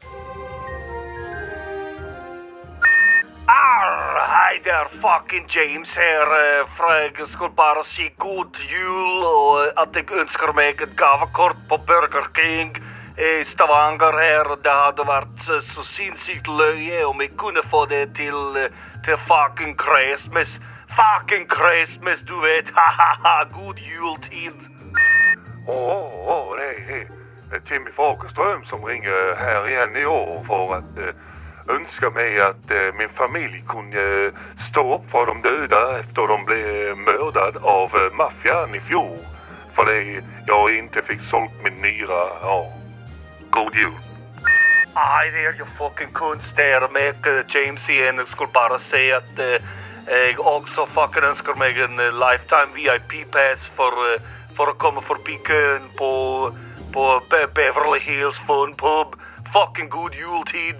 Hei 4.52 4.60
det 4.64 4.72
er 4.74 4.90
fucking 5.02 5.48
James 5.56 5.90
her. 5.96 6.26
for 6.78 6.92
jeg 6.92 7.28
skulle 7.28 7.56
bare 7.56 7.84
si 7.86 8.10
god 8.18 8.58
jul, 8.74 9.24
og 9.24 9.66
eh, 9.66 9.82
at 9.82 9.96
jeg 9.96 10.12
ønsker 10.12 10.52
meg 10.52 10.82
et 10.82 10.98
gavekort 10.98 11.56
på 11.70 11.78
Burger 11.88 12.28
King 12.36 12.76
i 13.18 13.44
Stavanger 13.52 14.18
her. 14.20 14.50
Det 14.66 14.74
hadde 14.84 15.08
vært 15.08 15.48
eh, 15.56 15.64
så 15.72 15.86
sinnssykt 15.94 16.48
løye 16.48 17.06
om 17.06 17.22
jeg 17.22 17.32
kunne 17.38 17.64
få 17.72 17.86
det 17.86 18.04
til, 18.20 18.40
eh, 18.60 18.76
til 19.06 19.18
fucking 19.32 19.78
Christmas. 19.80 20.52
Fucking 21.00 21.48
Christmas, 21.56 22.20
du 22.28 22.36
vet. 22.44 22.68
Ha-ha-ha. 22.78 23.44
God 23.56 23.80
jultid. 23.80 24.58
Åh, 25.68 26.28
oh, 26.36 26.58
det 26.60 27.08
er 27.56 27.60
Timmy 27.68 27.94
Folkestrøm 27.96 28.66
som 28.66 28.84
ringer 28.84 29.36
her 29.40 29.68
igjen 29.68 29.96
i 29.96 30.06
år 30.06 30.44
for 30.48 30.76
att 30.76 31.16
eh, 31.70 32.14
meg 32.14 32.38
at 32.40 32.72
eh, 32.72 32.94
min 32.98 33.10
familj 33.18 33.62
kunde 33.68 34.02
eh, 34.28 34.34
stå 34.70 34.84
opp 34.96 35.06
for 35.12 35.26
de 35.26 35.42
døde 35.44 35.82
efter 36.00 36.28
de 36.28 36.38
ble 36.46 36.62
myrdet 36.96 37.58
av 37.64 37.96
eh, 37.96 38.14
maffian 38.14 38.76
i 38.76 38.80
fjor. 38.90 39.18
Fordi 39.76 40.20
jeg 40.48 40.84
ikke 40.84 41.04
fikk 41.08 41.22
solgt 41.30 41.64
min 41.64 41.78
nyre. 41.82 42.24
Ja. 42.44 42.58
God 43.52 43.76
jul. 43.76 43.96
Nei, 44.96 45.30
det 45.32 45.46
er 45.48 45.56
jo 45.60 45.66
fucking 45.78 46.12
kunst 46.14 46.58
der 46.58 46.88
med 46.92 47.28
eh, 47.28 47.44
James 47.56 47.88
igjen. 47.90 48.20
Jeg 48.20 48.28
skulle 48.28 48.52
bare 48.52 48.80
si 48.90 49.10
at 49.10 49.40
eh, 49.40 49.64
jeg 50.08 50.40
også 50.40 50.86
fucking 50.96 51.26
ønsker 51.26 51.56
meg 51.56 51.80
en 51.80 51.98
lifetime 51.98 52.76
VIP-pass 52.76 53.72
for, 53.78 53.96
for 54.58 54.74
å 54.74 54.78
komme 54.82 55.02
forbi 55.06 55.38
køen 55.48 55.88
på, 56.00 56.12
på 56.94 57.08
Be 57.30 57.46
Beverly 57.56 58.02
Hills 58.04 58.40
Fun 58.48 58.76
Pub. 58.76 59.16
Fucking 59.54 59.90
god 59.92 60.16
jultid. 60.16 60.80